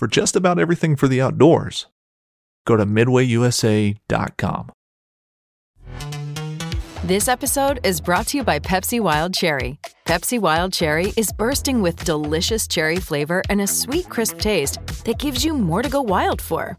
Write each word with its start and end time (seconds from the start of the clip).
for 0.00 0.06
just 0.08 0.34
about 0.34 0.58
everything 0.58 0.96
for 0.96 1.08
the 1.08 1.20
outdoors. 1.20 1.86
Go 2.66 2.74
to 2.78 2.86
midwayusa.com. 2.86 4.72
This 7.04 7.28
episode 7.28 7.80
is 7.84 8.00
brought 8.00 8.28
to 8.28 8.38
you 8.38 8.44
by 8.44 8.60
Pepsi 8.60 8.98
Wild 8.98 9.34
Cherry. 9.34 9.78
Pepsi 10.06 10.38
Wild 10.38 10.72
Cherry 10.72 11.12
is 11.18 11.30
bursting 11.32 11.82
with 11.82 12.02
delicious 12.06 12.66
cherry 12.66 12.96
flavor 12.96 13.42
and 13.50 13.60
a 13.60 13.66
sweet, 13.66 14.08
crisp 14.08 14.38
taste 14.38 14.78
that 15.04 15.18
gives 15.18 15.44
you 15.44 15.52
more 15.52 15.82
to 15.82 15.90
go 15.90 16.00
wild 16.00 16.40
for. 16.40 16.78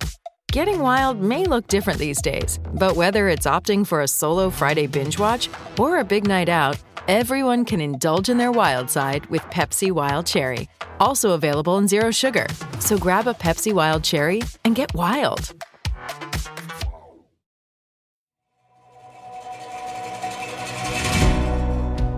Getting 0.51 0.79
wild 0.79 1.21
may 1.21 1.45
look 1.45 1.67
different 1.67 1.99
these 1.99 2.23
days, 2.23 2.59
but 2.73 2.95
whether 2.95 3.29
it's 3.29 3.45
opting 3.45 3.85
for 3.85 4.01
a 4.01 4.07
solo 4.07 4.49
Friday 4.49 4.87
binge 4.87 5.19
watch 5.19 5.47
or 5.77 5.99
a 5.99 6.03
big 6.03 6.25
night 6.25 6.49
out, 6.49 6.75
everyone 7.07 7.65
can 7.65 7.81
indulge 7.81 8.29
in 8.29 8.37
their 8.37 8.51
wild 8.51 8.89
side 8.89 9.25
with 9.27 9.41
Pepsi 9.43 9.91
Wild 9.91 10.25
Cherry. 10.25 10.67
Also 10.99 11.31
available 11.31 11.77
in 11.77 11.87
Zero 11.87 12.11
Sugar. 12.11 12.47
So 12.79 12.97
grab 12.97 13.27
a 13.27 13.33
Pepsi 13.33 13.73
Wild 13.73 14.03
Cherry 14.03 14.41
and 14.65 14.75
get 14.75 14.93
wild. 14.93 15.53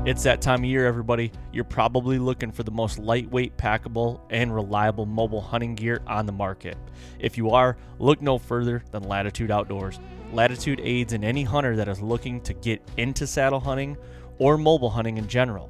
It's 0.06 0.24
that 0.24 0.42
time 0.42 0.60
of 0.60 0.66
year, 0.66 0.86
everybody. 0.86 1.32
You're 1.54 1.64
probably 1.64 2.20
looking 2.20 2.52
for 2.52 2.64
the 2.64 2.72
most 2.72 3.00
lightweight, 3.00 3.56
packable, 3.56 4.20
and 4.30 4.54
reliable 4.54 5.06
mobile 5.06 5.40
hunting 5.40 5.76
gear 5.76 6.02
on 6.08 6.26
the 6.26 6.34
market. 6.34 6.78
If 7.20 7.38
you 7.38 7.52
are, 7.52 7.78
look 8.00 8.22
no 8.22 8.38
further 8.38 8.84
than 8.92 9.04
Latitude 9.04 9.50
Outdoors. 9.50 10.02
Latitude 10.34 10.82
aids 10.84 11.14
in 11.14 11.24
any 11.24 11.44
hunter 11.44 11.78
that 11.78 11.88
is 11.88 12.02
looking 12.02 12.42
to 12.42 12.54
get 12.54 12.82
into 12.98 13.26
saddle 13.26 13.62
hunting 13.62 13.96
or 14.38 14.58
mobile 14.58 14.90
hunting 14.90 15.18
in 15.18 15.28
general, 15.28 15.70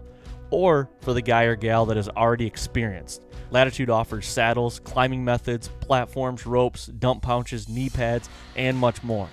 or 0.50 0.90
for 1.02 1.14
the 1.14 1.22
guy 1.22 1.44
or 1.44 1.56
gal 1.56 1.86
that 1.86 1.98
is 1.98 2.10
already 2.10 2.46
experienced. 2.46 3.24
Latitude 3.52 3.90
offers 3.90 4.28
saddles, 4.28 4.80
climbing 4.80 5.24
methods, 5.24 5.70
platforms, 5.80 6.46
ropes, 6.46 6.88
dump 6.88 7.22
pouches, 7.22 7.70
knee 7.70 7.90
pads, 7.90 8.30
and 8.56 8.78
much 8.78 9.04
more. 9.04 9.30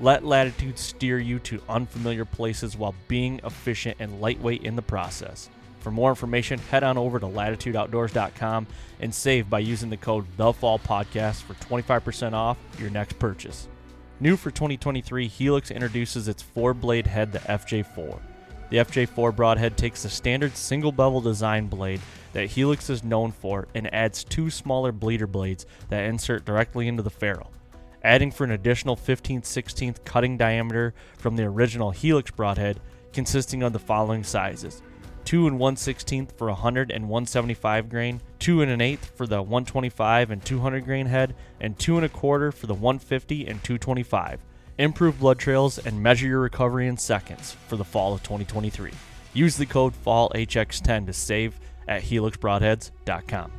Let 0.00 0.24
Latitude 0.24 0.78
steer 0.78 1.18
you 1.18 1.38
to 1.40 1.62
unfamiliar 1.68 2.24
places 2.24 2.76
while 2.76 2.94
being 3.06 3.40
efficient 3.44 3.98
and 4.00 4.20
lightweight 4.20 4.62
in 4.62 4.74
the 4.74 4.82
process. 4.82 5.50
For 5.80 5.90
more 5.90 6.10
information, 6.10 6.58
head 6.58 6.82
on 6.82 6.98
over 6.98 7.18
to 7.18 7.26
latitudeoutdoors.com 7.26 8.66
and 9.00 9.14
save 9.14 9.48
by 9.48 9.60
using 9.60 9.90
the 9.90 9.96
code 9.96 10.26
THEFALLPODCAST 10.36 11.42
for 11.42 11.54
25% 11.54 12.32
off 12.32 12.58
your 12.78 12.90
next 12.90 13.18
purchase. 13.18 13.68
New 14.20 14.36
for 14.36 14.50
2023, 14.50 15.28
Helix 15.28 15.70
introduces 15.70 16.28
its 16.28 16.42
four 16.42 16.74
blade 16.74 17.06
head, 17.06 17.32
the 17.32 17.38
FJ4. 17.40 18.20
The 18.70 18.78
FJ4 18.78 19.36
broadhead 19.36 19.76
takes 19.76 20.02
the 20.02 20.08
standard 20.08 20.56
single 20.56 20.92
bevel 20.92 21.20
design 21.20 21.66
blade 21.66 22.00
that 22.32 22.50
Helix 22.50 22.88
is 22.88 23.04
known 23.04 23.32
for 23.32 23.68
and 23.74 23.92
adds 23.92 24.24
two 24.24 24.48
smaller 24.48 24.92
bleeder 24.92 25.26
blades 25.26 25.66
that 25.88 26.04
insert 26.04 26.44
directly 26.44 26.88
into 26.88 27.02
the 27.02 27.10
ferrule 27.10 27.50
adding 28.02 28.30
for 28.30 28.44
an 28.44 28.52
additional 28.52 28.96
15 28.96 29.42
16th 29.42 30.04
cutting 30.04 30.36
diameter 30.36 30.94
from 31.18 31.36
the 31.36 31.44
original 31.44 31.90
Helix 31.90 32.30
broadhead, 32.30 32.80
consisting 33.12 33.62
of 33.62 33.72
the 33.72 33.78
following 33.78 34.24
sizes 34.24 34.82
2 35.24 35.46
and 35.46 35.58
1 35.58 35.76
16th 35.76 36.32
for 36.32 36.48
100 36.48 36.90
and 36.90 37.08
175 37.08 37.88
grain, 37.88 38.20
2 38.38 38.62
and 38.62 38.70
an 38.70 38.80
eighth 38.80 39.16
for 39.16 39.26
the 39.26 39.40
125 39.40 40.30
and 40.30 40.44
200 40.44 40.84
grain 40.84 41.06
head, 41.06 41.34
and 41.60 41.78
2 41.78 41.96
and 41.96 42.06
a 42.06 42.08
quarter 42.08 42.50
for 42.50 42.66
the 42.66 42.74
150 42.74 43.46
and 43.46 43.62
225. 43.62 44.40
Improve 44.80 45.18
blood 45.18 45.38
trails 45.38 45.76
and 45.76 46.02
measure 46.02 46.26
your 46.26 46.40
recovery 46.40 46.88
in 46.88 46.96
seconds 46.96 47.54
for 47.68 47.76
the 47.76 47.84
fall 47.84 48.14
of 48.14 48.22
2023. 48.22 48.92
Use 49.34 49.58
the 49.58 49.66
code 49.66 49.92
FALLHX10 50.06 51.04
to 51.04 51.12
save 51.12 51.60
at 51.86 52.02
helixbroadheads.com. 52.02 53.52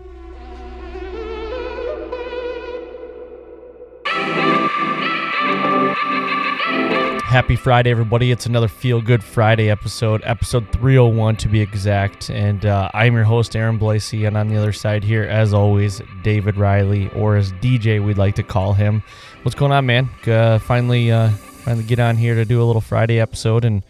Happy 7.31 7.55
Friday, 7.55 7.91
everybody. 7.91 8.29
It's 8.29 8.45
another 8.45 8.67
Feel 8.67 8.99
Good 8.99 9.23
Friday 9.23 9.69
episode, 9.69 10.21
episode 10.25 10.69
301 10.73 11.37
to 11.37 11.47
be 11.47 11.61
exact. 11.61 12.29
And 12.29 12.65
uh, 12.65 12.91
I'm 12.93 13.13
your 13.13 13.23
host, 13.23 13.55
Aaron 13.55 13.79
Blasey. 13.79 14.27
And 14.27 14.35
on 14.35 14.49
the 14.49 14.57
other 14.57 14.73
side 14.73 15.01
here, 15.01 15.23
as 15.23 15.53
always, 15.53 16.01
David 16.23 16.57
Riley, 16.57 17.07
or 17.11 17.37
as 17.37 17.53
DJ 17.53 18.03
we'd 18.03 18.17
like 18.17 18.35
to 18.35 18.43
call 18.43 18.73
him. 18.73 19.01
What's 19.43 19.55
going 19.55 19.71
on, 19.71 19.85
man? 19.85 20.09
Uh, 20.27 20.59
finally, 20.59 21.09
uh, 21.09 21.29
finally 21.29 21.85
get 21.85 22.01
on 22.01 22.17
here 22.17 22.35
to 22.35 22.43
do 22.43 22.61
a 22.61 22.65
little 22.65 22.81
Friday 22.81 23.21
episode. 23.21 23.63
And, 23.63 23.85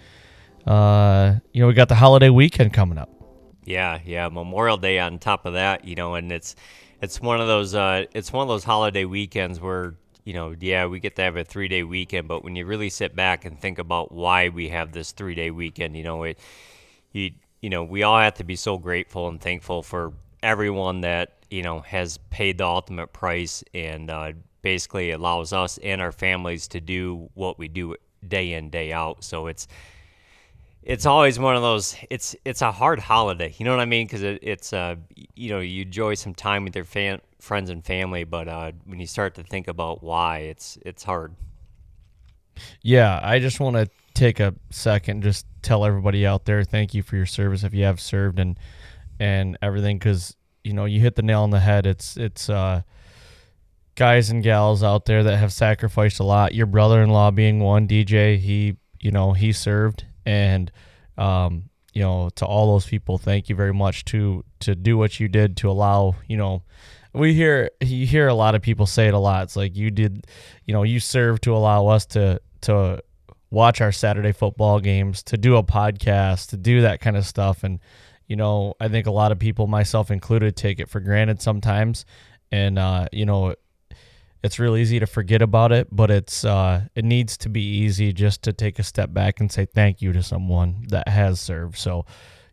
uh, 0.67 1.39
you 1.51 1.61
know, 1.61 1.67
we 1.67 1.73
got 1.73 1.89
the 1.89 1.95
holiday 1.95 2.29
weekend 2.29 2.73
coming 2.73 2.99
up. 2.99 3.09
Yeah, 3.65 4.01
yeah. 4.05 4.29
Memorial 4.29 4.77
Day 4.77 4.99
on 4.99 5.17
top 5.17 5.47
of 5.47 5.53
that, 5.53 5.83
you 5.83 5.95
know, 5.95 6.13
and 6.13 6.31
it's 6.31 6.55
it's 7.01 7.19
one 7.19 7.41
of 7.41 7.47
those 7.47 7.73
uh, 7.73 8.05
it's 8.13 8.31
one 8.31 8.43
of 8.43 8.49
those 8.49 8.63
holiday 8.63 9.05
weekends 9.05 9.59
where 9.59 9.95
you 10.23 10.33
know, 10.33 10.55
yeah, 10.59 10.85
we 10.85 10.99
get 10.99 11.15
to 11.15 11.21
have 11.21 11.35
a 11.37 11.43
three 11.43 11.67
day 11.67 11.83
weekend, 11.83 12.27
but 12.27 12.43
when 12.43 12.55
you 12.55 12.65
really 12.65 12.89
sit 12.89 13.15
back 13.15 13.45
and 13.45 13.59
think 13.59 13.79
about 13.79 14.11
why 14.11 14.49
we 14.49 14.69
have 14.69 14.91
this 14.91 15.11
three 15.11 15.35
day 15.35 15.51
weekend, 15.51 15.97
you 15.97 16.03
know, 16.03 16.23
it, 16.23 16.39
you, 17.11 17.31
you 17.61 17.69
know, 17.69 17.83
we 17.83 18.03
all 18.03 18.19
have 18.19 18.35
to 18.35 18.43
be 18.43 18.55
so 18.55 18.77
grateful 18.77 19.27
and 19.27 19.41
thankful 19.41 19.83
for 19.83 20.13
everyone 20.43 21.01
that, 21.01 21.33
you 21.49 21.63
know, 21.63 21.79
has 21.81 22.17
paid 22.29 22.57
the 22.57 22.65
ultimate 22.65 23.13
price 23.13 23.63
and 23.73 24.09
uh, 24.09 24.31
basically 24.61 25.11
allows 25.11 25.53
us 25.53 25.77
and 25.79 26.01
our 26.01 26.11
families 26.11 26.67
to 26.67 26.79
do 26.79 27.29
what 27.33 27.57
we 27.57 27.67
do 27.67 27.95
day 28.27 28.53
in, 28.53 28.69
day 28.69 28.91
out. 28.91 29.23
So 29.23 29.47
it's, 29.47 29.67
it's 30.83 31.05
always 31.05 31.37
one 31.37 31.55
of 31.55 31.61
those 31.61 31.95
it's 32.09 32.35
it's 32.43 32.61
a 32.61 32.71
hard 32.71 32.99
holiday 32.99 33.53
you 33.57 33.65
know 33.65 33.71
what 33.71 33.79
i 33.79 33.85
mean? 33.85 34.07
Because 34.07 34.23
it, 34.23 34.39
it's 34.41 34.73
uh 34.73 34.95
you 35.35 35.49
know 35.49 35.59
you 35.59 35.83
enjoy 35.83 36.15
some 36.15 36.33
time 36.33 36.63
with 36.63 36.75
your 36.75 36.85
fan, 36.85 37.21
friends 37.39 37.69
and 37.69 37.85
family 37.85 38.23
but 38.23 38.47
uh 38.47 38.71
when 38.85 38.99
you 38.99 39.07
start 39.07 39.35
to 39.35 39.43
think 39.43 39.67
about 39.67 40.03
why 40.03 40.39
it's 40.39 40.77
it's 40.85 41.03
hard. 41.03 41.35
Yeah 42.81 43.19
i 43.23 43.39
just 43.39 43.59
want 43.59 43.75
to 43.75 43.89
take 44.13 44.39
a 44.39 44.53
second 44.69 45.23
just 45.23 45.45
tell 45.61 45.85
everybody 45.85 46.25
out 46.25 46.45
there 46.45 46.63
thank 46.63 46.93
you 46.93 47.01
for 47.01 47.15
your 47.15 47.25
service 47.25 47.63
if 47.63 47.73
you 47.73 47.83
have 47.85 47.99
served 47.99 48.39
and 48.39 48.59
and 49.19 49.57
everything 49.61 49.97
because 49.97 50.35
you 50.63 50.73
know 50.73 50.85
you 50.85 50.99
hit 50.99 51.15
the 51.15 51.21
nail 51.21 51.41
on 51.41 51.49
the 51.51 51.59
head 51.59 51.85
it's 51.85 52.17
it's 52.17 52.49
uh 52.49 52.81
guys 53.95 54.29
and 54.29 54.43
gals 54.43 54.83
out 54.83 55.05
there 55.05 55.23
that 55.23 55.37
have 55.37 55.53
sacrificed 55.53 56.19
a 56.19 56.23
lot 56.23 56.53
your 56.53 56.65
brother-in-law 56.65 57.31
being 57.31 57.59
one 57.59 57.87
dj 57.87 58.37
he 58.37 58.75
you 58.99 59.11
know 59.11 59.33
he 59.33 59.51
served 59.51 60.05
and 60.25 60.71
um, 61.17 61.63
you 61.93 62.01
know 62.01 62.29
to 62.35 62.45
all 62.45 62.73
those 62.73 62.85
people 62.85 63.17
thank 63.17 63.49
you 63.49 63.55
very 63.55 63.73
much 63.73 64.05
to 64.05 64.43
to 64.59 64.75
do 64.75 64.97
what 64.97 65.19
you 65.19 65.27
did 65.27 65.57
to 65.57 65.69
allow 65.69 66.15
you 66.27 66.37
know 66.37 66.63
we 67.13 67.33
hear 67.33 67.71
you 67.81 68.05
hear 68.05 68.27
a 68.27 68.33
lot 68.33 68.55
of 68.55 68.61
people 68.61 68.85
say 68.85 69.07
it 69.07 69.13
a 69.13 69.19
lot. 69.19 69.43
It's 69.43 69.55
like 69.55 69.75
you 69.75 69.91
did 69.91 70.25
you 70.65 70.73
know 70.73 70.83
you 70.83 70.99
served 70.99 71.43
to 71.43 71.55
allow 71.55 71.87
us 71.87 72.05
to 72.07 72.41
to 72.61 73.03
watch 73.49 73.81
our 73.81 73.91
saturday 73.91 74.31
football 74.31 74.79
games 74.79 75.23
to 75.23 75.37
do 75.37 75.57
a 75.57 75.63
podcast 75.63 76.49
to 76.49 76.57
do 76.57 76.81
that 76.81 77.01
kind 77.01 77.17
of 77.17 77.25
stuff. 77.25 77.63
And 77.63 77.79
you 78.27 78.37
know 78.37 78.75
i 78.79 78.87
think 78.87 79.07
a 79.07 79.11
lot 79.11 79.33
of 79.33 79.39
people 79.39 79.67
myself 79.67 80.09
included 80.09 80.55
take 80.55 80.79
it 80.79 80.89
for 80.89 80.99
granted 80.99 81.41
sometimes. 81.41 82.05
And 82.51 82.79
uh, 82.79 83.07
you 83.11 83.25
know 83.25 83.55
it's 84.43 84.57
real 84.59 84.75
easy 84.75 84.99
to 84.99 85.05
forget 85.05 85.41
about 85.41 85.71
it, 85.71 85.87
but 85.91 86.09
it's 86.09 86.43
uh, 86.43 86.85
it 86.95 87.05
needs 87.05 87.37
to 87.37 87.49
be 87.49 87.61
easy 87.61 88.11
just 88.11 88.41
to 88.43 88.53
take 88.53 88.79
a 88.79 88.83
step 88.83 89.13
back 89.13 89.39
and 89.39 89.51
say 89.51 89.65
thank 89.65 90.01
you 90.01 90.13
to 90.13 90.23
someone 90.23 90.85
that 90.89 91.07
has 91.07 91.39
served. 91.39 91.77
So, 91.77 92.05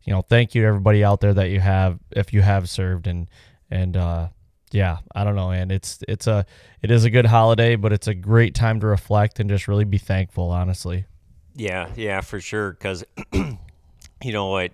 you 0.05 0.13
know, 0.13 0.23
thank 0.23 0.55
you 0.55 0.63
to 0.63 0.69
everybody 0.69 1.03
out 1.03 1.21
there 1.21 1.35
that 1.35 1.51
you 1.51 1.61
have 1.61 1.99
if 2.11 2.33
you 2.33 2.43
have 2.43 2.69
served 2.69 3.07
and 3.07 3.29
and 3.71 3.97
uh, 3.97 4.29
yeah, 4.71 4.99
I 5.15 5.25
don't 5.25 5.35
know, 5.35 5.51
and 5.51 5.73
it's 5.73 6.01
it's 6.07 6.27
a 6.27 6.45
it 6.83 6.91
is 6.91 7.05
a 7.05 7.11
good 7.11 7.27
holiday, 7.27 7.77
but 7.77 7.93
it's 7.93 8.07
a 8.07 8.15
great 8.15 8.55
time 8.55 8.81
to 8.81 8.87
reflect 8.87 9.41
and 9.41 9.49
just 9.49 9.67
really 9.67 9.85
be 9.85 9.99
thankful, 9.99 10.51
honestly. 10.51 11.07
Yeah, 11.55 11.89
yeah, 11.97 12.21
for 12.21 12.41
sure. 12.41 12.73
Because 12.73 13.03
you 13.33 14.33
know 14.33 14.47
what, 14.47 14.73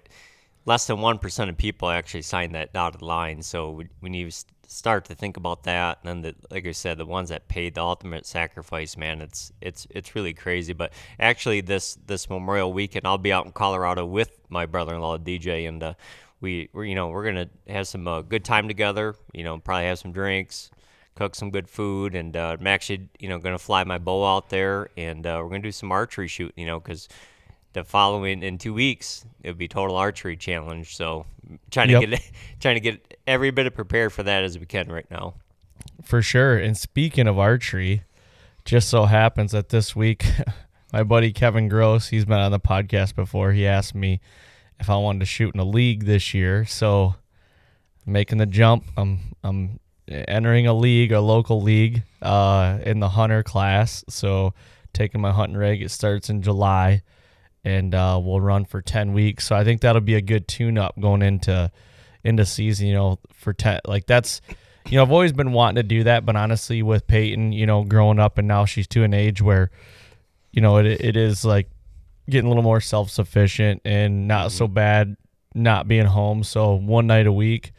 less 0.67 0.87
than 0.87 1.01
one 1.01 1.19
percent 1.19 1.49
of 1.49 1.57
people 1.57 1.91
actually 1.91 2.23
sign 2.23 2.53
that 2.53 2.73
dotted 2.73 3.03
line. 3.03 3.43
So 3.43 3.83
when 4.01 4.15
you 4.15 4.31
start 4.67 5.05
to 5.07 5.15
think 5.15 5.37
about 5.37 5.65
that, 5.65 5.99
and 6.03 6.25
then 6.25 6.35
the, 6.35 6.55
like 6.55 6.67
I 6.67 6.73
said, 6.73 6.99
the 6.99 7.07
ones 7.07 7.29
that 7.29 7.49
paid 7.49 7.75
the 7.75 7.83
ultimate 7.83 8.27
sacrifice, 8.27 8.97
man, 8.97 9.21
it's 9.21 9.53
it's 9.61 9.87
it's 9.91 10.15
really 10.15 10.35
crazy. 10.35 10.73
But 10.73 10.93
actually, 11.19 11.61
this 11.61 11.99
this 12.07 12.29
Memorial 12.29 12.73
Weekend, 12.73 13.07
I'll 13.07 13.19
be 13.19 13.33
out 13.33 13.47
in 13.47 13.53
Colorado 13.53 14.05
with 14.05 14.39
my 14.49 14.67
brother-in-law 14.67 15.19
DJ, 15.19 15.69
and 15.69 15.83
uh, 15.83 15.95
we 16.41 16.69
we're, 16.73 16.85
you 16.85 16.95
know 16.95 17.09
we're 17.09 17.25
gonna 17.25 17.49
have 17.69 17.89
some 17.89 18.07
uh, 18.07 18.23
good 18.23 18.45
time 18.45 18.69
together. 18.69 19.15
You 19.33 19.45
know, 19.45 19.59
probably 19.59 19.87
have 19.87 19.99
some 19.99 20.13
drinks, 20.13 20.71
cook 21.15 21.35
some 21.35 21.51
good 21.51 21.69
food, 21.69 22.15
and 22.15 22.37
uh, 22.37 22.57
I'm 22.59 22.67
actually 22.67 23.09
you 23.19 23.29
know 23.29 23.39
gonna 23.39 23.59
fly 23.59 23.85
my 23.85 23.99
bow 23.99 24.25
out 24.25 24.51
there, 24.51 24.91
and 24.97 25.27
uh, 25.27 25.41
we're 25.43 25.51
gonna 25.51 25.63
do 25.63 25.73
some 25.73 25.93
archery 25.93 26.29
shooting. 26.29 26.55
You 26.57 26.67
know, 26.67 26.81
because 26.81 27.09
the 27.75 27.85
following 27.85 28.43
in 28.43 28.59
two 28.59 28.73
weeks 28.73 29.25
it 29.43 29.51
would 29.51 29.59
be 29.59 29.69
total 29.69 29.97
archery 29.97 30.37
challenge. 30.37 30.97
So 30.97 31.27
trying 31.71 31.89
to 31.89 32.01
yep. 32.01 32.11
get 32.11 32.31
trying 32.61 32.77
to 32.77 32.81
get 32.81 33.19
every 33.27 33.51
bit 33.51 33.67
of 33.67 33.75
prepared 33.75 34.13
for 34.13 34.23
that 34.23 34.43
as 34.45 34.59
we 34.59 34.67
can 34.67 34.91
right 34.91 35.11
now. 35.11 35.35
For 36.03 36.23
sure. 36.23 36.57
And 36.57 36.77
speaking 36.77 37.27
of 37.29 37.39
archery, 37.39 38.05
just 38.65 38.89
so 38.89 39.05
happens 39.05 39.53
that 39.53 39.69
this 39.69 39.95
week 39.95 40.25
my 40.93 41.03
buddy 41.03 41.33
Kevin 41.33 41.69
Gross, 41.69 42.09
he's 42.09 42.25
been 42.25 42.39
on 42.39 42.53
the 42.53 42.61
podcast 42.61 43.15
before. 43.15 43.53
He 43.53 43.67
asked 43.67 43.95
me 43.95 44.21
if 44.81 44.89
I 44.89 44.97
wanted 44.97 45.21
to 45.21 45.27
shoot 45.27 45.55
in 45.55 45.61
a 45.61 45.65
league 45.65 46.05
this 46.05 46.33
year. 46.33 46.65
So 46.65 47.17
making 48.07 48.39
the 48.39 48.47
jump. 48.47 48.85
I'm 48.97 49.35
I'm 49.43 49.81
entering 50.09 50.67
a 50.67 50.75
league, 50.75 51.13
a 51.13 51.21
local 51.21 51.63
league, 51.63 52.03
uh, 52.23 52.79
in 52.85 53.01
the 53.01 53.11
hunter 53.11 53.43
class. 53.43 54.05
So 54.09 54.55
taking 54.93 55.21
my 55.21 55.33
hunting 55.33 55.57
rig. 55.57 55.83
It 55.83 55.91
starts 55.91 56.31
in 56.31 56.43
July, 56.43 57.03
and 57.65 57.95
uh, 57.95 58.21
we'll 58.23 58.41
run 58.41 58.65
for 58.65 58.83
ten 58.83 59.13
weeks. 59.13 59.47
So 59.47 59.57
I 59.57 59.65
think 59.65 59.81
that'll 59.81 60.01
be 60.01 60.15
a 60.15 60.21
good 60.21 60.47
tune 60.47 60.79
up 60.79 60.99
going 61.01 61.23
into 61.23 61.71
into 62.23 62.45
season. 62.45 62.87
You 62.87 62.95
know, 62.95 63.19
for 63.33 63.53
ten 63.53 63.81
like 63.87 64.07
that's. 64.07 64.41
You 64.87 64.99
know, 64.99 65.03
I've 65.03 65.13
always 65.13 65.33
been 65.33 65.53
wanting 65.53 65.77
to 65.77 65.83
do 65.83 66.05
that, 66.05 66.27
but 66.27 66.37
honestly, 66.37 66.83
with 66.83 67.07
Peyton, 67.07 67.53
you 67.53 67.65
know, 67.65 67.85
growing 67.85 68.19
up 68.19 68.37
and 68.37 68.47
now 68.47 68.67
she's 68.67 68.87
to 68.89 69.03
an 69.03 69.15
age 69.15 69.41
where, 69.41 69.71
you 70.53 70.61
know, 70.61 70.77
it 70.77 70.85
it 70.85 71.17
is 71.17 71.43
like 71.43 71.71
getting 72.29 72.45
a 72.45 72.49
little 72.49 72.63
more 72.63 72.83
self 72.83 73.09
sufficient 73.09 73.81
and 73.87 74.29
not 74.29 74.53
so 74.53 74.69
bad 74.69 75.17
not 75.55 75.89
being 75.89 76.07
home. 76.07 76.43
So 76.43 76.75
one 76.75 77.07
night 77.07 77.27
a 77.27 77.33
week, 77.33 77.73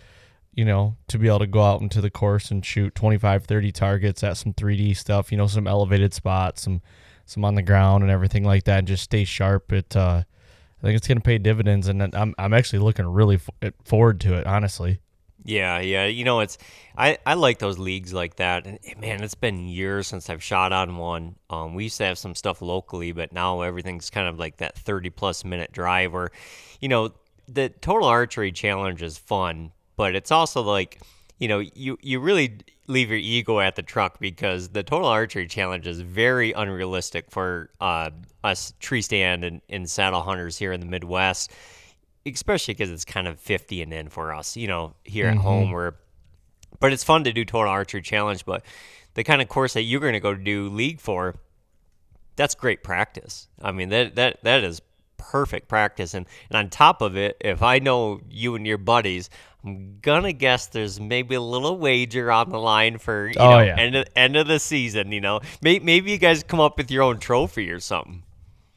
you 0.53 0.65
know, 0.65 0.95
to 1.09 1.17
be 1.17 1.27
able 1.27 1.39
to 1.39 1.47
go 1.47 1.61
out 1.61 1.81
into 1.81 2.01
the 2.01 2.09
course 2.09 2.49
and 2.49 2.65
shoot 2.65 2.95
25, 2.95 3.45
30 3.45 3.71
targets 3.71 4.23
at 4.23 4.37
some 4.37 4.53
3D 4.53 4.95
stuff, 4.95 5.31
you 5.31 5.37
know, 5.37 5.47
some 5.47 5.67
elevated 5.67 6.13
spots, 6.13 6.63
some 6.63 6.81
some 7.25 7.45
on 7.45 7.55
the 7.55 7.61
ground 7.61 8.03
and 8.03 8.11
everything 8.11 8.43
like 8.43 8.63
that, 8.65 8.79
and 8.79 8.87
just 8.87 9.03
stay 9.03 9.25
sharp. 9.25 9.71
It, 9.71 9.95
uh, 9.95 10.23
I 10.79 10.81
think 10.81 10.97
it's 10.97 11.07
going 11.07 11.17
to 11.17 11.23
pay 11.23 11.37
dividends, 11.37 11.87
and 11.87 12.01
I'm 12.15 12.35
I'm 12.37 12.53
actually 12.53 12.79
looking 12.79 13.05
really 13.07 13.39
forward 13.83 14.19
to 14.21 14.35
it, 14.35 14.47
honestly. 14.47 14.99
Yeah, 15.45 15.79
yeah. 15.79 16.05
You 16.05 16.23
know, 16.23 16.39
it's 16.39 16.57
I, 16.97 17.19
I 17.23 17.35
like 17.35 17.59
those 17.59 17.77
leagues 17.77 18.13
like 18.13 18.37
that. 18.37 18.65
And 18.65 18.79
eh, 18.83 18.95
man, 18.99 19.23
it's 19.23 19.35
been 19.35 19.67
years 19.67 20.07
since 20.07 20.29
I've 20.29 20.43
shot 20.43 20.73
on 20.73 20.97
one. 20.97 21.35
Um, 21.51 21.75
we 21.75 21.83
used 21.83 21.97
to 21.99 22.05
have 22.05 22.17
some 22.17 22.33
stuff 22.33 22.63
locally, 22.63 23.11
but 23.11 23.31
now 23.31 23.61
everything's 23.61 24.09
kind 24.09 24.27
of 24.27 24.39
like 24.39 24.57
that 24.57 24.75
30 24.75 25.11
plus 25.11 25.45
minute 25.45 25.71
drive 25.71 26.13
where, 26.13 26.31
you 26.81 26.89
know, 26.89 27.11
the 27.47 27.69
total 27.69 28.07
archery 28.07 28.51
challenge 28.51 29.03
is 29.03 29.19
fun, 29.19 29.71
but 29.95 30.15
it's 30.15 30.31
also 30.31 30.63
like, 30.63 30.99
you 31.39 31.47
know, 31.47 31.59
you 31.59 31.97
you 32.01 32.19
really 32.19 32.57
leave 32.87 33.09
your 33.09 33.19
ego 33.19 33.59
at 33.59 33.75
the 33.75 33.81
truck 33.81 34.19
because 34.19 34.69
the 34.69 34.83
total 34.83 35.07
archery 35.07 35.47
challenge 35.47 35.87
is 35.87 35.99
very 36.01 36.51
unrealistic 36.53 37.31
for 37.31 37.69
uh, 37.81 38.09
us 38.43 38.73
tree 38.79 39.01
stand 39.01 39.43
and, 39.43 39.61
and 39.69 39.89
saddle 39.89 40.21
hunters 40.21 40.57
here 40.57 40.71
in 40.71 40.79
the 40.79 40.85
Midwest 40.85 41.51
especially 42.25 42.73
because 42.73 42.89
it's 42.89 43.05
kind 43.05 43.27
of 43.27 43.39
50 43.39 43.83
and 43.83 43.93
in 43.93 44.09
for 44.09 44.33
us, 44.33 44.57
you 44.57 44.67
know, 44.67 44.95
here 45.03 45.27
Mm-hmm. 45.27 45.37
at 45.37 45.43
home 45.43 45.71
where 45.71 45.95
but 46.79 46.91
it's 46.91 47.03
fun 47.03 47.23
to 47.23 47.31
do 47.31 47.45
total 47.45 47.71
archery 47.71 48.01
challenge, 48.01 48.45
but 48.45 48.63
the 49.13 49.23
kind 49.23 49.41
of 49.41 49.47
course 49.47 49.73
that 49.73 49.83
you're 49.83 50.01
going 50.01 50.13
to 50.13 50.19
go 50.19 50.33
do 50.33 50.67
league 50.69 50.99
for 50.99 51.35
that's 52.35 52.53
great 52.55 52.83
practice. 52.83 53.47
I 53.61 53.71
mean, 53.71 53.89
that 53.89 54.15
that 54.15 54.43
that 54.43 54.63
is 54.63 54.81
perfect 55.17 55.67
practice 55.67 56.13
and 56.13 56.25
and 56.49 56.57
on 56.57 56.69
top 56.69 57.01
of 57.01 57.15
it, 57.15 57.37
if 57.41 57.61
I 57.61 57.79
know 57.79 58.19
you 58.29 58.55
and 58.55 58.65
your 58.67 58.77
buddies, 58.77 59.29
I'm 59.65 59.97
gonna 60.01 60.31
guess 60.33 60.67
there's 60.67 60.99
maybe 60.99 61.35
a 61.35 61.41
little 61.41 61.77
wager 61.77 62.31
on 62.31 62.49
the 62.49 62.59
line 62.59 62.97
for 62.99 63.27
you 63.27 63.33
Oh, 63.39 63.49
know 63.51 63.59
yeah. 63.59 63.75
end 63.77 63.95
of, 63.95 64.05
end 64.15 64.35
of 64.35 64.47
the 64.47 64.59
season. 64.59 65.11
You 65.11 65.21
know, 65.21 65.39
maybe, 65.61 65.83
maybe 65.83 66.11
you 66.11 66.17
guys 66.17 66.43
come 66.43 66.59
up 66.59 66.77
with 66.77 66.91
your 66.91 67.03
own 67.03 67.19
trophy 67.19 67.71
or 67.71 67.79
something. 67.79 68.23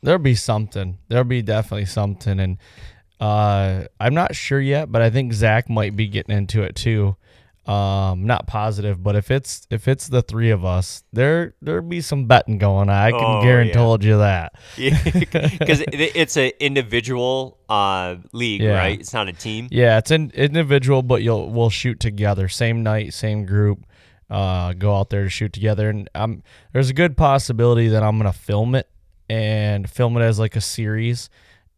There'll 0.03 0.19
be 0.19 0.35
something. 0.35 0.99
There'll 1.09 1.25
be 1.25 1.43
definitely 1.43 1.87
something, 1.87 2.39
and 2.41 2.57
uh, 3.21 3.85
I'm 4.01 4.15
not 4.15 4.35
sure 4.37 4.61
yet, 4.61 4.91
but 4.93 5.03
I 5.03 5.11
think 5.11 5.33
Zach 5.33 5.69
might 5.69 5.97
be 5.97 6.07
getting 6.07 6.37
into 6.37 6.63
it 6.63 6.77
too. 6.77 7.17
Um, 7.69 8.25
not 8.25 8.47
positive, 8.47 9.03
but 9.03 9.15
if 9.15 9.31
it's 9.31 9.67
if 9.71 9.89
it's 9.89 10.09
the 10.09 10.23
three 10.23 10.49
of 10.51 10.65
us, 10.65 11.05
there 11.13 11.55
there'll 11.61 11.83
be 11.83 12.01
some 12.01 12.25
betting 12.27 12.57
going 12.57 12.89
on. 12.89 12.97
I 12.97 13.11
can 13.11 13.21
Oh, 13.23 13.43
guarantee 13.43 13.79
yeah. 13.79 13.97
you 14.01 14.19
that. 14.19 14.53
because 15.59 15.83
it, 15.83 15.93
it's 16.17 16.39
an 16.39 16.53
individual 16.61 17.59
uh, 17.69 18.17
league, 18.33 18.63
Yeah. 18.63 18.79
right? 18.79 18.99
It's 18.99 19.13
not 19.13 19.29
a 19.29 19.35
team. 19.35 19.69
Yeah, 19.71 19.99
it's 19.99 20.11
an 20.11 20.31
individual, 20.35 21.03
but 21.03 21.23
you'll 21.23 21.51
we'll 21.51 21.69
shoot 21.69 22.01
together, 22.01 22.49
same 22.49 22.83
night, 22.83 23.13
same 23.13 23.45
group. 23.45 23.85
Uh, 24.31 24.73
go 24.73 24.95
out 24.97 25.11
there 25.11 25.25
to 25.25 25.29
shoot 25.31 25.53
together, 25.53 25.91
and 25.91 26.09
um, 26.15 26.43
there's 26.73 26.89
a 26.91 26.95
good 26.95 27.17
possibility 27.19 27.89
that 27.89 28.03
I'm 28.03 28.17
gonna 28.19 28.33
film 28.33 28.75
it 28.75 28.89
and 29.29 29.89
film 29.91 30.17
it 30.17 30.21
as 30.23 30.39
like 30.39 30.57
a 30.57 30.61
series, 30.63 31.29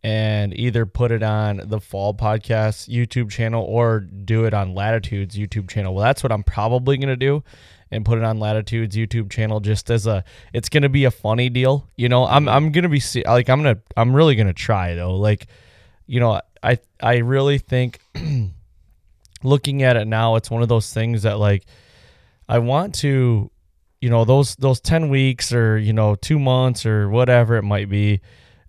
and 0.02 0.58
either 0.58 0.86
put 0.86 1.12
it 1.12 1.22
on 1.22 1.60
the 1.64 1.80
Fall 1.80 2.14
Podcast 2.14 2.88
YouTube 2.88 3.30
channel 3.30 3.64
or 3.64 4.00
do 4.00 4.44
it 4.44 4.54
on 4.54 4.74
Latitude's 4.74 5.36
YouTube 5.36 5.68
channel. 5.68 5.94
Well, 5.94 6.04
that's 6.04 6.22
what 6.22 6.32
I'm 6.32 6.42
probably 6.42 6.96
gonna 6.96 7.16
do, 7.16 7.44
and 7.90 8.04
put 8.04 8.18
it 8.18 8.24
on 8.24 8.38
Latitude's 8.38 8.96
YouTube 8.96 9.30
channel 9.30 9.60
just 9.60 9.90
as 9.90 10.06
a. 10.06 10.24
It's 10.52 10.68
gonna 10.68 10.88
be 10.88 11.04
a 11.04 11.10
funny 11.10 11.48
deal, 11.48 11.88
you 11.96 12.08
know. 12.08 12.26
I'm 12.26 12.48
I'm 12.48 12.72
gonna 12.72 12.88
be 12.88 13.02
like 13.26 13.48
I'm 13.50 13.62
gonna 13.62 13.80
I'm 13.96 14.14
really 14.14 14.36
gonna 14.36 14.52
try 14.54 14.94
though, 14.94 15.16
like 15.16 15.46
you 16.06 16.20
know, 16.20 16.40
I 16.62 16.78
I 17.02 17.18
really 17.18 17.58
think 17.58 18.00
looking 19.42 19.82
at 19.82 19.96
it 19.96 20.06
now, 20.06 20.36
it's 20.36 20.50
one 20.50 20.62
of 20.62 20.68
those 20.68 20.92
things 20.92 21.22
that 21.22 21.38
like 21.38 21.64
I 22.48 22.58
want 22.58 22.94
to, 22.96 23.50
you 24.00 24.10
know, 24.10 24.24
those 24.24 24.56
those 24.56 24.80
ten 24.80 25.08
weeks 25.08 25.52
or 25.52 25.78
you 25.78 25.92
know 25.92 26.14
two 26.14 26.38
months 26.38 26.86
or 26.86 27.08
whatever 27.08 27.56
it 27.56 27.62
might 27.62 27.88
be, 27.88 28.20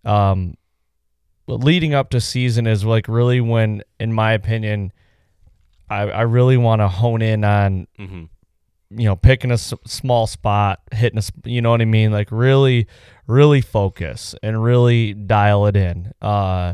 um, 0.05 0.55
leading 1.57 1.93
up 1.93 2.09
to 2.11 2.21
season 2.21 2.67
is 2.67 2.83
like 2.85 3.07
really 3.07 3.41
when, 3.41 3.83
in 3.99 4.13
my 4.13 4.33
opinion, 4.33 4.91
I 5.89 6.01
I 6.03 6.21
really 6.21 6.57
want 6.57 6.81
to 6.81 6.87
hone 6.87 7.21
in 7.21 7.43
on 7.43 7.87
hmm 7.97 8.23
you 8.93 9.05
know 9.05 9.15
picking 9.15 9.51
a 9.51 9.53
s- 9.53 9.73
small 9.85 10.27
spot 10.27 10.81
hitting 10.91 11.17
a 11.17 11.19
s- 11.19 11.31
you 11.45 11.61
know 11.61 11.71
what 11.71 11.81
i 11.81 11.85
mean? 11.85 12.11
Like 12.11 12.27
really 12.29 12.87
really 13.25 13.61
focus 13.61 14.35
and 14.43 14.61
really 14.61 15.13
dial 15.13 15.65
it 15.67 15.77
in. 15.77 16.11
Uh 16.21 16.73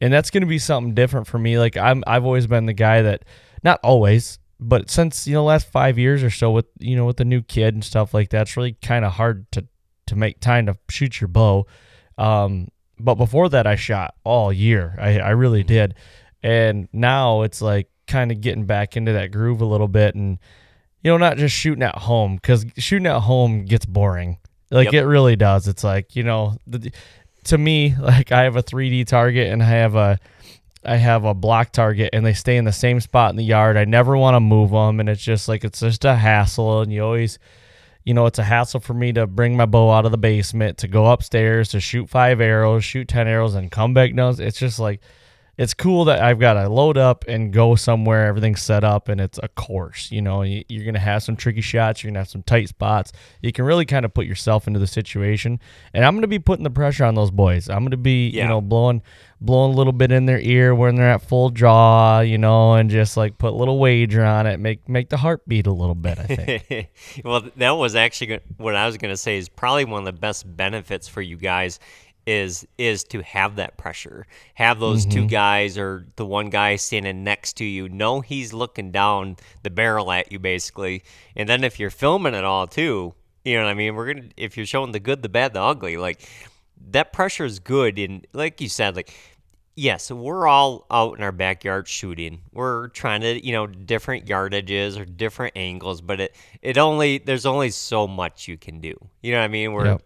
and 0.00 0.10
that's 0.10 0.30
going 0.30 0.40
to 0.40 0.46
be 0.46 0.58
something 0.58 0.94
different 0.94 1.26
for 1.26 1.38
me. 1.38 1.58
Like 1.58 1.76
i'm 1.76 2.02
i've 2.06 2.24
always 2.24 2.46
been 2.46 2.64
the 2.64 2.72
guy 2.72 3.02
that 3.02 3.24
not 3.62 3.78
always 3.82 4.38
but 4.58 4.90
since 4.90 5.26
you 5.26 5.34
know 5.34 5.44
last 5.44 5.70
5 5.70 5.98
years 5.98 6.22
or 6.22 6.30
so 6.30 6.50
with 6.50 6.64
you 6.78 6.96
know 6.96 7.04
with 7.04 7.18
the 7.18 7.26
new 7.26 7.42
kid 7.42 7.74
and 7.74 7.84
stuff 7.84 8.14
like 8.14 8.30
that 8.30 8.42
it's 8.42 8.56
really 8.56 8.76
kind 8.80 9.04
of 9.04 9.12
hard 9.12 9.50
to 9.52 9.66
to 10.06 10.16
make 10.16 10.40
time 10.40 10.64
to 10.64 10.76
shoot 10.88 11.20
your 11.20 11.28
bow. 11.28 11.66
Um 12.16 12.68
but 13.04 13.16
before 13.16 13.48
that 13.48 13.66
i 13.66 13.76
shot 13.76 14.14
all 14.24 14.52
year 14.52 14.96
i 14.98 15.18
i 15.18 15.30
really 15.30 15.60
mm-hmm. 15.60 15.68
did 15.68 15.94
and 16.42 16.88
now 16.92 17.42
it's 17.42 17.60
like 17.60 17.88
kind 18.06 18.32
of 18.32 18.40
getting 18.40 18.64
back 18.64 18.96
into 18.96 19.12
that 19.12 19.30
groove 19.30 19.60
a 19.60 19.66
little 19.66 19.88
bit 19.88 20.14
and 20.14 20.38
you 21.02 21.10
know, 21.10 21.16
not 21.16 21.36
just 21.36 21.54
shooting 21.54 21.82
at 21.82 21.96
home 21.96 22.36
because 22.36 22.66
shooting 22.76 23.06
at 23.06 23.20
home 23.20 23.64
gets 23.64 23.86
boring. 23.86 24.38
Like 24.70 24.92
Yep. 24.92 25.02
it 25.02 25.06
really 25.06 25.36
does. 25.36 25.66
It's 25.66 25.82
like 25.82 26.14
you 26.14 26.22
know, 26.22 26.56
the, 26.66 26.92
to 27.44 27.58
me, 27.58 27.94
like 28.00 28.32
I 28.32 28.42
have 28.44 28.56
a 28.56 28.62
3D 28.62 29.06
target 29.06 29.52
and 29.52 29.62
I 29.62 29.66
have 29.66 29.94
a, 29.94 30.18
I 30.84 30.96
have 30.96 31.24
a 31.24 31.34
block 31.34 31.72
target, 31.72 32.10
and 32.14 32.24
they 32.24 32.32
stay 32.32 32.56
in 32.56 32.64
the 32.64 32.72
same 32.72 33.00
spot 33.00 33.30
in 33.30 33.36
the 33.36 33.44
yard. 33.44 33.76
I 33.76 33.84
never 33.84 34.16
want 34.16 34.34
to 34.34 34.40
move 34.40 34.70
them, 34.70 34.98
and 34.98 35.10
it's 35.10 35.22
just 35.22 35.46
like 35.46 35.62
it's 35.62 35.80
just 35.80 36.06
a 36.06 36.14
hassle. 36.14 36.80
And 36.80 36.90
you 36.90 37.04
always, 37.04 37.38
you 38.04 38.14
know, 38.14 38.26
it's 38.26 38.38
a 38.38 38.44
hassle 38.44 38.80
for 38.80 38.94
me 38.94 39.12
to 39.12 39.26
bring 39.26 39.56
my 39.56 39.66
bow 39.66 39.90
out 39.90 40.04
of 40.04 40.10
the 40.10 40.18
basement 40.18 40.78
to 40.78 40.88
go 40.88 41.06
upstairs 41.06 41.68
to 41.70 41.80
shoot 41.80 42.08
five 42.08 42.40
arrows, 42.40 42.84
shoot 42.84 43.08
ten 43.08 43.28
arrows, 43.28 43.54
and 43.54 43.70
come 43.70 43.94
back 43.94 44.14
down. 44.14 44.40
It's 44.40 44.58
just 44.58 44.78
like 44.78 45.00
it's 45.60 45.74
cool 45.74 46.06
that 46.06 46.22
I've 46.22 46.38
got 46.40 46.54
to 46.54 46.68
load 46.70 46.96
up 46.96 47.26
and 47.28 47.52
go 47.52 47.74
somewhere, 47.74 48.26
everything's 48.26 48.62
set 48.62 48.82
up, 48.82 49.10
and 49.10 49.20
it's 49.20 49.38
a 49.42 49.48
course. 49.48 50.10
You 50.10 50.22
know, 50.22 50.40
You- 50.40 50.64
you're 50.70 50.84
going 50.84 50.94
to 50.94 51.00
have 51.00 51.22
some 51.22 51.36
tricky 51.36 51.60
shots, 51.60 52.02
you're 52.02 52.08
going 52.08 52.14
to 52.14 52.20
have 52.20 52.28
some 52.30 52.42
tight 52.42 52.68
spots. 52.68 53.12
You 53.42 53.52
can 53.52 53.66
really 53.66 53.84
kind 53.84 54.06
of 54.06 54.14
put 54.14 54.24
yourself 54.24 54.66
into 54.66 54.80
the 54.80 54.86
situation. 54.86 55.60
And 55.92 56.02
I'm 56.02 56.14
going 56.14 56.22
to 56.22 56.28
be 56.28 56.38
putting 56.38 56.64
the 56.64 56.70
pressure 56.70 57.04
on 57.04 57.14
those 57.14 57.30
boys. 57.30 57.68
I'm 57.68 57.80
going 57.80 57.90
to 57.90 57.98
be, 57.98 58.28
you 58.30 58.48
know, 58.48 58.62
blowing 58.62 59.02
blowing 59.42 59.72
a 59.72 59.76
little 59.76 59.94
bit 59.94 60.12
in 60.12 60.26
their 60.26 60.38
ear 60.40 60.74
when 60.74 60.96
they're 60.96 61.10
at 61.12 61.22
full 61.22 61.48
draw, 61.48 62.20
you 62.20 62.36
know, 62.36 62.74
and 62.74 62.90
just 62.90 63.16
like 63.16 63.38
put 63.38 63.52
a 63.52 63.56
little 63.56 63.78
wager 63.78 64.22
on 64.24 64.46
it, 64.46 64.60
make 64.60 64.86
make 64.88 65.08
the 65.10 65.16
heart 65.16 65.46
beat 65.48 65.66
a 65.66 65.72
little 65.72 65.94
bit, 65.94 66.18
I 66.18 66.24
think. 66.24 66.90
well, 67.24 67.42
that 67.56 67.70
was 67.70 67.94
actually 67.94 68.40
what 68.56 68.74
I 68.76 68.86
was 68.86 68.96
going 68.96 69.12
to 69.12 69.16
say 69.16 69.36
is 69.38 69.48
probably 69.48 69.84
one 69.84 70.00
of 70.00 70.06
the 70.14 70.18
best 70.18 70.44
benefits 70.56 71.06
for 71.08 71.22
you 71.22 71.36
guys 71.36 71.78
is 72.30 72.64
is 72.78 73.02
to 73.02 73.22
have 73.22 73.56
that 73.56 73.76
pressure. 73.76 74.24
Have 74.54 74.78
those 74.78 75.04
two 75.04 75.20
mm-hmm. 75.20 75.26
guys 75.26 75.76
or 75.76 76.06
the 76.14 76.24
one 76.24 76.48
guy 76.48 76.76
standing 76.76 77.24
next 77.24 77.54
to 77.54 77.64
you 77.64 77.88
know 77.88 78.20
he's 78.20 78.52
looking 78.52 78.92
down 78.92 79.36
the 79.64 79.70
barrel 79.70 80.12
at 80.12 80.30
you 80.30 80.38
basically. 80.38 81.02
And 81.34 81.48
then 81.48 81.64
if 81.64 81.80
you're 81.80 81.90
filming 81.90 82.34
it 82.34 82.44
all 82.44 82.68
too, 82.68 83.14
you 83.44 83.56
know 83.56 83.64
what 83.64 83.70
I 83.70 83.74
mean? 83.74 83.96
We're 83.96 84.14
to 84.14 84.28
if 84.36 84.56
you're 84.56 84.66
showing 84.66 84.92
the 84.92 85.00
good, 85.00 85.22
the 85.22 85.28
bad, 85.28 85.54
the 85.54 85.60
ugly, 85.60 85.96
like 85.96 86.22
that 86.92 87.12
pressure 87.12 87.44
is 87.44 87.58
good 87.58 87.98
and 87.98 88.26
like 88.32 88.60
you 88.60 88.68
said 88.68 88.96
like 88.96 89.12
yes, 89.74 90.10
we're 90.10 90.46
all 90.46 90.86
out 90.90 91.16
in 91.16 91.24
our 91.24 91.32
backyard 91.32 91.88
shooting. 91.88 92.42
We're 92.52 92.88
trying 92.88 93.22
to, 93.22 93.44
you 93.44 93.52
know, 93.52 93.66
different 93.66 94.26
yardages 94.26 95.00
or 95.00 95.04
different 95.04 95.56
angles, 95.56 96.00
but 96.00 96.20
it 96.20 96.36
it 96.62 96.78
only 96.78 97.18
there's 97.18 97.46
only 97.46 97.70
so 97.70 98.06
much 98.06 98.46
you 98.46 98.56
can 98.56 98.80
do. 98.80 98.94
You 99.20 99.32
know 99.32 99.38
what 99.38 99.44
I 99.44 99.48
mean? 99.48 99.72
Where 99.72 99.86
Yep. 99.86 100.02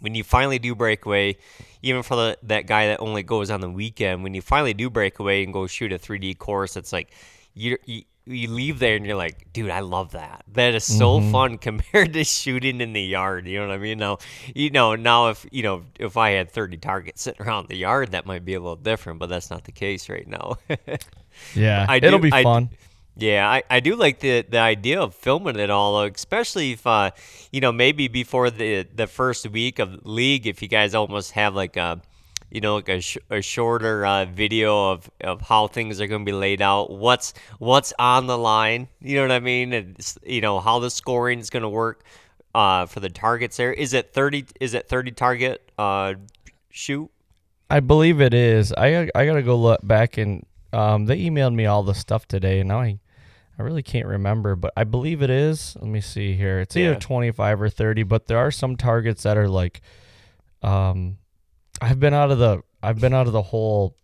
When 0.00 0.14
you 0.14 0.24
finally 0.24 0.58
do 0.58 0.74
break 0.74 1.06
away, 1.06 1.38
even 1.82 2.02
for 2.02 2.16
the, 2.16 2.38
that 2.42 2.66
guy 2.66 2.88
that 2.88 3.00
only 3.00 3.22
goes 3.22 3.50
on 3.50 3.60
the 3.60 3.70
weekend, 3.70 4.22
when 4.22 4.34
you 4.34 4.42
finally 4.42 4.74
do 4.74 4.90
break 4.90 5.18
away 5.18 5.44
and 5.44 5.52
go 5.52 5.66
shoot 5.66 5.92
a 5.92 5.98
3D 5.98 6.38
course, 6.38 6.76
it's 6.76 6.92
like 6.92 7.12
you 7.54 7.78
you, 7.84 8.02
you 8.26 8.48
leave 8.48 8.78
there 8.78 8.96
and 8.96 9.04
you're 9.04 9.16
like, 9.16 9.52
dude, 9.52 9.70
I 9.70 9.80
love 9.80 10.12
that. 10.12 10.44
That 10.52 10.74
is 10.74 10.84
so 10.84 11.20
mm-hmm. 11.20 11.32
fun 11.32 11.58
compared 11.68 12.12
to 12.12 12.24
shooting 12.24 12.80
in 12.80 12.92
the 12.92 13.02
yard. 13.02 13.46
You 13.46 13.60
know 13.60 13.68
what 13.68 13.74
I 13.74 13.78
mean? 13.78 13.98
Now, 13.98 14.18
you 14.54 14.70
know, 14.70 14.94
now 14.94 15.28
if 15.28 15.46
you 15.50 15.62
know 15.62 15.84
if 15.98 16.16
I 16.16 16.30
had 16.30 16.50
30 16.50 16.76
targets 16.78 17.22
sitting 17.22 17.46
around 17.46 17.68
the 17.68 17.76
yard, 17.76 18.12
that 18.12 18.26
might 18.26 18.44
be 18.44 18.54
a 18.54 18.60
little 18.60 18.76
different, 18.76 19.18
but 19.18 19.28
that's 19.28 19.50
not 19.50 19.64
the 19.64 19.72
case 19.72 20.08
right 20.08 20.26
now. 20.26 20.56
Yeah, 21.54 21.86
I 21.88 21.96
it'll 21.96 22.18
do- 22.18 22.30
be 22.30 22.32
I- 22.32 22.42
fun. 22.42 22.70
Yeah, 23.20 23.46
I, 23.50 23.62
I 23.68 23.80
do 23.80 23.96
like 23.96 24.20
the 24.20 24.42
the 24.48 24.58
idea 24.58 24.98
of 24.98 25.14
filming 25.14 25.58
it 25.58 25.68
all, 25.68 26.02
especially 26.04 26.72
if 26.72 26.86
uh, 26.86 27.10
you 27.52 27.60
know 27.60 27.70
maybe 27.70 28.08
before 28.08 28.48
the 28.50 28.84
the 28.94 29.06
first 29.06 29.46
week 29.50 29.78
of 29.78 30.06
league, 30.06 30.46
if 30.46 30.62
you 30.62 30.68
guys 30.68 30.94
almost 30.94 31.32
have 31.32 31.54
like 31.54 31.76
a 31.76 32.00
you 32.50 32.62
know 32.62 32.76
like 32.76 32.88
a, 32.88 33.00
sh- 33.02 33.18
a 33.28 33.42
shorter 33.42 34.06
uh, 34.06 34.24
video 34.24 34.92
of, 34.92 35.10
of 35.20 35.42
how 35.42 35.66
things 35.66 36.00
are 36.00 36.06
going 36.06 36.24
to 36.24 36.32
be 36.32 36.36
laid 36.36 36.62
out, 36.62 36.90
what's 36.90 37.34
what's 37.58 37.92
on 37.98 38.26
the 38.26 38.38
line, 38.38 38.88
you 39.02 39.16
know 39.16 39.22
what 39.22 39.32
I 39.32 39.40
mean, 39.40 39.74
and 39.74 40.14
you 40.24 40.40
know 40.40 40.58
how 40.58 40.78
the 40.78 40.90
scoring 40.90 41.40
is 41.40 41.50
going 41.50 41.62
to 41.62 41.68
work 41.68 42.02
uh, 42.54 42.86
for 42.86 43.00
the 43.00 43.10
targets 43.10 43.58
there. 43.58 43.72
Is 43.72 43.92
it 43.92 44.14
thirty? 44.14 44.46
Is 44.60 44.72
it 44.72 44.88
thirty 44.88 45.10
target 45.10 45.70
uh, 45.76 46.14
shoot? 46.70 47.10
I 47.68 47.80
believe 47.80 48.22
it 48.22 48.32
is. 48.32 48.72
I 48.72 49.10
I 49.14 49.26
gotta 49.26 49.42
go 49.42 49.56
look 49.56 49.86
back 49.86 50.16
and 50.16 50.46
um, 50.72 51.04
they 51.04 51.18
emailed 51.18 51.54
me 51.54 51.66
all 51.66 51.82
the 51.82 51.94
stuff 51.94 52.26
today, 52.26 52.60
and 52.60 52.72
I 52.72 52.98
I 53.60 53.62
really 53.62 53.82
can't 53.82 54.06
remember, 54.06 54.56
but 54.56 54.72
I 54.74 54.84
believe 54.84 55.20
it 55.20 55.28
is. 55.28 55.76
Let 55.78 55.90
me 55.90 56.00
see 56.00 56.32
here. 56.34 56.60
It's 56.60 56.74
either 56.78 56.92
Yeah. 56.92 56.98
twenty 56.98 57.30
five 57.30 57.60
or 57.60 57.68
thirty, 57.68 58.02
but 58.04 58.26
there 58.26 58.38
are 58.38 58.50
some 58.50 58.74
targets 58.74 59.24
that 59.24 59.36
are 59.36 59.48
like, 59.50 59.82
um, 60.62 61.18
I've 61.78 62.00
been 62.00 62.14
out 62.14 62.30
of 62.30 62.38
the 62.38 62.62
I've 62.82 62.98
been 63.00 63.12
out 63.12 63.26
of 63.26 63.34
the 63.34 63.42
whole 63.42 63.98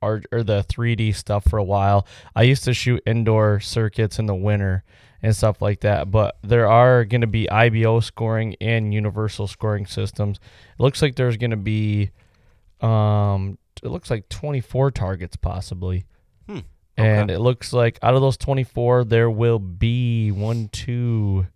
art 0.00 0.26
or 0.30 0.44
the 0.44 0.62
three 0.62 0.94
D 0.94 1.10
stuff 1.10 1.42
for 1.50 1.58
a 1.58 1.64
while. 1.64 2.06
I 2.36 2.42
used 2.44 2.62
to 2.64 2.74
shoot 2.74 3.02
indoor 3.04 3.58
circuits 3.58 4.20
in 4.20 4.26
the 4.26 4.36
winter 4.36 4.84
and 5.20 5.34
stuff 5.34 5.60
like 5.60 5.80
that, 5.80 6.12
but 6.12 6.36
there 6.44 6.68
are 6.68 7.04
going 7.04 7.22
to 7.22 7.26
be 7.26 7.50
IBO 7.50 7.98
scoring 7.98 8.54
and 8.60 8.94
universal 8.94 9.48
scoring 9.48 9.84
systems. 9.86 10.38
It 10.78 10.82
looks 10.82 11.02
like 11.02 11.16
there's 11.16 11.36
going 11.36 11.50
to 11.50 11.56
be 11.56 12.10
um, 12.80 13.58
it 13.82 13.88
looks 13.88 14.10
like 14.10 14.28
24 14.28 14.92
targets 14.92 15.34
possibly. 15.34 16.04
And 16.96 17.30
okay. 17.30 17.34
it 17.34 17.40
looks 17.40 17.72
like 17.72 17.98
out 18.02 18.14
of 18.14 18.20
those 18.20 18.36
24, 18.36 19.04
there 19.04 19.30
will 19.30 19.58
be 19.58 20.30
one, 20.30 20.68
two, 20.68 21.46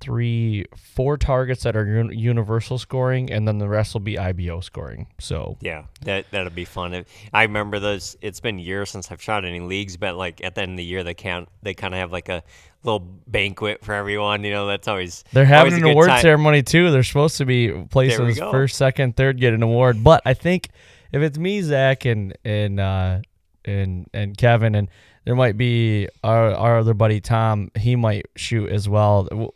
three, 0.00 0.66
four 0.76 1.16
targets 1.16 1.62
that 1.62 1.76
are 1.76 2.00
un- 2.00 2.16
universal 2.16 2.78
scoring, 2.78 3.30
and 3.30 3.46
then 3.46 3.58
the 3.58 3.68
rest 3.68 3.94
will 3.94 4.00
be 4.00 4.18
IBO 4.18 4.60
scoring. 4.60 5.06
So 5.18 5.56
Yeah, 5.60 5.84
that 6.02 6.26
that'll 6.30 6.52
be 6.52 6.64
fun. 6.64 7.04
I 7.32 7.42
remember 7.42 7.78
those. 7.78 8.16
It's 8.20 8.40
been 8.40 8.58
years 8.58 8.90
since 8.90 9.10
I've 9.10 9.22
shot 9.22 9.44
any 9.44 9.60
leagues, 9.60 9.96
but 9.96 10.16
like 10.16 10.42
at 10.44 10.54
the 10.54 10.62
end 10.62 10.72
of 10.72 10.76
the 10.76 10.84
year, 10.84 11.04
they 11.04 11.14
can 11.14 11.46
they 11.62 11.74
kind 11.74 11.94
of 11.94 12.00
have 12.00 12.12
like 12.12 12.28
a 12.28 12.42
little 12.82 13.00
banquet 13.26 13.84
for 13.84 13.94
everyone. 13.94 14.44
You 14.44 14.52
know, 14.52 14.66
that's 14.66 14.88
always 14.88 15.24
they're 15.32 15.44
always 15.44 15.72
having 15.72 15.84
a 15.84 15.86
an 15.86 15.92
award 15.92 16.08
time. 16.08 16.22
ceremony 16.22 16.62
too. 16.62 16.90
They're 16.90 17.02
supposed 17.02 17.38
to 17.38 17.44
be 17.44 17.70
places 17.90 18.38
first, 18.38 18.76
second, 18.76 19.16
third 19.16 19.40
get 19.40 19.54
an 19.54 19.62
award. 19.62 20.02
But 20.02 20.22
I 20.24 20.34
think 20.34 20.68
if 21.12 21.22
it's 21.22 21.38
me, 21.38 21.62
Zach, 21.62 22.04
and 22.04 22.36
and 22.44 22.80
uh, 22.80 23.20
and 23.66 24.08
and 24.12 24.36
Kevin, 24.36 24.74
and 24.74 24.88
there 25.24 25.34
might 25.36 25.56
be 25.56 26.08
our 26.24 26.52
our 26.54 26.78
other 26.78 26.94
buddy 26.94 27.20
Tom, 27.20 27.70
he 27.76 27.96
might 27.96 28.26
shoot 28.36 28.70
as 28.70 28.88
well. 28.88 29.28
We'll 29.32 29.52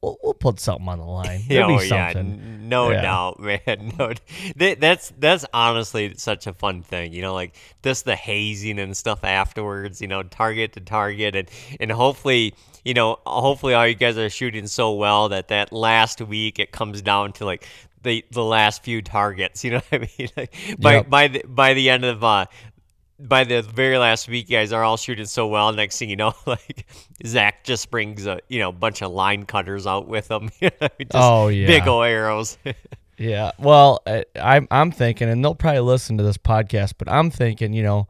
we'll, 0.00 0.18
we'll 0.22 0.34
put 0.34 0.60
something 0.60 0.88
on 0.88 0.98
the 0.98 1.04
line. 1.04 1.40
There'll 1.48 1.72
oh 1.74 1.78
be 1.78 1.88
yeah, 1.88 2.12
no 2.14 2.90
Yeah. 2.90 3.02
doubt, 3.02 3.40
man. 3.40 3.92
No, 3.98 4.12
that, 4.56 4.80
that's 4.80 5.12
that's 5.18 5.44
honestly 5.52 6.14
such 6.16 6.46
a 6.46 6.52
fun 6.54 6.82
thing. 6.82 7.12
You 7.12 7.22
know, 7.22 7.34
like 7.34 7.54
just 7.82 8.04
the 8.04 8.14
hazing 8.16 8.78
and 8.78 8.96
stuff 8.96 9.24
afterwards. 9.24 10.00
You 10.00 10.06
know, 10.08 10.22
target 10.22 10.74
to 10.74 10.80
target, 10.80 11.34
and 11.34 11.50
and 11.80 11.90
hopefully, 11.90 12.54
you 12.84 12.94
know, 12.94 13.18
hopefully 13.26 13.74
all 13.74 13.86
you 13.88 13.94
guys 13.96 14.16
are 14.18 14.30
shooting 14.30 14.68
so 14.68 14.92
well 14.94 15.30
that 15.30 15.48
that 15.48 15.72
last 15.72 16.20
week 16.20 16.58
it 16.60 16.70
comes 16.72 17.02
down 17.02 17.32
to 17.34 17.44
like. 17.44 17.66
The, 18.00 18.24
the 18.30 18.44
last 18.44 18.84
few 18.84 19.02
targets, 19.02 19.64
you 19.64 19.72
know 19.72 19.80
what 19.88 20.02
I 20.02 20.08
mean? 20.18 20.28
Like 20.36 20.54
by 20.78 20.92
Yep. 20.94 21.10
by 21.10 21.28
the 21.28 21.42
by 21.48 21.74
the 21.74 21.90
end 21.90 22.04
of 22.04 22.22
uh, 22.22 22.46
by 23.18 23.44
the 23.44 23.62
very 23.62 23.98
last 23.98 24.28
week, 24.28 24.48
you 24.48 24.56
guys 24.56 24.72
are 24.72 24.84
all 24.84 24.96
shooting 24.96 25.26
so 25.26 25.46
well. 25.46 25.72
Next 25.72 25.98
thing 25.98 26.10
you 26.10 26.16
know, 26.16 26.34
like 26.46 26.86
Zach 27.26 27.64
just 27.64 27.90
brings 27.90 28.26
a 28.26 28.40
you 28.48 28.58
know 28.58 28.72
bunch 28.72 29.02
of 29.02 29.12
line 29.12 29.44
cutters 29.44 29.86
out 29.86 30.08
with 30.08 30.30
him. 30.30 30.50
Just 30.60 30.90
Oh, 31.14 31.48
yeah. 31.48 31.66
big 31.66 31.86
old 31.86 32.06
arrows. 32.06 32.58
Yeah. 33.20 33.50
Well, 33.58 34.00
I, 34.06 34.24
I'm 34.40 34.68
I'm 34.70 34.92
thinking, 34.92 35.28
and 35.28 35.44
they'll 35.44 35.56
probably 35.56 35.80
listen 35.80 36.18
to 36.18 36.22
this 36.22 36.38
podcast, 36.38 36.92
but 36.98 37.10
I'm 37.10 37.32
thinking, 37.32 37.72
you 37.72 37.82
know, 37.82 38.06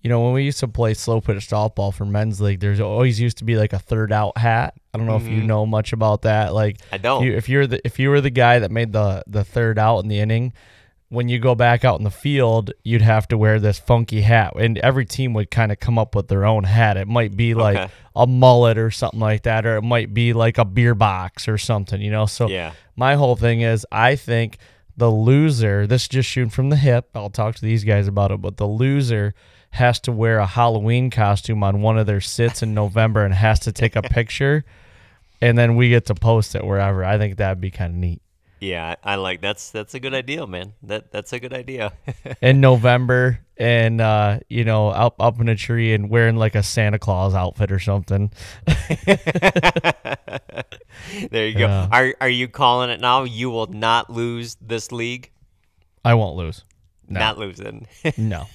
you 0.00 0.08
know, 0.08 0.22
when 0.22 0.32
we 0.32 0.44
used 0.44 0.60
to 0.60 0.68
play 0.68 0.94
slow 0.94 1.20
pitch 1.20 1.48
softball 1.48 1.92
for 1.92 2.04
men's 2.04 2.40
league, 2.40 2.60
there's 2.60 2.78
always 2.78 3.20
used 3.20 3.38
to 3.38 3.44
be 3.44 3.56
like 3.56 3.72
a 3.72 3.80
third 3.80 4.12
out 4.12 4.38
hat. 4.38 4.74
I 4.94 4.98
don't 4.98 5.08
know 5.08 5.16
if 5.16 5.24
you 5.24 5.38
mm-hmm. 5.38 5.48
know 5.48 5.66
much 5.66 5.92
about 5.92 6.22
that. 6.22 6.54
Like, 6.54 6.78
I 6.92 6.98
don't. 6.98 7.24
You, 7.24 7.34
if 7.34 7.48
you're 7.48 7.66
the 7.66 7.84
if 7.84 7.98
you 7.98 8.10
were 8.10 8.20
the 8.20 8.30
guy 8.30 8.60
that 8.60 8.70
made 8.70 8.92
the 8.92 9.24
the 9.26 9.42
third 9.42 9.76
out 9.76 9.98
in 10.04 10.08
the 10.08 10.20
inning, 10.20 10.52
when 11.10 11.28
you 11.28 11.38
go 11.38 11.54
back 11.54 11.84
out 11.84 11.98
in 11.98 12.04
the 12.04 12.10
field, 12.10 12.70
you'd 12.84 13.00
have 13.02 13.26
to 13.28 13.38
wear 13.38 13.58
this 13.58 13.78
funky 13.78 14.20
hat, 14.20 14.52
and 14.56 14.76
every 14.78 15.06
team 15.06 15.32
would 15.32 15.50
kind 15.50 15.72
of 15.72 15.80
come 15.80 15.98
up 15.98 16.14
with 16.14 16.28
their 16.28 16.44
own 16.44 16.64
hat. 16.64 16.96
It 16.98 17.08
might 17.08 17.34
be 17.36 17.54
like 17.54 17.76
Okay. 17.78 17.92
a 18.14 18.26
mullet 18.26 18.76
or 18.76 18.90
something 18.90 19.20
like 19.20 19.44
that, 19.44 19.64
or 19.64 19.76
it 19.78 19.82
might 19.82 20.12
be 20.12 20.32
like 20.34 20.58
a 20.58 20.64
beer 20.66 20.94
box 20.94 21.48
or 21.48 21.56
something, 21.56 22.00
you 22.02 22.10
know. 22.10 22.26
So 22.26 22.48
Yeah. 22.48 22.72
my 22.94 23.14
whole 23.14 23.36
thing 23.36 23.62
is, 23.62 23.86
I 23.90 24.16
think 24.16 24.58
the 24.98 25.10
loser. 25.10 25.86
This 25.86 26.02
is 26.02 26.08
just 26.08 26.28
shooting 26.28 26.50
from 26.50 26.68
the 26.70 26.76
hip. 26.76 27.08
I'll 27.14 27.30
talk 27.30 27.54
to 27.54 27.62
these 27.62 27.84
guys 27.84 28.06
about 28.08 28.30
it, 28.32 28.42
but 28.42 28.56
the 28.58 28.66
loser 28.66 29.32
has 29.70 30.00
to 30.00 30.12
wear 30.12 30.38
a 30.38 30.46
Halloween 30.46 31.08
costume 31.08 31.62
on 31.62 31.80
one 31.82 31.96
of 31.98 32.06
their 32.06 32.20
sits 32.20 32.62
in 32.62 32.74
November 32.74 33.24
and 33.24 33.32
has 33.32 33.60
to 33.60 33.72
take 33.72 33.96
a 33.96 34.02
picture, 34.10 34.64
and 35.40 35.56
then 35.56 35.76
we 35.76 35.88
get 35.88 36.04
to 36.06 36.14
post 36.14 36.54
it 36.54 36.64
wherever. 36.66 37.02
I 37.04 37.16
think 37.16 37.36
that'd 37.36 37.60
be 37.60 37.70
kind 37.70 37.92
of 37.94 37.98
neat. 37.98 38.20
Yeah, 38.60 38.96
I 39.04 39.14
like 39.16 39.40
that's 39.40 39.70
that's 39.70 39.94
a 39.94 40.00
good 40.00 40.14
idea, 40.14 40.46
man. 40.46 40.74
That 40.82 41.12
that's 41.12 41.32
a 41.32 41.40
good 41.40 41.52
idea. 41.52 41.92
in 42.42 42.60
November 42.60 43.40
and 43.56 44.00
uh, 44.00 44.40
you 44.48 44.64
know, 44.64 44.88
up 44.88 45.16
up 45.20 45.40
in 45.40 45.48
a 45.48 45.56
tree 45.56 45.92
and 45.94 46.10
wearing 46.10 46.36
like 46.36 46.54
a 46.54 46.62
Santa 46.62 46.98
Claus 46.98 47.34
outfit 47.34 47.70
or 47.70 47.78
something. 47.78 48.32
there 51.30 51.46
you 51.46 51.54
go. 51.54 51.66
Yeah. 51.66 51.88
Are 51.90 52.14
are 52.20 52.28
you 52.28 52.48
calling 52.48 52.90
it 52.90 53.00
now? 53.00 53.24
You 53.24 53.50
will 53.50 53.66
not 53.66 54.10
lose 54.10 54.56
this 54.60 54.90
league. 54.90 55.30
I 56.04 56.14
won't 56.14 56.36
lose. 56.36 56.64
No. 57.08 57.20
Not 57.20 57.38
losing. 57.38 57.86
No. 58.16 58.46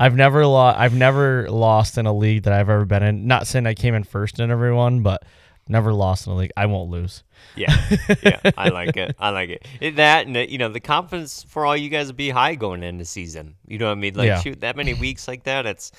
I've 0.00 0.14
never 0.14 0.46
lost 0.46 0.78
I've 0.78 0.94
never 0.94 1.50
lost 1.50 1.98
in 1.98 2.06
a 2.06 2.12
league 2.12 2.44
that 2.44 2.52
I've 2.52 2.68
ever 2.68 2.84
been 2.84 3.02
in. 3.02 3.26
Not 3.26 3.46
saying 3.46 3.66
I 3.66 3.74
came 3.74 3.94
in 3.94 4.04
first 4.04 4.38
in 4.38 4.50
everyone, 4.50 5.02
but 5.02 5.24
never 5.68 5.92
lost 5.92 6.26
in 6.26 6.32
a 6.32 6.36
league. 6.36 6.52
I 6.56 6.66
won't 6.66 6.90
lose. 6.90 7.22
yeah, 7.56 7.76
yeah. 8.22 8.40
I 8.56 8.68
like 8.80 8.96
it. 8.96 9.14
I 9.18 9.30
like 9.30 9.50
it. 9.50 9.66
It- 9.80 9.96
That 9.96 10.26
and 10.26 10.36
uh, 10.36 10.40
you 10.40 10.58
know 10.58 10.68
the 10.68 10.80
confidence 10.80 11.42
for 11.44 11.64
all 11.66 11.76
you 11.76 11.88
guys 11.88 12.06
will 12.08 12.14
be 12.14 12.30
high 12.30 12.54
going 12.54 12.82
into 12.82 13.04
season. 13.04 13.54
You 13.66 13.78
know 13.78 13.86
what 13.86 13.92
I 13.92 13.96
mean? 13.96 14.14
Like 14.14 14.26
Yeah. 14.28 14.40
shoot 14.40 14.60
that 14.60 14.76
many 14.76 14.94
weeks 14.94 15.28
like 15.28 15.44
that. 15.44 15.66
It's 15.66 15.92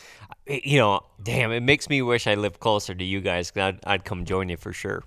you 0.48 0.78
know, 0.80 1.02
damn. 1.22 1.52
It 1.52 1.62
makes 1.62 1.90
me 1.90 2.02
wish 2.02 2.26
I 2.28 2.36
lived 2.36 2.60
closer 2.60 2.94
to 2.96 3.04
you 3.04 3.22
guys. 3.22 3.52
i 3.56 3.68
I'd 3.68 3.80
I'd 3.86 4.06
come 4.06 4.26
join 4.26 4.50
you 4.50 4.58
for 4.58 4.74
sure. 4.74 5.04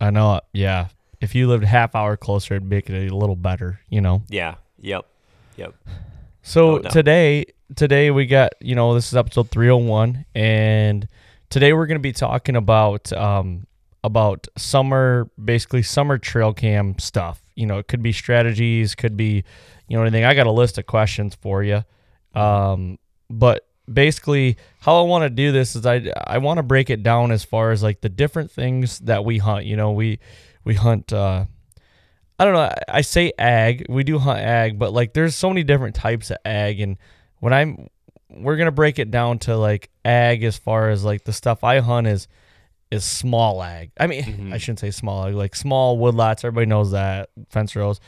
I 0.00 0.10
know. 0.10 0.40
Yeah. 0.52 0.88
If 1.20 1.34
you 1.34 1.48
lived 1.48 1.64
half 1.64 1.94
hour 1.94 2.16
closer 2.16 2.54
it'd 2.54 2.68
make 2.68 2.88
it 2.88 3.10
a 3.10 3.14
little 3.14 3.36
better, 3.36 3.80
you 3.90 4.00
know. 4.00 4.22
Yeah. 4.28 4.54
Yep. 4.80 5.06
Yep. 5.56 5.74
So 6.42 6.78
No 6.78 6.88
today, 6.88 7.44
today 7.76 8.10
we 8.10 8.24
got 8.26 8.52
you 8.60 8.74
know 8.74 8.94
this 8.94 9.08
is 9.08 9.16
episode 9.16 9.50
three 9.50 9.68
hundred 9.68 9.84
one, 9.86 10.24
and 10.34 11.06
today 11.50 11.72
we're 11.74 11.86
going 11.86 11.98
to 11.98 12.02
be 12.02 12.12
talking 12.14 12.56
about 12.56 13.12
um 13.12 13.66
about 14.02 14.48
summer, 14.56 15.30
basically 15.42 15.82
summer 15.82 16.18
trail 16.18 16.52
cam 16.52 16.98
stuff. 16.98 17.42
You 17.54 17.66
know, 17.66 17.78
it 17.78 17.88
could 17.88 18.02
be 18.02 18.12
strategies, 18.12 18.94
could 18.94 19.16
be 19.16 19.44
you 19.88 19.96
know 19.96 20.02
anything. 20.02 20.24
I 20.24 20.34
got 20.34 20.46
a 20.46 20.52
list 20.52 20.78
of 20.78 20.86
questions 20.86 21.34
for 21.34 21.62
you, 21.62 21.84
um, 22.34 22.98
but 23.28 23.66
basically 23.92 24.56
how 24.80 24.98
I 25.00 25.02
want 25.02 25.22
to 25.24 25.30
do 25.30 25.52
this 25.52 25.74
is 25.76 25.84
I 25.84 26.12
I 26.26 26.38
want 26.38 26.58
to 26.58 26.62
break 26.62 26.90
it 26.90 27.02
down 27.02 27.32
as 27.32 27.44
far 27.44 27.72
as 27.72 27.82
like 27.82 28.00
the 28.00 28.08
different 28.08 28.50
things 28.50 29.00
that 29.00 29.24
we 29.24 29.38
hunt. 29.38 29.66
You 29.66 29.76
know, 29.76 29.92
we 29.92 30.18
we 30.64 30.74
hunt. 30.74 31.12
uh 31.12 31.44
I 32.38 32.44
don't 32.44 32.54
know. 32.54 32.60
I- 32.60 32.82
I 32.88 33.00
say 33.02 33.32
ag. 33.38 33.84
We 33.90 34.02
do 34.02 34.18
hunt 34.18 34.40
ag, 34.40 34.78
but 34.78 34.92
like 34.94 35.12
there's 35.12 35.36
so 35.36 35.48
many 35.50 35.62
different 35.62 35.94
types 35.94 36.30
of 36.30 36.38
ag, 36.44 36.80
and 36.80 36.96
when 37.40 37.52
I'm, 37.52 37.88
we're 38.30 38.56
gonna 38.56 38.70
break 38.72 38.98
it 38.98 39.10
down 39.10 39.38
to 39.40 39.56
like 39.58 39.90
ag 40.06 40.42
as 40.44 40.56
far 40.56 40.88
as 40.88 41.04
like 41.04 41.24
the 41.24 41.32
stuff 41.34 41.62
I 41.64 41.80
hunt 41.80 42.06
is 42.06 42.28
is 42.90 43.04
small 43.04 43.62
ag. 43.62 43.90
I 43.98 44.06
mean, 44.06 44.50
I 44.54 44.58
shouldn't 44.58 44.80
say 44.80 44.90
small 44.90 45.26
ag, 45.26 45.34
like 45.34 45.54
small 45.56 45.98
woodlots. 45.98 46.44
Everybody 46.44 46.66
knows 46.66 46.90
that 46.92 47.30
fence 47.48 47.74
rows. 47.76 48.00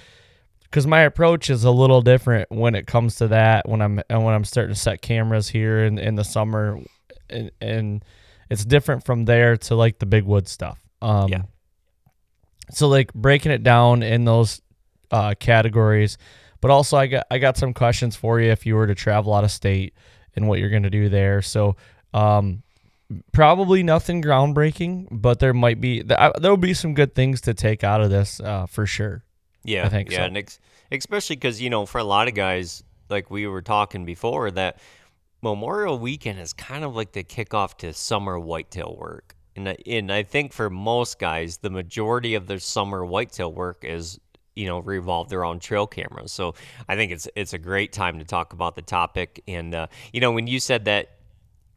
Because 0.64 0.86
my 0.86 1.00
approach 1.02 1.50
is 1.50 1.64
a 1.64 1.70
little 1.70 2.00
different 2.00 2.50
when 2.50 2.74
it 2.74 2.86
comes 2.86 3.16
to 3.16 3.28
that. 3.28 3.68
When 3.68 3.82
I'm 3.82 4.00
and 4.08 4.24
when 4.24 4.34
I'm 4.34 4.44
starting 4.44 4.74
to 4.74 4.80
set 4.80 5.02
cameras 5.02 5.48
here 5.48 5.84
in 5.84 5.98
in 5.98 6.14
the 6.14 6.24
summer, 6.24 6.78
and, 7.28 7.50
and 7.60 8.04
it's 8.48 8.64
different 8.64 9.04
from 9.04 9.26
there 9.26 9.56
to 9.58 9.74
like 9.74 9.98
the 9.98 10.06
big 10.06 10.24
wood 10.24 10.48
stuff. 10.48 10.78
Um, 11.02 11.28
Yeah. 11.30 11.42
so 12.70 12.88
like 12.88 13.12
breaking 13.12 13.52
it 13.52 13.62
down 13.62 14.02
in 14.02 14.24
those 14.24 14.62
uh, 15.10 15.34
categories, 15.38 16.16
but 16.62 16.70
also 16.70 16.96
I 16.96 17.06
got 17.06 17.26
I 17.30 17.38
got 17.38 17.56
some 17.58 17.74
questions 17.74 18.16
for 18.16 18.40
you 18.40 18.50
if 18.50 18.64
you 18.64 18.74
were 18.74 18.86
to 18.86 18.94
travel 18.94 19.34
out 19.34 19.44
of 19.44 19.50
state 19.50 19.92
and 20.36 20.48
what 20.48 20.58
you're 20.58 20.70
going 20.70 20.84
to 20.84 20.90
do 20.90 21.10
there. 21.10 21.42
So 21.42 21.76
um, 22.14 22.61
probably 23.32 23.82
nothing 23.82 24.22
groundbreaking, 24.22 25.08
but 25.10 25.38
there 25.38 25.54
might 25.54 25.80
be 25.80 26.02
there 26.02 26.32
will 26.38 26.56
be 26.56 26.74
some 26.74 26.94
good 26.94 27.14
things 27.14 27.40
to 27.42 27.54
take 27.54 27.84
out 27.84 28.00
of 28.00 28.10
this 28.10 28.40
uh, 28.40 28.66
for 28.66 28.86
sure. 28.86 29.24
Yeah, 29.64 29.86
I 29.86 29.88
think 29.88 30.10
yeah, 30.10 30.18
so. 30.18 30.24
and 30.24 30.36
ex- 30.38 30.58
especially 30.90 31.36
because 31.36 31.60
you 31.60 31.70
know, 31.70 31.86
for 31.86 31.98
a 31.98 32.04
lot 32.04 32.28
of 32.28 32.34
guys, 32.34 32.82
like 33.08 33.30
we 33.30 33.46
were 33.46 33.62
talking 33.62 34.04
before, 34.04 34.50
that 34.52 34.78
Memorial 35.42 35.98
Weekend 35.98 36.38
is 36.38 36.52
kind 36.52 36.84
of 36.84 36.94
like 36.94 37.12
the 37.12 37.24
kickoff 37.24 37.76
to 37.78 37.92
summer 37.92 38.38
whitetail 38.38 38.96
work. 38.98 39.36
And 39.54 39.68
I, 39.68 39.76
and 39.86 40.10
I 40.10 40.22
think 40.22 40.52
for 40.52 40.70
most 40.70 41.18
guys, 41.18 41.58
the 41.58 41.70
majority 41.70 42.34
of 42.34 42.46
their 42.46 42.58
summer 42.58 43.04
whitetail 43.04 43.52
work 43.52 43.84
is 43.84 44.18
you 44.54 44.66
know 44.66 44.80
revolved 44.80 45.32
around 45.32 45.60
trail 45.60 45.86
cameras. 45.86 46.32
So 46.32 46.54
I 46.88 46.96
think 46.96 47.12
it's 47.12 47.28
it's 47.36 47.52
a 47.52 47.58
great 47.58 47.92
time 47.92 48.18
to 48.18 48.24
talk 48.24 48.52
about 48.52 48.76
the 48.76 48.82
topic. 48.82 49.42
And 49.46 49.74
uh, 49.74 49.86
you 50.12 50.20
know 50.20 50.32
when 50.32 50.46
you 50.46 50.60
said 50.60 50.84
that 50.86 51.10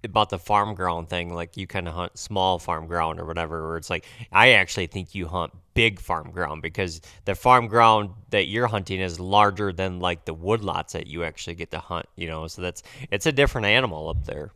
about 0.06 0.30
the 0.30 0.40
farm 0.40 0.76
ground 0.76 1.10
thing, 1.10 1.34
like 1.34 1.58
you 1.58 1.68
kind 1.68 1.88
of 1.88 1.94
hunt 1.94 2.18
small 2.18 2.60
farm 2.60 2.88
ground 2.88 3.20
or 3.20 3.26
whatever, 3.26 3.68
where 3.68 3.78
it's 3.78 3.90
like 3.90 4.06
I 4.32 4.52
actually 4.52 4.88
think 4.88 5.14
you 5.16 5.28
hunt 5.28 5.52
big 5.74 6.00
farm 6.00 6.32
ground 6.32 6.62
because 6.62 7.02
the 7.26 7.36
farm 7.36 7.68
ground 7.68 8.12
that 8.30 8.48
you're 8.48 8.68
hunting 8.68 9.02
is 9.02 9.20
larger 9.20 9.74
than 9.74 10.00
like 10.00 10.24
the 10.26 10.34
woodlots 10.34 10.92
that 10.92 11.08
you 11.08 11.24
actually 11.24 11.56
get 11.56 11.72
to 11.72 11.80
hunt. 11.80 12.06
You 12.16 12.28
know, 12.28 12.48
so 12.48 12.62
that's 12.62 12.82
it's 13.12 13.26
a 13.26 13.32
different 13.32 13.68
animal 13.68 14.10
up 14.10 14.26
there. 14.26 14.52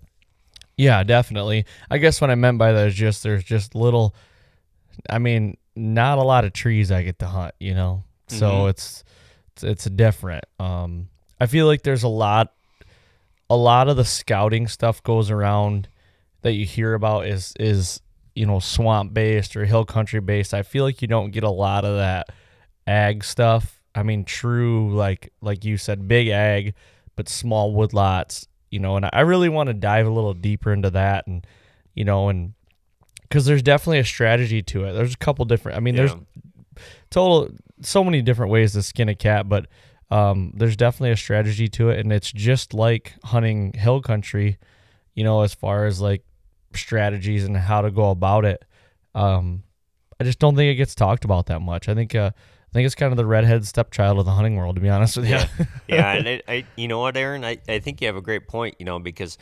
Yeah, 0.78 1.04
definitely. 1.04 1.66
I 1.90 1.98
guess 1.98 2.22
what 2.22 2.30
I 2.30 2.36
meant 2.36 2.58
by 2.58 2.72
that 2.72 2.88
is 2.88 2.96
just 2.96 3.24
there's 3.24 3.44
just 3.44 3.76
little. 3.76 4.16
I 5.10 5.18
mean, 5.20 5.58
not 5.76 6.18
a 6.18 6.24
lot 6.24 6.46
of 6.46 6.54
trees 6.54 6.92
I 6.92 7.04
get 7.04 7.20
to 7.20 7.26
hunt. 7.28 7.54
You 7.60 7.74
know, 7.74 8.04
so 8.28 8.46
Mhm. 8.64 8.70
it's 8.70 9.04
it's 9.54 9.64
it's 9.64 9.86
different. 9.86 10.46
Um, 10.60 11.10
I 11.42 11.46
feel 11.48 11.68
like 11.68 11.84
there's 11.84 12.04
a 12.04 12.10
lot, 12.10 12.54
a 13.50 13.56
lot 13.56 13.88
of 13.90 13.98
the 13.98 14.06
scouting 14.06 14.68
stuff 14.68 15.02
goes 15.04 15.32
around 15.32 15.88
that 16.42 16.54
you 16.54 16.66
hear 16.66 16.94
about 16.94 17.26
is 17.26 17.54
is 17.60 18.02
you 18.36 18.46
know 18.46 18.60
swamp 18.60 19.14
based 19.14 19.56
or 19.56 19.66
hill 19.66 19.86
country 19.86 20.20
based. 20.20 20.54
I 20.54 20.64
feel 20.64 20.84
like 20.84 21.02
you 21.02 21.08
don't 21.08 21.32
get 21.32 21.44
a 21.44 21.50
lot 21.50 21.86
of 21.86 21.98
that 21.98 22.30
ag 22.88 23.24
stuff. 23.24 23.82
I 23.96 24.04
mean, 24.04 24.24
true 24.24 24.94
like 24.96 25.34
like 25.42 25.66
you 25.66 25.78
said, 25.78 26.08
big 26.08 26.28
ag, 26.30 26.74
but 27.16 27.28
small 27.28 27.74
woodlots. 27.74 28.48
You 28.72 28.80
know, 28.80 28.98
and 28.98 29.10
I 29.12 29.22
really 29.22 29.50
want 29.50 29.68
to 29.68 29.74
dive 29.74 30.06
a 30.06 30.12
little 30.12 30.36
deeper 30.36 30.72
into 30.72 30.92
that, 30.92 31.26
and 31.26 31.46
you 31.96 32.06
know, 32.06 32.30
and 32.30 32.54
because 33.24 33.46
there's 33.46 33.64
definitely 33.64 34.00
a 34.00 34.06
strategy 34.06 34.62
to 34.62 34.86
it. 34.86 34.94
There's 34.94 35.16
a 35.16 35.18
couple 35.18 35.44
different. 35.46 35.78
I 35.78 35.82
mean, 35.82 35.96
there's 35.96 36.16
total 37.10 37.50
so 37.82 38.04
many 38.04 38.22
different 38.22 38.52
ways 38.52 38.74
to 38.74 38.84
skin 38.84 39.10
a 39.10 39.16
cat, 39.16 39.50
but 39.50 39.66
um, 40.12 40.54
there's 40.56 40.76
definitely 40.76 41.12
a 41.12 41.18
strategy 41.18 41.68
to 41.70 41.90
it, 41.90 42.00
and 42.00 42.12
it's 42.12 42.32
just 42.32 42.74
like 42.74 43.14
hunting 43.24 43.74
hill 43.74 44.02
country, 44.02 44.58
you 45.14 45.24
know, 45.24 45.42
as 45.42 45.54
far 45.54 45.86
as 45.86 46.02
like 46.02 46.24
strategies 46.74 47.44
and 47.44 47.56
how 47.56 47.82
to 47.82 47.92
go 47.92 48.10
about 48.10 48.46
it. 48.46 48.64
Um, 49.14 49.64
I 50.20 50.24
just 50.24 50.40
don't 50.40 50.56
think 50.56 50.72
it 50.72 50.76
gets 50.76 50.96
talked 50.96 51.26
about 51.26 51.46
that 51.48 51.62
much. 51.62 51.88
I 51.88 51.94
think 51.96 52.16
uh, 52.16 52.32
I 52.34 52.72
think 52.74 52.86
it's 52.86 52.96
kind 52.96 53.12
of 53.12 53.18
the 53.18 53.26
redhead 53.26 53.66
stepchild 53.66 54.20
of 54.20 54.26
the 54.26 54.32
hunting 54.32 54.56
world, 54.56 54.76
to 54.76 54.82
be 54.82 54.90
honest 54.90 55.18
with 55.18 55.26
you. 55.28 55.36
Yeah, 55.36 55.48
yeah, 55.88 56.12
and 56.14 56.28
I, 56.28 56.42
I, 56.48 56.66
you 56.76 56.88
know 56.88 57.00
what, 57.00 57.16
Aaron, 57.16 57.46
I, 57.46 57.58
I 57.68 57.80
think 57.80 58.02
you 58.02 58.08
have 58.08 58.16
a 58.16 58.22
great 58.22 58.48
point. 58.48 58.76
You 58.80 58.86
know, 58.86 59.00
because 59.00 59.38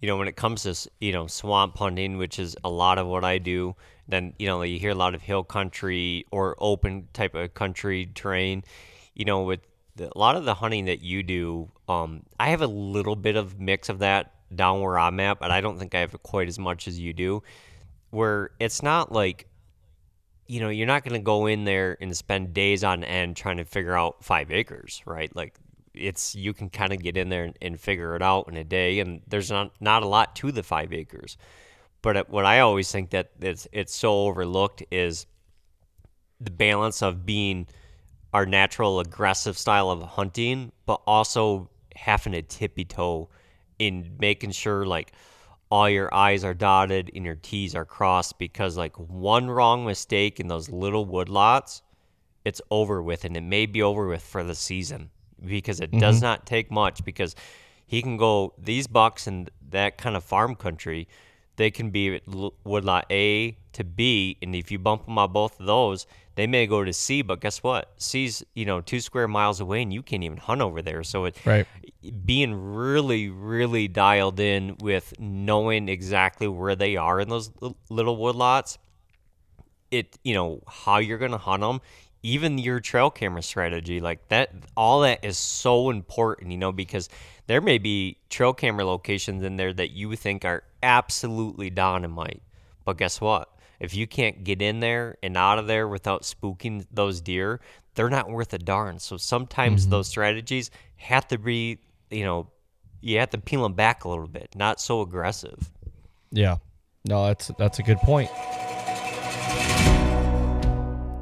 you 0.00 0.06
know 0.06 0.16
when 0.16 0.28
it 0.28 0.36
comes 0.36 0.62
to 0.64 0.90
you 1.00 1.12
know 1.12 1.26
swamp 1.26 1.78
hunting, 1.78 2.18
which 2.18 2.38
is 2.38 2.56
a 2.62 2.70
lot 2.70 2.98
of 2.98 3.06
what 3.06 3.24
I 3.24 3.38
do, 3.38 3.74
then 4.06 4.34
you 4.38 4.46
know 4.46 4.62
you 4.62 4.78
hear 4.78 4.90
a 4.90 4.94
lot 4.94 5.14
of 5.14 5.22
hill 5.22 5.44
country 5.44 6.26
or 6.30 6.56
open 6.58 7.08
type 7.14 7.34
of 7.34 7.54
country 7.54 8.10
terrain. 8.14 8.64
You 9.14 9.24
know, 9.24 9.42
with 9.42 9.60
a 10.00 10.18
lot 10.18 10.36
of 10.36 10.44
the 10.44 10.54
hunting 10.54 10.86
that 10.86 11.00
you 11.00 11.22
do, 11.22 11.70
um, 11.88 12.24
I 12.38 12.50
have 12.50 12.62
a 12.62 12.66
little 12.66 13.16
bit 13.16 13.36
of 13.36 13.60
mix 13.60 13.88
of 13.88 14.00
that 14.00 14.34
down 14.54 14.80
where 14.80 14.98
I'm 14.98 15.20
at, 15.20 15.38
but 15.38 15.50
I 15.50 15.60
don't 15.60 15.78
think 15.78 15.94
I 15.94 16.00
have 16.00 16.20
quite 16.22 16.48
as 16.48 16.58
much 16.58 16.88
as 16.88 16.98
you 16.98 17.12
do. 17.12 17.42
Where 18.10 18.50
it's 18.58 18.82
not 18.82 19.12
like 19.12 19.46
you 20.50 20.58
know, 20.58 20.68
you're 20.68 20.86
not 20.88 21.04
going 21.04 21.14
to 21.14 21.24
go 21.24 21.46
in 21.46 21.62
there 21.62 21.96
and 22.00 22.16
spend 22.16 22.52
days 22.52 22.82
on 22.82 23.04
end 23.04 23.36
trying 23.36 23.58
to 23.58 23.64
figure 23.64 23.96
out 23.96 24.24
five 24.24 24.50
acres, 24.50 25.00
right? 25.06 25.34
Like 25.36 25.54
it's 25.94 26.34
you 26.34 26.52
can 26.52 26.68
kind 26.70 26.92
of 26.92 27.00
get 27.00 27.16
in 27.16 27.28
there 27.28 27.44
and, 27.44 27.56
and 27.62 27.80
figure 27.80 28.16
it 28.16 28.22
out 28.22 28.48
in 28.48 28.56
a 28.56 28.64
day, 28.64 28.98
and 28.98 29.22
there's 29.28 29.48
not 29.48 29.70
not 29.80 30.02
a 30.02 30.08
lot 30.08 30.34
to 30.36 30.50
the 30.50 30.64
five 30.64 30.92
acres. 30.92 31.36
But 32.02 32.28
what 32.30 32.44
I 32.44 32.60
always 32.60 32.90
think 32.90 33.10
that 33.10 33.30
it's 33.40 33.68
it's 33.70 33.94
so 33.94 34.26
overlooked 34.26 34.82
is 34.90 35.26
the 36.40 36.50
balance 36.50 37.00
of 37.00 37.24
being 37.24 37.68
our 38.32 38.46
natural 38.46 39.00
aggressive 39.00 39.58
style 39.58 39.90
of 39.90 40.02
hunting, 40.02 40.72
but 40.86 41.00
also 41.06 41.68
having 41.96 42.34
a 42.34 42.42
tippy 42.42 42.84
toe 42.84 43.28
in 43.78 44.16
making 44.18 44.52
sure 44.52 44.86
like 44.86 45.12
all 45.70 45.88
your 45.88 46.12
I's 46.14 46.44
are 46.44 46.54
dotted 46.54 47.10
and 47.14 47.24
your 47.24 47.36
T's 47.36 47.74
are 47.74 47.84
crossed 47.84 48.38
because 48.38 48.76
like 48.76 48.96
one 48.96 49.50
wrong 49.50 49.84
mistake 49.84 50.40
in 50.40 50.48
those 50.48 50.68
little 50.68 51.06
woodlots, 51.06 51.82
it's 52.44 52.60
over 52.70 53.02
with 53.02 53.24
and 53.24 53.36
it 53.36 53.42
may 53.42 53.66
be 53.66 53.82
over 53.82 54.06
with 54.06 54.22
for 54.22 54.42
the 54.42 54.54
season 54.54 55.10
because 55.44 55.80
it 55.80 55.90
does 55.92 56.16
mm-hmm. 56.16 56.24
not 56.24 56.46
take 56.46 56.70
much 56.70 57.04
because 57.04 57.34
he 57.86 58.02
can 58.02 58.16
go 58.16 58.54
these 58.58 58.86
bucks 58.86 59.26
in 59.26 59.48
that 59.70 59.98
kind 59.98 60.16
of 60.16 60.24
farm 60.24 60.54
country 60.54 61.08
they 61.60 61.70
can 61.70 61.90
be 61.90 62.18
woodlot 62.64 63.04
A 63.10 63.54
to 63.74 63.84
B, 63.84 64.38
and 64.40 64.54
if 64.54 64.70
you 64.70 64.78
bump 64.78 65.04
them 65.04 65.18
on 65.18 65.30
both 65.30 65.60
of 65.60 65.66
those, 65.66 66.06
they 66.34 66.46
may 66.46 66.66
go 66.66 66.84
to 66.84 66.92
C. 66.92 67.22
But 67.22 67.40
guess 67.40 67.62
what? 67.62 67.92
C's 67.98 68.44
you 68.54 68.64
know 68.64 68.80
two 68.80 69.00
square 69.00 69.28
miles 69.28 69.60
away, 69.60 69.82
and 69.82 69.92
you 69.92 70.02
can't 70.02 70.22
even 70.24 70.38
hunt 70.38 70.60
over 70.60 70.82
there. 70.82 71.02
So 71.02 71.24
it 71.26 71.36
Right. 71.44 71.66
being 72.24 72.54
really, 72.54 73.28
really 73.28 73.88
dialed 73.88 74.40
in 74.40 74.76
with 74.80 75.14
knowing 75.18 75.88
exactly 75.88 76.48
where 76.48 76.76
they 76.76 76.96
are 76.96 77.20
in 77.20 77.28
those 77.28 77.50
li- 77.60 77.74
little 77.88 78.16
woodlots. 78.16 78.78
It 79.90 80.18
you 80.22 80.34
know 80.34 80.62
how 80.68 80.98
you're 80.98 81.18
gonna 81.18 81.38
hunt 81.38 81.62
them. 81.62 81.80
Even 82.22 82.58
your 82.58 82.80
trail 82.80 83.10
camera 83.10 83.42
strategy, 83.42 83.98
like 83.98 84.28
that, 84.28 84.52
all 84.76 85.00
that 85.00 85.24
is 85.24 85.38
so 85.38 85.88
important, 85.88 86.52
you 86.52 86.58
know, 86.58 86.70
because 86.70 87.08
there 87.46 87.62
may 87.62 87.78
be 87.78 88.18
trail 88.28 88.52
camera 88.52 88.84
locations 88.84 89.42
in 89.42 89.56
there 89.56 89.72
that 89.72 89.92
you 89.92 90.14
think 90.16 90.44
are 90.44 90.62
absolutely 90.82 91.70
dynamite. 91.70 92.42
But 92.84 92.98
guess 92.98 93.22
what? 93.22 93.48
If 93.80 93.94
you 93.94 94.06
can't 94.06 94.44
get 94.44 94.60
in 94.60 94.80
there 94.80 95.16
and 95.22 95.36
out 95.36 95.58
of 95.58 95.66
there 95.66 95.88
without 95.88 96.22
spooking 96.22 96.86
those 96.92 97.22
deer, 97.22 97.60
they're 97.94 98.10
not 98.10 98.30
worth 98.30 98.52
a 98.52 98.58
darn. 98.58 98.98
So 98.98 99.16
sometimes 99.16 99.82
mm-hmm. 99.82 99.90
those 99.90 100.08
strategies 100.08 100.70
have 100.96 101.26
to 101.28 101.38
be, 101.38 101.78
you 102.10 102.24
know, 102.24 102.50
you 103.00 103.18
have 103.18 103.30
to 103.30 103.38
peel 103.38 103.62
them 103.62 103.72
back 103.72 104.04
a 104.04 104.08
little 104.08 104.28
bit, 104.28 104.54
not 104.54 104.80
so 104.80 105.00
aggressive. 105.00 105.70
Yeah. 106.30 106.58
No, 107.06 107.26
that's 107.26 107.50
that's 107.58 107.78
a 107.78 107.82
good 107.82 107.96
point. 107.98 108.30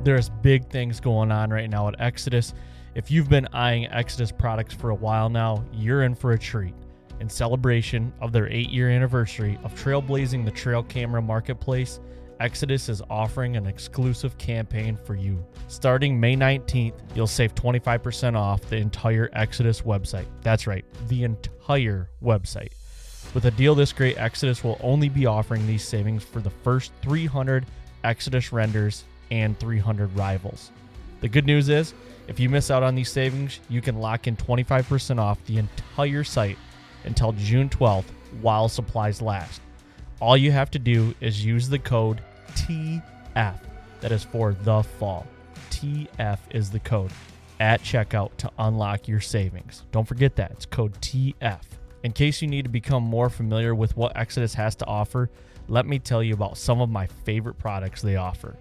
There's 0.03 0.29
big 0.29 0.69
things 0.69 0.99
going 0.99 1.31
on 1.31 1.51
right 1.51 1.71
now 1.71 1.87
at 1.87 2.01
Exodus. 2.01 2.55
If 2.97 3.11
you've 3.11 3.29
been 3.29 3.47
eyeing 3.53 3.87
Exodus 3.87 4.33
products 4.33 4.75
for 4.75 4.91
a 4.91 4.95
while 4.95 5.29
now, 5.29 5.65
you're 5.73 6.03
in 6.03 6.17
for 6.17 6.33
a 6.33 6.39
treat. 6.39 6.75
In 7.21 7.29
celebration 7.29 8.13
of 8.21 8.33
their 8.33 8.47
8-year 8.47 8.91
anniversary 8.91 9.59
of 9.63 9.75
trailblazing 9.75 10.45
the 10.45 10.51
trail 10.51 10.83
camera 10.83 11.23
marketplace, 11.23 12.01
Exodus 12.41 12.89
is 12.89 13.03
offering 13.11 13.57
an 13.57 13.67
exclusive 13.67 14.39
campaign 14.39 14.97
for 15.05 15.17
you. 15.17 15.45
Starting 15.67 16.19
May 16.21 16.37
19th, 16.37 16.95
you'll 17.15 17.27
save 17.27 17.55
25% 17.55 18.37
off 18.37 18.63
the 18.63 18.77
entire 18.77 19.29
Exodus 19.33 19.83
website. 19.83 20.27
That's 20.43 20.67
right, 20.67 20.85
the 21.09 21.25
entire 21.25 22.09
website. 22.23 22.73
With 23.35 23.47
a 23.47 23.51
deal 23.51 23.75
this 23.75 23.93
great, 23.93 24.17
Exodus 24.19 24.63
will 24.63 24.79
only 24.83 25.09
be 25.09 25.27
offering 25.27 25.67
these 25.67 25.87
savings 25.87 26.23
for 26.23 26.41
the 26.41 26.51
first 26.51 26.93
300 27.03 27.67
Exodus 28.05 28.53
renders 28.53 29.05
and 29.31 29.59
300 29.59 30.17
rivals. 30.17 30.71
The 31.21 31.29
good 31.29 31.45
news 31.45 31.69
is, 31.69 31.93
if 32.29 32.39
you 32.39 32.49
miss 32.49 32.71
out 32.71 32.85
on 32.85 32.95
these 32.95 33.11
savings, 33.11 33.59
you 33.69 33.81
can 33.81 33.99
lock 33.99 34.29
in 34.29 34.37
25% 34.37 35.19
off 35.19 35.45
the 35.47 35.59
entire 35.59 36.23
site 36.23 36.59
until 37.05 37.33
June 37.33 37.69
12th 37.69 38.05
while 38.41 38.69
supplies 38.69 39.21
last. 39.21 39.61
All 40.21 40.37
you 40.37 40.53
have 40.53 40.71
to 40.73 40.79
do 40.79 41.15
is 41.21 41.45
use 41.45 41.69
the 41.69 41.79
code 41.79 42.23
TF, 42.49 43.03
that 44.01 44.13
is 44.13 44.25
for 44.25 44.55
the 44.63 44.83
fall. 44.83 45.27
TF 45.71 46.39
is 46.51 46.71
the 46.71 46.81
code 46.81 47.13
at 47.61 47.83
checkout 47.83 48.37
to 48.39 48.51
unlock 48.59 49.09
your 49.09 49.21
savings. 49.21 49.85
Don't 49.93 50.07
forget 50.07 50.37
that. 50.37 50.51
It's 50.53 50.67
code 50.67 50.95
TF. 51.01 51.61
In 52.05 52.13
case 52.13 52.41
you 52.41 52.49
need 52.49 52.63
to 52.63 52.69
become 52.69 53.03
more 53.03 53.29
familiar 53.29 53.75
with 53.75 53.97
what 53.97 54.17
Exodus 54.17 54.55
has 54.55 54.77
to 54.77 54.87
offer, 54.87 55.31
let 55.69 55.87
me 55.87 55.99
tell 55.99 56.23
you 56.23 56.35
about 56.35 56.57
some 56.57 56.81
of 56.81 56.89
my 56.89 57.07
favorite 57.07 57.59
products 57.59 58.03
they 58.03 58.17
offer. 58.17 58.57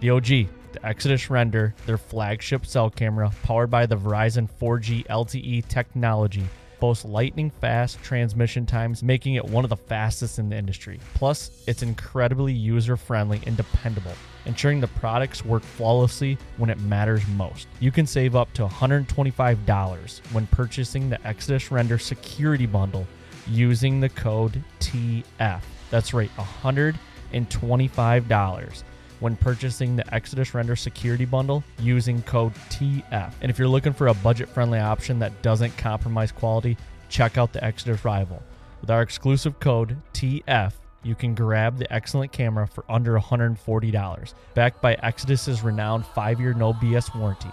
The 0.00 0.10
OG, 0.10 0.26
the 0.26 0.84
Exodus 0.84 1.30
Render, 1.30 1.74
their 1.86 1.96
flagship 1.96 2.66
cell 2.66 2.90
camera 2.90 3.30
powered 3.44 3.70
by 3.70 3.86
the 3.86 3.96
Verizon 3.96 4.48
4G 4.60 5.06
LTE 5.06 5.68
technology, 5.68 6.44
boasts 6.82 7.04
lightning 7.04 7.50
fast 7.60 8.02
transmission 8.02 8.66
times, 8.66 9.04
making 9.04 9.34
it 9.34 9.44
one 9.44 9.62
of 9.62 9.70
the 9.70 9.76
fastest 9.76 10.40
in 10.40 10.48
the 10.48 10.56
industry. 10.56 10.98
Plus, 11.14 11.62
it's 11.68 11.84
incredibly 11.84 12.52
user 12.52 12.96
friendly 12.96 13.40
and 13.46 13.56
dependable, 13.56 14.14
ensuring 14.46 14.80
the 14.80 14.88
products 14.88 15.44
work 15.44 15.62
flawlessly 15.62 16.36
when 16.56 16.70
it 16.70 16.80
matters 16.80 17.24
most. 17.36 17.68
You 17.78 17.92
can 17.92 18.04
save 18.04 18.34
up 18.34 18.52
to 18.54 18.66
$125 18.66 20.32
when 20.32 20.48
purchasing 20.48 21.08
the 21.08 21.24
Exodus 21.24 21.70
Render 21.70 21.98
Security 21.98 22.66
Bundle 22.66 23.06
using 23.46 24.00
the 24.00 24.08
code 24.08 24.60
TF. 24.80 25.62
That's 25.88 26.12
right, 26.12 26.30
$125 26.36 28.82
when 29.22 29.36
purchasing 29.36 29.96
the 29.96 30.14
Exodus 30.14 30.52
Render 30.52 30.76
Security 30.76 31.24
Bundle 31.24 31.62
using 31.78 32.20
code 32.22 32.52
TF. 32.68 33.32
And 33.40 33.50
if 33.50 33.58
you're 33.58 33.68
looking 33.68 33.92
for 33.92 34.08
a 34.08 34.14
budget 34.14 34.48
friendly 34.48 34.80
option 34.80 35.18
that 35.20 35.40
doesn't 35.42 35.78
compromise 35.78 36.32
quality, 36.32 36.76
check 37.08 37.38
out 37.38 37.52
the 37.52 37.64
Exodus 37.64 38.04
Rival. 38.04 38.42
With 38.80 38.90
our 38.90 39.00
exclusive 39.00 39.60
code 39.60 39.96
TF, 40.12 40.72
you 41.04 41.14
can 41.14 41.34
grab 41.34 41.78
the 41.78 41.92
excellent 41.92 42.32
camera 42.32 42.66
for 42.66 42.84
under 42.88 43.18
$140, 43.18 44.34
backed 44.54 44.82
by 44.82 44.94
Exodus's 44.94 45.62
renowned 45.62 46.04
5-year 46.04 46.54
no 46.54 46.72
BS 46.72 47.16
warranty. 47.18 47.50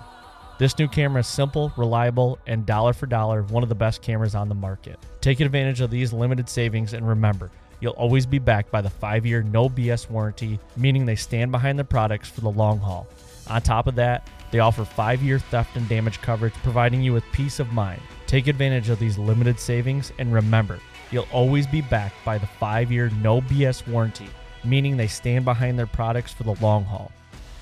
This 0.58 0.78
new 0.78 0.88
camera 0.88 1.22
is 1.22 1.28
simple, 1.28 1.72
reliable, 1.78 2.38
and 2.46 2.66
dollar 2.66 2.94
for 2.94 3.06
dollar, 3.06 3.44
one 3.44 3.64
of 3.64 3.70
the 3.70 3.76
best 3.76 4.02
cameras 4.02 4.36
on 4.36 4.50
the 4.50 4.56
market. 4.56 5.00
Take 5.22 5.40
advantage 5.40 5.82
of 5.82 5.90
these 5.90 6.12
limited 6.12 6.50
savings 6.50 6.94
and 6.94 7.08
remember, 7.08 7.50
you'll 7.80 7.94
always 7.94 8.26
be 8.26 8.40
backed 8.40 8.72
by 8.72 8.82
the 8.82 8.90
5-year 8.90 9.44
no 9.44 9.70
BS 9.70 10.10
warranty, 10.10 10.60
meaning 10.76 11.06
they 11.06 11.16
stand 11.16 11.52
behind 11.52 11.80
the 11.80 11.84
products 11.84 12.30
for 12.30 12.42
the 12.42 12.52
long 12.52 12.80
haul. 12.80 13.08
On 13.48 13.62
top 13.62 13.88
of 13.88 13.96
that, 13.96 14.28
they 14.52 14.60
offer 14.60 14.84
5-year 14.84 15.40
theft 15.40 15.76
and 15.76 15.88
damage 15.88 16.22
coverage, 16.22 16.54
providing 16.56 17.02
you 17.02 17.14
with 17.14 17.24
peace 17.32 17.60
of 17.60 17.72
mind. 17.72 18.02
Take 18.28 18.48
advantage 18.48 18.90
of 18.90 19.00
these 19.00 19.18
limited 19.18 19.60
savings 19.60 20.12
and 20.20 20.34
remember, 20.34 20.80
you'll 21.12 21.28
always 21.32 21.68
be 21.68 21.82
backed 21.82 22.24
by 22.26 22.38
the 22.38 22.50
5-year 22.62 23.10
no 23.22 23.42
BS 23.42 23.88
warranty, 23.88 24.28
meaning 24.64 24.98
they 24.98 25.08
stand 25.08 25.46
behind 25.46 25.78
their 25.78 25.88
products 25.88 26.34
for 26.34 26.44
the 26.44 26.56
long 26.62 26.84
haul. 26.84 27.12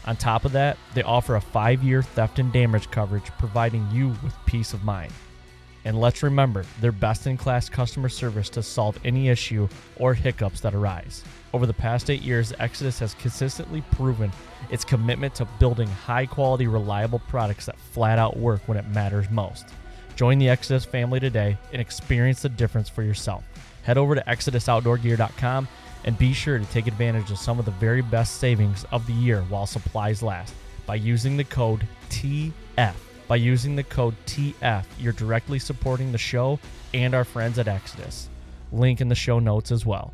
On 0.06 0.16
top 0.16 0.46
of 0.46 0.54
that, 0.54 0.78
they 0.94 1.04
offer 1.04 1.36
a 1.36 1.42
5-year 1.42 2.02
theft 2.02 2.40
and 2.40 2.52
damage 2.54 2.90
coverage, 2.90 3.30
providing 3.38 3.88
you 3.92 4.10
with 4.24 4.34
peace 4.46 4.74
of 4.74 4.84
mind. 4.84 5.12
And 5.88 5.98
let's 6.02 6.22
remember 6.22 6.66
their 6.82 6.92
best 6.92 7.28
in 7.28 7.38
class 7.38 7.70
customer 7.70 8.10
service 8.10 8.50
to 8.50 8.62
solve 8.62 9.00
any 9.06 9.30
issue 9.30 9.70
or 9.96 10.14
hiccups 10.14 10.60
that 10.60 10.76
arise. 10.76 11.24
Over 11.54 11.66
the 11.66 11.74
past 11.74 12.10
eight 12.10 12.22
years, 12.22 12.52
Exodus 12.60 13.00
has 13.00 13.14
consistently 13.14 13.82
proven 13.94 14.30
its 14.70 14.84
commitment 14.84 15.34
to 15.36 15.46
building 15.60 15.88
high 15.88 16.26
quality, 16.26 16.68
reliable 16.68 17.20
products 17.20 17.68
that 17.68 17.80
flat 17.80 18.20
out 18.20 18.36
work 18.36 18.68
when 18.68 18.78
it 18.78 18.86
matters 18.90 19.30
most. 19.30 19.68
Join 20.18 20.40
the 20.40 20.50
Exodus 20.50 20.84
family 20.84 21.22
today 21.22 21.58
and 21.72 21.82
experience 21.82 22.42
the 22.42 22.50
difference 22.50 22.90
for 22.90 23.02
yourself. 23.02 23.46
Head 23.84 23.98
over 23.98 24.14
to 24.14 24.24
ExodusOutdoorGear.com 24.28 25.70
and 26.04 26.18
be 26.18 26.34
sure 26.34 26.60
to 26.60 26.66
take 26.66 26.88
advantage 26.88 27.32
of 27.32 27.38
some 27.38 27.60
of 27.60 27.66
the 27.66 27.72
very 27.72 28.02
best 28.02 28.42
savings 28.42 28.86
of 28.92 29.08
the 29.08 29.14
year 29.14 29.42
while 29.44 29.66
supplies 29.66 30.22
last 30.22 30.54
by 30.86 30.96
using 30.96 31.38
the 31.38 31.46
code 31.46 31.88
TF. 32.10 33.07
By 33.28 33.36
using 33.36 33.76
the 33.76 33.84
code 33.84 34.16
TF, 34.26 34.86
you're 34.98 35.12
directly 35.12 35.60
supporting 35.60 36.14
the 36.14 36.18
show 36.18 36.60
and 36.94 37.14
our 37.14 37.26
friends 37.26 37.60
at 37.60 37.68
Exodus. 37.68 38.30
Link 38.72 39.02
in 39.02 39.10
the 39.10 39.16
show 39.16 39.40
notes 39.40 39.70
as 39.72 39.86
well. 39.86 40.14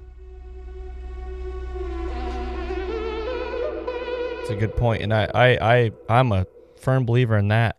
It's 4.41 4.49
a 4.49 4.55
good 4.55 4.75
point, 4.75 5.03
and 5.03 5.13
I, 5.13 5.29
I, 5.33 5.75
I, 5.75 5.91
I'm 6.09 6.31
a 6.31 6.47
firm 6.75 7.05
believer 7.05 7.37
in 7.37 7.49
that. 7.49 7.77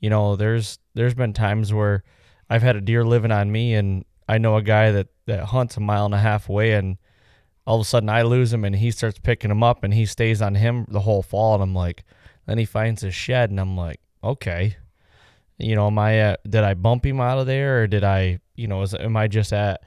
You 0.00 0.08
know, 0.10 0.34
there's 0.34 0.78
there's 0.94 1.14
been 1.14 1.34
times 1.34 1.72
where 1.72 2.02
I've 2.48 2.62
had 2.62 2.74
a 2.74 2.80
deer 2.80 3.04
living 3.04 3.30
on 3.30 3.52
me, 3.52 3.74
and 3.74 4.04
I 4.28 4.38
know 4.38 4.56
a 4.56 4.62
guy 4.62 4.90
that 4.92 5.08
that 5.26 5.44
hunts 5.44 5.76
a 5.76 5.80
mile 5.80 6.06
and 6.06 6.14
a 6.14 6.18
half 6.18 6.48
away, 6.48 6.72
and 6.72 6.96
all 7.66 7.76
of 7.76 7.82
a 7.82 7.84
sudden 7.84 8.08
I 8.08 8.22
lose 8.22 8.52
him, 8.52 8.64
and 8.64 8.74
he 8.74 8.90
starts 8.90 9.18
picking 9.18 9.50
him 9.50 9.62
up, 9.62 9.84
and 9.84 9.92
he 9.92 10.06
stays 10.06 10.40
on 10.40 10.54
him 10.54 10.86
the 10.88 11.00
whole 11.00 11.22
fall, 11.22 11.54
and 11.54 11.62
I'm 11.62 11.74
like, 11.74 12.02
then 12.46 12.56
he 12.56 12.64
finds 12.64 13.02
his 13.02 13.14
shed, 13.14 13.50
and 13.50 13.60
I'm 13.60 13.76
like, 13.76 14.00
okay, 14.22 14.76
you 15.58 15.74
know, 15.76 15.86
am 15.88 15.98
I 15.98 16.16
at, 16.16 16.42
did 16.50 16.62
I 16.64 16.74
bump 16.74 17.04
him 17.04 17.20
out 17.20 17.38
of 17.38 17.46
there, 17.46 17.82
or 17.82 17.86
did 17.86 18.04
I, 18.04 18.40
you 18.54 18.66
know, 18.66 18.82
is, 18.82 18.94
am 18.94 19.16
I 19.16 19.28
just 19.28 19.52
at 19.52 19.82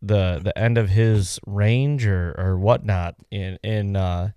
the 0.00 0.40
the 0.42 0.56
end 0.58 0.78
of 0.78 0.88
his 0.88 1.38
range 1.46 2.06
or 2.06 2.34
or 2.38 2.58
whatnot? 2.58 3.16
And 3.30 3.58
and 3.62 3.96
uh, 3.96 4.28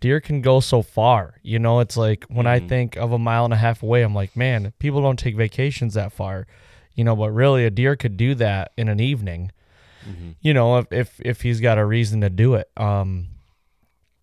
deer 0.00 0.20
can 0.20 0.40
go 0.40 0.60
so 0.60 0.82
far. 0.82 1.34
You 1.42 1.58
know, 1.58 1.80
it's 1.80 1.96
like 1.96 2.24
when 2.28 2.46
I 2.46 2.60
Mhm. 2.60 2.68
think 2.68 2.96
of 2.96 3.12
a 3.12 3.18
mile 3.18 3.44
and 3.44 3.52
a 3.54 3.58
half 3.58 3.82
away, 3.82 4.02
I'm 4.02 4.14
like, 4.14 4.36
man, 4.36 4.72
people 4.78 5.02
don't 5.02 5.18
take 5.18 5.36
vacations 5.36 5.94
that 5.94 6.12
far. 6.12 6.46
You 6.94 7.02
know, 7.04 7.16
but 7.16 7.30
really 7.32 7.64
a 7.66 7.70
deer 7.70 7.96
could 7.96 8.16
do 8.16 8.34
that 8.36 8.70
in 8.76 8.88
an 8.88 9.00
evening. 9.00 9.50
You 10.40 10.54
know, 10.54 10.78
if 10.78 10.86
if 10.92 11.20
if 11.20 11.42
he's 11.42 11.60
got 11.60 11.78
a 11.78 11.84
reason 11.84 12.20
to 12.20 12.30
do 12.30 12.54
it. 12.54 12.70
Um 12.76 13.28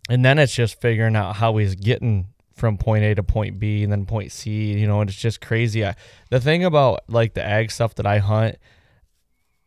and 0.09 0.23
then 0.25 0.39
it's 0.39 0.53
just 0.55 0.79
figuring 0.81 1.15
out 1.15 1.35
how 1.37 1.57
he's 1.57 1.75
getting 1.75 2.27
from 2.61 2.77
point 2.77 3.03
A 3.03 3.15
to 3.15 3.23
point 3.23 3.57
B 3.57 3.81
and 3.81 3.91
then 3.91 4.05
point 4.05 4.31
C, 4.31 4.73
you 4.73 4.85
know, 4.85 5.01
and 5.01 5.09
it's 5.09 5.19
just 5.19 5.41
crazy. 5.41 5.83
I, 5.83 5.95
the 6.29 6.39
thing 6.39 6.63
about 6.63 6.99
like 7.07 7.33
the 7.33 7.43
ag 7.43 7.71
stuff 7.71 7.95
that 7.95 8.05
I 8.05 8.19
hunt, 8.19 8.57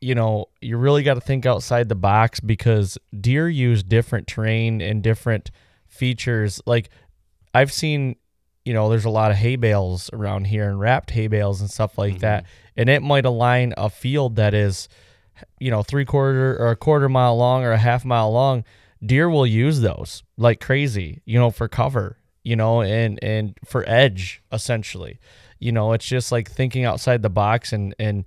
you 0.01 0.15
know, 0.15 0.47
you 0.61 0.77
really 0.77 1.03
got 1.03 1.15
to 1.15 1.21
think 1.21 1.45
outside 1.45 1.89
the 1.89 1.97
box 1.97 2.39
because 2.39 2.97
deer 3.21 3.49
use 3.49 3.83
different 3.83 4.29
terrain 4.29 4.81
and 4.81 5.03
different 5.03 5.51
features. 5.89 6.63
Like 6.67 6.89
I've 7.53 7.73
seen, 7.73 8.15
you 8.65 8.73
know, 8.73 8.89
there's 8.89 9.07
a 9.07 9.11
lot 9.11 9.33
of 9.33 9.39
hay 9.39 9.57
bales 9.57 10.09
around 10.13 10.47
here 10.47 10.69
and 10.71 10.79
wrapped 10.79 11.11
hay 11.11 11.27
bales 11.27 11.61
and 11.61 11.69
stuff 11.69 11.99
like 11.99 12.21
that. 12.21 12.45
Mm-hmm. 12.45 12.53
And 12.77 12.91
it 12.91 13.03
might 13.03 13.25
align 13.25 13.75
a 13.77 13.91
field 13.91 14.37
that 14.37 14.55
is, 14.55 14.89
you 15.59 15.73
know, 15.73 15.83
three 15.83 16.05
quarter 16.05 16.57
or 16.59 16.71
a 16.71 16.77
quarter 16.77 17.09
mile 17.09 17.37
long 17.37 17.65
or 17.65 17.73
a 17.73 17.77
half 17.77 18.05
mile 18.05 18.31
long. 18.31 18.63
Deer 19.05 19.29
will 19.29 19.49
use 19.49 19.81
those 19.81 20.23
like 20.37 20.61
crazy, 20.61 21.23
you 21.25 21.41
know, 21.41 21.51
for 21.51 21.67
cover, 21.67 22.19
you 22.45 22.55
know, 22.55 22.83
and 22.83 23.19
and 23.23 23.55
for 23.65 23.89
edge 23.89 24.43
essentially. 24.53 25.19
You 25.59 25.73
know, 25.73 25.93
it's 25.93 26.07
just 26.07 26.31
like 26.31 26.51
thinking 26.51 26.85
outside 26.85 27.23
the 27.23 27.31
box 27.31 27.73
and 27.73 27.95
and 27.99 28.25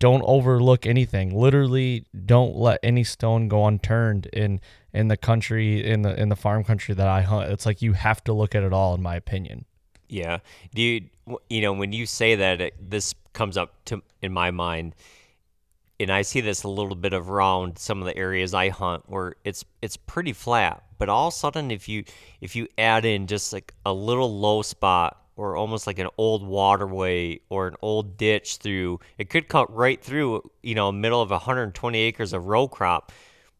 don't 0.00 0.22
overlook 0.22 0.86
anything. 0.86 1.38
Literally, 1.38 2.06
don't 2.26 2.56
let 2.56 2.80
any 2.82 3.04
stone 3.04 3.48
go 3.48 3.66
unturned 3.66 4.26
in 4.32 4.60
in 4.92 5.08
the 5.08 5.16
country 5.16 5.86
in 5.86 6.02
the 6.02 6.20
in 6.20 6.28
the 6.30 6.36
farm 6.36 6.64
country 6.64 6.94
that 6.94 7.06
I 7.06 7.22
hunt. 7.22 7.50
It's 7.50 7.66
like 7.66 7.80
you 7.80 7.92
have 7.92 8.24
to 8.24 8.32
look 8.32 8.54
at 8.54 8.62
it 8.62 8.72
all, 8.72 8.94
in 8.94 9.02
my 9.02 9.14
opinion. 9.14 9.66
Yeah, 10.08 10.38
dude. 10.74 11.10
You 11.48 11.60
know, 11.60 11.72
when 11.72 11.92
you 11.92 12.06
say 12.06 12.34
that, 12.34 12.60
it, 12.60 12.90
this 12.90 13.14
comes 13.32 13.56
up 13.56 13.84
to 13.84 14.02
in 14.20 14.32
my 14.32 14.50
mind, 14.50 14.96
and 16.00 16.10
I 16.10 16.22
see 16.22 16.40
this 16.40 16.62
a 16.62 16.68
little 16.68 16.94
bit 16.96 17.12
of 17.12 17.30
around 17.30 17.78
some 17.78 18.00
of 18.00 18.06
the 18.06 18.16
areas 18.16 18.54
I 18.54 18.70
hunt 18.70 19.04
where 19.06 19.34
it's 19.44 19.64
it's 19.82 19.98
pretty 19.98 20.32
flat, 20.32 20.82
but 20.98 21.10
all 21.10 21.28
of 21.28 21.34
a 21.34 21.36
sudden, 21.36 21.70
if 21.70 21.88
you 21.88 22.04
if 22.40 22.56
you 22.56 22.66
add 22.78 23.04
in 23.04 23.26
just 23.26 23.52
like 23.52 23.74
a 23.84 23.92
little 23.92 24.40
low 24.40 24.62
spot 24.62 25.22
or 25.36 25.56
almost 25.56 25.86
like 25.86 25.98
an 25.98 26.08
old 26.16 26.46
waterway 26.46 27.40
or 27.50 27.68
an 27.68 27.76
old 27.82 28.16
ditch 28.16 28.56
through, 28.56 28.98
it 29.18 29.28
could 29.30 29.48
cut 29.48 29.74
right 29.74 30.02
through, 30.02 30.50
you 30.62 30.74
know, 30.74 30.90
middle 30.90 31.20
of 31.20 31.30
120 31.30 31.98
acres 31.98 32.32
of 32.32 32.46
row 32.46 32.66
crop, 32.66 33.12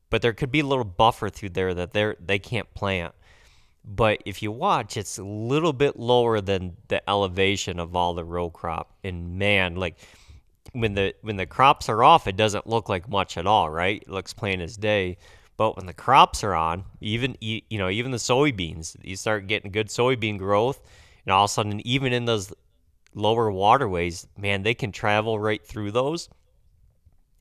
but 0.09 0.23
there 0.23 0.33
could 0.33 0.51
be 0.51 0.61
a 0.61 0.67
little 0.67 0.85
buffer 0.85 1.29
through 1.29 1.51
there 1.51 1.75
that 1.75 1.93
they 1.93 2.15
they 2.25 2.39
can't 2.39 2.73
plant. 2.75 3.15
But 3.85 4.23
if 4.25 4.43
you 4.43 4.51
watch, 4.53 4.97
it's 4.97 5.19
a 5.19 5.25
little 5.25 5.73
bit 5.73 5.99
lower 5.99 6.41
than 6.41 6.77
the 6.89 7.09
elevation 7.09 7.79
of 7.79 7.97
all 7.97 8.15
the 8.15 8.25
row 8.25 8.51
crop. 8.51 8.95
And 9.03 9.39
man, 9.39 9.75
like 9.77 9.97
when 10.73 10.95
the 10.95 11.15
when 11.23 11.37
the 11.37 11.47
crops 11.47 11.89
are 11.89 12.03
off, 12.03 12.27
it 12.27 12.37
doesn't 12.37 12.67
look 12.67 12.89
like 12.89 13.09
much 13.09 13.37
at 13.37 13.47
all, 13.47 13.71
right? 13.71 14.03
It 14.03 14.09
looks 14.09 14.33
plain 14.33 14.61
as 14.61 14.77
day. 14.77 15.19
But 15.57 15.77
when 15.77 15.85
the 15.85 15.93
crops 15.93 16.43
are 16.43 16.55
on, 16.55 16.85
even 17.01 17.37
you 17.41 17.63
know 17.73 17.91
even 17.91 18.13
the 18.13 18.19
soybeans, 18.19 18.97
you 19.03 19.17
start 19.17 19.47
getting 19.47 19.71
good 19.71 19.89
soybean 19.89 20.39
growth, 20.39 20.81
and 21.25 21.33
all 21.33 21.45
of 21.45 21.51
a 21.51 21.53
sudden, 21.53 21.87
even 21.87 22.13
in 22.13 22.25
those 22.25 22.53
lower 23.15 23.51
waterways, 23.51 24.27
man, 24.39 24.63
they 24.63 24.75
can 24.75 24.93
travel 24.93 25.39
right 25.39 25.65
through 25.65 25.91
those, 25.91 26.29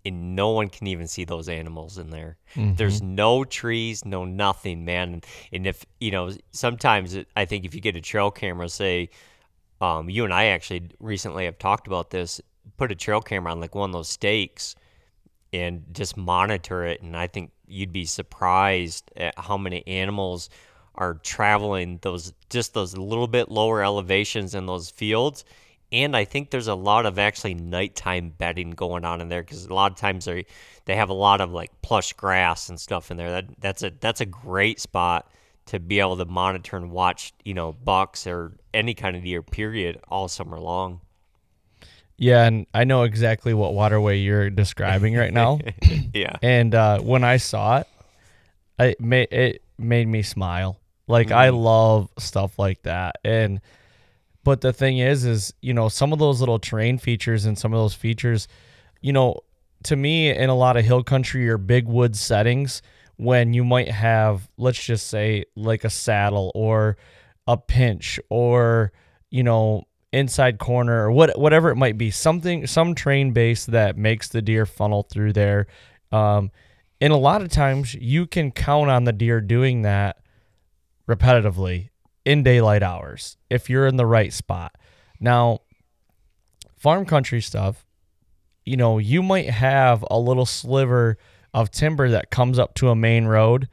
and 0.06 0.36
no 0.36 0.50
one 0.50 0.68
can 0.70 0.88
even 0.88 1.08
see 1.08 1.24
those 1.24 1.48
animals 1.48 1.98
in 1.98 2.10
there. 2.10 2.38
There's 2.76 3.02
no 3.02 3.44
trees, 3.44 4.04
no 4.04 4.26
nothing, 4.26 4.84
man. 4.84 5.14
And, 5.14 5.26
and 5.54 5.68
if 5.68 5.86
you 6.00 6.12
know, 6.12 6.32
sometimes 6.52 7.14
it, 7.16 7.28
I 7.36 7.46
think 7.46 7.66
if 7.66 7.74
you 7.76 7.82
get 7.82 7.96
a 7.96 8.02
trail 8.02 8.32
camera, 8.32 8.68
say, 8.70 9.10
um, 9.82 10.10
you 10.10 10.26
and 10.26 10.34
I 10.34 10.46
actually 10.48 10.90
recently 11.00 11.46
have 11.46 11.58
talked 11.58 11.88
about 11.88 12.10
this. 12.10 12.42
Put 12.80 12.92
a 12.92 12.96
trail 12.96 13.22
camera 13.22 13.52
on 13.52 13.60
like 13.60 13.76
one 13.76 13.90
of 13.90 13.94
those 13.94 14.08
stakes 14.10 14.76
and 15.52 15.84
just 15.92 16.16
monitor 16.16 16.86
it, 16.86 17.02
and 17.02 17.16
I 17.16 17.28
think 17.28 17.52
you'd 17.68 17.92
be 17.92 18.06
surprised 18.06 19.12
at 19.18 19.38
how 19.38 19.58
many 19.58 19.86
animals 19.86 20.50
are 20.96 21.16
traveling 21.16 22.00
those 22.02 22.34
just 22.50 22.74
those 22.74 22.98
little 22.98 23.28
bit 23.28 23.50
lower 23.50 23.84
elevations 23.84 24.56
in 24.56 24.66
those 24.66 24.90
fields. 24.90 25.44
And 25.92 26.16
I 26.16 26.24
think 26.24 26.52
there's 26.52 26.68
a 26.68 26.76
lot 26.76 27.06
of 27.06 27.20
actually 27.20 27.56
nighttime 27.56 28.30
bedding 28.38 28.72
going 28.72 29.04
on 29.04 29.20
in 29.22 29.28
there 29.28 29.42
because 29.42 29.66
a 29.66 29.74
lot 29.74 29.92
of 29.92 29.98
times 29.98 30.24
they 30.26 30.46
they 30.86 30.96
have 30.96 31.10
a 31.10 31.14
lot 31.14 31.42
of 31.42 31.52
like 31.52 31.82
plush 31.82 32.14
grass 32.14 32.70
and 32.70 32.80
stuff 32.80 33.12
in 33.12 33.18
there. 33.18 33.30
That 33.32 33.46
that's 33.60 33.84
a 33.84 33.92
that's 34.00 34.22
a 34.22 34.26
great 34.26 34.80
spot 34.80 35.30
to 35.68 35.82
be 35.82 36.00
able 36.00 36.18
to 36.18 36.26
monitor 36.26 36.78
and 36.78 36.92
watch 36.92 37.34
you 37.44 37.54
know 37.54 37.74
bucks 37.74 38.26
or 38.26 38.54
any 38.74 38.94
kind 38.94 39.18
of 39.18 39.24
deer 39.24 39.44
period 39.44 40.00
all 40.08 40.30
summer 40.30 40.60
long. 40.60 41.02
Yeah, 42.20 42.44
and 42.46 42.68
I 42.74 42.84
know 42.84 43.04
exactly 43.04 43.54
what 43.54 43.74
waterway 43.74 44.18
you're 44.18 44.50
describing 44.50 45.16
right 45.16 45.34
now. 45.34 45.60
yeah. 46.14 46.36
and 46.42 46.76
uh, 46.76 47.00
when 47.00 47.24
I 47.24 47.38
saw 47.38 47.78
it, 47.78 47.88
it 48.78 49.00
made 49.00 49.32
it 49.32 49.64
made 49.78 50.08
me 50.08 50.22
smile. 50.22 50.80
Like 51.08 51.32
I 51.32 51.50
love 51.50 52.10
stuff 52.20 52.60
like 52.60 52.84
that, 52.84 53.16
and 53.24 53.62
but 54.44 54.62
the 54.62 54.74
thing 54.74 55.00
is, 55.00 55.26
is 55.26 55.54
you 55.62 55.74
know 55.74 55.88
some 55.88 56.12
of 56.12 56.20
those 56.20 56.42
little 56.42 56.60
terrain 56.60 56.98
features 56.98 57.46
and 57.46 57.58
some 57.58 57.74
of 57.74 57.80
those 57.80 57.96
features, 57.96 58.48
you 59.02 59.14
know, 59.14 59.40
to 59.84 59.96
me 59.96 60.30
in 60.30 60.50
a 60.50 60.56
lot 60.56 60.76
of 60.76 60.84
hill 60.84 61.04
country 61.04 61.50
or 61.50 61.58
big 61.58 61.88
woods 61.88 62.20
settings, 62.20 62.82
when 63.16 63.54
you 63.54 63.64
might 63.64 63.90
have 63.90 64.50
let's 64.58 64.84
just 64.84 65.08
say 65.08 65.46
like 65.56 65.84
a 65.86 65.90
saddle 65.90 66.52
or 66.54 66.98
a 67.48 67.58
pinch 67.58 68.20
or 68.30 68.92
you 69.32 69.42
know 69.44 69.84
inside 70.12 70.58
corner 70.58 71.06
or 71.06 71.12
what 71.12 71.38
whatever 71.38 71.70
it 71.70 71.76
might 71.76 71.98
be 71.98 72.10
something 72.10 72.66
some 72.66 72.96
train 72.96 73.32
base 73.32 73.66
that 73.66 73.96
makes 73.96 74.28
the 74.30 74.42
deer 74.42 74.66
funnel 74.66 75.04
through 75.04 75.32
there 75.32 75.68
Um, 76.12 76.52
and 77.02 77.14
a 77.14 77.18
lot 77.18 77.42
of 77.42 77.50
times 77.50 77.94
you 77.94 78.28
can 78.28 78.52
count 78.52 78.90
on 78.90 79.04
the 79.06 79.14
deer 79.14 79.40
doing 79.40 79.84
that 79.84 80.18
repetitively 81.08 81.90
in 82.26 82.44
daylight 82.44 82.84
hours 82.84 83.38
if 83.50 83.70
you're 83.70 83.88
in 83.88 83.96
the 83.98 84.06
right 84.06 84.34
spot. 84.34 84.76
Now, 85.20 85.60
farm 86.78 87.06
country 87.06 87.42
stuff, 87.42 87.86
you 88.66 88.78
know, 88.78 88.98
you 88.98 89.24
might 89.24 89.50
have 89.50 90.04
a 90.12 90.20
little 90.20 90.46
sliver 90.46 91.18
of 91.54 91.72
timber 91.72 92.10
that 92.10 92.32
comes 92.32 92.60
up 92.60 92.74
to 92.76 92.90
a 92.90 92.96
main 92.96 93.26
road 93.26 93.68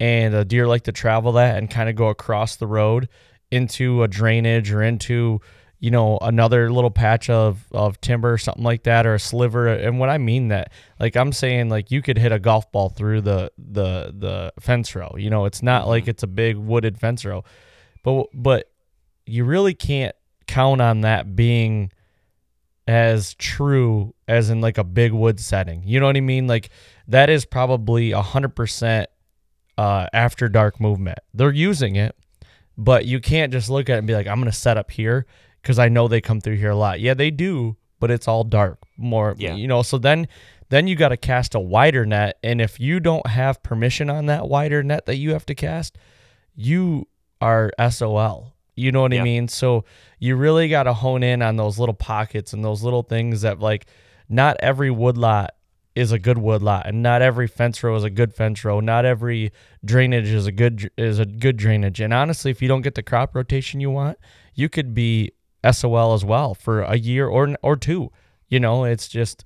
and 0.00 0.34
a 0.34 0.44
deer 0.44 0.66
like 0.66 0.84
to 0.84 0.92
travel 0.92 1.32
that 1.32 1.56
and 1.56 1.70
kind 1.70 1.88
of 1.88 1.94
go 1.94 2.08
across 2.08 2.56
the 2.56 2.66
road 2.66 3.08
into 3.50 4.02
a 4.02 4.08
drainage 4.08 4.72
or 4.72 4.82
into 4.82 5.40
you 5.84 5.90
know 5.90 6.16
another 6.22 6.72
little 6.72 6.90
patch 6.90 7.28
of 7.28 7.66
of 7.70 8.00
timber 8.00 8.32
or 8.32 8.38
something 8.38 8.64
like 8.64 8.84
that 8.84 9.06
or 9.06 9.12
a 9.16 9.18
sliver. 9.18 9.68
And 9.68 9.98
what 9.98 10.08
i 10.08 10.16
mean 10.16 10.48
that 10.48 10.72
like 10.98 11.14
i'm 11.14 11.30
saying 11.30 11.68
like 11.68 11.90
you 11.90 12.00
could 12.00 12.16
hit 12.16 12.32
a 12.32 12.38
golf 12.38 12.72
ball 12.72 12.88
through 12.88 13.20
the 13.20 13.52
the 13.58 14.14
the 14.18 14.52
fence 14.60 14.94
row. 14.94 15.14
You 15.18 15.28
know 15.28 15.44
it's 15.44 15.62
not 15.62 15.82
mm-hmm. 15.82 15.90
like 15.90 16.08
it's 16.08 16.22
a 16.22 16.26
big 16.26 16.56
wooded 16.56 16.98
fence 16.98 17.26
row. 17.26 17.44
But 18.02 18.28
but 18.32 18.70
you 19.26 19.44
really 19.44 19.74
can't 19.74 20.16
count 20.46 20.80
on 20.80 21.02
that 21.02 21.36
being 21.36 21.92
as 22.88 23.34
true 23.34 24.14
as 24.26 24.48
in 24.48 24.62
like 24.62 24.78
a 24.78 24.84
big 24.84 25.12
wood 25.12 25.38
setting. 25.38 25.82
You 25.84 26.00
know 26.00 26.06
what 26.06 26.16
i 26.16 26.22
mean? 26.22 26.46
Like 26.46 26.70
that 27.08 27.28
is 27.28 27.44
probably 27.44 28.12
a 28.12 28.22
hundred 28.22 28.56
percent 28.56 29.10
uh 29.76 30.06
after 30.14 30.48
dark 30.48 30.80
movement. 30.80 31.18
They're 31.34 31.52
using 31.52 31.96
it 31.96 32.16
but 32.76 33.04
you 33.04 33.20
can't 33.20 33.52
just 33.52 33.70
look 33.70 33.88
at 33.88 33.94
it 33.94 33.98
and 33.98 34.06
be 34.06 34.14
like 34.14 34.26
i'm 34.26 34.40
gonna 34.40 34.50
set 34.50 34.76
up 34.76 34.90
here 34.90 35.26
because 35.64 35.78
I 35.78 35.88
know 35.88 36.08
they 36.08 36.20
come 36.20 36.42
through 36.42 36.56
here 36.56 36.70
a 36.70 36.76
lot. 36.76 37.00
Yeah, 37.00 37.14
they 37.14 37.30
do, 37.30 37.76
but 37.98 38.10
it's 38.10 38.28
all 38.28 38.44
dark. 38.44 38.78
More, 38.98 39.34
yeah. 39.38 39.54
you 39.54 39.66
know. 39.66 39.80
So 39.82 39.96
then, 39.96 40.28
then 40.68 40.86
you 40.86 40.94
got 40.94 41.08
to 41.08 41.16
cast 41.16 41.54
a 41.54 41.60
wider 41.60 42.04
net, 42.04 42.38
and 42.44 42.60
if 42.60 42.78
you 42.78 43.00
don't 43.00 43.26
have 43.26 43.62
permission 43.62 44.10
on 44.10 44.26
that 44.26 44.46
wider 44.46 44.82
net 44.82 45.06
that 45.06 45.16
you 45.16 45.32
have 45.32 45.46
to 45.46 45.54
cast, 45.54 45.96
you 46.54 47.08
are 47.40 47.72
SOL. 47.90 48.52
You 48.76 48.92
know 48.92 49.00
what 49.00 49.12
yeah. 49.12 49.22
I 49.22 49.24
mean? 49.24 49.48
So 49.48 49.86
you 50.18 50.36
really 50.36 50.68
got 50.68 50.82
to 50.82 50.92
hone 50.92 51.22
in 51.22 51.40
on 51.40 51.56
those 51.56 51.78
little 51.78 51.94
pockets 51.94 52.52
and 52.52 52.62
those 52.62 52.82
little 52.82 53.02
things 53.02 53.40
that 53.40 53.60
like 53.60 53.86
not 54.28 54.56
every 54.60 54.90
woodlot 54.90 55.54
is 55.94 56.10
a 56.10 56.18
good 56.18 56.38
woodlot 56.38 56.86
and 56.86 57.02
not 57.02 57.22
every 57.22 57.46
fence 57.46 57.82
row 57.84 57.94
is 57.94 58.02
a 58.02 58.10
good 58.10 58.34
fence 58.34 58.64
row. 58.64 58.80
Not 58.80 59.04
every 59.04 59.52
drainage 59.84 60.28
is 60.28 60.46
a 60.46 60.52
good 60.52 60.90
is 60.98 61.20
a 61.20 61.24
good 61.24 61.56
drainage. 61.56 62.00
And 62.00 62.12
honestly, 62.12 62.50
if 62.50 62.60
you 62.60 62.66
don't 62.66 62.82
get 62.82 62.96
the 62.96 63.02
crop 63.02 63.34
rotation 63.34 63.80
you 63.80 63.90
want, 63.90 64.18
you 64.54 64.68
could 64.68 64.92
be 64.92 65.32
SOL 65.72 66.14
as 66.14 66.24
well 66.24 66.54
for 66.54 66.82
a 66.82 66.96
year 66.96 67.26
or 67.28 67.56
or 67.62 67.76
two. 67.76 68.10
You 68.48 68.60
know, 68.60 68.84
it's 68.84 69.08
just 69.08 69.44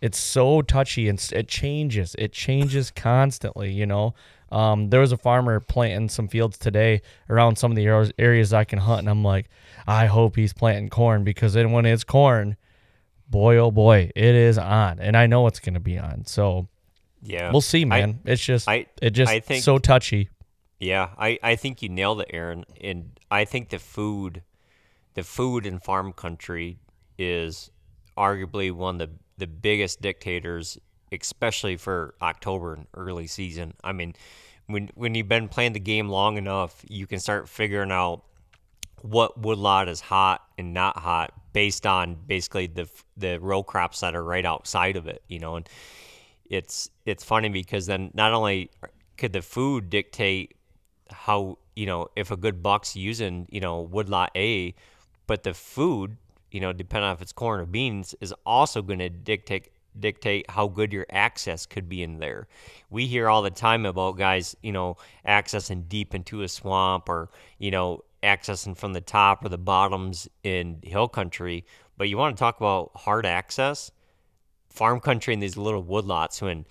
it's 0.00 0.18
so 0.18 0.60
touchy 0.60 1.08
and 1.08 1.18
it 1.32 1.48
changes. 1.48 2.14
It 2.18 2.32
changes 2.32 2.90
constantly. 2.94 3.72
You 3.72 3.86
know, 3.86 4.14
um, 4.52 4.90
there 4.90 5.00
was 5.00 5.12
a 5.12 5.16
farmer 5.16 5.60
planting 5.60 6.08
some 6.08 6.28
fields 6.28 6.58
today 6.58 7.02
around 7.28 7.56
some 7.56 7.72
of 7.72 7.76
the 7.76 8.12
areas 8.18 8.52
I 8.52 8.64
can 8.64 8.78
hunt, 8.78 9.00
and 9.00 9.08
I'm 9.08 9.24
like, 9.24 9.48
I 9.86 10.06
hope 10.06 10.36
he's 10.36 10.52
planting 10.52 10.90
corn 10.90 11.24
because 11.24 11.54
then 11.54 11.72
when 11.72 11.86
it's 11.86 12.04
corn, 12.04 12.56
boy 13.28 13.56
oh 13.56 13.70
boy, 13.70 14.10
it 14.14 14.34
is 14.34 14.58
on, 14.58 14.98
and 15.00 15.16
I 15.16 15.26
know 15.26 15.46
it's 15.46 15.60
going 15.60 15.74
to 15.74 15.80
be 15.80 15.98
on. 15.98 16.24
So 16.26 16.68
yeah, 17.22 17.50
we'll 17.50 17.60
see, 17.60 17.84
man. 17.84 18.20
I, 18.26 18.32
it's 18.32 18.44
just 18.44 18.68
I, 18.68 18.86
it 19.00 19.10
just 19.10 19.32
I 19.32 19.40
think, 19.40 19.64
so 19.64 19.78
touchy. 19.78 20.28
Yeah, 20.78 21.10
I 21.18 21.38
I 21.42 21.56
think 21.56 21.82
you 21.82 21.88
nailed 21.88 22.20
it, 22.20 22.28
Aaron, 22.32 22.64
and 22.80 23.18
I 23.30 23.44
think 23.44 23.70
the 23.70 23.78
food 23.78 24.42
the 25.14 25.22
food 25.22 25.66
in 25.66 25.78
farm 25.78 26.12
country 26.12 26.78
is 27.18 27.70
arguably 28.16 28.72
one 28.72 29.00
of 29.00 29.08
the, 29.08 29.16
the 29.38 29.46
biggest 29.46 30.00
dictators, 30.00 30.78
especially 31.12 31.76
for 31.76 32.14
October 32.20 32.74
and 32.74 32.86
early 32.94 33.26
season. 33.26 33.74
I 33.82 33.92
mean, 33.92 34.14
when 34.66 34.90
when 34.94 35.14
you've 35.14 35.28
been 35.28 35.48
playing 35.48 35.72
the 35.72 35.80
game 35.80 36.08
long 36.08 36.36
enough, 36.36 36.84
you 36.88 37.06
can 37.06 37.20
start 37.20 37.48
figuring 37.48 37.92
out 37.92 38.24
what 39.02 39.38
woodlot 39.38 39.88
is 39.88 40.00
hot 40.00 40.42
and 40.56 40.72
not 40.72 40.98
hot 40.98 41.32
based 41.52 41.86
on 41.86 42.16
basically 42.26 42.66
the 42.66 42.88
the 43.16 43.38
row 43.38 43.62
crops 43.62 44.00
that 44.00 44.14
are 44.14 44.24
right 44.24 44.46
outside 44.46 44.96
of 44.96 45.06
it, 45.06 45.22
you 45.28 45.38
know. 45.38 45.56
And 45.56 45.68
it's 46.46 46.90
it's 47.04 47.22
funny 47.22 47.48
because 47.48 47.86
then 47.86 48.10
not 48.14 48.32
only 48.32 48.70
could 49.16 49.32
the 49.32 49.42
food 49.42 49.90
dictate 49.90 50.54
how 51.10 51.58
you 51.76 51.86
know 51.86 52.08
if 52.16 52.30
a 52.30 52.36
good 52.36 52.62
buck's 52.62 52.96
using 52.96 53.46
you 53.50 53.60
know 53.60 53.82
woodlot 53.82 54.30
A 54.36 54.74
but 55.26 55.42
the 55.42 55.54
food, 55.54 56.16
you 56.50 56.60
know, 56.60 56.72
depending 56.72 57.08
on 57.08 57.14
if 57.14 57.22
it's 57.22 57.32
corn 57.32 57.60
or 57.60 57.66
beans, 57.66 58.14
is 58.20 58.34
also 58.44 58.82
going 58.82 58.98
to 58.98 59.08
dictate 59.08 59.70
dictate 59.98 60.50
how 60.50 60.66
good 60.66 60.92
your 60.92 61.06
access 61.10 61.66
could 61.66 61.88
be 61.88 62.02
in 62.02 62.18
there. 62.18 62.48
We 62.90 63.06
hear 63.06 63.28
all 63.28 63.42
the 63.42 63.50
time 63.50 63.86
about 63.86 64.18
guys, 64.18 64.56
you 64.62 64.72
know, 64.72 64.96
accessing 65.26 65.88
deep 65.88 66.14
into 66.14 66.42
a 66.42 66.48
swamp 66.48 67.08
or, 67.08 67.30
you 67.58 67.70
know, 67.70 68.02
accessing 68.22 68.76
from 68.76 68.92
the 68.92 69.00
top 69.00 69.44
or 69.44 69.48
the 69.48 69.58
bottoms 69.58 70.28
in 70.42 70.80
hill 70.82 71.08
country. 71.08 71.64
But 71.96 72.08
you 72.08 72.16
want 72.16 72.36
to 72.36 72.40
talk 72.40 72.56
about 72.56 72.90
hard 72.96 73.24
access? 73.26 73.92
Farm 74.68 74.98
country 74.98 75.32
in 75.32 75.40
these 75.40 75.56
little 75.56 75.84
woodlots 75.84 76.42
when 76.42 76.66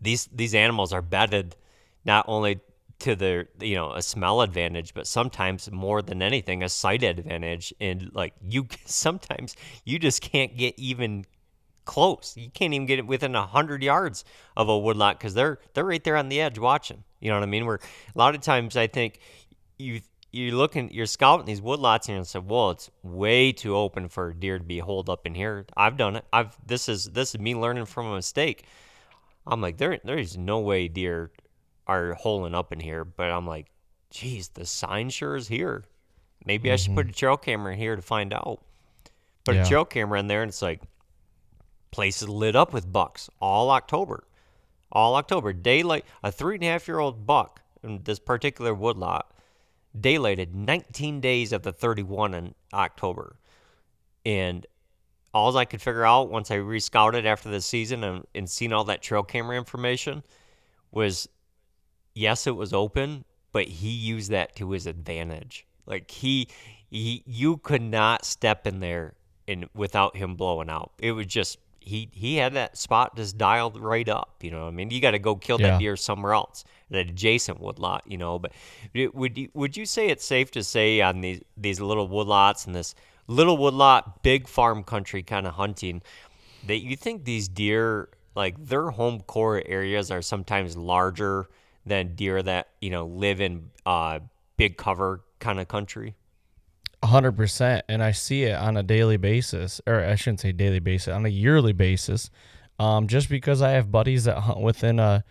these 0.00 0.26
these 0.32 0.54
animals 0.54 0.92
are 0.92 1.02
bedded 1.02 1.56
not 2.04 2.24
only 2.28 2.60
to 3.02 3.16
the 3.16 3.46
you 3.60 3.74
know 3.74 3.92
a 3.92 4.02
smell 4.02 4.40
advantage 4.40 4.94
but 4.94 5.06
sometimes 5.06 5.70
more 5.70 6.02
than 6.02 6.22
anything 6.22 6.62
a 6.62 6.68
sight 6.68 7.02
advantage. 7.02 7.72
And 7.80 8.10
like 8.14 8.34
you 8.40 8.66
sometimes 8.86 9.56
you 9.84 9.98
just 9.98 10.22
can't 10.22 10.56
get 10.56 10.78
even 10.78 11.24
close. 11.84 12.34
You 12.36 12.50
can't 12.50 12.72
even 12.74 12.86
get 12.86 12.98
it 12.98 13.06
within 13.06 13.34
a 13.34 13.46
hundred 13.46 13.82
yards 13.82 14.24
of 14.56 14.68
a 14.68 14.78
woodlot 14.78 15.18
because 15.18 15.34
they're 15.34 15.58
they're 15.74 15.84
right 15.84 16.02
there 16.02 16.16
on 16.16 16.28
the 16.28 16.40
edge 16.40 16.58
watching. 16.58 17.04
You 17.20 17.30
know 17.30 17.36
what 17.36 17.44
i 17.44 17.46
mean? 17.46 17.66
Where 17.66 17.80
a 18.14 18.18
lot 18.18 18.34
of 18.34 18.40
times 18.40 18.76
i 18.76 18.86
think 18.86 19.20
you 19.78 20.00
you're 20.30 20.56
looking 20.56 20.90
you're 20.92 21.06
scouting 21.06 21.46
these 21.46 21.60
woodlots 21.60 22.08
and 22.08 22.16
you 22.16 22.24
say 22.24 22.38
well 22.38 22.70
it's 22.70 22.90
way 23.02 23.52
too 23.52 23.76
open 23.76 24.08
for 24.08 24.28
a 24.28 24.34
deer 24.34 24.58
to 24.58 24.64
be 24.64 24.78
holed 24.78 25.10
up 25.10 25.26
in 25.26 25.34
here. 25.34 25.66
I've 25.76 25.96
done 25.96 26.16
it. 26.16 26.24
I've 26.32 26.56
this 26.66 26.88
is 26.88 27.04
this 27.06 27.34
is 27.34 27.40
me 27.40 27.54
learning 27.54 27.86
from 27.86 28.06
a 28.06 28.14
mistake. 28.14 28.64
I'm 29.46 29.60
like 29.60 29.76
there 29.76 29.98
there's 30.04 30.36
no 30.36 30.60
way 30.60 30.88
deer 30.88 31.30
are 31.86 32.14
holing 32.14 32.54
up 32.54 32.72
in 32.72 32.80
here, 32.80 33.04
but 33.04 33.30
I'm 33.30 33.46
like, 33.46 33.66
geez, 34.10 34.48
the 34.48 34.66
sign 34.66 35.10
sure 35.10 35.36
is 35.36 35.48
here. 35.48 35.84
Maybe 36.44 36.68
mm-hmm. 36.68 36.74
I 36.74 36.76
should 36.76 36.94
put 36.94 37.06
mm-hmm. 37.06 37.10
a 37.10 37.14
trail 37.14 37.36
camera 37.36 37.72
in 37.72 37.78
here 37.78 37.96
to 37.96 38.02
find 38.02 38.32
out. 38.32 38.60
Put 39.44 39.56
yeah. 39.56 39.64
a 39.64 39.68
trail 39.68 39.84
camera 39.84 40.20
in 40.20 40.28
there, 40.28 40.42
and 40.42 40.48
it's 40.48 40.62
like, 40.62 40.82
place 41.90 42.22
is 42.22 42.28
lit 42.28 42.56
up 42.56 42.72
with 42.72 42.92
bucks 42.92 43.28
all 43.40 43.70
October. 43.70 44.24
All 44.90 45.16
October. 45.16 45.52
Daylight, 45.52 46.04
a 46.22 46.30
three 46.30 46.56
and 46.56 46.64
a 46.64 46.68
half 46.68 46.86
year 46.86 46.98
old 46.98 47.26
buck 47.26 47.60
in 47.82 48.00
this 48.04 48.18
particular 48.18 48.74
woodlot 48.74 49.32
daylighted 49.98 50.54
19 50.54 51.20
days 51.20 51.52
of 51.52 51.62
the 51.62 51.72
31 51.72 52.34
in 52.34 52.54
October. 52.72 53.36
And 54.24 54.66
all 55.34 55.56
I 55.56 55.64
could 55.64 55.82
figure 55.82 56.04
out 56.04 56.30
once 56.30 56.50
I 56.50 56.58
rescouted 56.58 57.24
after 57.24 57.48
the 57.48 57.60
season 57.60 58.04
and, 58.04 58.26
and 58.34 58.48
seen 58.48 58.72
all 58.72 58.84
that 58.84 59.02
trail 59.02 59.22
camera 59.22 59.56
information 59.56 60.22
was 60.90 61.28
yes, 62.14 62.46
it 62.46 62.56
was 62.56 62.72
open, 62.72 63.24
but 63.52 63.66
he 63.66 63.90
used 63.90 64.30
that 64.30 64.56
to 64.56 64.70
his 64.70 64.86
advantage. 64.86 65.66
Like 65.86 66.10
he, 66.10 66.48
he 66.90 67.22
you 67.26 67.56
could 67.58 67.82
not 67.82 68.24
step 68.24 68.66
in 68.66 68.80
there 68.80 69.14
and 69.48 69.68
without 69.74 70.16
him 70.16 70.36
blowing 70.36 70.70
out. 70.70 70.92
It 70.98 71.12
was 71.12 71.26
just 71.26 71.58
he 71.80 72.08
he 72.12 72.36
had 72.36 72.54
that 72.54 72.76
spot 72.76 73.16
just 73.16 73.36
dialed 73.36 73.78
right 73.80 74.08
up. 74.08 74.36
You 74.42 74.50
know, 74.52 74.68
I 74.68 74.70
mean, 74.70 74.90
you 74.90 75.00
got 75.00 75.12
to 75.12 75.18
go 75.18 75.36
kill 75.36 75.60
yeah. 75.60 75.72
that 75.72 75.80
deer 75.80 75.96
somewhere 75.96 76.34
else, 76.34 76.64
an 76.90 76.96
adjacent 76.96 77.60
woodlot. 77.60 78.04
You 78.06 78.18
know, 78.18 78.38
but 78.38 78.52
would 78.94 79.36
you, 79.36 79.48
would 79.54 79.76
you 79.76 79.86
say 79.86 80.08
it's 80.08 80.24
safe 80.24 80.50
to 80.52 80.62
say 80.62 81.00
on 81.00 81.20
these 81.20 81.40
these 81.56 81.80
little 81.80 82.08
woodlots 82.08 82.66
and 82.66 82.74
this 82.74 82.94
little 83.26 83.56
woodlot, 83.56 84.22
big 84.22 84.48
farm 84.48 84.84
country 84.84 85.22
kind 85.22 85.46
of 85.46 85.54
hunting 85.54 86.02
that 86.66 86.82
you 86.82 86.96
think 86.96 87.24
these 87.24 87.48
deer 87.48 88.08
like 88.34 88.64
their 88.64 88.90
home 88.90 89.20
core 89.20 89.62
areas 89.66 90.10
are 90.10 90.22
sometimes 90.22 90.76
larger 90.76 91.48
than 91.84 92.14
deer 92.14 92.42
that 92.42 92.68
you 92.80 92.90
know 92.90 93.06
live 93.06 93.40
in 93.40 93.70
uh, 93.86 94.20
big 94.56 94.76
cover 94.76 95.22
kind 95.40 95.60
of 95.60 95.68
country. 95.68 96.14
hundred 97.04 97.32
percent, 97.32 97.84
and 97.88 98.02
I 98.02 98.12
see 98.12 98.44
it 98.44 98.54
on 98.54 98.76
a 98.76 98.82
daily 98.82 99.16
basis, 99.16 99.80
or 99.86 100.04
I 100.04 100.14
shouldn't 100.14 100.40
say 100.40 100.52
daily 100.52 100.80
basis, 100.80 101.08
on 101.08 101.26
a 101.26 101.30
yearly 101.30 101.72
basis. 101.72 102.30
Um, 102.78 103.06
just 103.06 103.28
because 103.28 103.62
I 103.62 103.70
have 103.70 103.92
buddies 103.92 104.24
that 104.24 104.38
hunt 104.40 104.60
within 104.60 104.98
a 104.98 105.24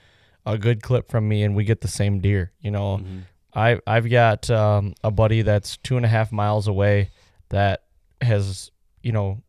a 0.45 0.57
good 0.57 0.81
clip 0.81 1.09
from 1.09 1.27
me, 1.27 1.43
and 1.43 1.55
we 1.55 1.63
get 1.63 1.81
the 1.81 1.87
same 1.87 2.19
deer. 2.19 2.51
You 2.61 2.71
know, 2.71 2.97
mm-hmm. 2.97 3.19
I 3.53 3.79
I've 3.87 4.09
got 4.09 4.49
um, 4.49 4.93
a 5.03 5.11
buddy 5.11 5.41
that's 5.41 5.77
two 5.77 5.97
and 5.97 6.05
a 6.05 6.09
half 6.09 6.31
miles 6.31 6.67
away 6.67 7.11
that 7.49 7.83
has 8.21 8.71
you 9.03 9.11
know 9.11 9.41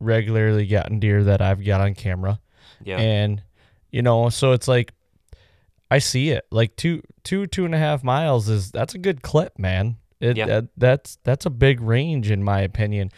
regularly 0.00 0.66
gotten 0.66 0.98
deer 0.98 1.24
that 1.24 1.40
I've 1.40 1.64
got 1.64 1.80
on 1.80 1.94
camera. 1.94 2.40
Yeah. 2.84 2.98
And 2.98 3.42
you 3.90 4.02
know, 4.02 4.28
so 4.28 4.52
it's 4.52 4.68
like 4.68 4.92
I 5.92 5.98
see 5.98 6.30
it. 6.30 6.46
Like 6.50 6.74
two, 6.76 7.02
two, 7.22 7.46
two 7.46 7.66
and 7.66 7.74
a 7.74 7.78
half 7.78 8.02
miles 8.02 8.48
is 8.48 8.70
that's 8.70 8.94
a 8.94 8.98
good 8.98 9.20
clip, 9.20 9.58
man. 9.58 9.96
It, 10.20 10.38
yeah. 10.38 10.46
That, 10.46 10.68
that's 10.78 11.18
that's 11.22 11.44
a 11.44 11.50
big 11.50 11.82
range 11.82 12.30
in 12.30 12.42
my 12.42 12.62
opinion. 12.62 13.10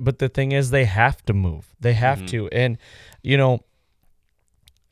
But 0.00 0.18
the 0.18 0.28
thing 0.28 0.50
is, 0.50 0.70
they 0.70 0.86
have 0.86 1.24
to 1.26 1.32
move. 1.32 1.72
They 1.78 1.92
have 1.92 2.18
mm-hmm. 2.18 2.26
to, 2.26 2.48
and 2.48 2.78
you 3.22 3.36
know, 3.36 3.60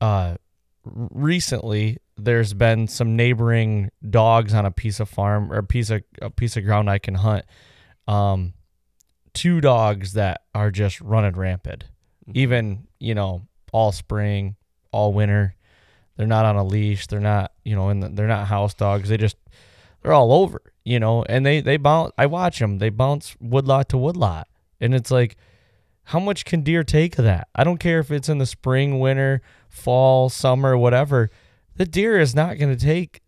uh, 0.01 0.37
recently 0.85 1.99
there's 2.16 2.55
been 2.55 2.87
some 2.87 3.16
neighboring 3.16 3.90
dogs 4.09 4.55
on 4.55 4.64
a 4.64 4.70
piece 4.70 5.01
of 5.01 5.09
farm 5.09 5.53
or 5.53 5.57
a 5.57 5.64
piece 5.64 5.90
of 5.90 6.05
a 6.23 6.31
piece 6.31 6.57
of 6.57 6.64
ground 6.64 6.88
I 6.88 7.01
can 7.01 7.14
hunt. 7.14 7.47
Um, 8.07 8.55
two 9.33 9.61
dogs 9.61 10.12
that 10.12 10.42
are 10.55 10.70
just 10.70 11.01
running 11.01 11.35
rampant, 11.35 11.83
even 12.33 12.87
you 13.01 13.16
know 13.16 13.49
all 13.73 13.90
spring, 13.90 14.55
all 14.92 15.12
winter. 15.12 15.57
They're 16.16 16.27
not 16.27 16.44
on 16.44 16.57
a 16.57 16.64
leash. 16.64 17.07
They're 17.07 17.20
not 17.20 17.53
you 17.64 17.74
know, 17.74 17.88
and 17.88 18.03
the, 18.03 18.09
they're 18.09 18.29
not 18.29 18.46
house 18.46 18.74
dogs. 18.74 19.09
They 19.09 19.16
just 19.16 19.37
they're 20.03 20.12
all 20.12 20.33
over, 20.33 20.61
you 20.85 21.00
know, 21.00 21.24
and 21.24 21.44
they 21.44 21.61
they 21.61 21.77
bounce. 21.77 22.12
I 22.16 22.27
watch 22.27 22.59
them. 22.59 22.79
They 22.79 22.90
bounce 22.90 23.37
woodlot 23.40 23.88
to 23.90 23.98
woodlot, 23.98 24.48
and 24.81 24.94
it's 24.94 25.11
like, 25.11 25.37
how 26.05 26.20
much 26.20 26.44
can 26.44 26.62
deer 26.62 26.85
take 26.85 27.18
of 27.18 27.24
that? 27.24 27.48
I 27.55 27.64
don't 27.64 27.79
care 27.79 27.98
if 28.00 28.11
it's 28.11 28.29
in 28.29 28.38
the 28.38 28.46
spring, 28.46 29.00
winter, 29.00 29.42
fall, 29.68 30.29
summer, 30.29 30.77
whatever. 30.77 31.31
The 31.77 31.87
deer 31.87 32.20
is 32.20 32.35
not 32.35 32.59
going 32.59 32.77
to 32.77 32.83
take 32.83 33.22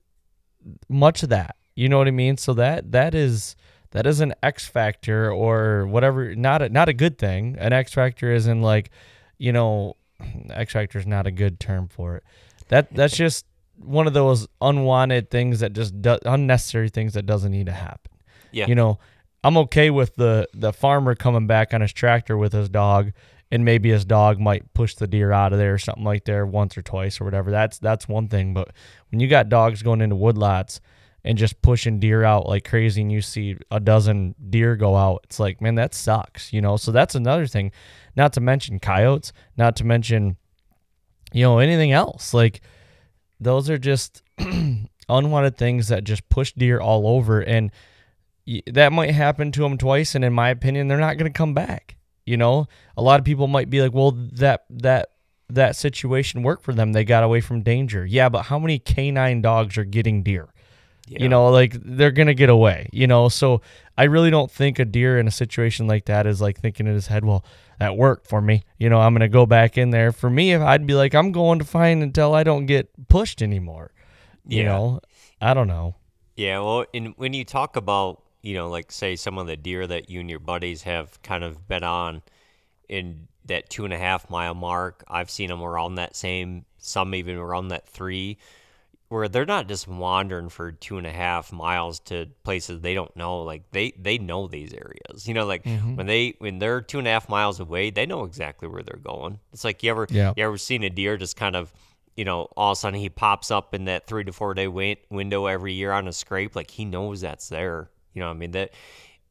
much 0.89 1.23
of 1.23 1.31
that. 1.31 1.57
You 1.75 1.89
know 1.89 1.99
what 1.99 2.09
I 2.09 2.13
mean? 2.13 2.37
So 2.37 2.55
that 2.55 2.93
that 2.93 3.15
is 3.15 3.57
that 3.91 4.07
is 4.07 4.21
an 4.21 4.35
X 4.43 4.67
factor 4.69 5.33
or 5.33 5.87
whatever. 5.87 6.35
Not 6.35 6.63
a, 6.63 6.69
not 6.69 6.89
a 6.89 6.93
good 6.93 7.19
thing. 7.19 7.57
An 7.59 7.73
X 7.73 7.95
factor 7.95 8.33
is 8.33 8.47
in 8.47 8.61
like, 8.61 8.91
you 9.39 9.53
know, 9.53 9.97
X 10.51 10.75
factor 10.75 10.99
is 10.99 11.07
not 11.07 11.27
a 11.27 11.31
good 11.31 11.59
term 11.59 11.89
for 11.89 12.17
it. 12.17 12.25
That 12.69 12.93
that's 12.93 13.17
just 13.17 13.47
one 13.77 14.07
of 14.07 14.15
those 14.15 14.47
unwanted 14.61 15.31
things 15.31 15.61
that 15.61 15.73
just 15.73 16.01
do, 16.01 16.19
unnecessary 16.25 16.89
things 16.89 17.15
that 17.15 17.27
doesn't 17.27 17.53
need 17.53 17.67
to 17.67 17.73
happen. 17.73 18.13
Yeah. 18.53 18.67
You 18.67 18.75
know, 18.75 18.99
I'm 19.45 19.57
okay 19.59 19.91
with 19.91 20.17
the 20.17 20.49
the 20.55 20.73
farmer 20.73 21.15
coming 21.15 21.47
back 21.47 21.75
on 21.75 21.81
his 21.81 21.93
tractor 21.93 22.37
with 22.37 22.53
his 22.53 22.69
dog 22.69 23.13
and 23.51 23.65
maybe 23.65 23.91
his 23.91 24.05
dog 24.05 24.41
might 24.41 24.73
push 24.75 24.95
the 24.95 25.07
deer 25.07 25.31
out 25.31 25.53
of 25.53 25.59
there 25.59 25.75
or 25.75 25.79
something 25.79 26.05
like 26.05 26.25
there 26.25 26.45
once 26.45 26.77
or 26.77 26.83
twice 26.83 27.21
or 27.21 27.25
whatever. 27.25 27.51
That's 27.51 27.79
that's 27.79 28.09
one 28.09 28.29
thing, 28.29 28.55
but 28.55 28.73
when 29.11 29.21
you 29.21 29.29
got 29.29 29.49
dogs 29.49 29.83
going 29.83 30.01
into 30.01 30.17
woodlots 30.17 30.81
and 31.25 31.37
just 31.37 31.61
pushing 31.63 31.99
deer 31.99 32.25
out 32.25 32.49
like 32.49 32.69
crazy 32.69 33.03
and 33.03 33.13
you 33.13 33.21
see 33.21 33.57
a 33.71 33.81
dozen 33.81 34.35
deer 34.51 34.77
go 34.77 34.97
out, 34.97 35.21
it's 35.25 35.39
like, 35.39 35.61
man, 35.61 35.75
that 35.77 35.95
sucks, 35.95 36.53
you 36.53 36.61
know? 36.61 36.77
So 36.77 36.93
that's 36.93 37.15
another 37.15 37.47
thing. 37.47 37.73
Not 38.17 38.33
to 38.35 38.41
mention 38.41 38.79
coyotes, 38.79 39.33
not 39.57 39.77
to 39.77 39.85
mention 39.85 40.37
you 41.37 41.43
know 41.45 41.59
anything 41.59 41.93
else. 41.93 42.33
Like 42.33 42.61
those 43.41 43.69
are 43.71 43.79
just 43.79 44.23
unwanted 45.09 45.57
things 45.57 45.89
that 45.89 46.05
just 46.05 46.29
push 46.29 46.53
deer 46.53 46.81
all 46.81 47.07
over 47.07 47.41
and 47.41 47.71
that 48.67 48.93
might 48.93 49.11
happen 49.11 49.53
to 49.53 49.61
them 49.61 49.77
twice 49.77 50.15
and 50.15 50.25
in 50.25 50.33
my 50.33 50.51
opinion 50.51 50.89
they're 50.89 50.99
not 50.99 51.19
going 51.19 51.31
to 51.31 51.37
come 51.37 51.53
back 51.53 51.97
you 52.27 52.37
know? 52.37 52.67
A 52.97 53.03
lot 53.03 53.21
of 53.21 53.25
people 53.25 53.47
might 53.47 53.71
be 53.71 53.81
like 53.81 53.95
well 53.95 54.11
that 54.11 54.65
that 54.69 55.11
that 55.49 55.77
situation 55.77 56.43
worked 56.43 56.65
for 56.65 56.75
them. 56.75 56.93
They 56.93 57.05
got 57.05 57.23
away 57.23 57.41
from 57.41 57.63
danger. 57.63 58.05
Yeah 58.05 58.29
but 58.29 58.43
how 58.43 58.59
many 58.59 58.79
canine 58.79 59.41
dogs 59.41 59.79
are 59.79 59.85
getting 59.85 60.23
deer 60.23 60.49
you 61.09 61.29
know 61.29 61.49
like 61.51 61.77
they're 61.85 62.11
going 62.11 62.27
to 62.27 62.35
get 62.35 62.49
away 62.49 62.89
you 62.93 63.07
know? 63.07 63.29
So 63.29 63.61
i 63.97 64.05
really 64.05 64.31
don't 64.31 64.51
think 64.51 64.79
a 64.79 64.85
deer 64.85 65.19
in 65.19 65.27
a 65.29 65.31
situation 65.31 65.87
like 65.87 66.07
that 66.07 66.27
is 66.27 66.41
like 66.41 66.59
thinking 66.61 66.87
in 66.87 66.95
his 66.95 67.07
head 67.07 67.25
well 67.25 67.45
that 67.79 67.97
worked 67.97 68.27
for 68.27 68.41
me. 68.41 68.65
You 68.79 68.89
know 68.91 69.01
i'm 69.01 69.13
going 69.13 69.21
to 69.21 69.29
go 69.29 69.47
back 69.47 69.77
in 69.79 69.91
there. 69.91 70.11
For 70.13 70.31
me 70.31 70.53
if 70.53 70.63
i'd 70.63 70.87
be 70.87 70.95
like 70.95 71.15
i'm 71.15 71.31
going 71.33 71.59
to 71.59 71.65
find 71.65 72.03
until 72.03 72.35
i 72.35 72.43
don't 72.43 72.67
get 72.67 72.89
pushed 73.09 73.43
anymore. 73.43 73.93
You 74.47 74.63
Yeah. 74.63 74.69
know? 74.69 75.01
I 75.41 75.53
don't 75.55 75.69
know. 75.69 75.97
Yeah, 76.37 76.61
well, 76.61 76.85
and 76.95 77.15
when 77.17 77.33
you 77.35 77.45
talk 77.45 77.77
about, 77.77 78.23
you 78.43 78.55
know, 78.55 78.69
like 78.69 78.93
say 78.93 79.17
some 79.17 79.39
of 79.39 79.47
the 79.47 79.57
deer 79.57 79.87
that 79.87 80.09
you 80.11 80.21
and 80.21 80.29
your 80.31 80.39
buddies 80.39 80.83
have 80.83 81.21
kind 81.23 81.43
of 81.45 81.67
been 81.69 81.83
on 81.85 82.23
in 82.89 83.29
that 83.47 83.69
two 83.71 83.85
and 83.85 83.93
a 83.95 83.99
half 83.99 84.29
mile 84.31 84.55
mark, 84.55 85.03
I've 85.09 85.31
seen 85.31 85.49
them 85.49 85.63
around 85.63 85.95
that 85.97 86.15
same, 86.17 86.65
some 86.79 87.15
even 87.15 87.37
around 87.37 87.69
that 87.69 87.89
three, 87.89 88.39
where 89.09 89.29
they're 89.29 89.47
not 89.47 89.69
just 89.69 89.87
wandering 89.87 90.49
for 90.49 90.73
two 90.73 90.99
and 90.99 91.07
a 91.07 91.13
half 91.13 91.53
miles 91.53 92.01
to 92.01 92.27
places 92.43 92.81
they 92.81 92.95
don't 92.95 93.15
know. 93.17 93.43
Like 93.43 93.71
they 93.71 93.93
they 93.99 94.19
know 94.19 94.47
these 94.47 94.73
areas. 94.73 95.29
You 95.29 95.35
know, 95.35 95.47
like 95.47 95.65
mm-hmm. 95.65 95.97
when 95.97 96.07
they 96.07 96.35
when 96.39 96.59
they're 96.59 96.81
two 96.81 96.99
and 96.99 97.07
a 97.07 97.11
half 97.11 97.29
miles 97.29 97.61
away, 97.61 97.91
they 97.91 98.07
know 98.07 98.25
exactly 98.25 98.69
where 98.69 98.83
they're 98.83 99.01
going. 99.03 99.39
It's 99.53 99.65
like 99.65 99.83
you 99.83 99.91
ever 99.91 100.07
Yeah. 100.11 100.33
you 100.37 100.45
ever 100.45 100.59
seen 100.59 100.83
a 100.83 100.91
deer 100.91 101.17
just 101.17 101.37
kind 101.37 101.57
of 101.57 101.73
you 102.17 102.25
know, 102.25 102.49
all 102.57 102.73
of 102.73 102.79
a 102.79 102.81
sudden 102.81 102.99
he 102.99 103.11
pops 103.11 103.51
up 103.51 103.75
in 103.75 103.85
that 103.85 104.07
three 104.07 104.25
to 104.25 104.33
four 104.33 104.55
day 104.55 104.67
win- 104.67 104.97
window 105.11 105.47
every 105.47 105.75
year 105.75 105.93
on 105.93 106.09
a 106.09 106.13
scrape. 106.13 106.57
Like 106.57 106.71
he 106.71 106.85
knows 106.85 107.21
that's 107.21 107.49
there. 107.49 107.91
You 108.15 108.21
know, 108.21 108.29
what 108.29 108.35
I 108.35 108.39
mean 108.39 108.51
that, 108.53 108.71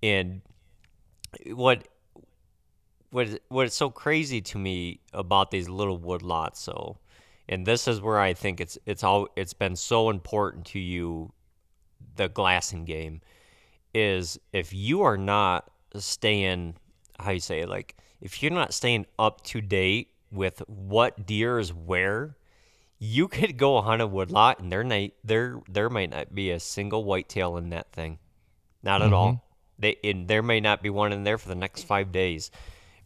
and 0.04 0.42
what 1.48 1.88
what 3.10 3.28
is, 3.28 3.40
what 3.48 3.66
is 3.66 3.74
so 3.74 3.90
crazy 3.90 4.42
to 4.42 4.58
me 4.58 5.00
about 5.14 5.50
these 5.50 5.68
little 5.70 5.98
wood 5.98 6.22
lots, 6.22 6.60
so, 6.60 6.98
and 7.48 7.66
this 7.66 7.88
is 7.88 8.02
where 8.02 8.20
I 8.20 8.34
think 8.34 8.60
it's 8.60 8.78
it's 8.86 9.04
all 9.04 9.28
it's 9.36 9.54
been 9.54 9.76
so 9.76 10.10
important 10.10 10.66
to 10.68 10.80
you, 10.80 11.34
the 12.16 12.30
glassing 12.30 12.86
game, 12.86 13.22
is 13.94 14.40
if 14.52 14.74
you 14.74 15.02
are 15.04 15.18
not 15.18 15.70
staying, 15.96 16.76
how 17.20 17.32
you 17.32 17.40
say, 17.40 17.62
it, 17.62 17.70
like 17.70 17.96
if 18.22 18.42
you're 18.42 18.52
not 18.52 18.74
staying 18.74 19.06
up 19.20 19.44
to 19.46 19.62
date 19.62 20.10
with 20.32 20.62
what 20.68 21.26
deer 21.26 21.60
is 21.60 21.74
where, 21.74 22.36
you 23.00 23.28
could 23.28 23.58
go 23.58 23.82
hunt 23.82 24.02
a 24.02 24.08
woodlot 24.08 24.60
and 24.60 24.72
there 24.72 24.84
might 24.84 25.14
there 25.24 25.62
there 25.70 25.90
might 25.90 26.10
not 26.10 26.34
be 26.34 26.52
a 26.52 26.60
single 26.60 27.04
whitetail 27.04 27.58
in 27.58 27.70
that 27.70 27.92
thing, 27.92 28.20
not 28.84 29.02
at 29.02 29.14
all. 29.14 29.28
Mm-hmm. 29.28 29.42
They 29.80 29.98
and 30.04 30.28
there 30.28 30.42
may 30.42 30.60
not 30.60 30.82
be 30.82 30.90
one 30.90 31.12
in 31.12 31.24
there 31.24 31.38
for 31.38 31.50
the 31.50 31.56
next 31.56 31.84
five 31.84 32.12
days, 32.12 32.52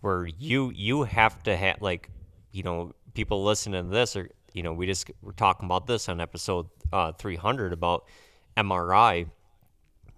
where 0.02 0.28
you 0.28 0.72
you 0.74 1.04
have 1.04 1.42
to 1.44 1.58
have 1.58 1.82
like, 1.82 2.10
you 2.52 2.64
know, 2.64 2.94
people 3.20 3.44
listening 3.44 3.84
to 3.84 3.90
this 3.90 4.16
or 4.16 4.30
you 4.54 4.64
know 4.64 4.72
we 4.72 4.86
just 4.86 5.12
we're 5.22 5.34
talking 5.34 5.66
about 5.66 5.86
this 5.86 6.08
on 6.08 6.22
episode 6.22 6.68
uh, 6.94 7.12
300 7.12 7.74
about 7.74 8.06
MRI. 8.56 9.28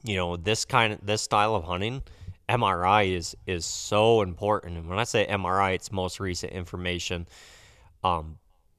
You 0.03 0.15
know 0.17 0.37
this 0.37 0.65
kind 0.65 0.93
of 0.93 1.03
this 1.03 1.23
style 1.23 1.55
of 1.55 1.63
hunting. 1.63 2.03
MRI 2.47 3.11
is 3.11 3.35
is 3.47 3.65
so 3.65 4.21
important, 4.21 4.77
and 4.77 4.87
when 4.87 4.99
I 4.99 5.03
say 5.03 5.25
MRI, 5.25 5.73
it's 5.73 5.91
most 5.91 6.19
recent 6.19 6.53
information. 6.53 7.27
Um, 8.03 8.37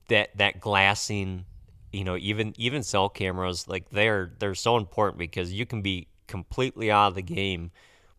that 0.09 0.37
that 0.37 0.61
glassing, 0.61 1.45
you 1.93 2.05
know, 2.05 2.17
even 2.17 2.55
even 2.57 2.85
cell 2.85 3.09
cameras, 3.09 3.67
like 3.67 3.91
they're 3.91 4.35
they're 4.39 4.55
so 4.55 4.77
important 4.77 5.19
because 5.19 5.53
you 5.53 5.67
can 5.67 5.83
be 5.83 6.07
completely 6.29 6.93
out 6.93 7.09
of 7.09 7.15
the 7.17 7.23
game, 7.23 7.73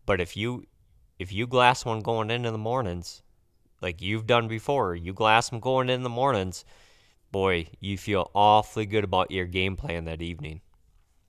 but 0.04 0.20
if 0.20 0.36
you 0.36 0.66
if 1.18 1.32
you 1.32 1.46
glass 1.46 1.86
one 1.86 2.00
going 2.00 2.30
in 2.30 2.44
in 2.44 2.52
the 2.52 2.58
mornings, 2.58 3.22
like 3.84 4.00
you've 4.00 4.26
done 4.26 4.48
before, 4.48 4.96
you 4.96 5.12
glass 5.12 5.50
them 5.50 5.60
going 5.60 5.90
in 5.90 6.02
the 6.02 6.08
mornings, 6.08 6.64
boy, 7.30 7.68
you 7.80 7.98
feel 7.98 8.30
awfully 8.34 8.86
good 8.86 9.04
about 9.04 9.30
your 9.30 9.44
game 9.44 9.76
plan 9.76 10.06
that 10.06 10.22
evening. 10.22 10.62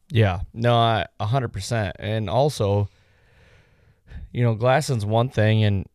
Yeah, 0.09 0.41
no, 0.53 0.73
I 0.73 1.05
a 1.19 1.25
hundred 1.25 1.49
percent. 1.49 1.97
And 1.99 2.29
also, 2.29 2.87
you 4.31 4.41
know, 4.41 4.55
glassing's 4.55 5.05
one 5.05 5.27
thing, 5.29 5.63
and 5.65 5.85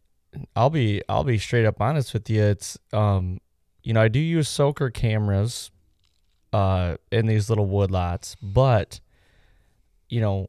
I'll 0.55 0.71
be 0.71 1.03
I'll 1.09 1.25
be 1.25 1.39
straight 1.39 1.65
up 1.65 1.81
honest 1.81 2.13
with 2.13 2.29
you. 2.29 2.43
It's 2.43 2.77
um, 2.93 3.41
you 3.83 3.95
know, 3.95 4.03
I 4.03 4.09
do 4.09 4.21
use 4.21 4.49
soaker 4.49 4.91
cameras, 4.91 5.71
uh, 6.53 6.97
in 7.11 7.27
these 7.27 7.49
little 7.49 7.67
wood 7.67 7.91
lots, 7.91 8.37
but 8.43 9.01
you 10.09 10.21
know, 10.21 10.47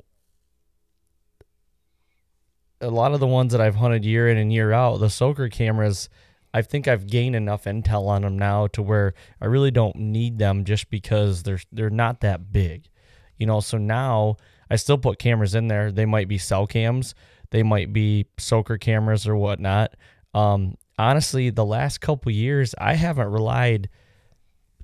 a 2.82 2.90
lot 2.90 3.14
of 3.14 3.20
the 3.20 3.28
ones 3.28 3.52
that 3.52 3.62
I've 3.62 3.76
hunted 3.76 4.04
year 4.04 4.28
in 4.28 4.38
and 4.38 4.52
year 4.52 4.72
out, 4.72 5.00
the 5.00 5.10
soaker 5.10 5.50
cameras. 5.50 6.10
I 6.54 6.62
think 6.62 6.88
I've 6.88 7.08
gained 7.08 7.36
enough 7.36 7.64
intel 7.64 8.08
on 8.08 8.24
them 8.24 8.38
now 8.38 8.68
to 8.68 8.82
where 8.82 9.14
I 9.40 9.46
really 9.46 9.72
don't 9.72 9.96
need 9.96 10.38
them 10.38 10.66
just 10.66 10.90
because 10.90 11.44
they're 11.44 11.62
they're 11.72 11.90
not 11.90 12.22
that 12.22 12.52
big. 12.52 12.90
You 13.38 13.48
know 13.48 13.60
so 13.60 13.78
now 13.78 14.38
i 14.70 14.76
still 14.76 14.98
put 14.98 15.18
cameras 15.18 15.56
in 15.56 15.68
there. 15.68 15.92
They 15.92 16.06
might 16.06 16.28
be 16.28 16.38
cell 16.38 16.68
cams. 16.68 17.16
They 17.52 17.64
might 17.64 17.94
be 17.94 18.28
soaker 18.38 18.78
cameras 18.78 19.28
or 19.28 19.36
whatnot. 19.36 19.96
Um, 20.34 20.76
honestly 20.98 21.50
the 21.50 21.66
last 21.66 22.00
couple 22.00 22.32
years 22.32 22.76
i 22.78 22.94
haven't 22.94 23.30
relied 23.30 23.90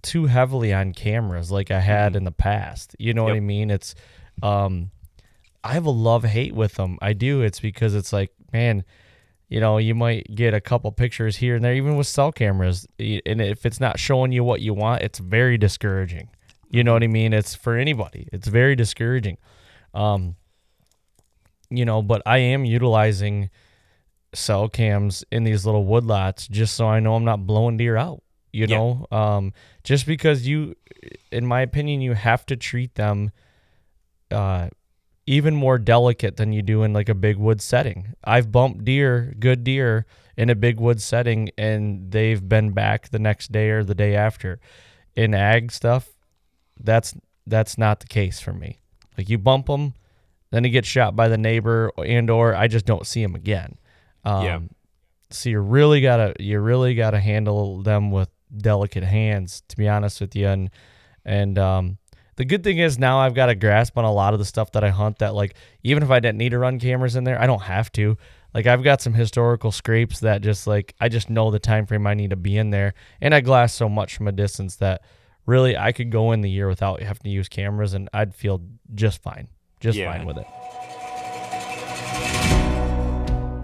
too 0.02 0.26
heavily 0.26 0.74
on 0.74 0.91
cameras 0.91 1.52
like 1.52 1.70
i 1.70 1.80
had 1.80 2.16
in 2.16 2.24
the 2.24 2.32
past. 2.32 2.95
You 2.98 3.14
know 3.14 3.24
what 3.24 3.34
i 3.34 3.39
mean? 3.39 3.70
It's 3.70 3.93
um, 4.41 4.91
i 5.68 5.74
have 5.74 5.86
a 5.86 5.91
love 5.91 6.24
hate 6.24 6.53
with 6.53 6.76
them 6.76 6.97
i 7.01 7.13
do 7.13 7.41
it's 7.41 7.59
because 7.59 7.93
it's 7.95 8.11
like 8.13 8.32
man 8.53 8.84
you 9.49 9.59
know 9.59 9.78
you 9.78 9.93
might 9.95 10.26
get 10.34 10.53
a 10.53 10.61
couple 10.61 10.91
pictures 10.91 11.38
here 11.38 11.55
and 11.55 11.63
there 11.65 11.74
even 11.74 11.95
with 11.95 12.07
cell 12.07 12.32
cameras 12.32 12.88
and 12.99 13.41
if 13.41 13.65
it's 13.65 13.80
not 13.80 13.99
showing 13.99 14.32
you 14.32 14.43
what 14.43 14.61
you 14.61 14.74
want 14.74 15.01
it's 15.01 15.20
very 15.20 15.57
discouraging 15.57 16.30
you 16.70 16.84
know 16.84 16.91
what 16.91 17.01
I 17.01 17.07
mean? 17.07 17.32
It's 17.32 17.55
for 17.55 17.78
anybody. 17.78 18.28
It's 18.34 18.49
very 18.49 18.76
discouraging. 18.76 19.38
Um, 19.93 20.36
you 21.70 21.86
know, 21.86 22.01
but 22.01 22.22
I 22.26 22.39
am 22.39 22.65
utilizing 22.65 23.49
cell 24.34 24.68
cams 24.68 25.24
in 25.32 25.45
these 25.45 25.65
little 25.65 25.86
woodlots 25.86 26.49
just 26.49 26.76
so 26.76 26.86
I 26.88 26.99
know 26.99 27.15
I'm 27.15 27.24
not 27.24 27.47
blowing 27.47 27.78
deer 27.78 27.95
out. 27.95 28.22
You 28.51 28.65
Yeah. 28.68 28.78
know, 28.80 29.07
um, 29.11 29.53
just 29.86 30.05
because 30.05 30.45
you, 30.45 30.76
in 31.32 31.45
my 31.45 31.61
opinion, 31.61 32.01
you 32.01 32.13
have 32.13 32.45
to 32.47 32.57
treat 32.57 32.95
them, 32.95 33.32
uh, 34.30 34.68
even 35.28 35.56
more 35.56 35.78
delicate 35.78 36.38
than 36.38 36.54
you 36.54 36.62
do 36.62 36.84
in 36.84 36.94
like 36.94 37.10
a 37.10 37.16
big 37.16 37.38
wood 37.38 37.62
setting. 37.62 38.16
I've 38.24 38.52
bumped 38.52 38.86
deer, 38.86 39.36
good 39.38 39.64
deer, 39.64 40.06
in 40.38 40.50
a 40.50 40.56
big 40.56 40.80
wood 40.80 41.02
setting, 41.02 41.50
and 41.58 42.12
they've 42.12 42.48
been 42.48 42.72
back 42.72 43.10
the 43.10 43.20
next 43.20 43.52
day 43.52 43.70
or 43.70 43.84
the 43.84 43.96
day 43.96 44.16
after. 44.16 44.60
In 45.16 45.34
ag 45.34 45.72
stuff, 45.72 46.10
that's 46.80 47.16
that's 47.46 47.78
not 47.78 48.00
the 48.00 48.08
case 48.08 48.40
for 48.40 48.54
me. 48.54 48.80
Like 49.18 49.30
you 49.30 49.40
bump 49.40 49.66
them, 49.66 49.96
then 50.52 50.64
he 50.64 50.70
gets 50.70 50.88
shot 50.88 51.16
by 51.16 51.28
the 51.28 51.38
neighbor, 51.38 51.92
and 51.98 52.30
or 52.30 52.56
I 52.56 52.68
just 52.68 52.86
don't 52.86 53.06
see 53.06 53.24
him 53.24 53.36
again. 53.36 53.78
Um, 54.24 54.44
Yeah. 54.44 54.60
So 55.30 55.50
you 55.50 55.60
really 55.60 56.00
gotta 56.02 56.36
you 56.40 56.60
really 56.60 56.96
gotta 56.96 57.20
handle 57.20 57.82
them 57.82 58.12
with 58.12 58.30
delicate 58.56 59.04
hands, 59.04 59.64
to 59.68 59.76
be 59.76 59.90
honest 59.90 60.22
with 60.22 60.36
you. 60.36 60.48
And 60.48 60.70
and 61.26 61.58
um, 61.58 61.98
the 62.38 62.46
good 62.46 62.64
thing 62.64 62.78
is 62.78 62.98
now 62.98 63.20
I've 63.20 63.34
got 63.34 63.50
a 63.50 63.56
grasp 63.56 63.98
on 63.98 64.06
a 64.06 64.12
lot 64.14 64.34
of 64.34 64.40
the 64.40 64.46
stuff 64.46 64.72
that 64.72 64.84
I 64.84 64.90
hunt. 64.90 65.20
That 65.20 65.34
like 65.36 65.56
even 65.84 66.02
if 66.04 66.10
I 66.10 66.20
didn't 66.20 66.38
need 66.38 66.50
to 66.50 66.60
run 66.60 66.80
cameras 66.80 67.16
in 67.16 67.24
there, 67.26 67.40
I 67.42 67.46
don't 67.48 67.64
have 67.64 67.92
to. 67.94 68.18
Like 68.54 68.66
I've 68.66 68.84
got 68.84 69.02
some 69.02 69.14
historical 69.14 69.72
scrapes 69.72 70.22
that 70.22 70.42
just 70.42 70.66
like 70.68 70.96
I 71.00 71.10
just 71.10 71.30
know 71.30 71.52
the 71.52 71.60
time 71.60 71.86
frame 71.86 72.08
I 72.08 72.14
need 72.14 72.30
to 72.30 72.36
be 72.36 72.58
in 72.58 72.70
there, 72.70 72.94
and 73.22 73.36
I 73.36 73.42
glass 73.42 73.74
so 73.74 73.90
much 73.90 74.16
from 74.16 74.28
a 74.28 74.32
distance 74.32 74.78
that 74.78 75.02
really 75.46 75.76
I 75.78 75.92
could 75.92 76.12
go 76.12 76.32
in 76.32 76.42
the 76.42 76.50
year 76.50 76.68
without 76.68 77.02
having 77.02 77.24
to 77.24 77.30
use 77.30 77.50
cameras, 77.50 77.94
and 77.94 78.10
I'd 78.14 78.34
feel 78.36 78.62
just 78.96 79.22
fine, 79.22 79.48
just 79.80 79.98
Yeah. 79.98 80.12
fine 80.16 80.26
with 80.26 80.38
it. 80.38 80.46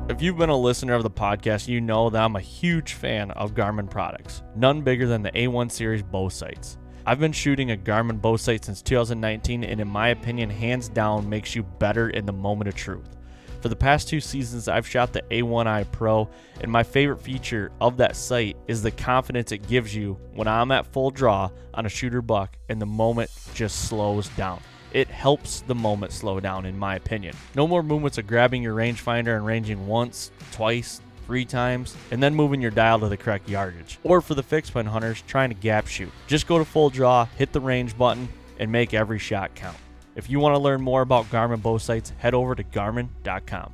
If 0.09 0.21
you've 0.21 0.37
been 0.37 0.49
a 0.49 0.57
listener 0.57 0.93
of 0.93 1.03
the 1.03 1.09
podcast, 1.09 1.67
you 1.67 1.79
know 1.81 2.09
that 2.09 2.21
I'm 2.23 2.35
a 2.35 2.39
huge 2.41 2.93
fan 2.93 3.31
of 3.31 3.53
Garmin 3.55 3.89
products. 3.89 4.43
None 4.55 4.81
bigger 4.81 5.07
than 5.07 5.23
the 5.23 5.31
A1 5.31 5.69
series 5.71 6.03
bow 6.03 6.29
sights. 6.29 6.77
I've 7.05 7.19
been 7.19 7.33
shooting 7.33 7.71
a 7.71 7.77
Garmin 7.77 8.21
bow 8.21 8.37
sight 8.37 8.63
since 8.63 8.81
2019, 8.81 9.65
and 9.65 9.81
in 9.81 9.87
my 9.89 10.09
opinion, 10.09 10.49
hands 10.49 10.87
down, 10.87 11.27
makes 11.27 11.53
you 11.53 11.63
better 11.63 12.09
in 12.09 12.25
the 12.25 12.31
moment 12.31 12.69
of 12.69 12.75
truth. 12.75 13.17
For 13.61 13.67
the 13.67 13.75
past 13.75 14.07
two 14.07 14.21
seasons, 14.21 14.69
I've 14.69 14.87
shot 14.87 15.11
the 15.11 15.21
A1i 15.23 15.91
Pro, 15.91 16.29
and 16.61 16.71
my 16.71 16.81
favorite 16.81 17.21
feature 17.21 17.71
of 17.81 17.97
that 17.97 18.15
sight 18.15 18.55
is 18.69 18.81
the 18.81 18.91
confidence 18.91 19.51
it 19.51 19.67
gives 19.67 19.93
you 19.93 20.17
when 20.33 20.47
I'm 20.47 20.71
at 20.71 20.87
full 20.87 21.11
draw 21.11 21.49
on 21.73 21.85
a 21.85 21.89
shooter 21.89 22.21
buck 22.21 22.57
and 22.69 22.81
the 22.81 22.85
moment 22.85 23.31
just 23.53 23.89
slows 23.89 24.29
down. 24.29 24.61
It 24.93 25.09
helps 25.09 25.61
the 25.61 25.75
moment 25.75 26.13
slow 26.13 26.39
down, 26.39 26.65
in 26.65 26.77
my 26.77 26.95
opinion. 26.95 27.35
No 27.55 27.67
more 27.67 27.83
movements 27.83 28.17
of 28.17 28.27
grabbing 28.27 28.63
your 28.63 28.75
rangefinder 28.75 29.35
and 29.35 29.45
ranging 29.45 29.87
once, 29.87 30.31
twice, 30.51 31.01
three 31.25 31.45
times, 31.45 31.95
and 32.11 32.21
then 32.21 32.35
moving 32.35 32.61
your 32.61 32.71
dial 32.71 32.99
to 32.99 33.09
the 33.09 33.17
correct 33.17 33.49
yardage. 33.49 33.99
Or 34.03 34.21
for 34.21 34.35
the 34.35 34.43
fixed 34.43 34.73
point 34.73 34.87
hunters 34.87 35.23
trying 35.27 35.49
to 35.49 35.55
gap 35.55 35.87
shoot, 35.87 36.11
just 36.27 36.47
go 36.47 36.57
to 36.57 36.65
full 36.65 36.89
draw, 36.89 37.25
hit 37.37 37.51
the 37.51 37.59
range 37.59 37.97
button, 37.97 38.27
and 38.59 38.71
make 38.71 38.93
every 38.93 39.19
shot 39.19 39.55
count. 39.55 39.77
If 40.15 40.29
you 40.29 40.39
want 40.39 40.55
to 40.55 40.59
learn 40.59 40.81
more 40.81 41.01
about 41.01 41.29
Garmin 41.31 41.61
bow 41.61 41.77
sights, 41.77 42.13
head 42.19 42.33
over 42.33 42.55
to 42.55 42.63
garmin.com. 42.63 43.73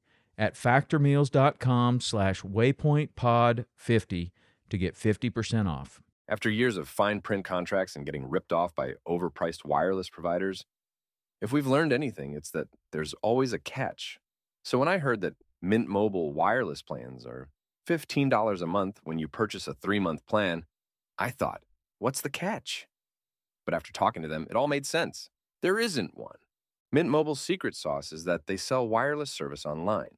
at 0.41 0.55
factormeals.com 0.55 2.01
slash 2.01 2.41
waypointpod50 2.41 4.31
to 4.71 4.77
get 4.77 4.95
50% 4.95 5.69
off. 5.69 6.01
After 6.27 6.49
years 6.49 6.77
of 6.77 6.89
fine 6.89 7.21
print 7.21 7.45
contracts 7.45 7.95
and 7.95 8.05
getting 8.05 8.27
ripped 8.27 8.51
off 8.51 8.73
by 8.73 8.93
overpriced 9.07 9.63
wireless 9.63 10.09
providers, 10.09 10.65
if 11.41 11.51
we've 11.51 11.67
learned 11.67 11.93
anything, 11.93 12.33
it's 12.33 12.49
that 12.51 12.69
there's 12.91 13.13
always 13.21 13.53
a 13.53 13.59
catch. 13.59 14.17
So 14.63 14.79
when 14.79 14.87
I 14.87 14.97
heard 14.97 15.21
that 15.21 15.35
Mint 15.61 15.87
Mobile 15.87 16.33
wireless 16.33 16.81
plans 16.81 17.23
are 17.23 17.49
$15 17.87 18.61
a 18.61 18.65
month 18.65 18.99
when 19.03 19.19
you 19.19 19.27
purchase 19.27 19.67
a 19.67 19.75
three 19.75 19.99
month 19.99 20.25
plan, 20.25 20.63
I 21.19 21.29
thought, 21.29 21.61
what's 21.99 22.21
the 22.21 22.29
catch? 22.31 22.87
But 23.63 23.75
after 23.75 23.93
talking 23.93 24.23
to 24.23 24.27
them, 24.27 24.47
it 24.49 24.55
all 24.55 24.67
made 24.67 24.87
sense. 24.87 25.29
There 25.61 25.77
isn't 25.77 26.17
one. 26.17 26.37
Mint 26.91 27.09
Mobile's 27.09 27.41
secret 27.41 27.75
sauce 27.75 28.11
is 28.11 28.23
that 28.23 28.47
they 28.47 28.57
sell 28.57 28.87
wireless 28.87 29.29
service 29.29 29.65
online. 29.67 30.17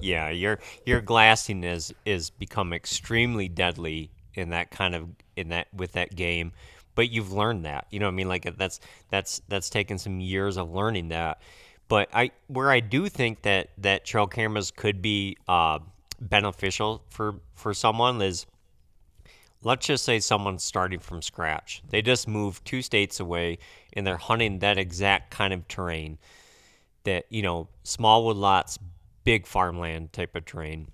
Yeah, 0.00 0.30
your 0.30 0.58
your 0.86 1.00
glassing 1.00 1.64
is 1.64 1.92
is 2.04 2.30
become 2.30 2.72
extremely 2.72 3.48
deadly 3.48 4.10
in 4.34 4.50
that 4.50 4.70
kind 4.70 4.94
of 4.94 5.08
in 5.36 5.48
that 5.50 5.68
with 5.72 5.92
that 5.92 6.14
game. 6.14 6.52
But 6.94 7.10
you've 7.10 7.32
learned 7.32 7.64
that. 7.64 7.86
You 7.90 8.00
know 8.00 8.06
what 8.06 8.12
I 8.12 8.16
mean? 8.16 8.28
Like 8.28 8.56
that's 8.56 8.80
that's 9.10 9.40
that's 9.48 9.70
taken 9.70 9.98
some 9.98 10.20
years 10.20 10.56
of 10.56 10.70
learning 10.72 11.08
that. 11.08 11.40
But 11.88 12.08
I 12.12 12.30
where 12.46 12.70
I 12.70 12.80
do 12.80 13.08
think 13.08 13.42
that 13.42 13.70
that 13.78 14.04
trail 14.04 14.26
cameras 14.26 14.70
could 14.70 15.02
be 15.02 15.36
uh, 15.48 15.80
beneficial 16.20 17.02
for 17.08 17.36
for 17.54 17.74
someone 17.74 18.20
is 18.22 18.46
let's 19.62 19.86
just 19.86 20.04
say 20.04 20.20
someone's 20.20 20.64
starting 20.64 21.00
from 21.00 21.22
scratch. 21.22 21.82
They 21.88 22.02
just 22.02 22.26
moved 22.26 22.64
two 22.64 22.82
states 22.82 23.20
away 23.20 23.58
and 23.92 24.06
they're 24.06 24.16
hunting 24.16 24.60
that 24.60 24.78
exact 24.78 25.30
kind 25.30 25.52
of 25.52 25.68
terrain 25.68 26.18
that, 27.04 27.26
you 27.30 27.42
know, 27.42 27.68
small 27.82 28.24
wood 28.24 28.36
lots, 28.36 28.78
big 29.24 29.46
farmland 29.46 30.12
type 30.12 30.34
of 30.34 30.44
terrain 30.44 30.88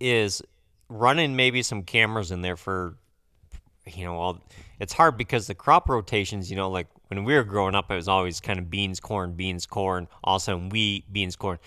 is 0.00 0.42
running 0.88 1.34
maybe 1.36 1.62
some 1.62 1.82
cameras 1.82 2.30
in 2.30 2.42
there 2.42 2.56
for 2.56 2.96
you 3.86 4.04
know, 4.04 4.16
all 4.16 4.38
it's 4.78 4.92
hard 4.92 5.16
because 5.16 5.46
the 5.46 5.54
crop 5.54 5.88
rotations, 5.88 6.50
you 6.50 6.56
know, 6.56 6.70
like 6.70 6.86
when 7.08 7.24
we 7.24 7.34
were 7.34 7.44
growing 7.44 7.74
up, 7.74 7.90
it 7.90 7.94
was 7.94 8.08
always 8.08 8.40
kind 8.40 8.58
of 8.58 8.70
beans, 8.70 9.00
corn, 9.00 9.32
beans, 9.34 9.66
corn, 9.66 10.08
all 10.22 10.36
of 10.36 10.42
a 10.42 10.44
sudden 10.44 10.68
wheat, 10.68 11.12
beans, 11.12 11.36
corn. 11.36 11.58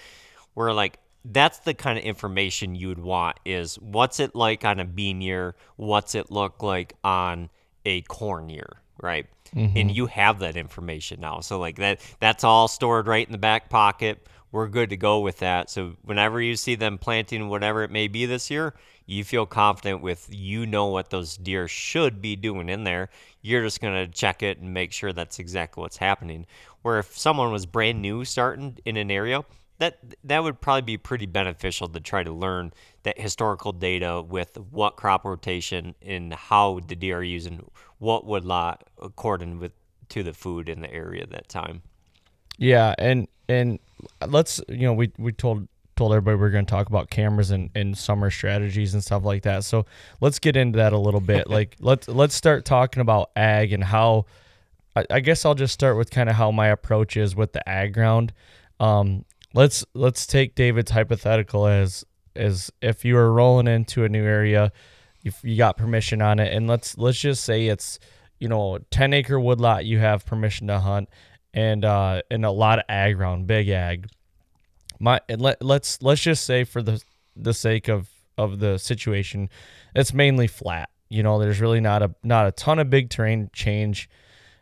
We're 0.54 0.72
like, 0.72 1.00
that's 1.26 1.60
the 1.60 1.74
kind 1.74 1.98
of 1.98 2.06
information 2.06 2.76
you 2.76 2.90
would 2.90 3.00
want 3.00 3.38
is 3.46 3.76
what's 3.80 4.20
it 4.20 4.36
like 4.36 4.64
on 4.64 4.80
a 4.80 4.86
bean 4.86 5.22
year? 5.22 5.56
What's 5.76 6.16
it 6.16 6.32
look 6.32 6.62
like 6.62 6.94
on 7.04 7.50
a 7.86 8.02
corn 8.04 8.50
year, 8.50 8.82
right? 9.02 9.26
And 9.54 9.74
mm-hmm. 9.74 9.90
you 9.90 10.06
have 10.08 10.40
that 10.40 10.58
information 10.58 11.22
now. 11.22 11.40
So 11.40 11.60
like 11.60 11.78
that 11.78 12.02
that's 12.20 12.44
all 12.44 12.68
stored 12.68 13.08
right 13.08 13.26
in 13.26 13.32
the 13.32 13.38
back 13.38 13.70
pocket. 13.70 14.28
We're 14.56 14.70
good 14.70 14.92
to 14.92 14.96
go 14.96 15.20
with 15.20 15.40
that. 15.40 15.70
So 15.70 15.98
whenever 16.02 16.42
you 16.42 16.56
see 16.56 16.76
them 16.76 16.98
planting 16.98 17.50
whatever 17.50 17.84
it 17.84 17.92
may 17.92 18.08
be 18.08 18.26
this 18.26 18.50
year, 18.50 18.74
you 19.06 19.26
feel 19.26 19.46
confident 19.46 20.02
with 20.02 20.30
you 20.32 20.66
know 20.66 20.86
what 20.86 21.10
those 21.10 21.36
deer 21.36 21.68
should 21.68 22.22
be 22.22 22.38
doing 22.38 22.70
in 22.70 22.86
there. 22.86 23.10
You're 23.42 23.64
just 23.64 23.82
gonna 23.82 24.08
check 24.08 24.42
it 24.42 24.60
and 24.60 24.74
make 24.74 24.94
sure 24.94 25.12
that's 25.12 25.40
exactly 25.40 25.82
what's 25.82 25.98
happening. 25.98 26.46
Where 26.84 27.00
if 27.00 27.18
someone 27.18 27.52
was 27.52 27.66
brand 27.66 28.02
new 28.02 28.24
starting 28.24 28.78
in 28.86 28.96
an 28.96 29.12
area, 29.12 29.44
that 29.80 30.00
that 30.24 30.42
would 30.42 30.62
probably 30.62 30.84
be 30.84 30.98
pretty 30.98 31.26
beneficial 31.26 31.90
to 31.90 32.00
try 32.00 32.24
to 32.24 32.32
learn 32.32 32.72
that 33.04 33.20
historical 33.20 33.74
data 33.74 34.22
with 34.22 34.58
what 34.72 34.96
crop 34.96 35.26
rotation 35.26 35.96
and 36.02 36.34
how 36.34 36.80
the 36.88 36.96
deer 36.96 37.18
are 37.18 37.24
using 37.24 37.70
what 37.98 38.26
woodlot 38.26 38.88
according 39.02 39.60
with 39.60 39.74
to 40.08 40.24
the 40.24 40.32
food 40.32 40.70
in 40.70 40.80
the 40.80 40.94
area 40.94 41.24
at 41.24 41.32
that 41.32 41.50
time. 41.50 41.82
Yeah, 42.58 42.96
and 42.98 43.28
and 43.50 43.80
let's 44.28 44.62
you 44.68 44.88
know 44.88 44.94
we 44.94 45.12
we 45.18 45.32
told 45.32 45.68
told 45.96 46.12
everybody 46.12 46.38
we 46.38 46.48
are 46.48 46.50
going 46.50 46.66
to 46.66 46.70
talk 46.70 46.88
about 46.88 47.10
cameras 47.10 47.52
and, 47.52 47.70
and 47.74 47.98
summer 47.98 48.30
strategies 48.30 48.94
and 48.94 49.04
stuff 49.04 49.24
like 49.24 49.44
that. 49.44 49.64
So 49.64 49.86
let's 50.20 50.40
get 50.40 50.58
into 50.58 50.78
that 50.78 50.94
a 50.94 50.98
little 50.98 51.22
bit. 51.22 51.50
like 51.50 51.76
let's 51.80 52.08
let's 52.08 52.36
start 52.36 52.66
talking 52.66 53.02
about 53.02 53.32
ag 53.36 53.74
and 53.74 53.84
how. 53.84 54.26
I, 54.98 55.06
I 55.10 55.20
guess 55.20 55.44
I'll 55.44 55.56
just 55.56 55.74
start 55.74 55.98
with 55.98 56.10
kind 56.10 56.30
of 56.30 56.36
how 56.36 56.52
my 56.52 56.68
approach 56.68 57.18
is 57.18 57.36
with 57.36 57.52
the 57.54 57.68
ag 57.68 57.94
ground. 57.94 58.34
Um, 58.80 59.26
let's 59.54 59.86
let's 59.94 60.26
take 60.26 60.56
David's 60.56 60.92
hypothetical 60.92 61.68
as 61.68 62.06
as 62.36 62.72
if 62.82 63.06
you 63.06 63.16
were 63.16 63.32
rolling 63.32 63.68
into 63.68 64.04
a 64.04 64.10
new 64.10 64.24
area, 64.24 64.72
if 65.24 65.44
you 65.44 65.58
got 65.58 65.78
permission 65.78 66.22
on 66.22 66.40
it, 66.40 66.54
and 66.54 66.68
let's 66.68 66.98
let's 66.98 67.20
just 67.20 67.44
say 67.44 67.68
it's 67.68 68.00
you 68.40 68.48
know 68.50 68.80
10 68.92 69.14
acre 69.14 69.40
woodlot 69.40 69.86
you 69.86 69.98
have 70.00 70.26
permission 70.26 70.68
to 70.68 70.80
hunt 70.80 71.08
and 71.56 71.84
uh 71.86 72.22
and 72.30 72.46
a 72.46 72.52
lot 72.52 72.78
of 72.78 72.86
ag 72.90 73.16
ground 73.16 73.48
big 73.48 73.70
ag. 73.70 74.08
My 75.00 75.22
let, 75.30 75.64
let's 75.64 76.02
let's 76.04 76.22
just 76.22 76.44
say 76.44 76.66
for 76.66 76.84
the 76.84 77.02
the 77.36 77.54
sake 77.54 77.88
of 77.88 78.10
of 78.38 78.60
the 78.60 78.78
situation 78.78 79.50
it's 79.96 80.14
mainly 80.14 80.48
flat 80.48 80.90
you 81.10 81.24
know 81.24 81.40
there's 81.40 81.62
really 81.62 81.80
not 81.80 82.04
a 82.04 82.14
not 82.24 82.48
a 82.48 82.52
ton 82.52 82.78
of 82.78 82.90
big 82.90 83.10
terrain 83.10 83.50
change. 83.54 84.10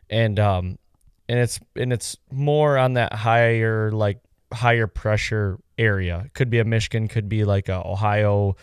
And 0.10 0.40
um 0.40 0.78
and 1.28 1.40
it's 1.40 1.60
and 1.76 1.92
it's 1.92 2.16
more 2.32 2.78
on 2.78 2.94
that 2.94 3.14
higher 3.14 3.92
like 3.92 4.20
higher 4.54 4.88
pressure 4.88 5.60
area. 5.78 6.30
Could 6.34 6.50
be 6.50 6.60
a 6.60 6.66
michigan 6.66 7.08
could 7.08 7.28
be 7.28 7.44
like 7.44 7.70
a 7.70 7.82
ohio 7.86 8.56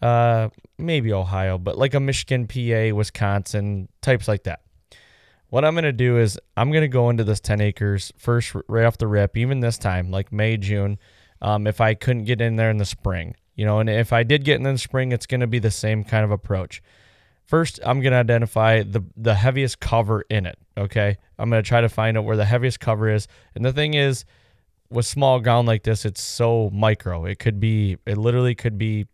uh 0.00 0.48
maybe 0.78 1.12
ohio 1.12 1.58
but 1.58 1.76
like 1.76 1.92
a 1.92 1.98
michigan 1.98 2.46
pa 2.46 2.94
wisconsin 2.94 3.88
types 4.00 4.28
like 4.28 4.44
that 4.44 4.60
what 5.50 5.64
I'm 5.64 5.74
going 5.74 5.84
to 5.84 5.92
do 5.92 6.18
is 6.18 6.38
I'm 6.56 6.70
going 6.70 6.82
to 6.82 6.88
go 6.88 7.10
into 7.10 7.24
this 7.24 7.40
10 7.40 7.60
acres 7.60 8.12
first 8.16 8.54
right 8.68 8.84
off 8.84 8.98
the 8.98 9.06
rip, 9.06 9.36
even 9.36 9.60
this 9.60 9.78
time, 9.78 10.10
like 10.10 10.30
May, 10.30 10.56
June, 10.56 10.98
um, 11.40 11.66
if 11.66 11.80
I 11.80 11.94
couldn't 11.94 12.24
get 12.24 12.40
in 12.40 12.56
there 12.56 12.70
in 12.70 12.76
the 12.76 12.84
spring. 12.84 13.34
You 13.54 13.64
know, 13.64 13.80
and 13.80 13.90
if 13.90 14.12
I 14.12 14.22
did 14.22 14.44
get 14.44 14.56
in 14.56 14.62
the 14.62 14.78
spring, 14.78 15.10
it's 15.10 15.26
going 15.26 15.40
to 15.40 15.46
be 15.46 15.58
the 15.58 15.70
same 15.70 16.04
kind 16.04 16.24
of 16.24 16.30
approach. 16.30 16.82
First, 17.44 17.80
I'm 17.82 18.00
going 18.00 18.12
to 18.12 18.18
identify 18.18 18.82
the, 18.82 19.02
the 19.16 19.34
heaviest 19.34 19.80
cover 19.80 20.24
in 20.28 20.44
it. 20.46 20.58
Okay. 20.76 21.16
I'm 21.38 21.50
going 21.50 21.62
to 21.62 21.66
try 21.66 21.80
to 21.80 21.88
find 21.88 22.18
out 22.18 22.24
where 22.24 22.36
the 22.36 22.44
heaviest 22.44 22.78
cover 22.78 23.08
is. 23.08 23.26
And 23.54 23.64
the 23.64 23.72
thing 23.72 23.94
is, 23.94 24.24
with 24.90 25.06
small 25.06 25.40
ground 25.40 25.66
like 25.66 25.82
this, 25.82 26.04
it's 26.04 26.22
so 26.22 26.70
micro. 26.72 27.24
It 27.24 27.38
could 27.38 27.58
be, 27.58 27.96
it 28.06 28.18
literally 28.18 28.54
could 28.54 28.78
be 28.78 29.06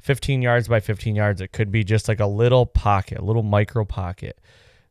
15 0.00 0.40
yards 0.40 0.68
by 0.68 0.80
15 0.80 1.14
yards. 1.14 1.40
It 1.40 1.52
could 1.52 1.70
be 1.70 1.84
just 1.84 2.08
like 2.08 2.20
a 2.20 2.26
little 2.26 2.64
pocket, 2.64 3.18
a 3.18 3.24
little 3.24 3.42
micro 3.42 3.84
pocket 3.84 4.38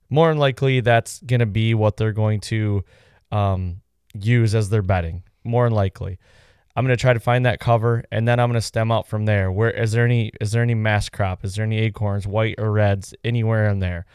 more 0.10 0.30
than 0.30 0.38
likely 0.38 0.82
that's 0.82 1.20
going 1.22 1.40
to 1.40 1.46
be 1.46 1.74
what 1.74 1.98
they're 1.98 2.12
going 2.12 2.40
to 2.42 2.84
um, 3.32 3.82
use 4.14 4.56
as 4.56 4.70
their 4.70 4.82
bedding. 4.82 5.24
More 5.44 5.66
than 5.66 5.74
likely. 5.74 6.18
I'm 6.76 6.86
going 6.86 6.96
to 6.96 7.02
try 7.02 7.14
to 7.14 7.20
find 7.20 7.46
that 7.46 7.60
cover 7.60 8.04
and 8.12 8.28
then 8.28 8.40
I'm 8.40 8.50
going 8.50 8.60
to 8.60 8.66
stem 8.66 8.92
out 8.92 9.08
from 9.08 9.26
there. 9.26 9.52
Where 9.52 9.72
is 9.72 9.94
there 9.94 10.06
any 10.06 10.32
is 10.42 10.52
there 10.52 10.64
any 10.64 10.76
mast 10.76 11.12
crop? 11.12 11.46
Is 11.46 11.56
there 11.56 11.64
any 11.64 11.78
acorns, 11.78 12.28
white 12.28 12.56
or 12.58 12.72
reds, 12.72 13.14
anywhere 13.24 13.70
in 13.70 13.80
there? 13.80 14.06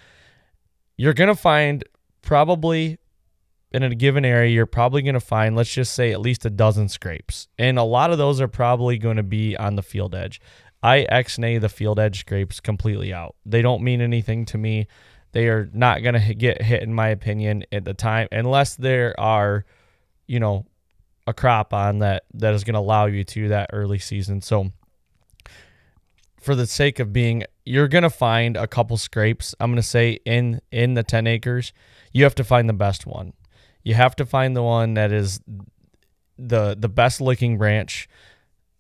You're 0.97 1.15
going 1.15 1.29
to 1.29 1.37
find 1.37 1.85
probably 2.21 2.99
in 3.73 3.83
a 3.83 3.95
given 3.95 4.25
area, 4.25 4.51
you're 4.51 4.67
probably 4.67 5.01
going 5.03 5.15
to 5.15 5.21
find, 5.21 5.55
let's 5.55 5.73
just 5.73 5.95
say, 5.95 6.11
at 6.13 6.21
least 6.21 6.45
a 6.45 6.51
dozen 6.51 6.89
scrapes. 6.89 7.47
And 7.57 7.79
a 7.79 7.85
lot 7.85 8.11
of 8.11 8.19
those 8.19 8.41
are 8.41 8.49
probably 8.49 8.99
going 8.99 9.17
to 9.17 9.23
be 9.23 9.57
on 9.57 9.77
the 9.77 9.83
field 9.83 10.15
edge. 10.15 10.41
I 10.83 11.01
X 11.03 11.39
nay 11.39 11.59
the 11.59 11.69
field 11.69 12.01
edge 12.01 12.21
scrapes 12.21 12.59
completely 12.59 13.13
out. 13.13 13.37
They 13.45 13.63
don't 13.63 13.83
mean 13.83 14.01
anything 14.01 14.45
to 14.47 14.59
me. 14.59 14.87
They 15.33 15.49
are 15.49 15.71
not 15.73 16.03
going 16.03 16.21
to 16.21 16.35
get 16.35 16.63
hit, 16.63 16.83
in 16.83 16.95
my 16.95 17.09
opinion, 17.09 17.65
at 17.73 17.85
the 17.85 17.95
time, 17.95 18.29
unless 18.33 18.77
there 18.77 19.19
are, 19.19 19.65
you 20.27 20.41
know, 20.41 20.67
a 21.27 21.33
crop 21.33 21.73
on 21.73 22.01
that 22.01 22.25
that 22.35 22.55
is 22.55 22.65
going 22.65 22.75
to 22.75 22.81
allow 22.81 23.07
you 23.07 23.25
to 23.25 23.49
that 23.49 23.71
early 23.73 23.99
season. 23.99 24.41
So, 24.41 24.73
for 26.41 26.55
the 26.55 26.67
sake 26.67 26.99
of 26.99 27.13
being, 27.13 27.45
you're 27.65 27.89
going 27.89 28.03
to 28.03 28.11
find 28.11 28.57
a 28.57 28.67
couple 28.67 28.97
scrapes. 28.97 29.55
I'm 29.61 29.71
going 29.71 29.77
to 29.77 29.83
say 29.83 30.19
in 30.25 30.61
in 30.73 30.95
the 30.95 31.03
10 31.03 31.27
acres, 31.27 31.73
you 32.13 32.25
have 32.25 32.35
to 32.37 32.45
find 32.45 32.69
the 32.69 32.75
best 32.75 33.07
one. 33.07 33.35
You 33.85 33.95
have 33.95 34.17
to 34.17 34.27
find 34.27 34.57
the 34.57 34.63
one 34.63 34.95
that 34.95 35.13
is 35.13 35.41
the 36.39 36.75
the 36.79 36.89
best 36.89 37.21
looking 37.21 37.59
branch 37.59 38.09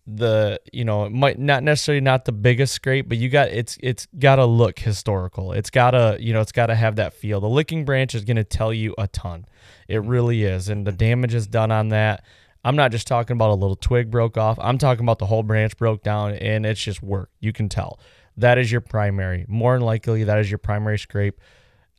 the 0.06 0.60
you 0.72 0.84
know 0.84 1.04
it 1.04 1.12
might 1.12 1.38
not 1.38 1.62
necessarily 1.62 2.00
not 2.00 2.24
the 2.24 2.32
biggest 2.32 2.72
scrape 2.72 3.08
but 3.08 3.18
you 3.18 3.28
got 3.28 3.48
it's 3.48 3.78
it's 3.80 4.06
got 4.18 4.36
to 4.36 4.44
look 4.44 4.78
historical. 4.78 5.52
It's 5.52 5.70
got 5.70 5.92
to 5.92 6.16
you 6.20 6.32
know 6.32 6.40
it's 6.40 6.52
got 6.52 6.66
to 6.66 6.74
have 6.74 6.96
that 6.96 7.14
feel. 7.14 7.40
The 7.40 7.48
licking 7.48 7.84
branch 7.84 8.14
is 8.14 8.24
going 8.24 8.36
to 8.36 8.44
tell 8.44 8.72
you 8.72 8.94
a 8.98 9.08
ton. 9.08 9.46
It 9.88 10.02
really 10.02 10.44
is 10.44 10.68
and 10.68 10.86
the 10.86 10.92
damage 10.92 11.34
is 11.34 11.46
done 11.46 11.70
on 11.70 11.88
that. 11.90 12.24
I'm 12.64 12.76
not 12.76 12.92
just 12.92 13.06
talking 13.06 13.34
about 13.34 13.50
a 13.50 13.54
little 13.54 13.76
twig 13.76 14.10
broke 14.10 14.36
off. 14.36 14.58
I'm 14.60 14.78
talking 14.78 15.04
about 15.04 15.18
the 15.18 15.26
whole 15.26 15.42
branch 15.42 15.76
broke 15.76 16.02
down 16.02 16.34
and 16.34 16.66
it's 16.66 16.82
just 16.82 17.02
work. 17.02 17.30
You 17.40 17.52
can 17.52 17.68
tell. 17.68 17.98
That 18.36 18.58
is 18.58 18.70
your 18.70 18.80
primary. 18.80 19.46
More 19.48 19.74
than 19.74 19.82
likely 19.82 20.24
that 20.24 20.38
is 20.38 20.50
your 20.50 20.58
primary 20.58 20.98
scrape. 20.98 21.40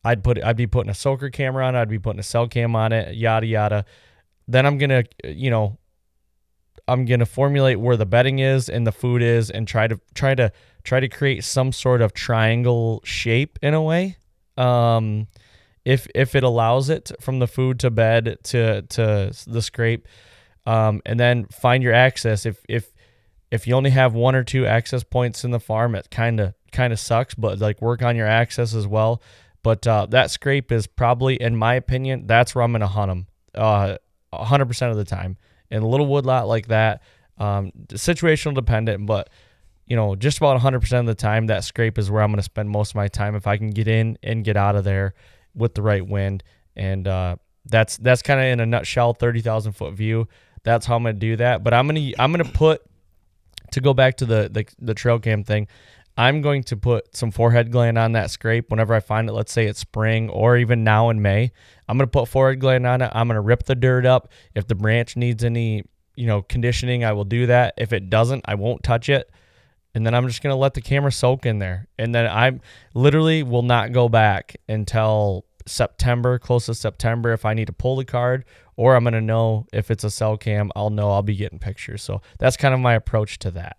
I'd 0.03 0.23
put 0.23 0.43
i'd 0.43 0.57
be 0.57 0.67
putting 0.67 0.89
a 0.89 0.95
soaker 0.95 1.29
camera 1.29 1.65
on 1.65 1.75
i'd 1.75 1.87
be 1.87 1.99
putting 1.99 2.19
a 2.19 2.23
cell 2.23 2.47
cam 2.47 2.75
on 2.75 2.91
it 2.91 3.15
yada 3.15 3.45
yada. 3.45 3.85
Then 4.47 4.65
i'm 4.65 4.77
gonna 4.77 5.03
you 5.23 5.51
know 5.51 5.77
I'm 6.87 7.05
gonna 7.05 7.25
formulate 7.25 7.79
where 7.79 7.97
the 7.97 8.05
bedding 8.05 8.39
is 8.39 8.69
and 8.69 8.85
the 8.85 8.91
food 8.91 9.21
is, 9.21 9.49
and 9.49 9.67
try 9.67 9.87
to 9.87 9.99
try 10.13 10.35
to 10.35 10.51
try 10.83 10.99
to 10.99 11.07
create 11.07 11.43
some 11.43 11.71
sort 11.71 12.01
of 12.01 12.13
triangle 12.13 13.01
shape 13.03 13.59
in 13.61 13.73
a 13.73 13.81
way. 13.81 14.17
Um, 14.57 15.27
if 15.85 16.07
if 16.13 16.35
it 16.35 16.43
allows 16.43 16.89
it 16.89 17.11
from 17.19 17.39
the 17.39 17.47
food 17.47 17.79
to 17.79 17.89
bed 17.89 18.37
to 18.43 18.81
to 18.83 19.33
the 19.47 19.61
scrape, 19.61 20.07
um, 20.65 21.01
and 21.05 21.19
then 21.19 21.45
find 21.45 21.83
your 21.83 21.93
access. 21.93 22.45
If 22.45 22.63
if 22.67 22.93
if 23.51 23.67
you 23.67 23.75
only 23.75 23.89
have 23.89 24.13
one 24.13 24.35
or 24.35 24.43
two 24.43 24.65
access 24.65 25.03
points 25.03 25.43
in 25.43 25.51
the 25.51 25.59
farm, 25.59 25.95
it 25.95 26.09
kind 26.09 26.39
of 26.39 26.53
kind 26.71 26.93
of 26.93 26.99
sucks. 26.99 27.35
But 27.35 27.59
like 27.59 27.81
work 27.81 28.01
on 28.01 28.15
your 28.15 28.27
access 28.27 28.73
as 28.73 28.87
well. 28.87 29.21
But 29.63 29.85
uh, 29.85 30.07
that 30.07 30.31
scrape 30.31 30.71
is 30.71 30.87
probably, 30.87 31.35
in 31.35 31.55
my 31.55 31.75
opinion, 31.75 32.25
that's 32.25 32.55
where 32.55 32.63
I'm 32.63 32.71
gonna 32.71 32.87
hunt 32.87 33.09
them. 33.09 33.27
Uh, 33.53 33.97
100% 34.33 34.91
of 34.91 34.97
the 34.97 35.03
time 35.03 35.37
in 35.71 35.81
a 35.81 35.87
little 35.87 36.05
woodlot 36.05 36.47
like 36.47 36.67
that. 36.67 37.01
Um, 37.37 37.71
situational 37.89 38.53
dependent, 38.53 39.05
but 39.05 39.29
you 39.87 39.95
know, 39.95 40.15
just 40.15 40.37
about 40.37 40.59
100% 40.61 40.99
of 40.99 41.05
the 41.05 41.15
time, 41.15 41.47
that 41.47 41.63
scrape 41.63 41.97
is 41.97 42.09
where 42.09 42.21
I'm 42.21 42.29
going 42.29 42.37
to 42.37 42.43
spend 42.43 42.69
most 42.69 42.91
of 42.91 42.95
my 42.95 43.07
time 43.07 43.35
if 43.35 43.45
I 43.45 43.57
can 43.57 43.71
get 43.71 43.87
in 43.87 44.17
and 44.23 44.43
get 44.43 44.55
out 44.55 44.75
of 44.75 44.83
there 44.83 45.13
with 45.53 45.73
the 45.73 45.81
right 45.81 46.05
wind. 46.05 46.43
And 46.75 47.07
uh, 47.07 47.35
that's 47.65 47.97
that's 47.97 48.21
kind 48.21 48.39
of 48.39 48.45
in 48.45 48.59
a 48.59 48.65
nutshell, 48.65 49.13
30,000 49.13 49.73
foot 49.73 49.93
view. 49.93 50.27
That's 50.63 50.85
how 50.85 50.95
I'm 50.95 51.03
going 51.03 51.15
to 51.15 51.19
do 51.19 51.35
that. 51.37 51.63
But 51.63 51.73
I'm 51.73 51.87
going 51.87 52.11
to 52.11 52.21
I'm 52.21 52.31
going 52.31 52.45
to 52.45 52.51
put 52.51 52.83
to 53.71 53.81
go 53.81 53.93
back 53.93 54.17
to 54.17 54.25
the, 54.25 54.49
the 54.51 54.65
the 54.79 54.93
trail 54.93 55.19
cam 55.19 55.43
thing. 55.43 55.67
I'm 56.21 56.41
going 56.41 56.61
to 56.65 56.77
put 56.77 57.17
some 57.17 57.31
forehead 57.31 57.71
gland 57.71 57.97
on 57.97 58.11
that 58.11 58.29
scrape 58.29 58.69
whenever 58.69 58.93
I 58.93 58.99
find 58.99 59.27
it. 59.27 59.33
Let's 59.33 59.51
say 59.51 59.65
it's 59.65 59.79
spring 59.79 60.29
or 60.29 60.55
even 60.55 60.83
now 60.83 61.09
in 61.09 61.19
May. 61.19 61.51
I'm 61.87 61.97
going 61.97 62.05
to 62.07 62.11
put 62.11 62.27
forehead 62.27 62.59
gland 62.59 62.85
on 62.85 63.01
it. 63.01 63.09
I'm 63.11 63.27
going 63.27 63.37
to 63.37 63.41
rip 63.41 63.63
the 63.63 63.73
dirt 63.73 64.05
up. 64.05 64.31
If 64.53 64.67
the 64.67 64.75
branch 64.75 65.17
needs 65.17 65.43
any, 65.43 65.83
you 66.15 66.27
know, 66.27 66.43
conditioning, 66.43 67.03
I 67.03 67.13
will 67.13 67.25
do 67.25 67.47
that. 67.47 67.73
If 67.75 67.91
it 67.91 68.11
doesn't, 68.11 68.45
I 68.47 68.53
won't 68.53 68.83
touch 68.83 69.09
it. 69.09 69.31
And 69.95 70.05
then 70.05 70.13
I'm 70.13 70.27
just 70.27 70.43
going 70.43 70.53
to 70.53 70.57
let 70.57 70.75
the 70.75 70.81
camera 70.81 71.11
soak 71.11 71.47
in 71.47 71.57
there. 71.57 71.87
And 71.97 72.13
then 72.13 72.27
I 72.27 72.59
literally 72.93 73.41
will 73.41 73.63
not 73.63 73.91
go 73.91 74.07
back 74.07 74.57
until 74.69 75.45
September, 75.65 76.37
close 76.37 76.67
to 76.67 76.75
September, 76.75 77.33
if 77.33 77.45
I 77.45 77.55
need 77.55 77.65
to 77.65 77.73
pull 77.73 77.95
the 77.95 78.05
card, 78.05 78.45
or 78.75 78.95
I'm 78.95 79.03
going 79.03 79.15
to 79.15 79.21
know 79.21 79.65
if 79.73 79.89
it's 79.89 80.03
a 80.03 80.11
cell 80.11 80.37
cam, 80.37 80.71
I'll 80.75 80.91
know 80.91 81.09
I'll 81.09 81.23
be 81.23 81.35
getting 81.35 81.57
pictures. 81.57 82.03
So 82.03 82.21
that's 82.37 82.57
kind 82.57 82.75
of 82.75 82.79
my 82.79 82.93
approach 82.93 83.39
to 83.39 83.49
that. 83.51 83.77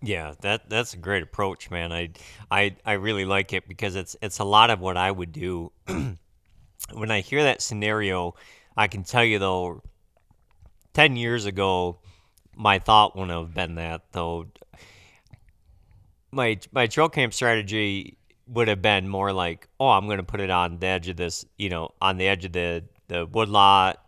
Yeah, 0.00 0.34
that 0.42 0.68
that's 0.70 0.94
a 0.94 0.96
great 0.96 1.22
approach, 1.22 1.70
man. 1.70 1.92
I 1.92 2.10
I 2.50 2.76
I 2.84 2.92
really 2.92 3.24
like 3.24 3.52
it 3.52 3.66
because 3.68 3.96
it's 3.96 4.16
it's 4.22 4.38
a 4.38 4.44
lot 4.44 4.70
of 4.70 4.80
what 4.80 4.96
I 4.96 5.10
would 5.10 5.32
do. 5.32 5.72
when 6.92 7.10
I 7.10 7.20
hear 7.20 7.42
that 7.42 7.62
scenario, 7.62 8.34
I 8.76 8.86
can 8.88 9.02
tell 9.02 9.24
you 9.24 9.38
though 9.38 9.82
10 10.94 11.16
years 11.16 11.46
ago 11.46 11.98
my 12.56 12.78
thought 12.78 13.16
wouldn't 13.16 13.36
have 13.36 13.54
been 13.54 13.76
that 13.76 14.02
though 14.12 14.46
my 16.30 16.58
my 16.72 16.86
trail 16.86 17.08
camp 17.08 17.32
strategy 17.34 18.16
would 18.46 18.68
have 18.68 18.82
been 18.82 19.08
more 19.08 19.32
like, 19.32 19.68
"Oh, 19.80 19.88
I'm 19.88 20.06
going 20.06 20.18
to 20.18 20.22
put 20.24 20.40
it 20.40 20.50
on 20.50 20.78
the 20.78 20.86
edge 20.86 21.08
of 21.08 21.16
this, 21.16 21.44
you 21.56 21.68
know, 21.68 21.90
on 22.00 22.16
the 22.16 22.28
edge 22.28 22.44
of 22.44 22.52
the 22.52 22.84
the 23.08 23.26
woodlot 23.26 23.98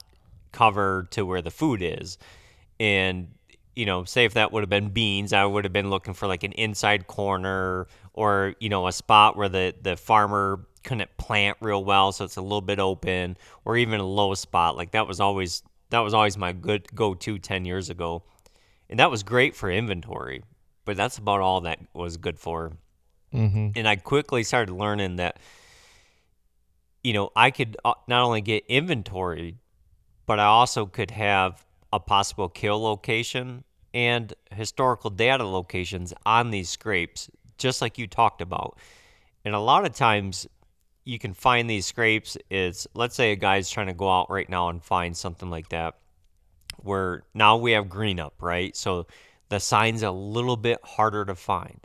cover 0.53 1.09
to 1.13 1.25
where 1.27 1.43
the 1.43 1.51
food 1.51 1.83
is." 1.83 2.19
and 2.81 3.29
you 3.77 3.87
know, 3.87 4.05
say 4.05 4.25
if 4.25 4.35
that 4.35 4.53
would 4.53 4.63
have 4.63 4.71
been 4.71 4.89
beans, 4.91 5.33
I 5.33 5.45
would 5.45 5.65
have 5.65 5.73
been 5.73 5.91
looking 5.91 6.15
for 6.15 6.27
like 6.27 6.43
an 6.43 6.53
inside 6.53 7.07
corner 7.07 7.87
or 8.13 8.55
you 8.61 8.69
know 8.69 8.87
a 8.87 8.93
spot 8.93 9.37
where 9.37 9.49
the 9.49 9.75
the 9.81 9.97
farmer 9.97 10.67
couldn't 10.83 11.17
plant 11.17 11.59
real 11.61 11.85
well, 11.85 12.13
so 12.13 12.25
it's 12.25 12.37
a 12.37 12.43
little 12.43 12.61
bit 12.61 12.79
open, 12.79 13.37
or 13.65 13.77
even 13.77 14.01
a 14.01 14.07
low 14.07 14.35
spot. 14.35 14.77
Like 14.77 14.93
that 14.93 15.07
was 15.07 15.21
always 15.21 15.63
that 15.91 16.01
was 16.01 16.15
always 16.15 16.37
my 16.37 16.53
good 16.53 16.95
go 16.95 17.15
to 17.15 17.39
ten 17.39 17.65
years 17.65 17.91
ago, 17.91 18.23
and 18.89 18.99
that 18.99 19.11
was 19.11 19.23
great 19.23 19.55
for 19.55 19.71
inventory. 19.71 20.43
But 20.85 20.97
that's 20.97 21.19
about 21.19 21.41
all 21.41 21.61
that 21.63 21.79
was 21.95 22.17
good 22.17 22.39
for. 22.39 22.73
Mm-hmm. 23.33 23.71
And 23.77 23.87
I 23.87 23.97
quickly 23.97 24.43
started 24.43 24.73
learning 24.73 25.17
that 25.17 25.39
you 27.05 27.13
know 27.13 27.31
I 27.37 27.51
could 27.51 27.77
uh, 27.85 27.95
not 28.09 28.23
only 28.23 28.41
get 28.41 28.65
inventory, 28.67 29.59
but 30.27 30.41
I 30.41 30.47
also 30.47 30.87
could 30.87 31.13
have 31.13 31.65
a 31.93 32.01
possible 32.01 32.49
kill 32.49 32.81
location 32.83 33.65
and 33.93 34.33
historical 34.53 35.11
data 35.11 35.45
locations 35.45 36.15
on 36.25 36.51
these 36.51 36.71
scrapes, 36.71 37.29
just 37.59 37.83
like 37.83 37.99
you 37.99 38.07
talked 38.07 38.41
about. 38.41 38.79
And 39.45 39.55
a 39.55 39.61
lot 39.61 39.85
of 39.85 39.95
times 39.95 40.47
you 41.05 41.19
can 41.19 41.35
find 41.35 41.69
these 41.69 41.87
scrapes 41.87 42.37
is 42.51 42.87
let's 42.95 43.17
say 43.17 43.33
a 43.33 43.37
guy's 43.37 43.71
trying 43.71 43.89
to 43.89 43.95
go 43.95 44.11
out 44.11 44.31
right 44.31 44.49
now 44.49 44.69
and 44.69 44.83
find 44.83 45.17
something 45.17 45.51
like 45.51 45.69
that 45.71 45.95
where 46.83 47.25
now 47.35 47.57
we 47.57 47.73
have 47.73 47.89
green 47.89 48.21
up, 48.21 48.35
right? 48.41 48.77
So 48.77 49.07
the 49.49 49.59
sign's 49.61 50.03
a 50.03 50.11
little 50.11 50.57
bit 50.57 50.79
harder 50.83 51.25
to 51.25 51.35
find. 51.35 51.81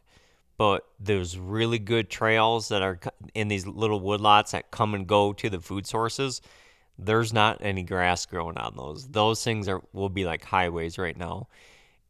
But 0.57 0.85
there's 0.99 1.37
really 1.37 1.79
good 1.79 2.09
trails 2.09 2.69
that 2.69 2.81
are 2.81 2.99
in 3.33 3.49
these 3.49 3.67
little 3.67 3.99
woodlots 3.99 4.51
that 4.51 4.71
come 4.71 4.93
and 4.93 5.05
go 5.05 5.33
to 5.33 5.49
the 5.49 5.59
food 5.59 5.85
sources 5.85 6.41
there's 6.97 7.33
not 7.33 7.57
any 7.61 7.83
grass 7.83 8.25
growing 8.25 8.57
on 8.57 8.75
those. 8.75 9.07
Those 9.07 9.43
things 9.43 9.67
are 9.67 9.81
will 9.93 10.09
be 10.09 10.25
like 10.25 10.43
highways 10.43 10.97
right 10.97 11.17
now. 11.17 11.47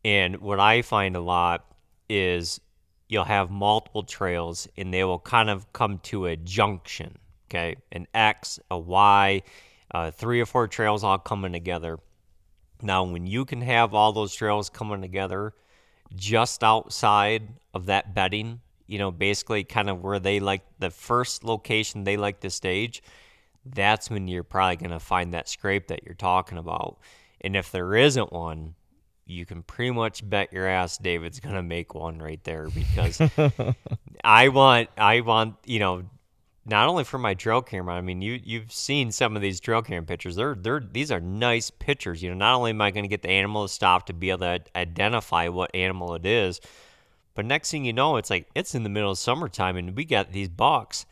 And 0.04 0.38
what 0.38 0.60
I 0.60 0.82
find 0.82 1.16
a 1.16 1.22
lot 1.22 1.66
is 2.10 2.60
you'll 3.08 3.24
have 3.24 3.50
multiple 3.50 4.04
trails 4.04 4.68
and 4.78 4.94
they 4.94 5.04
will 5.04 5.20
kind 5.20 5.50
of 5.50 5.72
come 5.74 6.00
to 6.00 6.28
a 6.28 6.36
junction, 6.36 7.18
okay? 7.48 7.76
An 7.92 8.08
X, 8.14 8.60
a 8.70 8.78
Y, 8.78 9.42
uh, 9.92 10.12
three 10.12 10.42
or 10.42 10.46
four 10.46 10.68
trails 10.68 11.04
all 11.04 11.18
coming 11.18 11.54
together. 11.54 12.00
Now, 12.82 13.04
when 13.04 13.26
you 13.26 13.46
can 13.46 13.62
have 13.62 13.94
all 13.94 14.12
those 14.14 14.36
trails 14.36 14.70
coming 14.70 15.02
together 15.02 15.54
just 16.16 16.64
outside 16.64 17.48
of 17.74 17.88
that 17.88 18.14
bedding, 18.14 18.62
you 18.88 19.00
know, 19.00 19.12
basically 19.12 19.64
kind 19.64 19.90
of 19.90 20.04
where 20.04 20.20
they 20.20 20.40
like 20.40 20.62
the 20.80 20.92
first 20.92 21.44
location 21.44 22.04
they 22.04 22.18
like 22.18 22.42
to 22.42 22.50
stage, 22.50 23.02
that's 23.66 24.10
when 24.10 24.28
you're 24.28 24.44
probably 24.44 24.76
going 24.76 24.92
to 24.92 25.00
find 25.00 25.34
that 25.34 25.50
scrape 25.50 25.88
that 25.88 26.04
you're 26.04 26.14
talking 26.14 26.58
about. 26.58 27.00
And 27.42 27.56
if 27.56 27.72
there 27.72 27.96
isn't 27.96 28.32
one, 28.32 28.76
you 29.26 29.46
can 29.46 29.64
pretty 29.64 29.92
much 29.92 30.28
bet 30.28 30.54
your 30.54 30.68
ass 30.68 30.98
David's 30.98 31.40
going 31.40 31.56
to 31.56 31.64
make 31.64 31.96
one 31.96 32.20
right 32.20 32.44
there 32.44 32.70
because 32.70 33.20
I 34.24 34.50
want 34.50 34.90
I 34.98 35.22
want, 35.22 35.56
you 35.66 35.80
know, 35.80 36.04
not 36.68 36.88
only 36.88 37.04
for 37.04 37.18
my 37.18 37.34
trail 37.34 37.62
camera, 37.62 37.96
I 37.96 38.02
mean, 38.02 38.22
you 38.22 38.40
you've 38.44 38.72
seen 38.72 39.12
some 39.12 39.36
of 39.36 39.42
these 39.42 39.60
trail 39.60 39.82
camera 39.82 40.06
pictures. 40.06 40.36
They're 40.36 40.56
they're 40.56 40.80
these 40.80 41.12
are 41.12 41.20
nice 41.20 41.72
pictures. 41.72 42.22
You 42.22 42.30
know, 42.30 42.36
not 42.36 42.56
only 42.56 42.72
am 42.72 42.82
I 42.82 42.92
going 42.92 43.04
to 43.04 43.10
get 43.10 43.24
the 43.24 43.30
animal 43.30 43.68
to 43.68 43.74
stop 43.74 44.08
to 44.08 44.14
be 44.14 44.30
able 44.30 44.40
to 44.40 44.62
identify 44.76 45.48
what 45.48 45.74
animal 45.74 46.16
it 46.16 46.26
is, 46.26 46.60
but 47.34 47.46
next 47.46 47.70
thing 47.70 47.86
you 47.86 47.94
know, 47.94 48.18
it's 48.18 48.30
like 48.30 48.48
it's 48.56 48.76
in 48.76 48.84
the 48.84 48.90
middle 48.90 49.12
of 49.12 49.18
summertime 49.18 49.76
and 49.76 49.96
we 49.96 50.06
got 50.06 50.32
these 50.32 50.50
bucks 50.50 51.06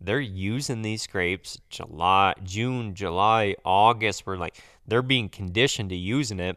they're 0.00 0.20
using 0.20 0.82
these 0.82 1.02
scrapes 1.02 1.58
July, 1.70 2.34
June, 2.44 2.94
July, 2.94 3.56
August. 3.64 4.26
We're 4.26 4.36
like 4.36 4.60
they're 4.86 5.02
being 5.02 5.28
conditioned 5.28 5.90
to 5.90 5.96
using 5.96 6.40
it, 6.40 6.56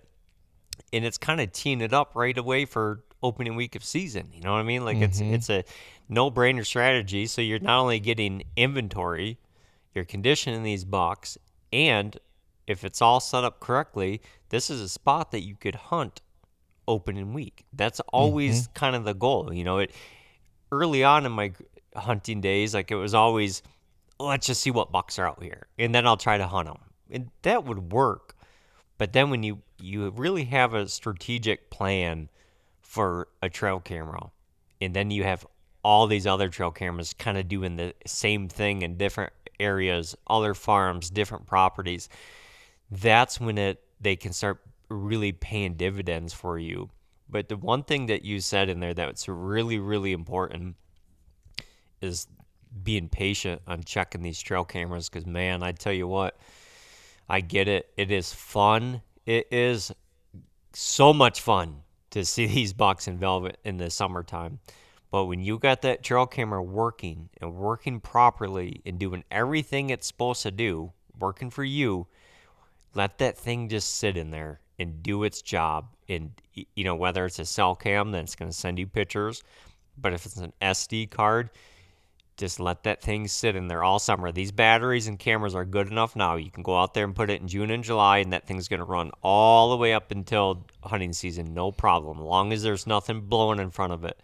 and 0.94 1.04
it's 1.06 1.18
kind 1.18 1.42
of 1.42 1.52
teeing 1.52 1.82
it 1.82 1.94
up 1.94 2.12
right 2.16 2.38
away 2.38 2.66
for 2.66 3.04
opening 3.24 3.56
week 3.56 3.76
of 3.76 3.84
season. 3.84 4.30
You 4.34 4.42
know 4.42 4.54
what 4.54 4.60
I 4.60 4.64
mean? 4.64 4.84
Like 4.86 4.98
Mhm. 4.98 5.04
it's 5.04 5.22
it's 5.22 5.50
a 5.50 5.64
no 6.10 6.30
brainer 6.32 6.66
strategy. 6.66 7.26
So 7.28 7.42
you're 7.42 7.60
not 7.60 7.80
only 7.82 8.00
getting 8.00 8.44
inventory, 8.56 9.38
you're 9.94 10.06
conditioning 10.06 10.64
these 10.64 10.86
bucks, 10.86 11.38
and 11.74 12.18
if 12.68 12.84
it's 12.84 13.02
all 13.02 13.20
set 13.20 13.44
up 13.44 13.60
correctly, 13.60 14.22
this 14.50 14.70
is 14.70 14.82
a 14.82 14.90
spot 14.90 15.32
that 15.32 15.42
you 15.42 15.56
could 15.56 15.76
hunt 15.76 16.22
opening 16.88 17.34
week. 17.34 17.66
That's 17.74 18.00
always 18.12 18.68
kind 18.74 18.96
of 18.96 19.04
the 19.04 19.14
goal. 19.14 19.54
You 19.54 19.64
know, 19.64 19.80
it 19.80 19.92
early 20.72 21.04
on 21.04 21.26
in 21.26 21.32
my 21.32 21.52
hunting 21.96 22.42
days, 22.42 22.74
like 22.74 22.92
it 22.92 22.96
was 22.96 23.14
always, 23.14 23.62
let's 24.20 24.48
just 24.48 24.62
see 24.62 24.72
what 24.72 24.92
bucks 24.92 25.20
are 25.20 25.28
out 25.28 25.42
here, 25.42 25.68
and 25.78 25.94
then 25.94 26.06
I'll 26.08 26.18
try 26.18 26.38
to 26.38 26.48
hunt 26.48 26.68
them, 26.68 26.80
and 27.10 27.30
that 27.42 27.66
would 27.66 27.92
work. 27.92 28.36
But 28.98 29.14
then 29.14 29.30
when 29.30 29.44
you 29.44 29.62
you 29.80 30.10
really 30.12 30.44
have 30.46 30.74
a 30.74 30.88
strategic 30.88 31.72
plan 31.72 32.30
for 32.82 33.28
a 33.42 33.50
trail 33.50 33.80
camera, 33.80 34.32
and 34.80 34.94
then 34.94 35.12
you 35.12 35.24
have 35.24 35.46
all 35.84 36.08
these 36.08 36.28
other 36.28 36.50
trail 36.50 36.72
cameras 36.72 37.14
kind 37.14 37.38
of 37.38 37.48
doing 37.48 37.76
the 37.76 37.96
same 38.06 38.48
thing 38.48 38.84
in 38.84 38.98
different 38.98 39.34
areas, 39.60 40.16
other 40.28 40.54
farms, 40.54 41.10
different 41.10 41.48
properties, 41.48 42.10
that's 42.92 43.40
when 43.40 43.58
it 43.58 43.84
they 44.00 44.16
can 44.16 44.34
start 44.34 44.62
really 44.90 45.32
paying 45.32 45.76
dividends 45.76 46.34
for 46.34 46.60
you. 46.60 46.90
But 47.30 47.48
the 47.50 47.58
one 47.58 47.84
thing 47.84 48.08
that 48.08 48.26
you 48.26 48.40
said 48.42 48.70
in 48.70 48.82
there 48.82 48.94
that's 48.94 49.28
really, 49.28 49.80
really 49.80 50.12
important 50.12 50.76
is 52.02 52.28
being 52.84 53.10
patient 53.10 53.62
on 53.68 53.84
checking 53.84 54.22
these 54.22 54.42
trail 54.42 54.64
cameras 54.64 55.10
because 55.10 55.26
man, 55.26 55.64
I 55.64 55.72
tell 55.72 55.94
you 55.94 56.08
what, 56.08 56.38
I 57.30 57.42
get 57.42 57.68
it. 57.68 57.90
It 57.98 58.12
is 58.12 58.34
fun. 58.34 59.02
It 59.26 59.48
is 59.52 59.92
so 60.74 61.14
much 61.14 61.42
fun 61.42 61.82
to 62.12 62.26
see 62.26 62.46
these 62.48 62.74
bucks 62.74 63.08
in 63.08 63.18
velvet 63.18 63.58
in 63.64 63.78
the 63.78 63.90
summertime. 63.90 64.60
But 65.12 65.26
when 65.26 65.42
you 65.42 65.60
got 65.60 65.82
that 65.82 66.04
trail 66.04 66.26
camera 66.26 66.64
working 66.64 67.30
and 67.42 67.54
working 67.54 68.00
properly 68.00 68.82
and 68.86 68.98
doing 68.98 69.26
everything 69.30 69.90
it's 69.90 70.08
supposed 70.08 70.44
to 70.44 70.52
do, 70.52 70.94
working 71.20 71.50
for 71.50 71.66
you, 71.66 72.08
let 72.96 73.18
that 73.18 73.38
thing 73.38 73.68
just 73.68 73.98
sit 73.98 74.16
in 74.16 74.32
there 74.32 74.62
and 74.80 75.04
do 75.04 75.24
its 75.24 75.42
job. 75.42 75.88
And 76.08 76.32
you 76.54 76.84
know 76.86 76.96
whether 76.96 77.26
it's 77.26 77.40
a 77.40 77.46
cell 77.46 77.76
cam 77.76 78.12
that's 78.12 78.36
going 78.36 78.50
to 78.50 78.58
send 78.58 78.80
you 78.80 78.88
pictures, 78.88 79.44
but 79.98 80.14
if 80.14 80.26
it's 80.26 80.38
an 80.38 80.54
SD 80.62 81.10
card, 81.10 81.50
just 82.38 82.60
let 82.60 82.84
that 82.84 83.02
thing 83.02 83.28
sit 83.28 83.56
in 83.56 83.68
there 83.68 83.84
all 83.84 84.00
summer. 84.00 84.32
These 84.32 84.52
batteries 84.52 85.08
and 85.08 85.20
cameras 85.20 85.54
are 85.54 85.66
good 85.66 85.88
enough 85.88 86.16
now. 86.16 86.36
You 86.36 86.50
can 86.50 86.64
go 86.64 86.78
out 86.78 86.94
there 86.94 87.06
and 87.06 87.16
put 87.16 87.30
it 87.30 87.42
in 87.42 87.48
June 87.48 87.72
and 87.72 87.84
July, 87.84 88.20
and 88.20 88.34
that 88.34 88.48
thing's 88.48 88.68
going 88.68 88.80
to 88.80 88.86
run 88.86 89.12
all 89.22 89.70
the 89.70 89.78
way 89.78 89.94
up 89.94 90.12
until 90.12 90.66
hunting 90.84 91.14
season, 91.14 91.54
no 91.54 91.72
problem, 91.72 92.20
long 92.20 92.52
as 92.52 92.64
there's 92.64 92.88
nothing 92.88 93.22
blowing 93.22 93.60
in 93.60 93.70
front 93.70 93.94
of 93.94 94.04
it. 94.04 94.20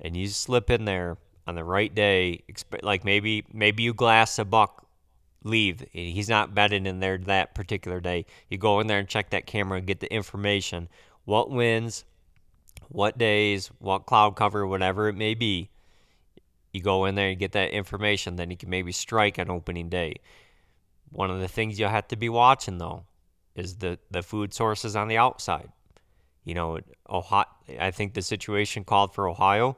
And 0.00 0.16
you 0.16 0.28
slip 0.28 0.70
in 0.70 0.84
there 0.84 1.18
on 1.46 1.54
the 1.54 1.64
right 1.64 1.94
day, 1.94 2.42
like 2.82 3.04
maybe 3.04 3.44
maybe 3.52 3.82
you 3.82 3.92
glass 3.92 4.38
a 4.38 4.44
buck, 4.44 4.86
leave. 5.44 5.84
He's 5.90 6.28
not 6.28 6.54
bedded 6.54 6.86
in 6.86 7.00
there 7.00 7.18
that 7.18 7.54
particular 7.54 8.00
day. 8.00 8.26
You 8.48 8.58
go 8.58 8.80
in 8.80 8.86
there 8.86 8.98
and 8.98 9.08
check 9.08 9.30
that 9.30 9.46
camera 9.46 9.78
and 9.78 9.86
get 9.86 10.00
the 10.00 10.12
information. 10.12 10.88
What 11.24 11.50
winds, 11.50 12.04
what 12.88 13.18
days, 13.18 13.70
what 13.78 14.06
cloud 14.06 14.36
cover, 14.36 14.66
whatever 14.66 15.08
it 15.08 15.14
may 15.14 15.34
be 15.34 15.70
you 16.72 16.80
go 16.80 17.04
in 17.04 17.14
there 17.14 17.28
and 17.28 17.38
get 17.38 17.52
that 17.52 17.70
information, 17.70 18.36
then 18.36 18.50
you 18.50 18.56
can 18.56 18.70
maybe 18.70 18.92
strike 18.92 19.38
on 19.38 19.50
opening 19.50 19.88
day. 19.88 20.16
One 21.10 21.30
of 21.30 21.40
the 21.40 21.48
things 21.48 21.78
you'll 21.78 21.90
have 21.90 22.08
to 22.08 22.16
be 22.16 22.28
watching 22.28 22.78
though 22.78 23.04
is 23.54 23.76
the 23.76 23.98
the 24.10 24.22
food 24.22 24.54
sources 24.54 24.96
on 24.96 25.08
the 25.08 25.18
outside. 25.18 25.68
You 26.44 26.54
know, 26.54 26.78
Ohio, 27.08 27.46
I 27.78 27.90
think 27.90 28.14
the 28.14 28.22
situation 28.22 28.84
called 28.84 29.14
for 29.14 29.28
Ohio. 29.28 29.76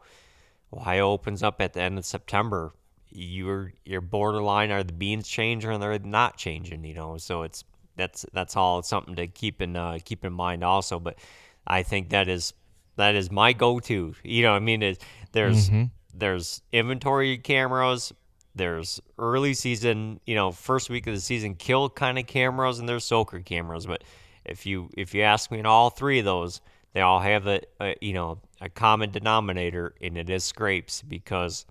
Ohio 0.72 1.11
opens 1.11 1.42
up 1.42 1.61
at 1.61 1.72
the 1.72 1.82
end 1.82 1.99
of 1.99 2.07
September. 2.07 2.72
Your 3.11 3.72
your 3.84 4.01
borderline 4.01 4.70
are 4.70 4.82
the 4.82 4.92
beans 4.92 5.28
changing 5.28 5.70
or 5.70 5.78
they're 5.78 5.99
not 5.99 6.36
changing. 6.36 6.84
You 6.84 6.95
know, 6.95 7.18
so 7.18 7.42
it's 7.42 7.64
that's 7.97 8.24
that's 8.32 8.57
all 8.57 8.82
something 8.82 9.16
to 9.16 9.26
keep 9.26 9.61
in 9.61 9.76
uh, 9.76 9.99
keep 10.05 10.24
in 10.24 10.32
mind 10.32 10.64
also. 10.64 10.99
But 10.99 11.18
I 11.66 11.82
think 11.82 12.11
that 12.11 12.28
is 12.28 12.55
that 12.97 13.14
is 13.14 13.30
my 13.30 13.53
go-to. 13.53 14.14
You 14.22 14.42
know, 14.45 14.53
I 14.55 14.61
mean, 14.61 14.97
there's 15.32 15.70
Mhm. 15.70 15.90
There's 16.17 16.62
inventory 16.73 17.39
cameras 17.39 18.12
there's 18.55 19.01
early 19.19 19.55
season 19.55 20.21
you 20.27 20.35
know 20.35 20.53
first 20.53 20.89
week 20.89 21.07
of 21.07 21.15
the 21.15 21.21
season 21.21 21.55
kill 21.55 21.89
kind 21.91 22.19
of 22.19 22.27
cameras 22.27 22.79
and 22.79 22.89
there's 22.89 23.05
soaker 23.05 23.41
cameras 23.41 23.87
but 23.87 24.03
if 24.45 24.65
you 24.67 24.89
if 24.97 25.15
you 25.15 25.23
ask 25.23 25.51
me 25.51 25.59
in 25.59 25.67
all 25.67 25.91
three 25.91 26.19
of 26.21 26.25
those 26.25 26.61
they 26.93 27.01
all 27.01 27.21
have 27.21 27.47
a, 27.47 27.61
a 27.81 27.97
you 28.01 28.12
know 28.12 28.39
a 28.61 28.69
common 28.69 29.11
denominator 29.11 29.95
and 30.01 30.17
it 30.17 30.31
is 30.31 30.45
scrapes 30.45 31.03
because 31.03 31.67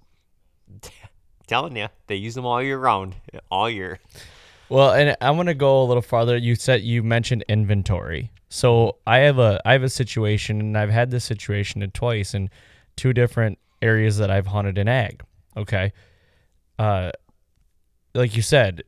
telling 1.47 1.75
you 1.75 1.87
they 2.07 2.15
use 2.15 2.35
them 2.35 2.45
all 2.45 2.61
year 2.61 2.77
round 2.77 3.15
all 3.49 3.69
year 3.69 3.99
Well, 4.69 4.91
and 4.91 5.15
I'm 5.21 5.35
gonna 5.35 5.53
go 5.53 5.83
a 5.83 5.85
little 5.85 6.01
farther. 6.01 6.35
You 6.35 6.55
said 6.55 6.81
you 6.81 7.03
mentioned 7.03 7.43
inventory. 7.47 8.31
So 8.49 8.97
I 9.05 9.17
have 9.19 9.37
a 9.37 9.61
I 9.65 9.73
have 9.73 9.83
a 9.83 9.89
situation, 9.89 10.59
and 10.59 10.77
I've 10.77 10.89
had 10.89 11.11
this 11.11 11.23
situation 11.23 11.87
twice 11.91 12.33
in 12.33 12.49
two 12.95 13.13
different 13.13 13.59
areas 13.83 14.17
that 14.17 14.31
I've 14.31 14.47
hunted 14.47 14.77
in 14.77 14.87
ag. 14.87 15.21
Okay, 15.55 15.93
uh, 16.79 17.11
like 18.15 18.35
you 18.35 18.41
said, 18.41 18.83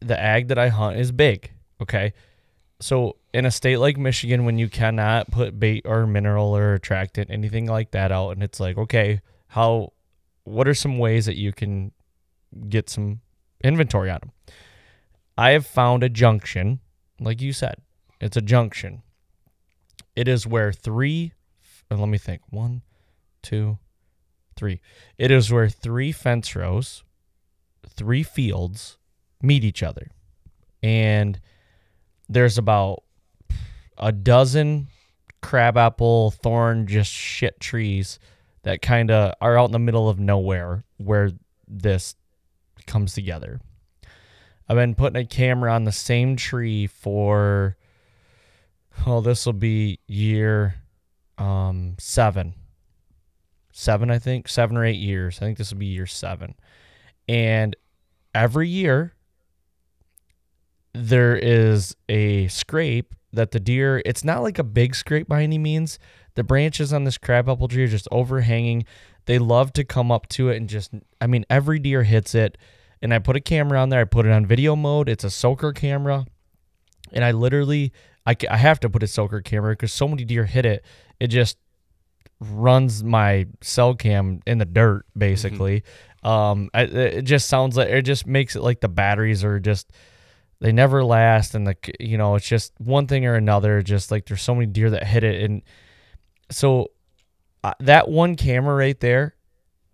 the 0.00 0.20
ag 0.20 0.48
that 0.48 0.58
I 0.58 0.68
hunt 0.68 0.98
is 0.98 1.10
big. 1.10 1.50
Okay, 1.80 2.12
so 2.80 3.16
in 3.32 3.46
a 3.46 3.50
state 3.50 3.78
like 3.78 3.96
Michigan, 3.96 4.44
when 4.44 4.58
you 4.58 4.68
cannot 4.68 5.30
put 5.30 5.58
bait 5.58 5.82
or 5.84 6.06
mineral 6.06 6.56
or 6.56 6.74
attractant, 6.74 7.30
anything 7.30 7.66
like 7.66 7.90
that 7.92 8.12
out, 8.12 8.30
and 8.30 8.42
it's 8.42 8.60
like, 8.60 8.76
okay, 8.76 9.20
how, 9.48 9.92
what 10.44 10.68
are 10.68 10.74
some 10.74 10.98
ways 10.98 11.26
that 11.26 11.36
you 11.36 11.52
can 11.52 11.92
get 12.68 12.90
some 12.90 13.20
inventory 13.62 14.10
on 14.10 14.20
them? 14.20 14.32
I 15.38 15.50
have 15.50 15.66
found 15.66 16.02
a 16.02 16.08
junction, 16.08 16.80
like 17.18 17.40
you 17.40 17.52
said, 17.52 17.76
it's 18.20 18.36
a 18.36 18.42
junction. 18.42 19.02
It 20.16 20.28
is 20.28 20.46
where 20.46 20.72
three, 20.72 21.32
let 21.90 22.08
me 22.08 22.18
think, 22.18 22.42
one, 22.50 22.82
two, 23.42 23.78
three. 24.56 24.80
It 25.18 25.30
is 25.30 25.52
where 25.52 25.68
three 25.68 26.12
fence 26.12 26.54
rows, 26.54 27.04
three 27.88 28.22
fields 28.22 28.98
meet 29.42 29.64
each 29.64 29.82
other. 29.82 30.10
And 30.82 31.40
there's 32.28 32.58
about 32.58 33.02
a 33.98 34.12
dozen 34.12 34.88
crabapple, 35.42 36.30
thorn, 36.30 36.86
just 36.86 37.10
shit 37.10 37.60
trees 37.60 38.18
that 38.62 38.82
kind 38.82 39.10
of 39.10 39.34
are 39.40 39.58
out 39.58 39.66
in 39.66 39.72
the 39.72 39.78
middle 39.78 40.08
of 40.08 40.18
nowhere 40.18 40.84
where 40.98 41.32
this 41.66 42.14
comes 42.86 43.14
together. 43.14 43.60
I've 44.68 44.76
been 44.76 44.94
putting 44.94 45.20
a 45.20 45.26
camera 45.26 45.72
on 45.72 45.84
the 45.84 45.92
same 45.92 46.36
tree 46.36 46.86
for 46.86 47.76
oh, 49.06 49.20
this 49.20 49.46
will 49.46 49.52
be 49.52 49.98
year 50.06 50.74
um, 51.38 51.96
seven, 51.98 52.54
seven, 53.72 54.10
I 54.10 54.18
think, 54.18 54.48
seven 54.48 54.76
or 54.76 54.84
eight 54.84 54.98
years. 54.98 55.38
I 55.38 55.40
think 55.40 55.58
this 55.58 55.72
will 55.72 55.78
be 55.78 55.86
year 55.86 56.06
seven, 56.06 56.54
and 57.28 57.76
every 58.34 58.68
year 58.68 59.14
there 60.92 61.36
is 61.36 61.96
a 62.08 62.48
scrape 62.48 63.14
that 63.32 63.52
the 63.52 63.60
deer. 63.60 64.02
It's 64.04 64.24
not 64.24 64.42
like 64.42 64.58
a 64.58 64.64
big 64.64 64.94
scrape 64.94 65.28
by 65.28 65.42
any 65.42 65.58
means. 65.58 65.98
The 66.34 66.44
branches 66.44 66.92
on 66.92 67.04
this 67.04 67.18
crabapple 67.18 67.68
tree 67.68 67.84
are 67.84 67.88
just 67.88 68.08
overhanging. 68.10 68.84
They 69.26 69.38
love 69.38 69.72
to 69.74 69.84
come 69.84 70.10
up 70.10 70.28
to 70.30 70.48
it 70.48 70.56
and 70.56 70.68
just. 70.68 70.92
I 71.20 71.26
mean, 71.26 71.44
every 71.50 71.78
deer 71.78 72.02
hits 72.02 72.34
it. 72.34 72.58
And 73.02 73.14
I 73.14 73.18
put 73.18 73.36
a 73.36 73.40
camera 73.40 73.80
on 73.80 73.88
there. 73.88 74.00
I 74.00 74.04
put 74.04 74.26
it 74.26 74.32
on 74.32 74.44
video 74.44 74.76
mode. 74.76 75.08
It's 75.08 75.24
a 75.24 75.30
soaker 75.30 75.72
camera, 75.72 76.26
and 77.12 77.24
I 77.24 77.30
literally 77.30 77.92
I, 78.26 78.36
I 78.50 78.56
have 78.56 78.80
to 78.80 78.90
put 78.90 79.02
a 79.02 79.06
soaker 79.06 79.40
camera 79.40 79.72
because 79.72 79.92
so 79.92 80.06
many 80.06 80.24
deer 80.24 80.44
hit 80.44 80.66
it. 80.66 80.84
It 81.18 81.28
just 81.28 81.56
runs 82.40 83.04
my 83.04 83.46
cell 83.60 83.94
cam 83.94 84.40
in 84.46 84.58
the 84.58 84.64
dirt, 84.64 85.04
basically. 85.16 85.82
Mm-hmm. 86.24 86.28
Um, 86.28 86.70
I, 86.74 86.82
it 86.82 87.22
just 87.22 87.48
sounds 87.48 87.76
like 87.76 87.88
it 87.88 88.02
just 88.02 88.26
makes 88.26 88.56
it 88.56 88.62
like 88.62 88.80
the 88.80 88.88
batteries 88.88 89.44
are 89.44 89.60
just 89.60 89.90
they 90.60 90.72
never 90.72 91.04
last, 91.04 91.54
and 91.54 91.66
the 91.66 91.76
you 91.98 92.18
know 92.18 92.34
it's 92.34 92.46
just 92.46 92.72
one 92.78 93.06
thing 93.06 93.26
or 93.26 93.34
another. 93.34 93.82
Just 93.82 94.10
like 94.10 94.26
there's 94.26 94.42
so 94.42 94.54
many 94.54 94.66
deer 94.66 94.90
that 94.90 95.06
hit 95.06 95.24
it, 95.24 95.42
and 95.42 95.62
so 96.50 96.90
uh, 97.62 97.74
that 97.80 98.08
one 98.08 98.36
camera 98.36 98.74
right 98.74 98.98
there 99.00 99.34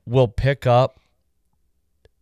will 0.05 0.29
pick 0.29 0.67
up, 0.67 0.99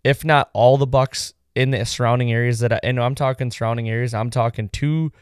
if 0.03 0.25
not 0.25 0.51
all 0.53 0.77
the 0.77 0.87
bucks 0.87 1.33
in 1.55 1.71
the 1.71 1.85
surrounding 1.85 2.33
areas 2.33 2.59
that 2.61 2.73
I, 2.73 2.81
and 2.83 3.01
I'm 3.01 3.15
talking 3.15 3.51
surrounding 3.51 3.89
areas. 3.89 4.13
I'm 4.13 4.31
talking 4.31 4.69
two 4.69 5.13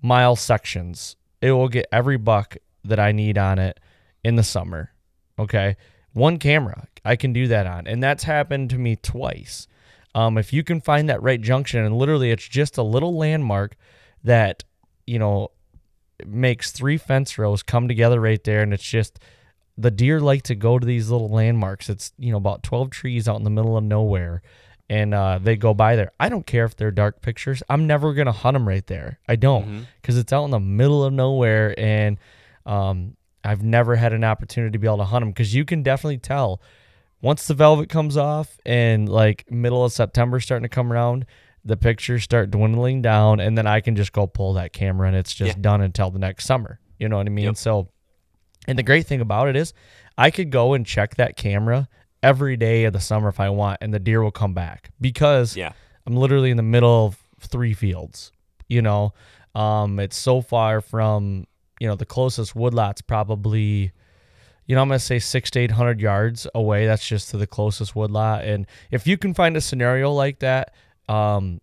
mile 0.00 0.36
sections. 0.36 1.16
It 1.40 1.52
will 1.52 1.68
get 1.68 1.86
every 1.90 2.18
buck 2.18 2.56
that 2.84 3.00
I 3.00 3.10
need 3.10 3.38
on 3.38 3.58
it 3.58 3.80
in 4.24 4.36
the 4.36 4.42
summer. 4.42 4.92
Okay. 5.38 5.76
One 6.12 6.38
camera 6.38 6.88
I 7.04 7.16
can 7.16 7.32
do 7.32 7.48
that 7.48 7.66
on. 7.66 7.86
And 7.86 8.02
that's 8.02 8.24
happened 8.24 8.70
to 8.70 8.78
me 8.78 8.96
twice. 8.96 9.66
Um, 10.14 10.36
if 10.36 10.52
you 10.52 10.62
can 10.62 10.80
find 10.80 11.08
that 11.08 11.22
right 11.22 11.40
junction, 11.40 11.84
and 11.84 11.96
literally 11.96 12.30
it's 12.30 12.46
just 12.46 12.76
a 12.76 12.82
little 12.82 13.16
landmark 13.16 13.76
that, 14.24 14.62
you 15.06 15.18
know, 15.18 15.50
makes 16.26 16.70
three 16.70 16.98
fence 16.98 17.38
rows 17.38 17.62
come 17.62 17.88
together 17.88 18.20
right 18.20 18.42
there. 18.44 18.62
And 18.62 18.74
it's 18.74 18.84
just 18.84 19.18
the 19.76 19.90
deer 19.90 20.20
like 20.20 20.42
to 20.44 20.54
go 20.54 20.78
to 20.78 20.86
these 20.86 21.10
little 21.10 21.30
landmarks. 21.30 21.88
It's, 21.88 22.12
you 22.18 22.30
know, 22.30 22.36
about 22.36 22.62
12 22.62 22.90
trees 22.90 23.26
out 23.26 23.38
in 23.38 23.44
the 23.44 23.50
middle 23.50 23.76
of 23.76 23.84
nowhere 23.84 24.42
and 24.92 25.14
uh, 25.14 25.38
they 25.42 25.56
go 25.56 25.72
by 25.72 25.96
there. 25.96 26.12
I 26.20 26.28
don't 26.28 26.46
care 26.46 26.66
if 26.66 26.76
they're 26.76 26.90
dark 26.90 27.22
pictures. 27.22 27.62
I'm 27.70 27.86
never 27.86 28.12
gonna 28.12 28.30
hunt 28.30 28.54
them 28.54 28.68
right 28.68 28.86
there. 28.86 29.20
I 29.26 29.36
don't 29.36 29.86
because 30.02 30.16
mm-hmm. 30.16 30.20
it's 30.20 30.32
out 30.34 30.44
in 30.44 30.50
the 30.50 30.60
middle 30.60 31.02
of 31.02 31.14
nowhere, 31.14 31.74
and 31.80 32.18
um, 32.66 33.16
I've 33.44 33.62
never 33.62 33.96
had 33.96 34.12
an 34.12 34.24
opportunity 34.24 34.72
to 34.72 34.78
be 34.78 34.86
able 34.86 34.98
to 34.98 35.04
hunt 35.04 35.22
them 35.22 35.30
because 35.30 35.54
you 35.54 35.64
can 35.64 35.82
definitely 35.82 36.18
tell 36.18 36.60
once 37.20 37.46
the 37.46 37.54
velvet 37.54 37.88
comes 37.88 38.16
off 38.16 38.58
and 38.66 39.08
like 39.08 39.50
middle 39.50 39.84
of 39.84 39.92
September 39.92 40.40
starting 40.40 40.64
to 40.64 40.68
come 40.68 40.92
around. 40.92 41.26
The 41.64 41.76
pictures 41.76 42.24
start 42.24 42.50
dwindling 42.50 43.02
down, 43.02 43.38
and 43.38 43.56
then 43.56 43.68
I 43.68 43.80
can 43.80 43.94
just 43.94 44.12
go 44.12 44.26
pull 44.26 44.54
that 44.54 44.72
camera, 44.72 45.06
and 45.06 45.16
it's 45.16 45.32
just 45.32 45.56
yeah. 45.56 45.62
done 45.62 45.80
until 45.80 46.10
the 46.10 46.18
next 46.18 46.44
summer. 46.44 46.80
You 46.98 47.08
know 47.08 47.18
what 47.18 47.26
I 47.26 47.30
mean? 47.30 47.44
Yep. 47.44 47.56
So, 47.56 47.88
and 48.66 48.76
the 48.76 48.82
great 48.82 49.06
thing 49.06 49.20
about 49.20 49.48
it 49.48 49.54
is, 49.54 49.72
I 50.18 50.32
could 50.32 50.50
go 50.50 50.74
and 50.74 50.84
check 50.84 51.14
that 51.16 51.36
camera 51.36 51.88
every 52.20 52.56
day 52.56 52.84
of 52.84 52.92
the 52.92 53.00
summer 53.00 53.28
if 53.28 53.38
I 53.38 53.50
want, 53.50 53.78
and 53.80 53.94
the 53.94 54.00
deer 54.00 54.22
will 54.22 54.32
come 54.32 54.54
back 54.54 54.90
because 55.00 55.56
yeah. 55.56 55.72
I'm 56.04 56.16
literally 56.16 56.50
in 56.50 56.56
the 56.56 56.64
middle 56.64 57.06
of 57.06 57.16
three 57.38 57.74
fields. 57.74 58.32
You 58.66 58.82
know, 58.82 59.14
um, 59.54 60.00
it's 60.00 60.16
so 60.16 60.40
far 60.40 60.80
from 60.80 61.46
you 61.82 61.88
know 61.88 61.96
the 61.96 62.06
closest 62.06 62.54
woodlot's 62.54 63.02
probably 63.02 63.90
you 64.66 64.76
know, 64.76 64.82
I'm 64.82 64.88
gonna 64.88 65.00
say 65.00 65.18
six 65.18 65.50
to 65.50 65.58
eight 65.58 65.72
hundred 65.72 66.00
yards 66.00 66.46
away. 66.54 66.86
That's 66.86 67.04
just 67.04 67.30
to 67.30 67.36
the 67.36 67.46
closest 67.48 67.96
woodlot. 67.96 68.44
And 68.44 68.68
if 68.92 69.04
you 69.06 69.18
can 69.18 69.34
find 69.34 69.56
a 69.56 69.60
scenario 69.60 70.12
like 70.12 70.38
that, 70.38 70.74
um, 71.08 71.60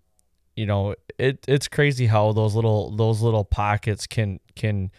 you 0.58 0.66
know, 0.66 0.96
it 1.18 1.46
it's 1.48 1.70
crazy 1.70 2.08
how 2.08 2.34
those 2.34 2.56
little 2.56 2.94
those 2.96 3.22
little 3.22 3.46
pockets 3.46 4.06
can 4.06 4.42
can 4.58 4.92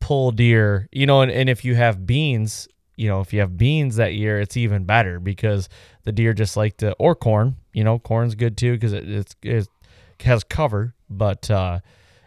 pull 0.00 0.32
deer. 0.32 0.88
You 0.90 1.06
know, 1.06 1.20
and, 1.20 1.30
and 1.30 1.48
if 1.48 1.64
you 1.64 1.76
have 1.76 2.04
beans, 2.04 2.66
you 2.96 3.08
know, 3.08 3.20
if 3.20 3.32
you 3.32 3.38
have 3.38 3.56
beans 3.56 3.94
that 3.96 4.14
year, 4.14 4.40
it's 4.40 4.56
even 4.56 4.84
better 4.84 5.20
because 5.20 5.68
the 6.02 6.10
deer 6.10 6.32
just 6.32 6.56
like 6.56 6.78
to, 6.78 6.94
or 6.94 7.14
corn, 7.14 7.56
you 7.72 7.84
know, 7.84 8.00
corn's 8.00 8.34
good 8.34 8.56
too 8.56 8.72
because 8.72 8.92
it, 8.92 9.08
it's, 9.08 9.36
it 9.44 9.68
has 10.24 10.42
cover. 10.42 10.94
But 11.08 11.48
uh, 11.48 11.78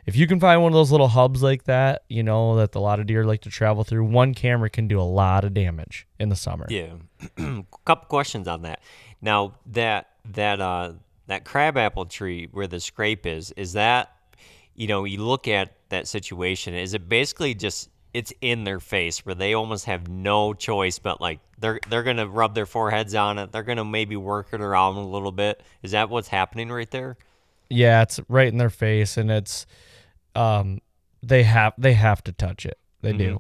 if 0.08 0.16
you 0.16 0.26
can 0.26 0.40
find 0.40 0.64
one 0.64 0.72
of 0.72 0.76
those 0.76 0.90
little 0.90 1.10
hubs 1.10 1.44
like 1.44 1.66
that, 1.66 2.04
you 2.08 2.24
know, 2.24 2.56
that 2.56 2.74
a 2.76 2.80
lot 2.80 3.02
of 3.02 3.08
deer 3.08 3.26
like 3.26 3.42
to 3.42 3.50
travel 3.50 3.84
through, 3.84 4.06
one 4.06 4.34
camera 4.34 4.70
can 4.70 4.88
do 4.88 5.00
a 5.00 5.04
lot 5.04 5.44
of 5.44 5.54
damage 5.54 6.08
in 6.18 6.30
the 6.30 6.36
summer. 6.36 6.66
Yeah. 6.70 6.94
Couple 7.86 8.08
questions 8.08 8.48
on 8.48 8.62
that. 8.62 8.80
Now, 9.22 9.56
that, 9.68 10.08
that, 10.32 10.62
uh, 10.62 10.94
that 11.28 11.44
crabapple 11.44 12.06
tree 12.06 12.48
where 12.54 12.68
the 12.68 12.80
scrape 12.80 13.26
is, 13.26 13.52
is 13.52 13.74
that, 13.74 14.16
you 14.76 14.88
know, 14.88 15.04
you 15.04 15.22
look 15.22 15.46
at 15.46 15.74
that 15.90 16.08
situation, 16.08 16.74
is 16.74 16.94
it 16.94 17.10
basically 17.10 17.54
just 17.54 17.90
it's 18.14 18.32
in 18.40 18.64
their 18.64 18.80
face 18.80 19.26
where 19.26 19.36
they 19.36 19.54
almost 19.54 19.86
have 19.86 20.08
no 20.08 20.54
choice 20.54 20.98
but 20.98 21.22
like 21.22 21.40
they're 21.60 21.80
they're 21.90 22.04
gonna 22.04 22.28
rub 22.28 22.56
their 22.56 22.66
foreheads 22.66 23.14
on 23.14 23.38
it. 23.38 23.52
They're 23.52 23.64
gonna 23.64 23.86
maybe 23.86 24.16
work 24.16 24.48
it 24.54 24.62
around 24.62 24.96
a 24.96 25.06
little 25.06 25.32
bit. 25.32 25.62
Is 25.84 25.92
that 25.92 26.10
what's 26.10 26.30
happening 26.30 26.72
right 26.72 26.90
there? 26.90 27.18
Yeah, 27.70 28.02
it's 28.02 28.20
right 28.30 28.48
in 28.48 28.58
their 28.58 28.70
face, 28.70 29.18
and 29.18 29.30
it's 29.30 29.68
um 30.38 30.80
they 31.24 31.44
have 31.44 31.74
they 31.78 31.94
have 31.94 32.24
to 32.26 32.32
touch 32.32 32.66
it. 32.66 32.78
They 33.02 33.10
mm-hmm. 33.10 33.18
do. 33.18 33.40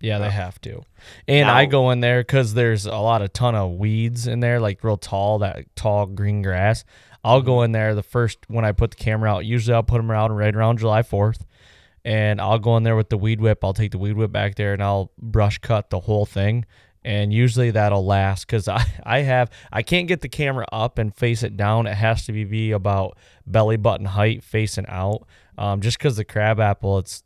Yeah, 0.00 0.18
they 0.18 0.30
have 0.30 0.60
to. 0.60 0.82
And 1.26 1.46
now, 1.46 1.54
I 1.54 1.64
go 1.64 1.90
in 1.90 2.00
there 2.00 2.20
because 2.20 2.52
there's 2.52 2.84
a 2.84 2.96
lot 2.96 3.22
of 3.22 3.32
ton 3.32 3.54
of 3.54 3.72
weeds 3.72 4.26
in 4.26 4.40
there, 4.40 4.60
like 4.60 4.84
real 4.84 4.98
tall, 4.98 5.38
that 5.38 5.74
tall 5.74 6.04
green 6.06 6.42
grass. 6.42 6.84
I'll 7.24 7.40
go 7.40 7.56
mm-hmm. 7.56 7.64
in 7.64 7.72
there 7.72 7.94
the 7.94 8.02
first 8.02 8.38
when 8.48 8.64
I 8.64 8.72
put 8.72 8.90
the 8.90 8.96
camera 8.96 9.30
out. 9.30 9.46
Usually 9.46 9.74
I'll 9.74 9.82
put 9.82 9.96
them 9.96 10.10
out 10.10 10.30
right 10.30 10.54
around 10.54 10.78
July 10.78 11.02
4th 11.02 11.40
and 12.04 12.40
I'll 12.40 12.60
go 12.60 12.76
in 12.76 12.84
there 12.84 12.94
with 12.94 13.08
the 13.08 13.18
weed 13.18 13.40
whip. 13.40 13.64
I'll 13.64 13.74
take 13.74 13.90
the 13.90 13.98
weed 13.98 14.12
whip 14.12 14.30
back 14.30 14.54
there 14.54 14.72
and 14.72 14.82
I'll 14.82 15.10
brush 15.18 15.58
cut 15.58 15.90
the 15.90 15.98
whole 15.98 16.24
thing. 16.24 16.64
And 17.04 17.32
usually 17.32 17.72
that'll 17.72 18.06
last 18.06 18.46
because 18.46 18.68
I, 18.68 18.84
I 19.02 19.20
have 19.20 19.50
I 19.72 19.82
can't 19.82 20.06
get 20.06 20.20
the 20.20 20.28
camera 20.28 20.66
up 20.70 20.98
and 20.98 21.14
face 21.14 21.42
it 21.42 21.56
down. 21.56 21.86
It 21.86 21.94
has 21.94 22.26
to 22.26 22.32
be, 22.32 22.44
be 22.44 22.70
about 22.70 23.18
belly 23.44 23.76
button 23.76 24.06
height 24.06 24.44
facing 24.44 24.86
out. 24.86 25.26
Um, 25.58 25.80
just 25.80 25.98
because 25.98 26.16
the 26.16 26.24
crab 26.24 26.60
apple, 26.60 26.98
it's 26.98 27.22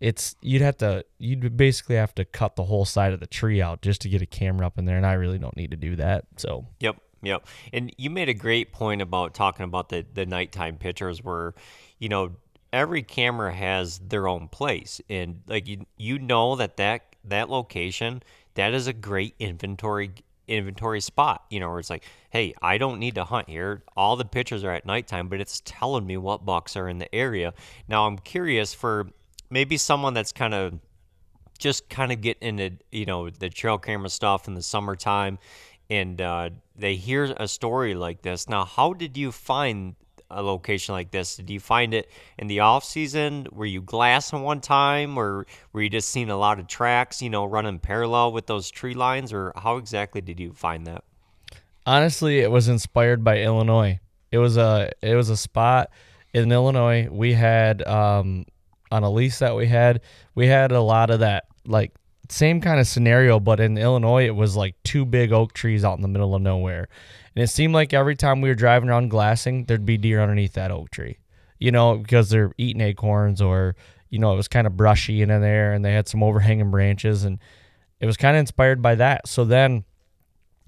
it's 0.00 0.36
you'd 0.42 0.62
have 0.62 0.76
to 0.78 1.04
you'd 1.18 1.56
basically 1.56 1.96
have 1.96 2.14
to 2.16 2.24
cut 2.24 2.56
the 2.56 2.64
whole 2.64 2.84
side 2.84 3.12
of 3.12 3.20
the 3.20 3.26
tree 3.26 3.62
out 3.62 3.82
just 3.82 4.02
to 4.02 4.08
get 4.08 4.22
a 4.22 4.26
camera 4.26 4.66
up 4.66 4.78
in 4.78 4.84
there, 4.84 4.96
and 4.96 5.06
I 5.06 5.14
really 5.14 5.38
don't 5.38 5.56
need 5.56 5.70
to 5.70 5.76
do 5.76 5.96
that. 5.96 6.24
So 6.36 6.66
yep, 6.80 6.96
yep. 7.22 7.46
And 7.72 7.92
you 7.96 8.10
made 8.10 8.28
a 8.28 8.34
great 8.34 8.72
point 8.72 9.02
about 9.02 9.34
talking 9.34 9.64
about 9.64 9.88
the 9.88 10.04
the 10.12 10.26
nighttime 10.26 10.76
pictures 10.76 11.22
where, 11.22 11.54
you 11.98 12.08
know, 12.08 12.32
every 12.72 13.02
camera 13.02 13.54
has 13.54 13.98
their 13.98 14.28
own 14.28 14.48
place 14.48 15.00
and 15.08 15.40
like 15.46 15.66
you 15.66 15.86
you 15.96 16.18
know 16.18 16.56
that 16.56 16.76
that 16.76 17.16
that 17.24 17.48
location 17.48 18.22
that 18.54 18.74
is 18.74 18.86
a 18.86 18.92
great 18.92 19.34
inventory 19.38 20.10
inventory 20.48 21.00
spot 21.00 21.44
you 21.50 21.58
know 21.60 21.68
where 21.68 21.78
it's 21.78 21.90
like 21.90 22.04
hey 22.30 22.54
i 22.62 22.78
don't 22.78 22.98
need 22.98 23.14
to 23.14 23.24
hunt 23.24 23.48
here. 23.48 23.82
All 23.96 24.16
the 24.16 24.24
pictures 24.24 24.64
are 24.64 24.70
at 24.72 24.86
nighttime 24.86 25.28
but 25.28 25.40
it's 25.40 25.62
telling 25.64 26.06
me 26.06 26.16
what 26.16 26.44
bucks 26.44 26.76
are 26.76 26.88
in 26.88 26.98
the 26.98 27.12
area. 27.14 27.54
Now 27.88 28.06
i'm 28.06 28.18
curious 28.18 28.74
for 28.74 29.08
maybe 29.50 29.76
someone 29.76 30.14
that's 30.14 30.32
kind 30.32 30.54
of 30.54 30.78
just 31.58 31.88
kind 31.88 32.12
of 32.12 32.20
get 32.20 32.38
into 32.40 32.72
you 32.92 33.06
know 33.06 33.30
the 33.30 33.48
trail 33.48 33.78
camera 33.78 34.10
stuff 34.10 34.46
in 34.48 34.54
the 34.54 34.62
summertime 34.62 35.38
and 35.88 36.20
uh, 36.20 36.50
they 36.74 36.96
hear 36.96 37.32
a 37.36 37.46
story 37.46 37.94
like 37.94 38.22
this. 38.22 38.48
Now 38.48 38.64
how 38.64 38.92
did 38.92 39.16
you 39.16 39.30
find 39.32 39.94
a 40.30 40.42
location 40.42 40.94
like 40.94 41.10
this? 41.10 41.36
Did 41.36 41.50
you 41.50 41.60
find 41.60 41.94
it 41.94 42.10
in 42.38 42.46
the 42.46 42.60
off 42.60 42.84
season? 42.84 43.46
Were 43.52 43.66
you 43.66 43.80
glassing 43.80 44.42
one 44.42 44.60
time, 44.60 45.16
or 45.18 45.46
were 45.72 45.82
you 45.82 45.90
just 45.90 46.08
seeing 46.08 46.30
a 46.30 46.36
lot 46.36 46.58
of 46.58 46.66
tracks, 46.66 47.22
you 47.22 47.30
know, 47.30 47.44
running 47.44 47.78
parallel 47.78 48.32
with 48.32 48.46
those 48.46 48.70
tree 48.70 48.94
lines, 48.94 49.32
or 49.32 49.52
how 49.56 49.76
exactly 49.76 50.20
did 50.20 50.40
you 50.40 50.52
find 50.52 50.86
that? 50.86 51.04
Honestly, 51.84 52.40
it 52.40 52.50
was 52.50 52.68
inspired 52.68 53.22
by 53.22 53.42
Illinois. 53.42 54.00
It 54.32 54.38
was 54.38 54.56
a 54.56 54.90
it 55.02 55.14
was 55.14 55.30
a 55.30 55.36
spot 55.36 55.90
in 56.34 56.50
Illinois. 56.50 57.08
We 57.10 57.32
had 57.32 57.86
um, 57.86 58.44
on 58.90 59.02
a 59.02 59.10
lease 59.10 59.38
that 59.38 59.54
we 59.54 59.66
had, 59.66 60.00
we 60.34 60.46
had 60.48 60.72
a 60.72 60.80
lot 60.80 61.10
of 61.10 61.20
that 61.20 61.44
like 61.64 61.92
same 62.28 62.60
kind 62.60 62.80
of 62.80 62.86
scenario, 62.86 63.40
but 63.40 63.60
in 63.60 63.78
Illinois, 63.78 64.26
it 64.26 64.34
was 64.34 64.56
like 64.56 64.74
two 64.84 65.04
big 65.04 65.32
oak 65.32 65.52
trees 65.52 65.84
out 65.84 65.96
in 65.96 66.02
the 66.02 66.08
middle 66.08 66.34
of 66.34 66.42
nowhere. 66.42 66.88
And 67.36 67.42
it 67.44 67.48
seemed 67.48 67.74
like 67.74 67.92
every 67.92 68.16
time 68.16 68.40
we 68.40 68.48
were 68.48 68.54
driving 68.54 68.88
around 68.88 69.10
glassing, 69.10 69.66
there'd 69.66 69.84
be 69.86 69.98
deer 69.98 70.20
underneath 70.22 70.54
that 70.54 70.70
oak 70.70 70.90
tree, 70.90 71.18
you 71.58 71.70
know, 71.70 71.96
because 71.98 72.30
they're 72.30 72.52
eating 72.56 72.80
acorns 72.80 73.42
or, 73.42 73.76
you 74.08 74.18
know, 74.18 74.32
it 74.32 74.36
was 74.36 74.48
kind 74.48 74.66
of 74.66 74.76
brushy 74.76 75.20
in 75.22 75.28
there 75.28 75.72
and 75.74 75.84
they 75.84 75.92
had 75.92 76.08
some 76.08 76.22
overhanging 76.22 76.70
branches. 76.70 77.24
And 77.24 77.38
it 78.00 78.06
was 78.06 78.16
kind 78.16 78.36
of 78.36 78.40
inspired 78.40 78.80
by 78.80 78.94
that. 78.96 79.28
So 79.28 79.44
then 79.44 79.84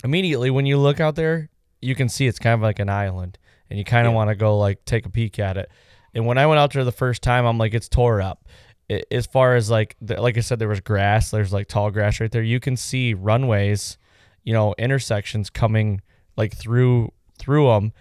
immediately 0.05 0.51
when 0.51 0.67
you 0.67 0.77
look 0.79 1.01
out 1.01 1.15
there, 1.17 1.49
you 1.81 1.95
can 1.95 2.09
see 2.09 2.27
it's 2.27 2.39
kind 2.39 2.55
of 2.55 2.61
like 2.61 2.79
an 2.79 2.89
island 2.89 3.39
and 3.71 3.79
you 3.79 3.85
kind 3.85 4.07
of 4.07 4.13
Yeah. 4.13 4.17
want 4.17 4.29
to 4.31 4.35
go 4.35 4.59
like 4.59 4.85
take 4.85 5.07
a 5.07 5.11
peek 5.11 5.39
at 5.39 5.57
it. 5.57 5.71
And 6.15 6.27
when 6.27 6.39
I 6.39 6.47
went 6.47 6.59
out 6.59 6.73
there 6.73 6.85
the 6.85 6.93
first 6.93 7.23
time, 7.23 7.47
I'm 7.47 7.59
like, 7.59 7.75
it's 7.75 7.89
tore 7.89 8.21
up. 8.21 8.47
I- 8.91 9.03
As 9.11 9.27
far 9.27 9.57
as 9.57 9.71
like, 9.71 9.97
the, 10.01 10.21
like 10.21 10.37
I 10.37 10.41
said, 10.41 10.59
there 10.59 10.69
was 10.69 10.81
grass. 10.81 11.31
There's 11.31 11.53
like 11.53 11.69
tall 11.69 11.91
grass 11.91 12.21
right 12.21 12.31
there. 12.31 12.43
You 12.43 12.61
can 12.61 12.77
see 12.77 13.15
runways, 13.15 13.99
you 14.45 14.53
know, 14.53 14.75
intersections 14.79 15.51
coming 15.51 16.01
like 16.39 16.57
through 16.57 17.13
through 17.39 17.67
them 17.67 17.93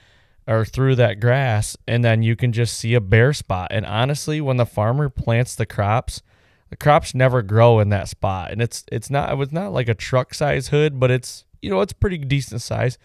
or 0.47 0.63
through 0.63 0.95
that 0.95 1.19
grass, 1.19 1.75
and 1.87 2.05
then 2.05 2.23
you 2.23 2.37
can 2.37 2.53
just 2.53 2.77
see 2.77 2.93
a 2.93 3.01
bare 3.01 3.33
spot. 3.33 3.67
And 3.71 3.85
honestly, 3.85 4.39
when 4.39 4.55
the 4.55 4.65
farmer 4.65 5.09
plants 5.09 5.55
the 5.55 5.65
crops, 5.65 6.21
the 6.69 6.77
crops 6.77 7.13
never 7.13 7.41
grow 7.41 7.79
in 7.79 7.89
that 7.89 8.07
spot. 8.07 8.51
And 8.51 8.61
it's 8.61 8.85
it's 8.91 9.09
not 9.09 9.31
it 9.31 9.35
was 9.35 9.51
not 9.51 9.73
like 9.73 9.89
a 9.89 9.93
truck 9.93 10.33
size 10.33 10.69
hood, 10.69 10.99
but 10.99 11.11
it's 11.11 11.43
you 11.61 11.69
know 11.69 11.81
it's 11.81 11.93
pretty 11.93 12.17
decent 12.17 12.61
size. 12.61 12.97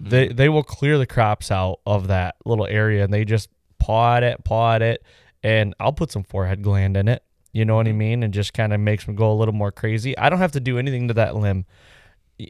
Mm-hmm. 0.00 0.10
They 0.10 0.28
they 0.28 0.48
will 0.48 0.62
clear 0.62 0.98
the 0.98 1.06
crops 1.06 1.50
out 1.50 1.80
of 1.84 2.06
that 2.08 2.36
little 2.44 2.66
area, 2.66 3.02
and 3.02 3.12
they 3.12 3.24
just 3.24 3.48
paw 3.78 4.16
at 4.16 4.22
it, 4.22 4.44
paw 4.44 4.74
at 4.74 4.82
it, 4.82 5.02
and 5.42 5.74
I'll 5.80 5.92
put 5.92 6.12
some 6.12 6.22
forehead 6.22 6.62
gland 6.62 6.96
in 6.96 7.08
it. 7.08 7.24
You 7.52 7.64
know 7.64 7.76
what 7.76 7.86
I 7.86 7.90
mm-hmm. 7.90 7.98
mean? 7.98 8.22
And 8.22 8.32
just 8.32 8.52
kind 8.52 8.72
of 8.72 8.80
makes 8.80 9.04
them 9.04 9.16
go 9.16 9.32
a 9.32 9.34
little 9.34 9.54
more 9.54 9.72
crazy. 9.72 10.16
I 10.16 10.28
don't 10.28 10.38
have 10.38 10.52
to 10.52 10.60
do 10.60 10.78
anything 10.78 11.08
to 11.08 11.14
that 11.14 11.34
limb. 11.34 11.64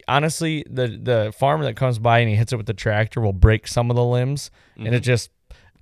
Honestly, 0.07 0.65
the 0.69 0.87
the 0.89 1.33
farmer 1.37 1.65
that 1.65 1.77
comes 1.77 1.99
by 1.99 2.19
and 2.19 2.29
he 2.29 2.37
hits 2.37 2.53
it 2.53 2.57
with 2.57 2.67
the 2.67 2.75
tractor 2.75 3.21
will 3.21 3.33
break 3.33 3.67
some 3.67 3.91
of 3.91 3.97
the 3.97 4.05
limbs, 4.05 4.51
and 4.77 4.95
it 4.95 5.01
just 5.01 5.31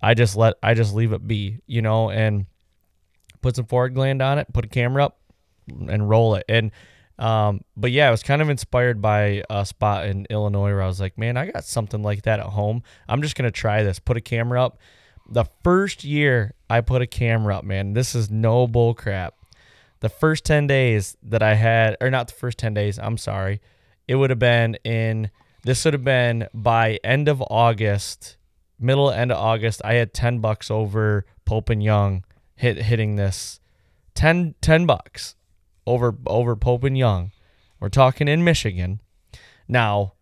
I 0.01 0.15
just 0.15 0.37
let 0.37 0.55
I 0.63 0.75
just 0.75 0.95
leave 0.95 1.13
it 1.13 1.27
be, 1.27 1.61
you 1.67 1.83
know, 1.83 2.11
and 2.11 2.47
put 3.43 3.57
some 3.57 3.67
forehead 3.67 3.95
gland 3.95 4.23
on 4.23 4.39
it, 4.39 4.53
put 4.53 4.65
a 4.65 4.69
camera 4.69 5.07
up, 5.07 5.19
and 5.69 6.09
roll 6.09 6.35
it. 6.37 6.45
And 6.49 6.71
um, 7.19 7.63
but 7.77 7.91
yeah, 7.93 8.09
I 8.09 8.11
was 8.11 8.23
kind 8.23 8.43
of 8.43 8.51
inspired 8.51 9.01
by 9.01 9.43
a 9.49 9.65
spot 9.65 10.07
in 10.07 10.27
Illinois 10.31 10.71
where 10.71 10.83
I 10.83 10.87
was 10.87 11.01
like, 11.01 11.17
man, 11.17 11.37
I 11.37 11.51
got 11.51 11.65
something 11.65 12.03
like 12.03 12.23
that 12.23 12.41
at 12.41 12.47
home. 12.47 12.83
I'm 13.09 13.23
just 13.23 13.37
gonna 13.37 13.51
try 13.51 13.83
this. 13.83 13.99
Put 13.99 14.17
a 14.17 14.21
camera 14.21 14.65
up. 14.65 14.79
The 15.29 15.47
first 15.65 16.05
year 16.05 16.55
I 16.71 16.81
put 16.83 17.03
a 17.03 17.07
camera 17.07 17.57
up, 17.57 17.65
man, 17.65 17.95
this 17.95 18.15
is 18.15 18.31
no 18.31 18.69
bull 18.69 18.95
crap. 18.95 19.35
The 20.01 20.09
first 20.09 20.45
ten 20.45 20.67
days 20.67 21.17
that 21.23 21.43
I 21.43 21.55
had, 21.55 21.97
or 22.01 22.11
not 22.11 22.29
the 22.29 22.35
first 22.35 22.59
ten 22.59 22.75
days, 22.75 22.99
I'm 22.99 23.17
sorry, 23.17 23.61
it 24.09 24.17
would 24.17 24.31
have 24.31 24.39
been 24.39 24.77
in. 24.85 25.31
This 25.65 25.85
would 25.85 25.95
have 25.95 26.05
been 26.05 26.49
by 26.55 27.01
end 27.03 27.29
of 27.29 27.43
August, 27.51 28.37
middle 28.79 29.11
end 29.11 29.33
of 29.33 29.39
August. 29.39 29.83
I 29.85 29.95
had 29.95 30.15
ten 30.15 30.39
bucks 30.39 30.71
over 30.71 31.27
Pope 31.45 31.71
and 31.71 31.83
Young 31.83 32.25
hit 32.57 32.79
hitting 32.79 33.17
this 33.17 33.61
10, 34.15 34.55
10 34.61 34.87
bucks 34.87 35.37
over 35.87 36.17
over 36.27 36.57
Pope 36.57 36.85
and 36.85 36.99
Young. 36.99 37.31
We're 37.79 37.91
talking 37.91 38.27
in 38.27 38.43
Michigan. 38.43 39.01
Now, 39.69 40.15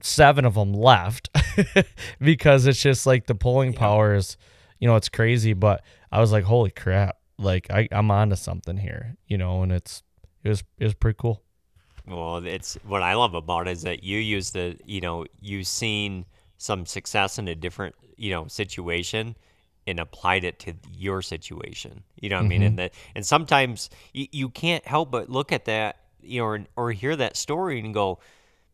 seven 0.00 0.44
of 0.44 0.54
them 0.54 0.72
left 0.72 1.28
because 2.20 2.66
it's 2.66 2.82
just 2.82 3.06
like 3.06 3.26
the 3.26 3.34
pulling 3.34 3.74
power 3.74 4.14
is, 4.14 4.36
you 4.80 4.88
know, 4.88 4.96
it's 4.96 5.10
crazy. 5.10 5.52
But 5.52 5.84
I 6.10 6.20
was 6.20 6.32
like, 6.32 6.44
holy 6.44 6.70
crap! 6.70 7.18
Like 7.38 7.70
I, 7.70 7.88
I'm 7.92 8.10
onto 8.10 8.36
something 8.36 8.78
here, 8.78 9.16
you 9.26 9.36
know, 9.38 9.62
and 9.62 9.70
it's 9.70 10.02
it 10.42 10.48
was 10.48 10.64
it 10.78 10.84
was 10.84 10.94
pretty 10.94 11.18
cool. 11.20 11.42
Well, 12.06 12.38
it's 12.44 12.74
what 12.84 13.02
I 13.02 13.14
love 13.14 13.34
about 13.34 13.68
it 13.68 13.72
is 13.72 13.82
that 13.82 14.02
you 14.02 14.18
use 14.18 14.50
the, 14.50 14.76
you 14.84 15.00
know, 15.00 15.26
you've 15.40 15.66
seen 15.66 16.24
some 16.58 16.86
success 16.86 17.38
in 17.38 17.48
a 17.48 17.54
different, 17.54 17.94
you 18.16 18.30
know, 18.30 18.46
situation 18.48 19.36
and 19.86 19.98
applied 19.98 20.44
it 20.44 20.58
to 20.60 20.74
your 20.96 21.22
situation. 21.22 22.02
You 22.20 22.30
know 22.30 22.36
what 22.36 22.44
I 22.44 22.48
mean? 22.48 22.60
Mm-hmm. 22.60 22.66
And 22.66 22.78
that, 22.78 22.94
and 23.14 23.26
sometimes 23.26 23.90
you, 24.12 24.26
you 24.30 24.48
can't 24.48 24.86
help 24.86 25.10
but 25.10 25.28
look 25.30 25.52
at 25.52 25.64
that, 25.66 25.98
you 26.20 26.40
know, 26.40 26.46
or, 26.46 26.60
or 26.76 26.92
hear 26.92 27.16
that 27.16 27.36
story 27.36 27.80
and 27.80 27.92
go, 27.92 28.18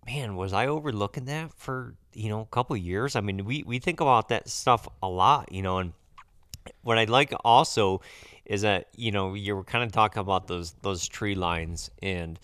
man, 0.07 0.37
was 0.37 0.53
I 0.53 0.67
overlooking 0.67 1.27
that 1.27 1.53
for, 1.55 1.95
you 2.15 2.29
know, 2.29 2.41
a 2.41 2.47
couple 2.47 2.77
of 2.77 2.83
years? 2.83 3.17
I 3.17 3.21
mean, 3.21 3.45
we, 3.45 3.63
we 3.63 3.79
think 3.79 4.01
about 4.01 4.29
that 4.31 4.49
stuff 4.49 4.89
a 5.03 5.09
lot, 5.09 5.53
you 5.53 5.63
know, 5.63 5.79
and 5.79 5.93
what 6.83 6.99
I 6.99 7.05
like 7.05 7.33
also 7.45 8.01
is 8.45 8.63
that 8.63 8.89
you 8.95 9.13
know 9.13 9.35
you 9.35 9.55
were 9.55 9.65
kind 9.65 9.85
of 9.85 9.93
talking 9.93 10.21
about 10.21 10.49
those 10.49 10.73
those 10.83 11.07
tree 11.07 11.35
lines, 11.35 11.91
and 12.03 12.39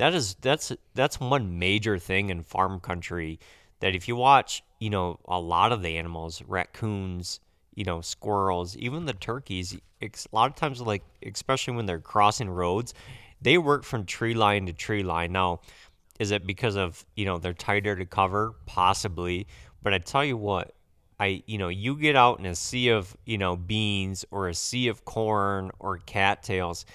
that 0.00 0.14
is 0.14 0.34
that's 0.40 0.72
that's 0.94 1.20
one 1.20 1.58
major 1.58 1.98
thing 1.98 2.30
in 2.30 2.42
farm 2.42 2.80
country 2.80 3.38
that 3.80 3.94
if 3.94 4.08
you 4.08 4.16
watch, 4.16 4.64
you 4.78 4.88
know, 4.88 5.20
a 5.26 5.38
lot 5.38 5.72
of 5.72 5.82
the 5.82 5.98
animals, 5.98 6.42
raccoons, 6.48 7.38
you 7.74 7.84
know, 7.84 8.00
squirrels, 8.00 8.78
even 8.78 9.04
the 9.04 9.12
turkeys, 9.12 9.78
a 10.00 10.08
lot 10.32 10.48
of 10.48 10.56
times 10.56 10.80
like 10.80 11.02
especially 11.26 11.74
when 11.74 11.84
they're 11.84 12.00
crossing 12.00 12.48
roads, 12.48 12.94
they 13.42 13.58
work 13.58 13.84
from 13.84 14.06
tree 14.06 14.32
line 14.32 14.64
to 14.64 14.72
tree 14.72 15.02
line. 15.02 15.32
Now, 15.32 15.60
is 16.18 16.30
it 16.30 16.46
because 16.46 16.76
of 16.76 17.04
you 17.14 17.26
know 17.26 17.36
they're 17.36 17.52
tighter 17.52 17.94
to 17.94 18.06
cover? 18.06 18.54
Possibly, 18.64 19.48
but 19.82 19.92
I 19.92 19.98
tell 19.98 20.24
you 20.24 20.38
what, 20.38 20.72
I 21.18 21.42
you 21.46 21.58
know 21.58 21.68
you 21.68 21.94
get 21.94 22.16
out 22.16 22.38
in 22.38 22.46
a 22.46 22.54
sea 22.54 22.88
of 22.88 23.14
you 23.26 23.36
know 23.36 23.54
beans 23.54 24.24
or 24.30 24.48
a 24.48 24.54
sea 24.54 24.88
of 24.88 25.04
corn 25.04 25.70
or 25.78 25.98
cattails. 25.98 26.86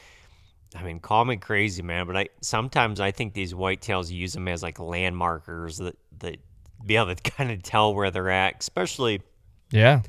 I 0.75 0.83
mean, 0.83 0.99
call 0.99 1.25
me 1.25 1.37
crazy, 1.37 1.81
man, 1.81 2.07
but 2.07 2.17
I 2.17 2.29
sometimes 2.41 2.99
I 2.99 3.11
think 3.11 3.33
these 3.33 3.53
whitetails 3.53 4.11
use 4.11 4.33
them 4.33 4.47
as 4.47 4.63
like 4.63 4.79
land 4.79 5.15
markers 5.15 5.77
that 5.77 5.97
that 6.19 6.37
be 6.85 6.97
able 6.97 7.15
to 7.15 7.31
kind 7.31 7.51
of 7.51 7.63
tell 7.63 7.93
where 7.93 8.11
they're 8.11 8.29
at, 8.29 8.57
especially 8.59 9.21
Yeah, 9.71 10.01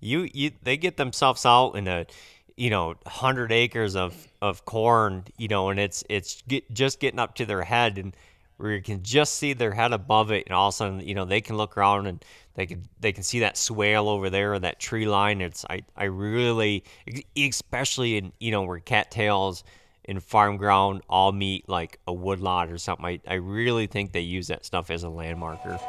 you 0.00 0.28
you 0.32 0.52
they 0.62 0.76
get 0.76 0.96
themselves 0.96 1.44
out 1.44 1.72
in 1.72 1.88
a 1.88 2.06
you 2.56 2.70
know 2.70 2.88
100 3.02 3.52
acres 3.52 3.96
of 3.96 4.28
of 4.40 4.64
corn 4.64 5.24
you 5.36 5.48
know 5.48 5.68
and 5.68 5.78
it's 5.78 6.02
it's 6.08 6.42
get, 6.48 6.72
just 6.72 7.00
getting 7.00 7.18
up 7.18 7.34
to 7.34 7.44
their 7.44 7.62
head 7.62 7.98
and 7.98 8.16
where 8.56 8.72
you 8.72 8.80
can 8.80 9.02
just 9.02 9.34
see 9.34 9.52
their 9.52 9.72
head 9.72 9.92
above 9.92 10.30
it 10.30 10.46
and 10.46 10.54
all 10.54 10.68
of 10.68 10.72
a 10.72 10.76
sudden 10.76 11.00
you 11.00 11.14
know 11.14 11.26
they 11.26 11.42
can 11.42 11.58
look 11.58 11.76
around 11.76 12.06
and 12.06 12.24
they 12.56 12.66
can 12.66 12.82
they 13.00 13.12
can 13.12 13.22
see 13.22 13.40
that 13.40 13.56
swale 13.56 14.08
over 14.08 14.30
there 14.30 14.54
or 14.54 14.58
that 14.58 14.80
tree 14.80 15.06
line. 15.06 15.40
It's 15.40 15.64
i 15.68 15.82
i 15.96 16.04
really 16.04 16.82
especially 17.36 18.16
in 18.16 18.32
you 18.40 18.50
know 18.50 18.62
where 18.62 18.80
cattails 18.80 19.62
in 20.06 20.20
farm 20.20 20.56
ground 20.56 21.02
all 21.08 21.32
meet 21.32 21.68
like 21.68 21.98
a 22.06 22.12
woodlot 22.12 22.70
or 22.70 22.78
something 22.78 23.04
i, 23.04 23.20
I 23.26 23.34
really 23.34 23.86
think 23.86 24.12
they 24.12 24.20
use 24.20 24.46
that 24.48 24.64
stuff 24.64 24.90
as 24.90 25.04
a 25.04 25.08
landmarker. 25.08 25.80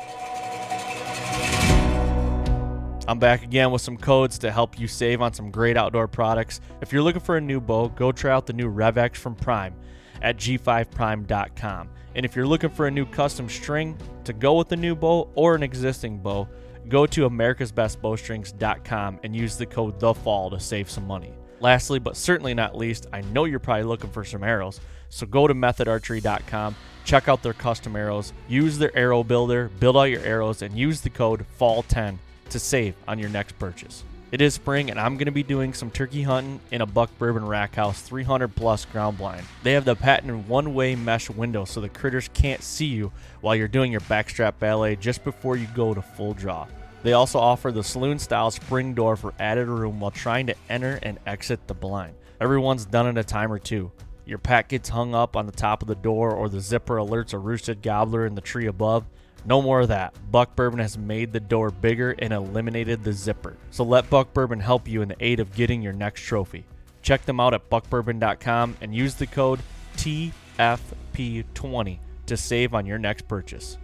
I'm 3.10 3.20
back 3.20 3.42
again 3.44 3.72
with 3.72 3.82
some 3.82 3.96
codes 3.96 4.38
to 4.40 4.52
help 4.52 4.78
you 4.78 4.86
save 4.86 5.22
on 5.22 5.34
some 5.34 5.50
great 5.50 5.78
outdoor 5.78 6.10
products. 6.10 6.60
If 6.82 6.92
you're 6.92 7.02
looking 7.02 7.22
for 7.22 7.38
a 7.38 7.42
new 7.42 7.62
bow, 7.62 7.88
go 7.88 8.12
try 8.12 8.34
out 8.34 8.46
the 8.46 8.52
new 8.52 8.70
RevX 8.70 9.16
from 9.16 9.34
Prime 9.34 9.74
at 10.22 10.36
g5prime.com. 10.36 11.90
And 12.16 12.26
if 12.26 12.36
you're 12.36 12.46
looking 12.46 12.70
for 12.70 12.88
a 12.88 12.92
new 12.92 13.06
custom 13.06 13.48
string 13.48 13.98
to 14.26 14.34
go 14.34 14.58
with 14.58 14.68
the 14.68 14.76
new 14.76 14.94
bow 14.94 15.32
or 15.36 15.56
an 15.56 15.64
existing 15.64 16.18
bow, 16.18 16.50
go 16.90 17.06
to 17.06 17.30
americasbestbowstrings.com 17.30 19.20
and 19.24 19.34
use 19.34 19.56
the 19.56 19.66
code 19.66 20.02
THEFALL 20.02 20.50
to 20.50 20.60
save 20.60 20.90
some 20.90 21.08
money. 21.08 21.37
Lastly, 21.60 22.00
but 22.00 22.16
certainly 22.16 22.54
not 22.54 22.78
least, 22.78 23.08
I 23.12 23.22
know 23.22 23.46
you're 23.46 23.60
probably 23.60 23.84
looking 23.84 24.12
for 24.12 24.24
some 24.24 24.44
arrows, 24.44 24.80
so 25.10 25.26
go 25.26 25.48
to 25.48 25.54
methodarchery.com, 25.54 26.76
check 27.04 27.28
out 27.28 27.42
their 27.42 27.54
custom 27.54 27.96
arrows, 27.96 28.34
use 28.48 28.78
their 28.78 28.96
arrow 28.96 29.24
builder, 29.24 29.70
build 29.80 29.98
out 29.98 30.04
your 30.04 30.22
arrows, 30.22 30.62
and 30.62 30.78
use 30.78 31.02
the 31.02 31.10
code 31.10 31.46
FALL10 31.60 32.18
to 32.50 32.60
save 32.60 32.96
on 33.08 33.18
your 33.18 33.30
next 33.30 33.58
purchase. 33.58 34.04
It 34.30 34.42
is 34.42 34.54
spring, 34.54 34.92
and 34.92 35.00
I'm 35.00 35.16
going 35.16 35.28
to 35.28 35.32
be 35.32 35.42
doing 35.42 35.74
some 35.74 35.90
turkey 35.90 36.24
hunting 36.24 36.60
in 36.72 36.82
a 36.82 36.86
buck 36.86 37.10
bourbon 37.18 37.48
rack 37.48 37.76
house 37.76 38.02
300 38.02 38.54
plus 38.54 38.84
ground 38.84 39.18
blind. 39.18 39.46
They 39.64 39.72
have 39.72 39.86
the 39.86 39.96
patented 39.96 40.50
one 40.50 40.74
way 40.74 40.96
mesh 40.96 41.30
window 41.30 41.64
so 41.64 41.80
the 41.80 41.88
critters 41.88 42.30
can't 42.34 42.62
see 42.62 42.88
you 42.88 43.14
while 43.40 43.56
you're 43.56 43.70
doing 43.70 43.90
your 43.90 44.02
backstrap 44.02 44.60
ballet 44.60 44.98
just 44.98 45.24
before 45.24 45.56
you 45.56 45.66
go 45.74 45.94
to 45.94 46.02
full 46.02 46.34
draw. 46.34 46.68
They 47.04 47.14
also 47.14 47.40
offer 47.40 47.72
the 47.72 47.84
saloon 47.84 48.20
style 48.20 48.52
spring 48.52 48.94
door 48.94 49.16
for 49.16 49.34
added 49.40 49.68
room 49.68 50.00
while 50.00 50.12
trying 50.12 50.46
to 50.48 50.56
enter 50.70 51.00
and 51.04 51.20
exit 51.26 51.68
the 51.68 51.74
blind. 51.74 52.16
Everyone's 52.42 52.86
done 52.86 53.08
it 53.08 53.18
a 53.18 53.24
time 53.24 53.52
or 53.52 53.60
two. 53.60 53.92
Your 54.26 54.40
pack 54.40 54.70
gets 54.70 54.90
hung 54.90 55.16
up 55.16 55.38
on 55.38 55.46
the 55.46 55.52
top 55.52 55.82
of 55.82 55.88
the 55.88 55.96
door, 55.96 56.32
or 56.32 56.50
the 56.50 56.60
zipper 56.60 56.98
alerts 56.98 57.34
a 57.34 57.38
roosted 57.38 57.82
gobbler 57.82 58.26
in 58.26 58.36
the 58.36 58.42
tree 58.42 58.68
above. 58.68 59.06
No 59.46 59.62
more 59.62 59.82
of 59.82 59.88
that. 59.88 60.14
Buck 60.30 60.56
Bourbon 60.56 60.80
has 60.80 60.98
made 60.98 61.32
the 61.32 61.40
door 61.40 61.72
bigger 61.72 62.12
and 62.20 62.34
eliminated 62.34 63.04
the 63.04 63.14
zipper. 63.14 63.56
So 63.72 63.86
let 63.86 64.10
Buck 64.10 64.34
Bourbon 64.34 64.60
help 64.60 64.88
you 64.88 65.02
in 65.02 65.08
the 65.08 65.16
aid 65.22 65.40
of 65.40 65.56
getting 65.56 65.82
your 65.82 65.94
next 65.94 66.24
trophy. 66.24 66.66
Check 67.02 67.26
them 67.26 67.40
out 67.40 67.54
at 67.54 67.70
buckbourbon.com 67.70 68.76
and 68.82 68.94
use 68.94 69.16
the 69.16 69.28
code 69.28 69.62
TFP20 69.96 72.00
to 72.26 72.36
save 72.36 72.74
on 72.74 72.86
your 72.86 73.00
next 73.00 73.30
purchase. 73.30 73.78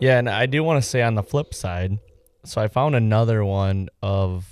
Yeah, 0.00 0.18
and 0.18 0.28
I 0.28 0.46
do 0.46 0.62
want 0.62 0.82
to 0.82 0.88
say 0.88 1.02
on 1.02 1.14
the 1.14 1.22
flip 1.22 1.54
side, 1.54 1.98
so 2.44 2.60
I 2.60 2.68
found 2.68 2.94
another 2.94 3.44
one 3.44 3.88
of 4.02 4.46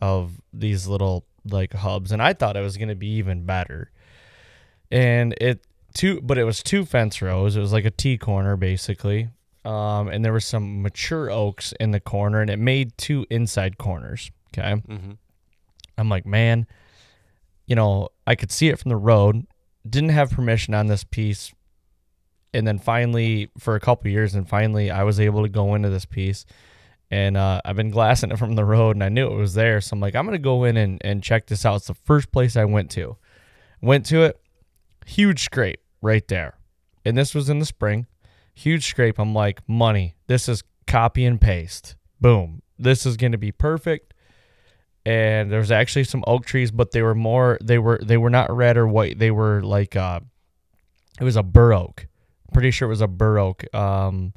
of 0.00 0.32
these 0.52 0.86
little 0.86 1.24
like 1.44 1.72
hubs, 1.72 2.12
and 2.12 2.22
I 2.22 2.32
thought 2.32 2.56
it 2.56 2.60
was 2.60 2.76
going 2.76 2.88
to 2.88 2.94
be 2.94 3.14
even 3.14 3.44
better. 3.44 3.90
And 4.90 5.34
it 5.40 5.66
two, 5.94 6.20
but 6.20 6.38
it 6.38 6.44
was 6.44 6.62
two 6.62 6.84
fence 6.84 7.22
rows. 7.22 7.56
It 7.56 7.60
was 7.60 7.72
like 7.72 7.84
a 7.84 7.90
T 7.90 8.18
corner 8.18 8.56
basically, 8.56 9.28
um, 9.64 10.08
and 10.08 10.24
there 10.24 10.32
were 10.32 10.40
some 10.40 10.82
mature 10.82 11.30
oaks 11.30 11.72
in 11.80 11.92
the 11.92 12.00
corner, 12.00 12.40
and 12.40 12.50
it 12.50 12.58
made 12.58 12.96
two 12.98 13.26
inside 13.30 13.78
corners. 13.78 14.30
Okay, 14.52 14.74
mm-hmm. 14.74 15.12
I'm 15.96 16.08
like, 16.08 16.26
man, 16.26 16.66
you 17.66 17.74
know, 17.74 18.10
I 18.26 18.34
could 18.34 18.52
see 18.52 18.68
it 18.68 18.78
from 18.78 18.90
the 18.90 18.96
road. 18.96 19.46
Didn't 19.88 20.10
have 20.10 20.30
permission 20.30 20.74
on 20.74 20.88
this 20.88 21.04
piece, 21.04 21.52
and 22.54 22.66
then 22.66 22.78
finally, 22.78 23.50
for 23.58 23.74
a 23.74 23.80
couple 23.80 24.10
years, 24.10 24.34
and 24.34 24.48
finally, 24.48 24.90
I 24.90 25.04
was 25.04 25.20
able 25.20 25.42
to 25.42 25.48
go 25.48 25.74
into 25.74 25.90
this 25.90 26.04
piece 26.04 26.44
and 27.12 27.36
uh, 27.36 27.60
I've 27.62 27.76
been 27.76 27.90
glassing 27.90 28.30
it 28.30 28.38
from 28.38 28.54
the 28.54 28.64
road, 28.64 28.96
and 28.96 29.04
I 29.04 29.10
knew 29.10 29.26
it 29.26 29.36
was 29.36 29.52
there. 29.52 29.82
So 29.82 29.92
I'm 29.92 30.00
like, 30.00 30.16
I'm 30.16 30.24
gonna 30.24 30.38
go 30.38 30.64
in 30.64 30.78
and, 30.78 30.98
and 31.04 31.22
check 31.22 31.46
this 31.46 31.66
out. 31.66 31.76
It's 31.76 31.86
the 31.86 31.94
first 31.94 32.32
place 32.32 32.56
I 32.56 32.64
went 32.64 32.90
to. 32.92 33.18
Went 33.82 34.06
to 34.06 34.22
it, 34.22 34.40
huge 35.04 35.44
scrape 35.44 35.82
right 36.00 36.26
there, 36.28 36.56
and 37.04 37.16
this 37.16 37.34
was 37.34 37.50
in 37.50 37.58
the 37.58 37.66
spring. 37.66 38.06
Huge 38.54 38.86
scrape. 38.86 39.18
I'm 39.18 39.34
like, 39.34 39.60
money. 39.68 40.14
This 40.26 40.48
is 40.48 40.64
copy 40.86 41.26
and 41.26 41.38
paste. 41.38 41.96
Boom. 42.18 42.62
This 42.78 43.04
is 43.04 43.18
gonna 43.18 43.38
be 43.38 43.52
perfect. 43.52 44.14
And 45.04 45.52
there 45.52 45.58
was 45.58 45.70
actually 45.70 46.04
some 46.04 46.24
oak 46.26 46.46
trees, 46.46 46.70
but 46.70 46.92
they 46.92 47.02
were 47.02 47.14
more. 47.14 47.58
They 47.62 47.78
were 47.78 48.00
they 48.02 48.16
were 48.16 48.30
not 48.30 48.50
red 48.50 48.78
or 48.78 48.88
white. 48.88 49.18
They 49.18 49.30
were 49.30 49.62
like 49.62 49.96
uh, 49.96 50.20
it 51.20 51.24
was 51.24 51.36
a 51.36 51.42
bur 51.42 51.74
oak. 51.74 52.06
Pretty 52.52 52.70
sure 52.70 52.86
it 52.86 52.90
was 52.90 53.00
a 53.00 53.08
bur 53.08 53.38
oak. 53.38 53.64
Um, 53.74 54.34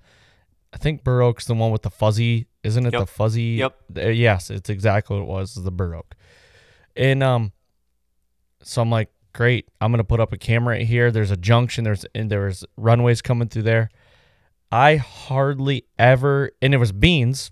I 0.73 0.77
think 0.77 1.03
bur 1.03 1.21
oak's 1.21 1.45
the 1.45 1.53
one 1.53 1.71
with 1.71 1.83
the 1.83 1.89
fuzzy, 1.89 2.47
isn't 2.63 2.85
it? 2.85 2.93
Yep. 2.93 2.99
The 3.01 3.05
fuzzy. 3.07 3.43
Yep. 3.43 3.75
Uh, 3.97 4.07
yes, 4.09 4.49
it's 4.49 4.69
exactly 4.69 5.17
what 5.17 5.23
it 5.23 5.27
was. 5.27 5.55
The 5.55 5.71
bur 5.71 5.95
oak, 5.95 6.15
and 6.95 7.23
um, 7.23 7.51
so 8.61 8.81
I'm 8.81 8.89
like, 8.89 9.09
great. 9.33 9.69
I'm 9.79 9.91
gonna 9.91 10.03
put 10.03 10.19
up 10.19 10.33
a 10.33 10.37
camera 10.37 10.75
right 10.75 10.85
here. 10.85 11.11
There's 11.11 11.31
a 11.31 11.37
junction. 11.37 11.83
There's 11.83 12.05
and 12.13 12.29
there's 12.29 12.65
runways 12.77 13.21
coming 13.21 13.47
through 13.47 13.63
there. 13.63 13.89
I 14.71 14.97
hardly 14.97 15.85
ever, 15.97 16.51
and 16.61 16.73
it 16.73 16.77
was 16.77 16.91
beans, 16.91 17.51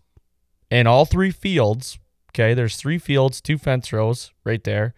in 0.69 0.87
all 0.87 1.05
three 1.05 1.31
fields. 1.31 1.99
Okay, 2.31 2.53
there's 2.53 2.77
three 2.77 2.97
fields, 2.97 3.39
two 3.39 3.57
fence 3.57 3.93
rows 3.93 4.31
right 4.43 4.63
there. 4.63 4.95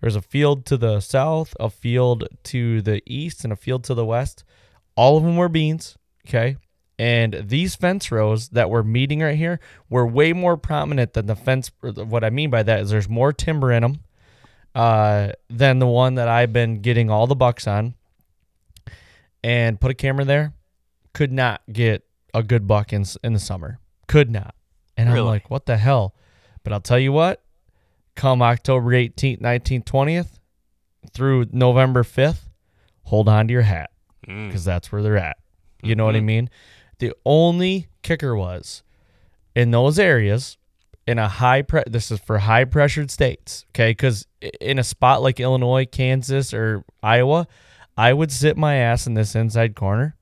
There's 0.00 0.16
a 0.16 0.20
field 0.20 0.66
to 0.66 0.76
the 0.76 1.00
south, 1.00 1.54
a 1.58 1.70
field 1.70 2.28
to 2.44 2.82
the 2.82 3.00
east, 3.06 3.44
and 3.44 3.52
a 3.52 3.56
field 3.56 3.84
to 3.84 3.94
the 3.94 4.04
west. 4.04 4.44
All 4.96 5.16
of 5.16 5.24
them 5.24 5.36
were 5.36 5.48
beans. 5.48 5.96
Okay. 6.26 6.56
And 6.98 7.42
these 7.48 7.74
fence 7.74 8.12
rows 8.12 8.50
that 8.50 8.70
we're 8.70 8.84
meeting 8.84 9.20
right 9.20 9.36
here 9.36 9.58
were 9.90 10.06
way 10.06 10.32
more 10.32 10.56
prominent 10.56 11.14
than 11.14 11.26
the 11.26 11.34
fence. 11.34 11.70
What 11.80 12.22
I 12.22 12.30
mean 12.30 12.50
by 12.50 12.62
that 12.62 12.80
is 12.80 12.90
there's 12.90 13.08
more 13.08 13.32
timber 13.32 13.72
in 13.72 13.82
them 13.82 14.00
uh, 14.74 15.32
than 15.50 15.80
the 15.80 15.86
one 15.86 16.14
that 16.14 16.28
I've 16.28 16.52
been 16.52 16.82
getting 16.82 17.10
all 17.10 17.26
the 17.26 17.34
bucks 17.34 17.66
on. 17.66 17.94
And 19.42 19.78
put 19.78 19.90
a 19.90 19.94
camera 19.94 20.24
there, 20.24 20.54
could 21.12 21.30
not 21.30 21.60
get 21.70 22.06
a 22.32 22.42
good 22.42 22.66
buck 22.66 22.94
in 22.94 23.04
in 23.22 23.34
the 23.34 23.38
summer. 23.38 23.78
Could 24.06 24.30
not. 24.30 24.54
And 24.96 25.10
I'm 25.10 25.24
like, 25.26 25.50
what 25.50 25.66
the 25.66 25.76
hell? 25.76 26.14
But 26.62 26.72
I'll 26.72 26.80
tell 26.80 26.98
you 26.98 27.12
what. 27.12 27.42
Come 28.14 28.40
October 28.40 28.90
18th, 28.92 29.42
19th, 29.42 29.84
20th, 29.84 30.38
through 31.12 31.46
November 31.50 32.04
5th, 32.04 32.48
hold 33.02 33.28
on 33.28 33.48
to 33.48 33.52
your 33.52 33.62
hat 33.62 33.90
Mm. 34.28 34.48
because 34.48 34.64
that's 34.64 34.90
where 34.90 35.02
they're 35.02 35.16
at. 35.16 35.36
You 35.82 35.94
know 35.94 36.06
what 36.06 36.16
I 36.16 36.20
mean? 36.20 36.48
The 36.98 37.12
only 37.26 37.88
kicker 38.02 38.34
was 38.34 38.82
in 39.54 39.70
those 39.70 39.98
areas 39.98 40.56
in 41.06 41.18
a 41.18 41.28
high 41.28 41.62
pre 41.62 41.82
this 41.86 42.10
is 42.10 42.20
for 42.20 42.38
high 42.38 42.64
pressured 42.64 43.10
states, 43.10 43.66
okay? 43.70 43.94
Cuz 43.94 44.26
in 44.60 44.78
a 44.78 44.84
spot 44.84 45.22
like 45.22 45.40
Illinois, 45.40 45.84
Kansas 45.84 46.54
or 46.54 46.84
Iowa, 47.02 47.46
I 47.96 48.12
would 48.12 48.32
sit 48.32 48.56
my 48.56 48.76
ass 48.76 49.06
in 49.06 49.14
this 49.14 49.34
inside 49.34 49.74
corner 49.74 50.16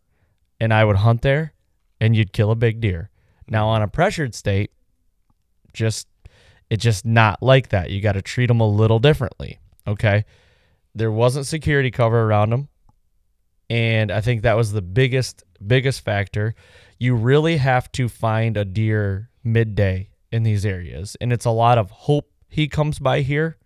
and 0.61 0.75
I 0.75 0.85
would 0.85 0.97
hunt 0.97 1.23
there 1.23 1.55
and 2.01 2.17
you'd 2.17 2.33
kill 2.33 2.51
a 2.51 2.57
big 2.57 2.81
deer. 2.81 3.11
Now 3.49 3.69
on 3.69 3.83
a 3.83 3.89
pressured 3.89 4.35
state, 4.35 4.73
just 5.73 6.09
it's 6.71 6.83
just 6.83 7.05
not 7.05 7.43
like 7.43 7.69
that. 7.69 7.91
You 7.91 8.01
got 8.01 8.13
to 8.13 8.23
treat 8.23 8.47
them 8.47 8.61
a 8.61 8.69
little 8.69 8.99
differently, 8.99 9.61
okay? 9.87 10.25
There 10.95 11.13
wasn't 11.13 11.47
security 11.47 11.91
cover 11.91 12.23
around 12.23 12.51
them 12.51 12.69
and 13.73 14.13
I 14.13 14.21
think 14.21 14.43
that 14.43 14.55
was 14.55 14.73
the 14.73 14.83
biggest 14.83 15.45
biggest 15.67 16.05
factor. 16.05 16.55
You 16.99 17.15
really 17.15 17.57
have 17.57 17.91
to 17.93 18.07
find 18.07 18.59
a 18.59 18.67
deer 18.67 19.31
midday 19.43 20.11
in 20.31 20.43
these 20.43 20.67
areas, 20.67 21.17
and 21.23 21.33
it's 21.33 21.47
a 21.47 21.51
lot 21.51 21.79
of 21.79 21.91
hope 21.91 22.31
he 22.51 22.69
comes 22.69 22.99
by 22.99 23.23
here, 23.23 23.57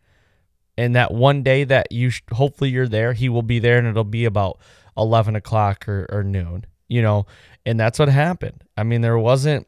and 0.79 0.95
that 0.95 1.13
one 1.13 1.43
day 1.43 1.65
that 1.65 1.91
you 1.91 2.11
sh- 2.11 2.23
hopefully 2.31 2.71
you're 2.71 2.87
there, 2.87 3.15
he 3.15 3.29
will 3.29 3.43
be 3.43 3.59
there, 3.59 3.79
and 3.79 3.89
it'll 3.89 4.05
be 4.05 4.27
about 4.27 4.61
eleven 4.97 5.35
o'clock 5.35 5.89
or, 5.89 6.07
or 6.09 6.23
noon, 6.23 6.67
you 6.87 7.03
know, 7.03 7.27
and 7.67 7.79
that's 7.79 7.99
what 7.99 8.09
happened. 8.09 8.63
I 8.77 8.85
mean, 8.85 9.01
there 9.01 9.19
wasn't. 9.19 9.67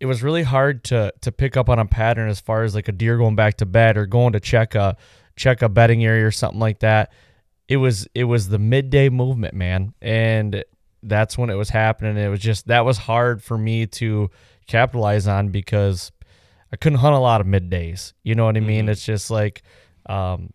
It 0.00 0.06
was 0.06 0.20
really 0.20 0.42
hard 0.42 0.82
to 0.84 1.12
to 1.20 1.30
pick 1.30 1.56
up 1.56 1.68
on 1.68 1.78
a 1.78 1.86
pattern 1.86 2.28
as 2.28 2.40
far 2.40 2.64
as 2.64 2.74
like 2.74 2.88
a 2.88 2.92
deer 2.92 3.18
going 3.18 3.36
back 3.36 3.58
to 3.58 3.66
bed 3.66 3.96
or 3.96 4.04
going 4.04 4.32
to 4.32 4.40
check 4.40 4.74
a 4.74 4.96
check 5.36 5.62
a 5.62 5.68
bedding 5.68 6.04
area 6.04 6.26
or 6.26 6.32
something 6.32 6.58
like 6.58 6.80
that 6.80 7.12
it 7.68 7.76
was 7.78 8.06
it 8.14 8.24
was 8.24 8.48
the 8.48 8.58
midday 8.58 9.08
movement, 9.08 9.54
man, 9.54 9.94
and 10.00 10.64
that's 11.02 11.36
when 11.36 11.50
it 11.50 11.54
was 11.54 11.70
happening. 11.70 12.16
It 12.16 12.28
was 12.28 12.40
just 12.40 12.68
that 12.68 12.84
was 12.84 12.98
hard 12.98 13.42
for 13.42 13.58
me 13.58 13.86
to 13.86 14.30
capitalize 14.66 15.26
on 15.26 15.48
because 15.48 16.12
I 16.72 16.76
couldn't 16.76 16.98
hunt 16.98 17.14
a 17.14 17.20
lot 17.20 17.40
of 17.40 17.46
middays. 17.46 18.12
You 18.22 18.34
know 18.34 18.44
what 18.44 18.56
I 18.56 18.60
mean? 18.60 18.88
It's 18.88 19.04
just 19.04 19.30
like, 19.30 19.62
um, 20.06 20.50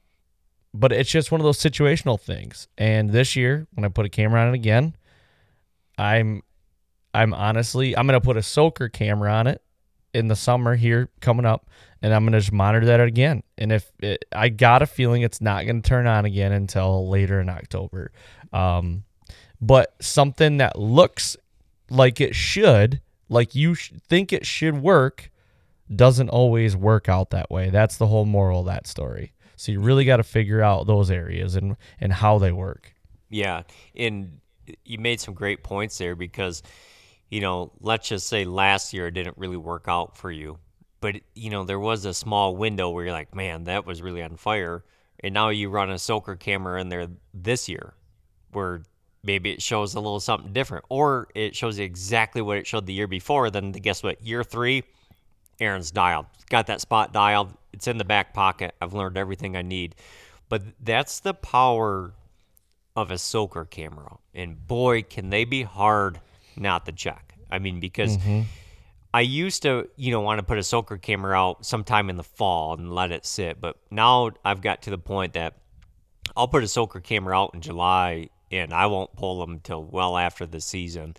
but 0.73 0.91
it's 0.91 1.09
just 1.09 1.31
one 1.31 1.41
of 1.41 1.45
those 1.45 1.57
situational 1.57 2.19
things. 2.19 2.67
And 2.77 3.09
this 3.09 3.35
year, 3.35 3.67
when 3.73 3.85
I 3.85 3.89
put 3.89 4.05
a 4.05 4.09
camera 4.09 4.41
on 4.41 4.49
it 4.49 4.55
again, 4.55 4.95
I'm 5.97 6.43
I'm 7.13 7.33
honestly 7.33 7.95
I'm 7.95 8.05
gonna 8.05 8.21
put 8.21 8.37
a 8.37 8.43
soaker 8.43 8.89
camera 8.89 9.31
on 9.33 9.47
it 9.47 9.61
in 10.13 10.27
the 10.27 10.35
summer 10.35 10.75
here 10.75 11.09
coming 11.19 11.45
up, 11.45 11.69
and 12.01 12.13
I'm 12.13 12.25
gonna 12.25 12.39
just 12.39 12.51
monitor 12.51 12.85
that 12.87 12.99
again. 13.01 13.43
And 13.57 13.71
if 13.71 13.91
it, 13.99 14.25
I 14.31 14.49
got 14.49 14.81
a 14.81 14.87
feeling 14.87 15.21
it's 15.21 15.41
not 15.41 15.65
gonna 15.65 15.81
turn 15.81 16.07
on 16.07 16.25
again 16.25 16.51
until 16.51 17.09
later 17.09 17.39
in 17.39 17.49
October, 17.49 18.11
um, 18.53 19.03
but 19.61 19.95
something 20.01 20.57
that 20.57 20.77
looks 20.77 21.37
like 21.89 22.19
it 22.21 22.35
should, 22.35 23.01
like 23.29 23.53
you 23.53 23.75
sh- 23.75 23.93
think 24.07 24.33
it 24.33 24.45
should 24.45 24.81
work, 24.81 25.29
doesn't 25.93 26.29
always 26.29 26.75
work 26.75 27.09
out 27.09 27.31
that 27.31 27.51
way. 27.51 27.69
That's 27.69 27.97
the 27.97 28.07
whole 28.07 28.25
moral 28.25 28.61
of 28.61 28.65
that 28.67 28.87
story. 28.87 29.33
So 29.55 29.71
you 29.71 29.79
really 29.79 30.05
got 30.05 30.17
to 30.17 30.23
figure 30.23 30.61
out 30.61 30.87
those 30.87 31.11
areas 31.11 31.55
and 31.55 31.75
and 31.99 32.11
how 32.11 32.39
they 32.39 32.51
work. 32.51 32.95
Yeah, 33.29 33.63
and 33.95 34.39
you 34.83 34.97
made 34.97 35.19
some 35.19 35.33
great 35.33 35.63
points 35.63 35.97
there 35.97 36.15
because, 36.15 36.63
you 37.29 37.41
know, 37.41 37.71
let's 37.79 38.07
just 38.07 38.27
say 38.27 38.45
last 38.45 38.93
year 38.93 39.07
it 39.07 39.11
didn't 39.11 39.37
really 39.37 39.57
work 39.57 39.85
out 39.87 40.17
for 40.17 40.31
you, 40.31 40.57
but 41.01 41.15
you 41.35 41.49
know 41.49 41.63
there 41.63 41.79
was 41.79 42.05
a 42.05 42.13
small 42.13 42.55
window 42.55 42.89
where 42.89 43.05
you're 43.05 43.13
like, 43.13 43.35
man, 43.35 43.65
that 43.65 43.85
was 43.85 44.01
really 44.01 44.23
on 44.23 44.37
fire, 44.37 44.83
and 45.19 45.33
now 45.33 45.49
you 45.49 45.69
run 45.69 45.91
a 45.91 45.99
soaker 45.99 46.35
camera 46.35 46.79
in 46.79 46.89
there 46.89 47.07
this 47.33 47.67
year, 47.67 47.93
where 48.51 48.83
maybe 49.23 49.51
it 49.51 49.61
shows 49.61 49.93
a 49.93 49.99
little 49.99 50.19
something 50.19 50.53
different, 50.53 50.85
or 50.89 51.27
it 51.35 51.55
shows 51.55 51.77
exactly 51.79 52.41
what 52.41 52.57
it 52.57 52.67
showed 52.67 52.85
the 52.85 52.93
year 52.93 53.07
before. 53.07 53.49
Then 53.49 53.71
guess 53.71 54.01
what? 54.01 54.21
Year 54.25 54.43
three, 54.43 54.83
Aaron's 55.59 55.91
dialed. 55.91 56.27
Got 56.49 56.67
that 56.67 56.81
spot 56.81 57.13
dialed. 57.13 57.53
It's 57.73 57.87
in 57.87 57.97
the 57.97 58.05
back 58.05 58.33
pocket. 58.33 58.75
I've 58.81 58.93
learned 58.93 59.17
everything 59.17 59.55
I 59.55 59.61
need. 59.61 59.95
But 60.49 60.63
that's 60.83 61.19
the 61.21 61.33
power 61.33 62.13
of 62.95 63.11
a 63.11 63.17
soaker 63.17 63.65
camera. 63.65 64.17
And 64.33 64.67
boy, 64.67 65.03
can 65.03 65.29
they 65.29 65.45
be 65.45 65.63
hard 65.63 66.19
not 66.55 66.85
to 66.85 66.91
check. 66.91 67.35
I 67.49 67.59
mean, 67.59 67.79
because 67.79 68.17
mm-hmm. 68.17 68.41
I 69.13 69.21
used 69.21 69.63
to, 69.63 69.89
you 69.97 70.11
know, 70.11 70.21
want 70.21 70.39
to 70.39 70.43
put 70.43 70.57
a 70.57 70.63
soaker 70.63 70.97
camera 70.97 71.37
out 71.37 71.65
sometime 71.65 72.09
in 72.09 72.17
the 72.17 72.23
fall 72.23 72.73
and 72.73 72.93
let 72.93 73.11
it 73.11 73.25
sit. 73.25 73.59
But 73.59 73.77
now 73.89 74.31
I've 74.45 74.61
got 74.61 74.83
to 74.83 74.89
the 74.89 74.97
point 74.97 75.33
that 75.33 75.55
I'll 76.35 76.47
put 76.47 76.63
a 76.63 76.67
soaker 76.67 77.01
camera 77.01 77.37
out 77.37 77.53
in 77.53 77.61
July 77.61 78.29
and 78.51 78.73
I 78.73 78.87
won't 78.87 79.15
pull 79.15 79.39
them 79.39 79.59
till 79.59 79.83
well 79.83 80.17
after 80.17 80.45
the 80.45 80.61
season. 80.61 81.15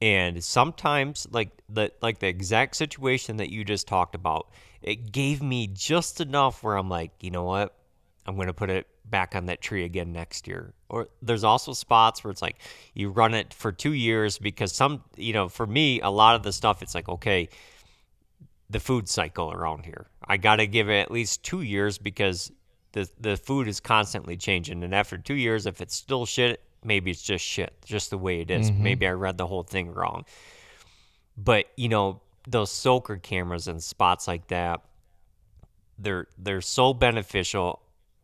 And 0.00 0.42
sometimes, 0.42 1.28
like 1.30 1.50
the 1.68 1.92
like 2.02 2.18
the 2.18 2.26
exact 2.26 2.74
situation 2.74 3.36
that 3.36 3.50
you 3.50 3.64
just 3.64 3.86
talked 3.86 4.16
about, 4.16 4.48
it 4.82 5.12
gave 5.12 5.40
me 5.42 5.68
just 5.68 6.20
enough 6.20 6.64
where 6.64 6.76
I'm 6.76 6.88
like, 6.88 7.12
you 7.20 7.30
know 7.30 7.44
what, 7.44 7.72
I'm 8.26 8.36
going 8.36 8.46
to 8.46 8.52
put 8.52 8.70
it 8.70 8.86
back 9.04 9.34
on 9.34 9.46
that 9.46 9.60
tree 9.60 9.84
again 9.84 10.12
next 10.12 10.46
year. 10.46 10.74
Or 10.88 11.08
there's 11.20 11.44
also 11.44 11.72
spots 11.72 12.22
where 12.22 12.30
it's 12.30 12.42
like 12.42 12.56
you 12.94 13.10
run 13.10 13.34
it 13.34 13.52
for 13.52 13.72
two 13.72 13.92
years 13.92 14.38
because 14.38 14.72
some, 14.72 15.02
you 15.16 15.32
know, 15.32 15.48
for 15.48 15.66
me, 15.66 16.00
a 16.00 16.10
lot 16.10 16.36
of 16.36 16.42
the 16.42 16.52
stuff, 16.52 16.82
it's 16.82 16.94
like, 16.94 17.08
okay, 17.08 17.48
the 18.70 18.80
food 18.80 19.08
cycle 19.08 19.52
around 19.52 19.84
here. 19.84 20.06
I 20.24 20.36
got 20.36 20.56
to 20.56 20.66
give 20.66 20.88
it 20.88 21.00
at 21.00 21.10
least 21.10 21.42
two 21.42 21.60
years 21.62 21.98
because 21.98 22.50
the 22.92 23.08
the 23.20 23.36
food 23.36 23.68
is 23.68 23.80
constantly 23.80 24.36
changing. 24.36 24.82
And 24.82 24.94
after 24.94 25.18
two 25.18 25.34
years, 25.34 25.66
if 25.66 25.80
it's 25.80 25.94
still 25.94 26.24
shit, 26.26 26.62
maybe 26.84 27.10
it's 27.10 27.22
just 27.22 27.44
shit, 27.44 27.74
just 27.84 28.10
the 28.10 28.18
way 28.18 28.40
it 28.40 28.50
is. 28.50 28.70
Mm-hmm. 28.70 28.82
Maybe 28.82 29.06
I 29.06 29.12
read 29.12 29.36
the 29.36 29.46
whole 29.46 29.62
thing 29.62 29.92
wrong. 29.92 30.24
But 31.36 31.66
you 31.76 31.88
know, 31.88 32.22
those 32.48 32.70
soaker 32.70 33.16
cameras 33.16 33.68
and 33.68 33.82
spots 33.82 34.26
like 34.26 34.48
that, 34.48 34.80
they're 35.98 36.26
they're 36.38 36.60
so 36.60 36.94
beneficial 36.94 37.81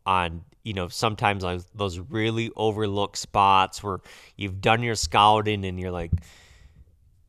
on 0.08 0.42
you 0.64 0.72
know 0.72 0.88
sometimes 0.88 1.44
like 1.44 1.60
those 1.74 1.98
really 1.98 2.50
overlooked 2.56 3.18
spots 3.18 3.82
where 3.82 4.00
you've 4.36 4.60
done 4.60 4.82
your 4.82 4.94
scouting 4.94 5.64
and 5.64 5.78
you're 5.78 5.90
like 5.90 6.12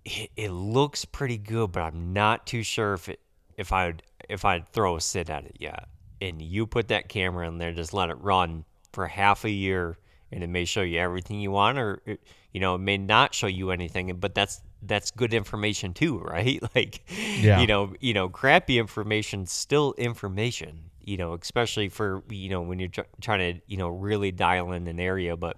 it, 0.05 0.31
it 0.35 0.51
looks 0.51 1.05
pretty 1.05 1.37
good 1.37 1.71
but 1.71 1.81
i'm 1.81 2.13
not 2.13 2.47
too 2.47 2.63
sure 2.63 2.93
if 2.93 3.09
it 3.09 3.19
if 3.57 3.71
i'd 3.73 4.01
if 4.29 4.45
i'd 4.45 4.67
throw 4.69 4.95
a 4.95 5.01
sit 5.01 5.29
at 5.29 5.45
it 5.45 5.57
yet. 5.59 5.87
And 6.21 6.41
you 6.41 6.67
put 6.67 6.89
that 6.89 7.07
camera 7.07 7.47
in 7.47 7.57
there 7.59 7.71
just 7.71 7.93
let 7.93 8.09
it 8.09 8.17
run 8.19 8.65
for 8.91 9.07
half 9.07 9.45
a 9.45 9.49
year 9.49 9.97
and 10.33 10.43
it 10.43 10.47
may 10.47 10.65
show 10.65 10.81
you 10.81 10.99
everything 10.99 11.39
you 11.39 11.51
want 11.51 11.77
or 11.77 12.01
it, 12.05 12.19
you 12.51 12.59
know 12.59 12.75
it 12.75 12.79
may 12.79 12.97
not 12.97 13.33
show 13.33 13.47
you 13.47 13.71
anything 13.71 14.13
but 14.19 14.35
that's 14.35 14.61
that's 14.81 15.11
good 15.11 15.33
information 15.33 15.93
too 15.93 16.19
right? 16.35 16.61
Like 16.75 17.03
Yeah. 17.39 17.61
you 17.61 17.67
know 17.67 17.93
you 18.01 18.13
know 18.13 18.27
crappy 18.29 18.79
information 18.79 19.45
still 19.45 19.93
information 19.97 20.89
you 21.03 21.17
know 21.17 21.33
especially 21.33 21.89
for 21.89 22.23
you 22.29 22.49
know 22.49 22.61
when 22.61 22.79
you're 22.79 22.89
tr- 22.89 23.01
trying 23.21 23.55
to 23.55 23.61
you 23.67 23.77
know 23.77 23.89
really 23.89 24.31
dial 24.31 24.71
in 24.73 24.87
an 24.87 24.99
area 24.99 25.35
but 25.37 25.57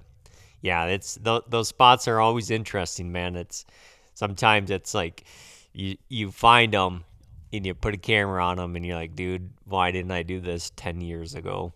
yeah 0.62 0.86
it's 0.86 1.18
th- 1.24 1.44
those 1.50 1.68
spots 1.68 2.08
are 2.08 2.20
always 2.20 2.50
interesting 2.52 3.12
man 3.12 3.36
it's 3.36 3.66
sometimes 4.14 4.70
it's 4.70 4.94
like 4.94 5.24
you 5.74 5.98
you 6.10 6.32
find 6.32 6.74
them 6.74 7.04
and 7.54 7.66
you 7.66 7.74
put 7.74 7.94
a 7.94 7.98
camera 7.98 8.44
on 8.46 8.58
them 8.58 8.76
and 8.76 8.86
you're 8.86 8.96
like 8.96 9.16
dude 9.16 9.50
why 9.66 9.92
didn't 9.92 10.12
i 10.12 10.24
do 10.24 10.40
this 10.40 10.72
10 10.76 11.02
years 11.02 11.36
ago 11.36 11.74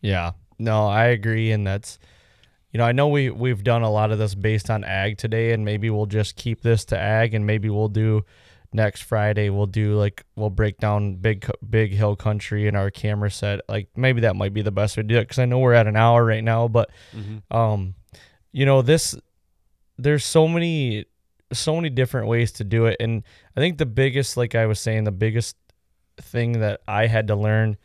Yeah. 0.00 0.32
No, 0.58 0.86
I 0.88 1.06
agree 1.06 1.52
and 1.52 1.66
that's 1.66 1.98
you 2.72 2.78
know, 2.78 2.84
I 2.84 2.92
know 2.92 3.08
we 3.08 3.30
we've 3.30 3.64
done 3.64 3.82
a 3.82 3.90
lot 3.90 4.12
of 4.12 4.18
this 4.18 4.34
based 4.34 4.70
on 4.70 4.84
ag 4.84 5.16
today 5.18 5.52
and 5.52 5.64
maybe 5.64 5.88
we'll 5.90 6.06
just 6.06 6.36
keep 6.36 6.60
this 6.60 6.84
to 6.86 6.98
ag 6.98 7.34
and 7.34 7.46
maybe 7.46 7.68
we'll 7.70 7.88
do 7.88 8.24
next 8.72 9.02
Friday 9.02 9.50
we'll 9.50 9.66
do 9.66 9.96
like 9.96 10.24
we'll 10.36 10.50
break 10.50 10.78
down 10.78 11.16
big 11.16 11.48
big 11.68 11.92
hill 11.92 12.16
country 12.16 12.68
in 12.68 12.76
our 12.76 12.90
camera 12.90 13.30
set. 13.30 13.60
Like 13.68 13.88
maybe 13.96 14.20
that 14.22 14.36
might 14.36 14.54
be 14.54 14.62
the 14.62 14.70
best 14.70 14.96
way 14.96 15.02
to 15.02 15.08
do 15.08 15.18
it 15.18 15.28
cuz 15.28 15.38
I 15.38 15.44
know 15.44 15.58
we're 15.58 15.72
at 15.72 15.86
an 15.86 15.96
hour 15.96 16.24
right 16.24 16.44
now, 16.44 16.68
but 16.68 16.90
um 17.50 17.94
you 18.52 18.66
know, 18.66 18.82
this 18.82 19.14
there's 19.98 20.24
so 20.24 20.48
many 20.48 21.06
so 21.52 21.74
many 21.74 21.90
different 21.90 22.28
ways 22.28 22.52
to 22.52 22.64
do 22.64 22.86
it. 22.86 22.96
And 23.00 23.24
I 23.56 23.60
think 23.60 23.78
the 23.78 23.86
biggest 23.86 24.36
like 24.36 24.54
I 24.54 24.66
was 24.66 24.78
saying 24.78 25.04
the 25.04 25.10
biggest 25.12 25.56
thing 26.20 26.60
that 26.60 26.80
I 26.86 27.06
had 27.06 27.26
to 27.28 27.34
learn 27.36 27.76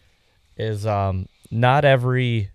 is 0.57 0.85
um 0.85 1.27
not 1.51 1.83
every 1.85 2.51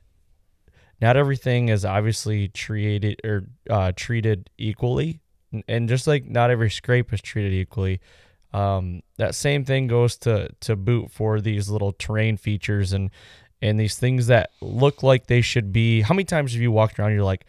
not 1.00 1.16
everything 1.16 1.68
is 1.68 1.84
obviously 1.84 2.48
treated 2.48 3.20
or 3.24 3.44
uh, 3.70 3.92
treated 3.96 4.50
equally 4.58 5.20
and 5.68 5.88
just 5.88 6.06
like 6.06 6.26
not 6.26 6.50
every 6.50 6.70
scrape 6.70 7.12
is 7.12 7.20
treated 7.20 7.52
equally. 7.52 8.00
Um, 8.52 9.02
that 9.16 9.34
same 9.34 9.64
thing 9.64 9.86
goes 9.86 10.16
to 10.18 10.48
to 10.60 10.76
boot 10.76 11.10
for 11.10 11.40
these 11.40 11.68
little 11.68 11.92
terrain 11.92 12.36
features 12.36 12.92
and 12.92 13.10
and 13.62 13.78
these 13.78 13.96
things 13.96 14.26
that 14.28 14.50
look 14.60 15.02
like 15.02 15.26
they 15.26 15.40
should 15.40 15.72
be. 15.72 16.00
How 16.00 16.14
many 16.14 16.24
times 16.24 16.52
have 16.52 16.62
you 16.62 16.72
walked 16.72 16.98
around 16.98 17.12
you're 17.12 17.24
like 17.24 17.44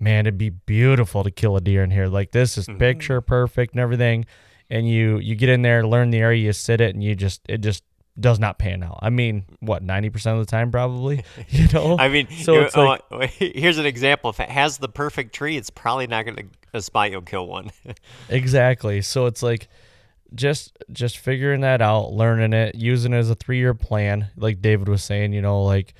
man 0.00 0.26
it'd 0.26 0.36
be 0.36 0.50
beautiful 0.50 1.22
to 1.22 1.30
kill 1.30 1.56
a 1.56 1.60
deer 1.60 1.82
in 1.82 1.90
here. 1.90 2.08
Like 2.08 2.32
this 2.32 2.58
is 2.58 2.66
picture 2.78 3.20
perfect 3.20 3.74
and 3.74 3.80
everything. 3.80 4.26
And 4.70 4.88
you 4.88 5.18
you 5.18 5.34
get 5.34 5.48
in 5.48 5.62
there 5.62 5.86
learn 5.86 6.10
the 6.10 6.18
area 6.18 6.42
you 6.42 6.52
sit 6.52 6.80
it 6.80 6.94
and 6.94 7.02
you 7.02 7.14
just 7.14 7.40
it 7.48 7.58
just 7.58 7.82
does 8.18 8.38
not 8.38 8.58
pan 8.58 8.82
out 8.82 8.98
i 9.02 9.10
mean 9.10 9.44
what 9.60 9.84
90% 9.84 10.14
of 10.32 10.38
the 10.38 10.46
time 10.46 10.70
probably 10.70 11.24
you 11.48 11.66
know 11.72 11.96
i 11.98 12.08
mean 12.08 12.28
so 12.30 12.60
it's 12.60 12.76
like 12.76 13.02
oh, 13.10 13.20
here's 13.38 13.78
an 13.78 13.86
example 13.86 14.30
if 14.30 14.38
it 14.38 14.48
has 14.48 14.78
the 14.78 14.88
perfect 14.88 15.34
tree 15.34 15.56
it's 15.56 15.70
probably 15.70 16.06
not 16.06 16.24
going 16.24 16.36
to 16.36 16.44
a 16.74 16.82
spot 16.82 17.10
you'll 17.10 17.22
kill 17.22 17.46
one 17.46 17.70
Exactly. 18.28 19.02
So 19.02 19.26
it's 19.26 19.42
like 19.42 19.68
just 20.34 20.76
just 20.92 21.18
figuring 21.18 21.60
that 21.60 21.80
out, 21.80 22.12
learning 22.12 22.52
it, 22.52 22.74
using 22.74 23.12
it 23.12 23.18
as 23.18 23.30
a 23.30 23.34
three 23.34 23.58
year 23.58 23.74
plan, 23.74 24.28
like 24.36 24.60
David 24.60 24.88
was 24.88 25.04
saying, 25.04 25.32
you 25.32 25.42
know, 25.42 25.62
like 25.62 25.94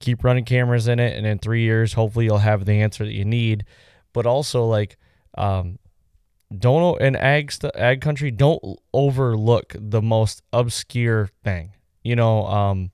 keep 0.00 0.22
running 0.24 0.44
cameras 0.44 0.88
in 0.88 0.98
it 0.98 1.16
and 1.16 1.26
in 1.26 1.38
three 1.38 1.62
years 1.62 1.92
hopefully 1.92 2.24
you'll 2.24 2.38
have 2.38 2.64
the 2.64 2.82
answer 2.82 3.04
that 3.04 3.12
you 3.12 3.24
need. 3.24 3.64
But 4.12 4.26
also 4.26 4.64
like 4.66 4.96
um 5.38 5.78
don't 6.56 7.00
in 7.00 7.14
ag 7.16 7.52
st- 7.52 7.74
ag 7.76 8.00
country 8.00 8.30
don't 8.30 8.62
overlook 8.92 9.74
the 9.78 10.02
most 10.02 10.42
obscure 10.52 11.28
thing. 11.44 11.72
You 12.02 12.16
know, 12.16 12.46
um 12.46 12.90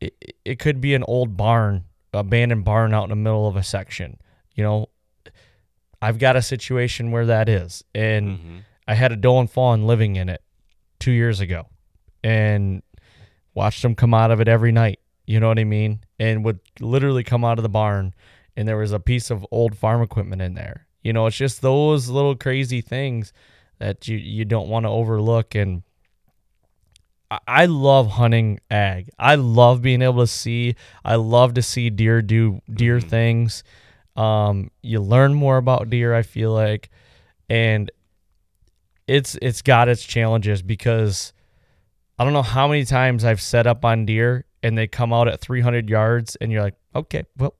it, 0.00 0.14
it 0.44 0.58
could 0.58 0.80
be 0.80 0.94
an 0.94 1.04
old 1.06 1.36
barn, 1.36 1.84
abandoned 2.14 2.64
barn 2.64 2.94
out 2.94 3.04
in 3.04 3.10
the 3.10 3.16
middle 3.16 3.46
of 3.46 3.56
a 3.56 3.62
section. 3.62 4.18
You 4.54 4.64
know, 4.64 4.88
I've 6.00 6.18
got 6.18 6.36
a 6.36 6.42
situation 6.42 7.10
where 7.10 7.26
that 7.26 7.48
is, 7.48 7.84
and 7.94 8.64
I 8.88 8.94
had 8.94 9.12
a 9.12 9.16
doe 9.16 9.38
and 9.40 9.50
fawn 9.50 9.86
living 9.86 10.16
in 10.16 10.28
it 10.28 10.42
two 10.98 11.10
years 11.12 11.40
ago, 11.40 11.66
and 12.24 12.82
watched 13.54 13.82
them 13.82 13.94
come 13.94 14.14
out 14.14 14.30
of 14.30 14.40
it 14.40 14.48
every 14.48 14.72
night. 14.72 15.00
You 15.26 15.38
know 15.40 15.48
what 15.48 15.58
I 15.58 15.64
mean? 15.64 16.00
And 16.18 16.44
would 16.44 16.60
literally 16.80 17.22
come 17.22 17.44
out 17.44 17.58
of 17.58 17.62
the 17.62 17.68
barn, 17.68 18.14
and 18.56 18.66
there 18.66 18.78
was 18.78 18.92
a 18.92 19.00
piece 19.00 19.30
of 19.30 19.46
old 19.50 19.76
farm 19.76 20.02
equipment 20.02 20.40
in 20.40 20.54
there. 20.54 20.86
You 21.02 21.12
know, 21.12 21.26
it's 21.26 21.36
just 21.36 21.62
those 21.62 22.08
little 22.08 22.36
crazy 22.36 22.80
things 22.80 23.32
that 23.78 24.08
you 24.08 24.16
you 24.18 24.44
don't 24.44 24.68
want 24.68 24.84
to 24.84 24.90
overlook. 24.90 25.54
And 25.54 25.82
I- 27.30 27.38
I 27.46 27.66
love 27.66 28.08
hunting 28.10 28.60
ag. 28.70 29.10
I 29.18 29.36
love 29.36 29.82
being 29.82 30.02
able 30.02 30.22
to 30.22 30.26
see. 30.26 30.74
I 31.04 31.14
love 31.16 31.54
to 31.54 31.62
see 31.62 31.90
deer 31.90 32.22
do 32.22 32.60
deer 32.72 33.00
things. 33.00 33.62
Um, 34.16 34.70
you 34.82 35.00
learn 35.00 35.34
more 35.34 35.56
about 35.56 35.88
deer. 35.88 36.14
I 36.14 36.22
feel 36.22 36.52
like, 36.52 36.90
and 37.48 37.90
it's 39.06 39.36
it's 39.42 39.62
got 39.62 39.88
its 39.88 40.02
challenges 40.04 40.62
because 40.62 41.32
I 42.18 42.24
don't 42.24 42.32
know 42.32 42.42
how 42.42 42.68
many 42.68 42.84
times 42.84 43.24
I've 43.24 43.40
set 43.40 43.66
up 43.66 43.84
on 43.84 44.06
deer 44.06 44.44
and 44.62 44.76
they 44.76 44.86
come 44.86 45.12
out 45.12 45.28
at 45.28 45.40
300 45.40 45.88
yards 45.88 46.36
and 46.36 46.52
you're 46.52 46.62
like, 46.62 46.76
okay, 46.94 47.24
well, 47.38 47.54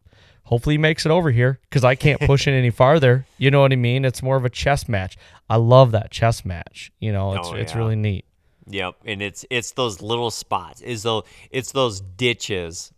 hopefully 0.50 0.74
he 0.74 0.78
makes 0.78 1.06
it 1.06 1.12
over 1.12 1.30
here 1.30 1.60
because 1.62 1.84
I 1.84 1.94
can't 1.94 2.20
push 2.20 2.46
it 2.48 2.52
any 2.52 2.70
farther. 2.70 3.24
You 3.38 3.50
know 3.52 3.60
what 3.60 3.72
I 3.72 3.76
mean? 3.76 4.04
It's 4.04 4.22
more 4.22 4.36
of 4.36 4.44
a 4.44 4.50
chess 4.50 4.88
match. 4.88 5.16
I 5.48 5.56
love 5.56 5.92
that 5.92 6.10
chess 6.10 6.44
match. 6.44 6.92
You 6.98 7.12
know, 7.12 7.34
it's 7.34 7.48
Oh, 7.48 7.54
it's 7.54 7.74
really 7.74 7.96
neat. 7.96 8.24
Yep, 8.66 8.96
and 9.04 9.22
it's 9.22 9.44
it's 9.48 9.72
those 9.72 10.02
little 10.02 10.30
spots. 10.30 10.80
Is 10.80 11.04
though 11.04 11.24
it's 11.50 11.72
those 11.72 12.00
ditches 12.00 12.92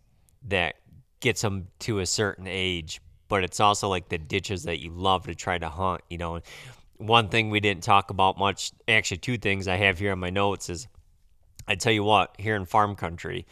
that 0.47 0.75
gets 1.19 1.41
them 1.41 1.67
to 1.79 1.99
a 1.99 2.05
certain 2.05 2.47
age, 2.47 2.99
but 3.29 3.43
it's 3.43 3.59
also 3.59 3.87
like 3.87 4.09
the 4.09 4.17
ditches 4.17 4.63
that 4.63 4.79
you 4.79 4.91
love 4.91 5.25
to 5.27 5.35
try 5.35 5.57
to 5.57 5.69
hunt. 5.69 6.01
You 6.09 6.17
know, 6.17 6.41
one 6.97 7.29
thing 7.29 7.49
we 7.49 7.59
didn't 7.59 7.83
talk 7.83 8.09
about 8.09 8.37
much. 8.37 8.71
Actually, 8.87 9.17
two 9.17 9.37
things 9.37 9.67
I 9.67 9.77
have 9.77 9.99
here 9.99 10.11
on 10.11 10.19
my 10.19 10.31
notes 10.31 10.69
is 10.69 10.87
I 11.67 11.75
tell 11.75 11.93
you 11.93 12.03
what, 12.03 12.35
here 12.37 12.55
in 12.55 12.65
farm 12.65 12.95
country, 12.95 13.45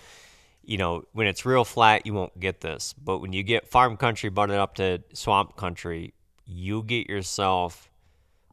you 0.64 0.78
know, 0.78 1.04
when 1.14 1.28
it's 1.28 1.46
real 1.46 1.66
flat, 1.66 2.06
you 2.06 2.14
won't 2.14 2.40
get 2.40 2.62
this. 2.62 2.94
But 2.94 3.20
when 3.20 3.34
you 3.34 3.44
get 3.44 3.68
farm 3.68 3.98
country 3.98 4.30
butted 4.30 4.58
up 4.58 4.76
to 4.76 5.02
swamp 5.14 5.56
country, 5.56 6.14
you 6.46 6.84
get 6.84 7.10
yourself, 7.10 7.90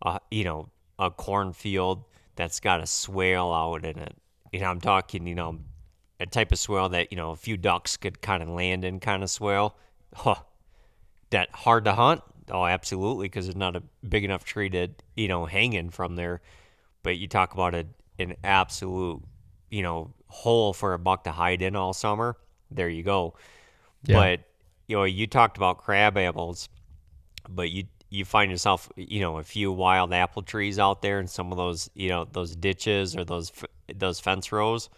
a, 0.02 0.20
you 0.30 0.44
know, 0.44 0.68
a 0.98 1.10
cornfield 1.10 2.04
that's 2.36 2.60
got 2.60 2.80
a 2.80 2.86
swale 2.86 3.52
out 3.52 3.84
in 3.84 3.98
it. 3.98 4.16
You 4.52 4.60
know, 4.60 4.66
I'm 4.66 4.80
talking, 4.80 5.26
you 5.26 5.34
know, 5.34 5.58
a 6.20 6.26
type 6.26 6.52
of 6.52 6.58
swale 6.58 6.88
that, 6.90 7.12
you 7.12 7.16
know, 7.16 7.30
a 7.30 7.36
few 7.36 7.56
ducks 7.56 7.96
could 7.96 8.20
kind 8.20 8.42
of 8.42 8.48
land 8.48 8.84
in 8.84 9.00
kind 9.00 9.22
of 9.22 9.30
swale. 9.30 9.76
Huh. 10.14 10.36
That 11.30 11.50
hard 11.52 11.84
to 11.84 11.92
hunt? 11.92 12.22
Oh, 12.50 12.64
absolutely, 12.64 13.26
because 13.26 13.48
it's 13.48 13.56
not 13.56 13.76
a 13.76 13.82
big 14.08 14.24
enough 14.24 14.44
tree 14.44 14.70
to, 14.70 14.88
you 15.16 15.28
know, 15.28 15.44
hang 15.44 15.74
in 15.74 15.90
from 15.90 16.16
there. 16.16 16.40
But 17.02 17.18
you 17.18 17.28
talk 17.28 17.52
about 17.52 17.74
a, 17.74 17.86
an 18.18 18.36
absolute, 18.42 19.22
you 19.70 19.82
know, 19.82 20.14
hole 20.28 20.72
for 20.72 20.94
a 20.94 20.98
buck 20.98 21.24
to 21.24 21.32
hide 21.32 21.62
in 21.62 21.76
all 21.76 21.92
summer. 21.92 22.36
There 22.70 22.88
you 22.88 23.02
go. 23.02 23.34
But 24.04 24.40
you 24.86 24.96
know, 24.96 25.04
you 25.04 25.26
talked 25.26 25.56
about 25.56 25.78
crab 25.78 26.16
apples, 26.16 26.68
but 27.48 27.70
you 27.70 27.84
you 28.10 28.24
find 28.24 28.50
yourself, 28.50 28.90
you 28.96 29.20
know, 29.20 29.38
a 29.38 29.44
few 29.44 29.70
wild 29.70 30.14
apple 30.14 30.42
trees 30.42 30.78
out 30.78 31.02
there 31.02 31.20
in 31.20 31.26
some 31.26 31.52
of 31.52 31.58
those, 31.58 31.90
you 31.94 32.08
know, 32.08 32.26
those 32.30 32.56
ditches 32.56 33.14
or 33.16 33.24
those 33.24 33.52
those 33.94 34.20
fence 34.20 34.50
rows. 34.50 34.88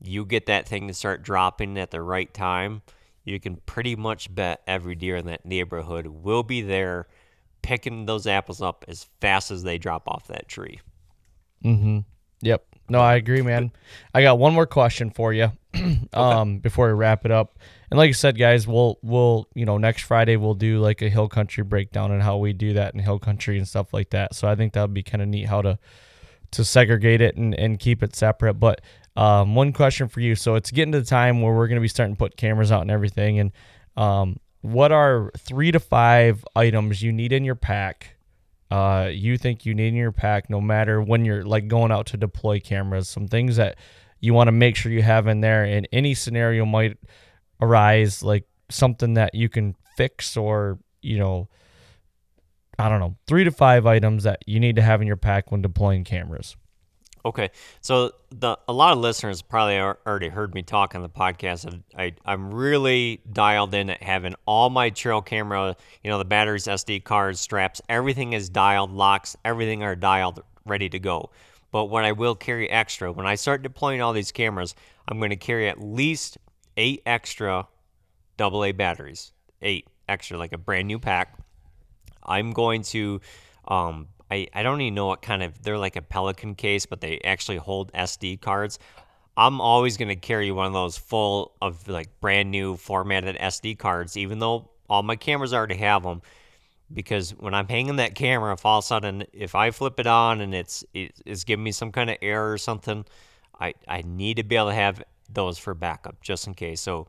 You 0.00 0.24
get 0.24 0.46
that 0.46 0.68
thing 0.68 0.88
to 0.88 0.94
start 0.94 1.22
dropping 1.22 1.78
at 1.78 1.90
the 1.90 2.02
right 2.02 2.32
time. 2.32 2.82
You 3.24 3.40
can 3.40 3.56
pretty 3.56 3.96
much 3.96 4.34
bet 4.34 4.62
every 4.66 4.94
deer 4.94 5.16
in 5.16 5.26
that 5.26 5.46
neighborhood 5.46 6.06
will 6.06 6.42
be 6.42 6.60
there 6.60 7.06
picking 7.62 8.04
those 8.04 8.26
apples 8.26 8.60
up 8.60 8.84
as 8.88 9.06
fast 9.20 9.50
as 9.50 9.62
they 9.62 9.78
drop 9.78 10.06
off 10.06 10.26
that 10.26 10.48
tree. 10.48 10.80
Mm-hmm. 11.64 12.00
Yep. 12.42 12.73
No, 12.88 13.00
I 13.00 13.14
agree, 13.14 13.42
man. 13.42 13.72
I 14.12 14.22
got 14.22 14.38
one 14.38 14.52
more 14.52 14.66
question 14.66 15.10
for 15.10 15.32
you 15.32 15.52
um, 16.12 16.58
before 16.58 16.88
we 16.88 16.92
wrap 16.92 17.24
it 17.24 17.30
up. 17.30 17.58
And 17.90 17.98
like 17.98 18.08
I 18.08 18.12
said, 18.12 18.38
guys, 18.38 18.66
we'll 18.66 18.98
we'll 19.02 19.48
you 19.54 19.64
know 19.64 19.78
next 19.78 20.02
Friday 20.02 20.36
we'll 20.36 20.54
do 20.54 20.80
like 20.80 21.00
a 21.00 21.08
hill 21.08 21.28
country 21.28 21.64
breakdown 21.64 22.10
and 22.12 22.22
how 22.22 22.36
we 22.36 22.52
do 22.52 22.74
that 22.74 22.94
in 22.94 23.00
hill 23.00 23.18
country 23.18 23.56
and 23.56 23.66
stuff 23.66 23.94
like 23.94 24.10
that. 24.10 24.34
So 24.34 24.48
I 24.48 24.54
think 24.54 24.74
that 24.74 24.82
would 24.82 24.94
be 24.94 25.02
kind 25.02 25.22
of 25.22 25.28
neat 25.28 25.48
how 25.48 25.62
to 25.62 25.78
to 26.52 26.64
segregate 26.64 27.20
it 27.20 27.36
and, 27.36 27.54
and 27.54 27.78
keep 27.78 28.02
it 28.02 28.14
separate. 28.14 28.54
But 28.54 28.80
um, 29.16 29.54
one 29.54 29.72
question 29.72 30.08
for 30.08 30.20
you. 30.20 30.34
So 30.34 30.54
it's 30.54 30.70
getting 30.70 30.92
to 30.92 31.00
the 31.00 31.06
time 31.06 31.42
where 31.42 31.52
we're 31.54 31.68
going 31.68 31.76
to 31.76 31.82
be 31.82 31.88
starting 31.88 32.14
to 32.14 32.18
put 32.18 32.36
cameras 32.36 32.72
out 32.72 32.82
and 32.82 32.90
everything. 32.90 33.38
And 33.38 33.52
um, 33.96 34.38
what 34.60 34.92
are 34.92 35.30
three 35.36 35.72
to 35.72 35.80
five 35.80 36.44
items 36.56 37.02
you 37.02 37.12
need 37.12 37.32
in 37.32 37.44
your 37.44 37.54
pack? 37.54 38.13
Uh, 38.70 39.08
you 39.12 39.38
think 39.38 39.66
you 39.66 39.74
need 39.74 39.88
in 39.88 39.94
your 39.94 40.12
pack, 40.12 40.50
no 40.50 40.60
matter 40.60 41.00
when 41.00 41.24
you're 41.24 41.44
like 41.44 41.68
going 41.68 41.92
out 41.92 42.06
to 42.06 42.16
deploy 42.16 42.58
cameras, 42.58 43.08
some 43.08 43.28
things 43.28 43.56
that 43.56 43.76
you 44.20 44.34
want 44.34 44.48
to 44.48 44.52
make 44.52 44.74
sure 44.74 44.90
you 44.90 45.02
have 45.02 45.26
in 45.26 45.40
there. 45.40 45.64
And 45.64 45.86
any 45.92 46.14
scenario 46.14 46.64
might 46.64 46.96
arise, 47.60 48.22
like 48.22 48.46
something 48.70 49.14
that 49.14 49.34
you 49.34 49.48
can 49.48 49.76
fix 49.96 50.36
or, 50.36 50.78
you 51.02 51.18
know, 51.18 51.48
I 52.78 52.88
don't 52.88 53.00
know, 53.00 53.16
three 53.26 53.44
to 53.44 53.52
five 53.52 53.86
items 53.86 54.24
that 54.24 54.42
you 54.46 54.58
need 54.58 54.76
to 54.76 54.82
have 54.82 55.00
in 55.00 55.06
your 55.06 55.16
pack 55.16 55.52
when 55.52 55.62
deploying 55.62 56.02
cameras. 56.02 56.56
Okay, 57.26 57.50
so 57.80 58.12
the 58.28 58.58
a 58.68 58.72
lot 58.72 58.92
of 58.92 58.98
listeners 58.98 59.40
probably 59.40 59.78
already 59.78 60.28
heard 60.28 60.52
me 60.52 60.62
talk 60.62 60.94
on 60.94 61.00
the 61.00 61.08
podcast. 61.08 61.82
I 61.96 62.12
I'm 62.26 62.52
really 62.52 63.22
dialed 63.32 63.72
in 63.72 63.88
at 63.88 64.02
having 64.02 64.34
all 64.44 64.68
my 64.68 64.90
trail 64.90 65.22
camera, 65.22 65.74
you 66.02 66.10
know, 66.10 66.18
the 66.18 66.26
batteries, 66.26 66.64
SD 66.64 67.02
cards, 67.02 67.40
straps, 67.40 67.80
everything 67.88 68.34
is 68.34 68.50
dialed, 68.50 68.92
locks, 68.92 69.38
everything 69.42 69.82
are 69.82 69.96
dialed, 69.96 70.42
ready 70.66 70.90
to 70.90 70.98
go. 70.98 71.30
But 71.72 71.86
what 71.86 72.04
I 72.04 72.12
will 72.12 72.34
carry 72.34 72.68
extra 72.68 73.10
when 73.10 73.26
I 73.26 73.36
start 73.36 73.62
deploying 73.62 74.02
all 74.02 74.12
these 74.12 74.30
cameras, 74.30 74.74
I'm 75.08 75.18
going 75.18 75.30
to 75.30 75.36
carry 75.36 75.66
at 75.70 75.80
least 75.80 76.36
eight 76.76 77.02
extra 77.06 77.66
AA 78.38 78.72
batteries, 78.72 79.32
eight 79.62 79.88
extra, 80.10 80.36
like 80.36 80.52
a 80.52 80.58
brand 80.58 80.88
new 80.88 80.98
pack. 80.98 81.38
I'm 82.22 82.52
going 82.52 82.82
to 82.82 83.22
um, 83.66 84.08
I, 84.30 84.48
I 84.54 84.62
don't 84.62 84.80
even 84.80 84.94
know 84.94 85.06
what 85.06 85.22
kind 85.22 85.42
of 85.42 85.62
they're 85.62 85.78
like 85.78 85.96
a 85.96 86.02
Pelican 86.02 86.54
case, 86.54 86.86
but 86.86 87.00
they 87.00 87.20
actually 87.20 87.58
hold 87.58 87.92
SD 87.92 88.40
cards. 88.40 88.78
I'm 89.36 89.60
always 89.60 89.96
gonna 89.96 90.16
carry 90.16 90.50
one 90.50 90.66
of 90.66 90.72
those 90.72 90.96
full 90.96 91.52
of 91.60 91.88
like 91.88 92.20
brand 92.20 92.50
new 92.50 92.76
formatted 92.76 93.36
SD 93.36 93.78
cards, 93.78 94.16
even 94.16 94.38
though 94.38 94.70
all 94.88 95.02
my 95.02 95.16
cameras 95.16 95.52
already 95.52 95.76
have 95.76 96.02
them. 96.02 96.22
Because 96.92 97.30
when 97.30 97.54
I'm 97.54 97.66
hanging 97.68 97.96
that 97.96 98.14
camera, 98.14 98.52
if 98.52 98.64
all 98.64 98.78
of 98.78 98.84
a 98.84 98.86
sudden 98.86 99.24
if 99.32 99.54
I 99.54 99.70
flip 99.70 99.98
it 99.98 100.06
on 100.06 100.40
and 100.40 100.54
it's 100.54 100.84
it's 100.94 101.44
giving 101.44 101.64
me 101.64 101.72
some 101.72 101.92
kind 101.92 102.10
of 102.10 102.16
error 102.22 102.52
or 102.52 102.58
something, 102.58 103.04
I 103.58 103.74
I 103.88 104.02
need 104.02 104.36
to 104.36 104.44
be 104.44 104.56
able 104.56 104.68
to 104.68 104.74
have 104.74 105.02
those 105.30 105.58
for 105.58 105.74
backup 105.74 106.22
just 106.22 106.46
in 106.46 106.54
case. 106.54 106.80
So 106.80 107.08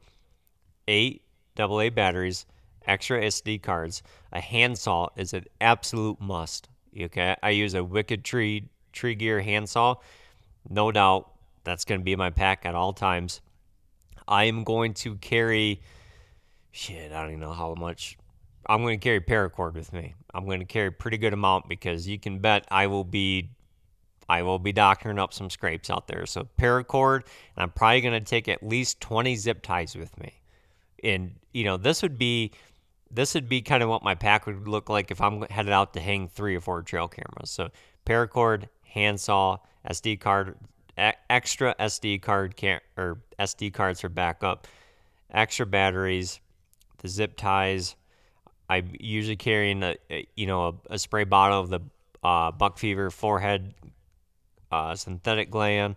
eight 0.87 1.21
AA 1.57 1.89
batteries, 1.89 2.45
extra 2.85 3.21
SD 3.21 3.61
cards, 3.61 4.03
a 4.31 4.41
handsaw 4.41 5.09
is 5.15 5.33
an 5.33 5.45
absolute 5.61 6.19
must. 6.19 6.69
Okay, 6.97 7.35
I 7.41 7.49
use 7.51 7.73
a 7.73 7.83
Wicked 7.83 8.23
Tree 8.23 8.69
tree 8.93 9.15
gear 9.15 9.41
handsaw. 9.41 9.95
No 10.69 10.91
doubt 10.91 11.31
that's 11.63 11.85
going 11.85 11.99
to 11.99 12.05
be 12.05 12.15
my 12.15 12.29
pack 12.29 12.65
at 12.65 12.75
all 12.75 12.93
times. 12.93 13.41
I 14.27 14.45
am 14.45 14.63
going 14.63 14.93
to 14.95 15.15
carry 15.15 15.81
shit, 16.75 17.13
I 17.13 17.21
don't 17.21 17.31
even 17.31 17.39
know 17.39 17.53
how 17.53 17.73
much. 17.73 18.17
I'm 18.67 18.81
going 18.81 18.99
to 18.99 19.03
carry 19.03 19.21
paracord 19.21 19.75
with 19.75 19.93
me. 19.93 20.13
I'm 20.33 20.45
going 20.45 20.59
to 20.59 20.65
carry 20.65 20.87
a 20.87 20.91
pretty 20.91 21.17
good 21.17 21.33
amount 21.33 21.69
because 21.69 22.07
you 22.07 22.19
can 22.19 22.39
bet 22.39 22.65
I 22.69 22.87
will 22.87 23.05
be 23.05 23.51
I 24.27 24.41
will 24.41 24.59
be 24.59 24.73
doctoring 24.73 25.19
up 25.19 25.33
some 25.33 25.49
scrapes 25.51 25.89
out 25.89 26.07
there. 26.07 26.25
So 26.25 26.47
paracord, 26.59 27.21
and 27.55 27.63
I'm 27.63 27.69
probably 27.69 28.01
going 28.01 28.19
to 28.19 28.27
take 28.27 28.49
at 28.49 28.63
least 28.63 28.99
20 28.99 29.35
zip 29.35 29.61
ties 29.61 29.95
with 29.95 30.19
me. 30.19 30.33
And 31.03 31.35
you 31.53 31.63
know, 31.63 31.77
this 31.77 32.01
would 32.01 32.17
be 32.17 32.51
this 33.11 33.33
would 33.33 33.47
be 33.47 33.61
kind 33.61 33.83
of 33.83 33.89
what 33.89 34.03
my 34.03 34.15
pack 34.15 34.45
would 34.45 34.67
look 34.67 34.89
like 34.89 35.11
if 35.11 35.21
I'm 35.21 35.43
headed 35.43 35.71
out 35.71 35.93
to 35.93 35.99
hang 35.99 36.27
three 36.27 36.55
or 36.55 36.61
four 36.61 36.81
trail 36.81 37.07
cameras. 37.07 37.49
So 37.49 37.69
paracord, 38.05 38.67
handsaw, 38.83 39.57
SD 39.89 40.19
card, 40.19 40.55
extra 40.97 41.75
SD 41.79 42.21
card 42.21 42.55
can 42.55 42.79
or 42.97 43.19
SD 43.39 43.73
cards 43.73 44.01
for 44.01 44.09
backup, 44.09 44.67
extra 45.31 45.65
batteries, 45.65 46.39
the 46.99 47.07
zip 47.07 47.37
ties. 47.37 47.95
I'm 48.67 48.91
usually 48.99 49.35
carrying 49.35 49.83
a, 49.83 49.95
a 50.09 50.27
you 50.35 50.47
know 50.47 50.67
a, 50.89 50.93
a, 50.95 50.99
spray 50.99 51.23
bottle 51.23 51.59
of 51.59 51.69
the 51.69 51.81
uh, 52.23 52.51
buck 52.51 52.79
fever 52.79 53.11
forehead 53.11 53.75
uh, 54.71 54.95
synthetic 54.95 55.51
gland, 55.51 55.95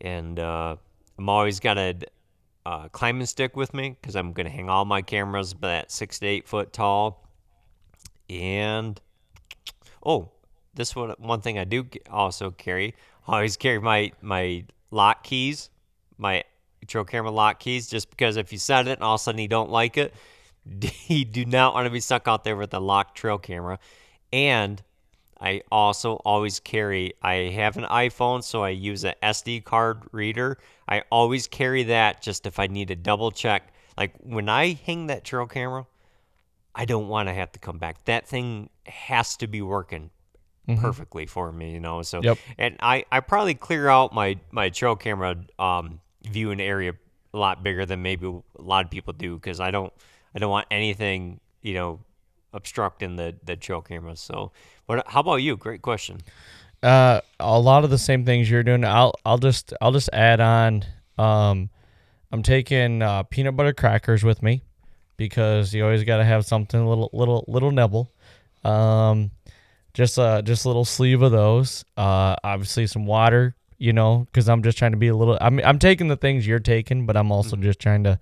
and 0.00 0.38
uh, 0.38 0.76
I'm 1.18 1.28
always 1.28 1.60
got 1.60 1.76
a 1.76 1.94
uh, 2.66 2.88
climbing 2.88 3.26
stick 3.26 3.56
with 3.56 3.74
me 3.74 3.96
because 4.00 4.16
I'm 4.16 4.32
going 4.32 4.46
to 4.46 4.52
hang 4.52 4.68
all 4.68 4.84
my 4.84 5.02
cameras 5.02 5.54
that 5.60 5.90
six 5.90 6.18
to 6.20 6.26
eight 6.26 6.48
foot 6.48 6.72
tall. 6.72 7.28
And 8.30 9.00
oh, 10.04 10.30
this 10.74 10.96
one 10.96 11.14
one 11.18 11.40
thing 11.40 11.58
I 11.58 11.64
do 11.64 11.86
also 12.10 12.50
carry. 12.50 12.94
I 13.28 13.34
always 13.34 13.56
carry 13.56 13.80
my 13.80 14.12
my 14.22 14.64
lock 14.90 15.24
keys, 15.24 15.70
my 16.16 16.44
trail 16.86 17.04
camera 17.04 17.30
lock 17.30 17.60
keys, 17.60 17.88
just 17.88 18.10
because 18.10 18.36
if 18.36 18.52
you 18.52 18.58
set 18.58 18.88
it 18.88 18.92
and 18.92 19.02
all 19.02 19.14
of 19.14 19.20
a 19.20 19.24
sudden 19.24 19.40
you 19.40 19.48
don't 19.48 19.70
like 19.70 19.96
it, 19.96 20.14
you 21.06 21.24
do 21.24 21.44
not 21.44 21.74
want 21.74 21.86
to 21.86 21.90
be 21.90 22.00
stuck 22.00 22.28
out 22.28 22.44
there 22.44 22.56
with 22.56 22.72
a 22.74 22.80
locked 22.80 23.16
trail 23.16 23.38
camera. 23.38 23.78
And 24.32 24.82
I 25.44 25.60
also 25.70 26.14
always 26.24 26.58
carry, 26.58 27.12
I 27.22 27.34
have 27.50 27.76
an 27.76 27.84
iPhone, 27.84 28.42
so 28.42 28.64
I 28.64 28.70
use 28.70 29.04
an 29.04 29.12
SD 29.22 29.64
card 29.64 30.00
reader. 30.10 30.56
I 30.88 31.02
always 31.12 31.46
carry 31.46 31.82
that 31.82 32.22
just 32.22 32.46
if 32.46 32.58
I 32.58 32.66
need 32.66 32.88
to 32.88 32.96
double 32.96 33.30
check. 33.30 33.74
Like 33.98 34.14
when 34.22 34.48
I 34.48 34.72
hang 34.86 35.08
that 35.08 35.22
trail 35.22 35.46
camera, 35.46 35.86
I 36.74 36.86
don't 36.86 37.08
want 37.08 37.28
to 37.28 37.34
have 37.34 37.52
to 37.52 37.58
come 37.58 37.76
back. 37.76 38.02
That 38.06 38.26
thing 38.26 38.70
has 38.86 39.36
to 39.36 39.46
be 39.46 39.60
working 39.60 40.08
mm-hmm. 40.66 40.80
perfectly 40.80 41.26
for 41.26 41.52
me, 41.52 41.72
you 41.72 41.80
know. 41.80 42.00
So, 42.00 42.22
yep. 42.22 42.38
and 42.56 42.76
I, 42.80 43.04
I 43.12 43.20
probably 43.20 43.54
clear 43.54 43.86
out 43.88 44.14
my 44.14 44.38
my 44.50 44.70
trail 44.70 44.96
camera 44.96 45.36
um, 45.58 46.00
viewing 46.22 46.58
area 46.58 46.94
a 47.34 47.38
lot 47.38 47.62
bigger 47.62 47.84
than 47.84 48.00
maybe 48.00 48.26
a 48.26 48.62
lot 48.62 48.86
of 48.86 48.90
people 48.90 49.12
do 49.12 49.34
because 49.34 49.60
I 49.60 49.70
don't 49.70 49.92
I 50.34 50.38
don't 50.38 50.50
want 50.50 50.68
anything 50.70 51.40
you 51.60 51.74
know 51.74 52.00
obstructing 52.54 53.16
the 53.16 53.36
the 53.44 53.56
trail 53.56 53.82
camera. 53.82 54.16
So 54.16 54.52
what? 54.86 55.06
How 55.06 55.20
about 55.20 55.36
you? 55.36 55.56
Great 55.56 55.82
question. 55.82 56.20
Uh, 56.82 57.20
a 57.40 57.58
lot 57.58 57.84
of 57.84 57.90
the 57.90 57.98
same 57.98 58.24
things 58.24 58.50
you're 58.50 58.62
doing. 58.62 58.84
I'll 58.84 59.14
I'll 59.24 59.38
just 59.38 59.72
I'll 59.80 59.92
just 59.92 60.10
add 60.12 60.40
on. 60.40 60.84
Um, 61.16 61.70
I'm 62.30 62.42
taking 62.42 63.00
uh, 63.00 63.22
peanut 63.22 63.56
butter 63.56 63.72
crackers 63.72 64.22
with 64.22 64.42
me 64.42 64.62
because 65.16 65.72
you 65.72 65.84
always 65.84 66.04
got 66.04 66.18
to 66.18 66.24
have 66.24 66.44
something 66.44 66.86
little 66.86 67.08
little 67.12 67.44
little 67.48 67.70
nibble. 67.70 68.12
Um, 68.64 69.30
just 69.94 70.18
uh 70.18 70.42
just 70.42 70.64
a 70.64 70.68
little 70.68 70.84
sleeve 70.84 71.22
of 71.22 71.32
those. 71.32 71.84
Uh, 71.96 72.36
obviously 72.44 72.86
some 72.86 73.06
water. 73.06 73.54
You 73.76 73.92
know, 73.92 74.26
because 74.26 74.48
I'm 74.48 74.62
just 74.62 74.78
trying 74.78 74.92
to 74.92 74.96
be 74.96 75.08
a 75.08 75.16
little. 75.16 75.36
I'm 75.40 75.58
I'm 75.60 75.78
taking 75.78 76.08
the 76.08 76.16
things 76.16 76.46
you're 76.46 76.58
taking, 76.58 77.06
but 77.06 77.16
I'm 77.16 77.32
also 77.32 77.56
mm-hmm. 77.56 77.64
just 77.64 77.80
trying 77.80 78.04
to 78.04 78.18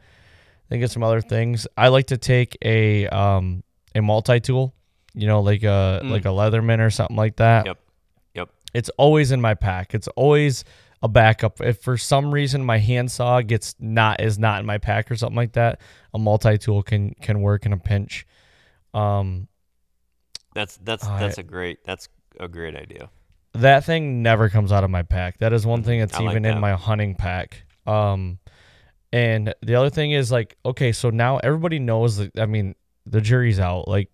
think 0.68 0.82
of 0.82 0.90
some 0.90 1.02
other 1.02 1.20
things. 1.20 1.66
I 1.76 1.88
like 1.88 2.06
to 2.06 2.16
take 2.16 2.56
a 2.62 3.06
um 3.08 3.62
a 3.94 4.00
multi 4.00 4.40
tool 4.40 4.74
you 5.14 5.26
know, 5.26 5.40
like 5.40 5.62
a 5.62 6.00
mm. 6.02 6.10
like 6.10 6.24
a 6.24 6.28
Leatherman 6.28 6.80
or 6.80 6.90
something 6.90 7.16
like 7.16 7.36
that. 7.36 7.66
Yep. 7.66 7.78
Yep. 8.34 8.48
It's 8.74 8.88
always 8.90 9.32
in 9.32 9.40
my 9.40 9.54
pack. 9.54 9.94
It's 9.94 10.08
always 10.08 10.64
a 11.02 11.08
backup. 11.08 11.60
If 11.60 11.82
for 11.82 11.96
some 11.96 12.32
reason 12.32 12.64
my 12.64 12.78
handsaw 12.78 13.42
gets 13.42 13.74
not 13.78 14.20
is 14.20 14.38
not 14.38 14.60
in 14.60 14.66
my 14.66 14.78
pack 14.78 15.10
or 15.10 15.16
something 15.16 15.36
like 15.36 15.52
that, 15.52 15.80
a 16.14 16.18
multi 16.18 16.58
tool 16.58 16.82
can 16.82 17.14
can 17.20 17.40
work 17.40 17.66
in 17.66 17.72
a 17.72 17.78
pinch. 17.78 18.26
Um, 18.94 19.48
that's 20.54 20.76
that's 20.78 21.06
that's 21.06 21.38
a 21.38 21.42
great 21.42 21.84
that's 21.84 22.08
a 22.38 22.48
great 22.48 22.76
idea. 22.76 23.10
That 23.54 23.84
thing 23.84 24.22
never 24.22 24.48
comes 24.48 24.72
out 24.72 24.84
of 24.84 24.90
my 24.90 25.02
pack. 25.02 25.38
That 25.38 25.52
is 25.52 25.66
one 25.66 25.80
mm-hmm. 25.80 25.88
thing 25.88 26.00
that's 26.00 26.14
I 26.14 26.24
even 26.24 26.44
that. 26.44 26.54
in 26.54 26.60
my 26.60 26.72
hunting 26.72 27.14
pack. 27.14 27.64
Um, 27.86 28.38
and 29.12 29.54
the 29.60 29.74
other 29.74 29.90
thing 29.90 30.12
is 30.12 30.32
like, 30.32 30.56
okay, 30.64 30.92
so 30.92 31.10
now 31.10 31.38
everybody 31.38 31.78
knows 31.78 32.16
that. 32.16 32.38
I 32.38 32.46
mean, 32.46 32.74
the 33.04 33.20
jury's 33.20 33.60
out. 33.60 33.88
Like 33.88 34.10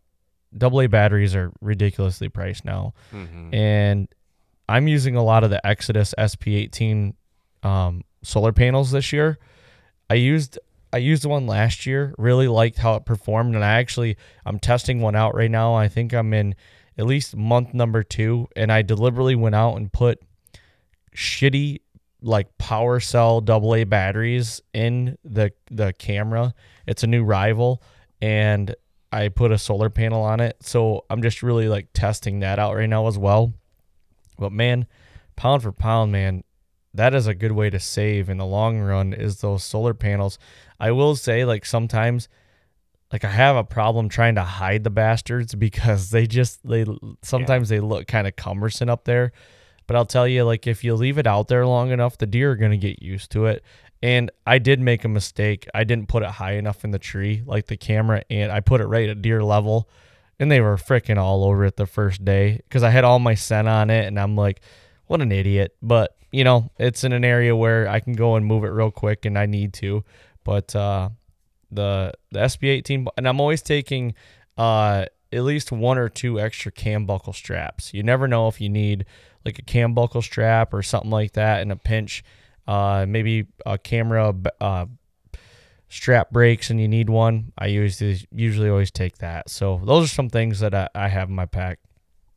double 0.57 0.81
A 0.81 0.87
batteries 0.87 1.35
are 1.35 1.53
ridiculously 1.61 2.29
priced 2.29 2.65
now, 2.65 2.95
mm-hmm. 3.13 3.55
and 3.55 4.09
I'm 4.69 4.89
using 4.89 5.17
a 5.17 5.23
lot 5.23 5.45
of 5.45 5.51
the 5.51 5.65
Exodus 5.67 6.15
SP18 6.19 7.15
um, 7.63 8.05
solar 8.23 8.53
panels 8.53 8.91
this 8.91 9.13
year. 9.13 9.39
I 10.11 10.15
used 10.15 10.59
I 10.93 10.99
used 10.99 11.25
one 11.25 11.47
last 11.47 11.87
year. 11.87 12.15
Really 12.19 12.49
liked 12.49 12.79
how 12.79 12.95
it 12.95 13.05
performed, 13.05 13.55
and 13.55 13.65
I 13.65 13.79
actually 13.79 14.17
I'm 14.45 14.59
testing 14.59 15.01
one 15.01 15.17
out 15.17 15.35
right 15.35 15.51
now. 15.51 15.75
I 15.75 15.89
think 15.89 16.13
I'm 16.13 16.33
in 16.33 16.55
at 16.97 17.07
least 17.07 17.37
month 17.37 17.75
number 17.75 18.03
two, 18.03 18.49
and 18.57 18.73
I 18.73 18.83
deliberately 18.83 19.37
went 19.37 19.55
out 19.55 19.77
and 19.77 19.93
put 19.93 20.21
shitty 21.15 21.81
like 22.21 22.59
power 22.59 23.01
cell 23.01 23.41
double 23.41 23.75
A 23.75 23.85
batteries 23.85 24.61
in 24.75 25.17
the 25.25 25.53
the 25.71 25.93
camera. 25.95 26.55
It's 26.87 27.03
a 27.03 27.07
new 27.07 27.25
rival, 27.25 27.83
and 28.21 28.75
I 29.13 29.29
put 29.29 29.53
a 29.53 29.59
solar 29.59 29.91
panel 29.91 30.23
on 30.23 30.41
it. 30.41 30.57
So 30.61 31.05
I'm 31.09 31.23
just 31.23 31.43
really 31.43 31.69
like 31.69 31.89
testing 31.93 32.41
that 32.41 32.59
out 32.59 32.75
right 32.75 32.89
now 32.89 33.07
as 33.07 33.19
well. 33.19 33.55
But 34.39 34.53
man, 34.53 34.87
pound 35.37 35.63
for 35.63 35.73
pound, 35.73 36.13
man, 36.13 36.45
that 36.95 37.15
is 37.15 37.27
a 37.27 37.35
good 37.35 37.53
way 37.53 37.71
to 37.71 37.79
save 37.79 38.29
in 38.29 38.39
the 38.39 38.47
long 38.47 38.81
run 38.81 39.13
is 39.13 39.41
those 39.41 39.65
solar 39.65 39.95
panels. 39.95 40.39
I 40.81 40.91
will 40.93 41.17
say 41.17 41.45
like 41.45 41.65
sometimes 41.65 42.29
like 43.13 43.25
I 43.25 43.31
have 43.31 43.57
a 43.57 43.65
problem 43.65 44.09
trying 44.09 44.35
to 44.35 44.43
hide 44.43 44.85
the 44.85 44.91
bastards 44.91 45.55
because 45.67 46.11
they 46.11 46.27
just 46.27 46.67
they 46.67 46.85
sometimes 47.23 47.69
they 47.69 47.81
look 47.81 48.07
kind 48.07 48.27
of 48.27 48.37
cumbersome 48.37 48.89
up 48.89 49.05
there. 49.05 49.33
But 49.87 49.97
I'll 49.97 50.07
tell 50.07 50.29
you 50.29 50.45
like 50.45 50.67
if 50.67 50.85
you 50.85 50.95
leave 50.95 51.19
it 51.19 51.27
out 51.27 51.49
there 51.49 51.67
long 51.67 51.91
enough, 51.91 52.19
the 52.19 52.27
deer 52.27 52.53
are 52.53 52.57
going 52.57 52.73
to 52.73 52.77
get 52.77 53.03
used 53.03 53.31
to 53.33 53.47
it. 53.47 53.65
And 54.03 54.31
I 54.47 54.59
did 54.59 54.81
make 54.81 55.05
a 55.05 55.09
mistake. 55.09 55.67
I 55.75 55.85
didn't 55.85 56.09
put 56.09 56.23
it 56.23 56.31
high 56.31 56.53
enough 56.53 56.85
in 56.85 56.93
the 56.93 56.99
tree 56.99 57.43
like 57.45 57.67
the 57.67 57.77
camera 57.77 58.23
and 58.31 58.53
I 58.53 58.61
put 58.61 58.81
it 58.81 58.87
right 58.87 59.09
at 59.09 59.23
deer 59.23 59.43
level 59.43 59.89
and 60.39 60.51
they 60.51 60.61
were 60.61 60.77
freaking 60.77 61.19
all 61.19 61.45
over 61.45 61.65
it 61.65 61.77
the 61.77 61.87
first 61.87 62.25
day 62.25 62.61
cuz 62.71 62.83
I 62.83 62.91
had 62.91 63.05
all 63.05 63.19
my 63.19 63.35
scent 63.35 63.67
on 63.67 63.91
it 63.91 64.07
and 64.07 64.19
I'm 64.19 64.37
like 64.37 64.61
what 65.07 65.21
an 65.21 65.33
idiot. 65.33 65.75
But, 65.83 66.15
you 66.31 66.45
know, 66.45 66.71
it's 66.79 67.03
in 67.03 67.13
an 67.13 67.25
area 67.25 67.57
where 67.57 67.89
I 67.89 67.99
can 68.01 68.13
go 68.13 68.37
and 68.37 68.47
move 68.47 68.63
it 68.63 68.69
real 68.69 68.91
quick 68.91 69.25
and 69.25 69.39
I 69.39 69.47
need 69.47 69.73
to. 69.75 70.05
But 70.45 70.77
uh 70.77 71.11
the 71.71 72.13
the 72.31 72.41
SB18 72.41 73.09
and 73.17 73.29
I'm 73.29 73.41
always 73.41 73.63
taking 73.63 74.15
uh 74.57 75.07
at 75.33 75.43
least 75.43 75.73
one 75.73 75.99
or 75.99 76.09
two 76.09 76.41
extra 76.41 76.73
cam 76.73 77.05
buckle 77.05 77.33
straps. 77.33 77.93
You 77.93 78.03
never 78.03 78.29
know 78.29 78.49
if 78.49 78.61
you 78.61 78.69
need 78.69 79.05
like 79.45 79.59
a 79.59 79.63
cam 79.63 79.95
buckle 79.95 80.23
strap 80.23 80.73
or 80.73 80.83
something 80.83 81.11
like 81.11 81.33
that 81.33 81.63
in 81.63 81.71
a 81.71 81.77
pinch. 81.77 82.23
Uh, 82.69 83.07
maybe 83.09 83.47
a 83.65 83.79
camera 83.79 84.35
uh, 84.61 84.85
strap 85.89 86.31
breaks 86.31 86.69
and 86.71 86.81
you 86.81 86.87
need 86.87 87.09
one. 87.09 87.53
I 87.57 87.67
usually 87.67 88.27
usually 88.31 88.69
always 88.69 88.91
take 88.91 89.19
that. 89.19 89.49
So 89.49 89.81
those 89.85 90.05
are 90.05 90.15
some 90.15 90.29
things 90.29 90.61
that 90.61 90.75
I, 90.75 90.89
I 90.95 91.09
have 91.09 91.31
in 91.31 91.35
my 91.35 91.47
pack. 91.47 91.79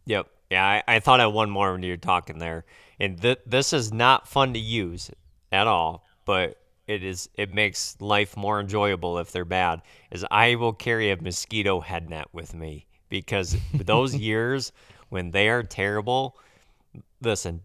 Yep. 0.05 0.27
Yeah, 0.49 0.65
I, 0.65 0.95
I 0.95 0.99
thought 0.99 1.19
I 1.19 1.23
had 1.23 1.33
one 1.33 1.49
more 1.49 1.71
when 1.71 1.83
you 1.83 1.93
were 1.93 1.97
talking 1.97 2.39
there, 2.39 2.65
and 2.99 3.21
th- 3.21 3.39
this 3.45 3.71
is 3.71 3.93
not 3.93 4.27
fun 4.27 4.53
to 4.53 4.59
use 4.59 5.09
at 5.51 5.65
all. 5.67 6.05
But 6.25 6.57
it 6.87 7.03
is 7.03 7.29
it 7.35 7.53
makes 7.53 7.95
life 8.01 8.35
more 8.35 8.59
enjoyable 8.59 9.17
if 9.19 9.31
they're 9.31 9.45
bad. 9.45 9.81
Is 10.11 10.25
I 10.29 10.55
will 10.55 10.73
carry 10.73 11.11
a 11.11 11.21
mosquito 11.21 11.79
head 11.79 12.09
net 12.09 12.27
with 12.33 12.53
me 12.53 12.85
because 13.07 13.55
those 13.73 14.13
years 14.15 14.71
when 15.09 15.31
they 15.31 15.49
are 15.49 15.63
terrible. 15.63 16.37
Listen, 17.21 17.61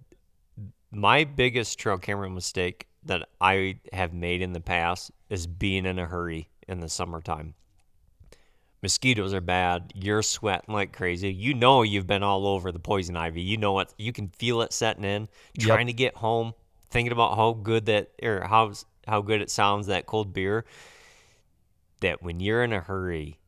my 0.97 1.25
biggest 1.25 1.79
trail 1.79 1.99
camera 1.99 2.31
mistake 2.31 2.89
that 3.05 3.29
I 3.39 3.81
have 3.93 4.15
made 4.15 4.41
in 4.41 4.53
the 4.53 4.61
past 4.61 5.11
is 5.29 5.47
being 5.47 5.85
in 5.85 5.99
a 5.99 6.07
hurry 6.07 6.49
in 6.67 6.81
the 6.81 6.89
summertime. 6.89 7.55
Mosquitoes 8.83 9.35
are 9.35 9.43
bad. 9.43 9.93
You're 9.95 10.23
sweating 10.23 10.75
like 10.75 10.93
crazy. 10.93 11.33
You 11.33 11.53
know 11.55 11.83
you've 11.83 12.07
been 12.07 12.23
all 12.23 12.47
over 12.47 12.73
the 12.73 12.79
poison 12.79 13.17
ivy. 13.17 13.43
You 13.43 13.59
know 13.59 13.73
what 13.73 13.93
you 13.99 14.13
can 14.13 14.29
feel 14.29 14.63
it 14.63 14.73
setting 14.73 15.05
in. 15.05 15.29
Trying 15.59 15.87
to 15.89 15.93
get 15.93 16.17
home, 16.17 16.55
thinking 16.91 17.13
about 17.13 17.37
how 17.37 17.53
good 17.53 17.87
that 17.87 18.13
or 18.23 18.47
how 18.47 18.73
how 19.07 19.21
good 19.21 19.43
it 19.43 19.51
sounds 19.51 19.87
that 19.89 20.07
cold 20.07 20.33
beer. 20.33 20.65
That 22.01 22.23
when 22.23 22.41
you're 22.41 22.65
in 22.65 22.73
a 22.73 22.81
hurry, 22.81 23.39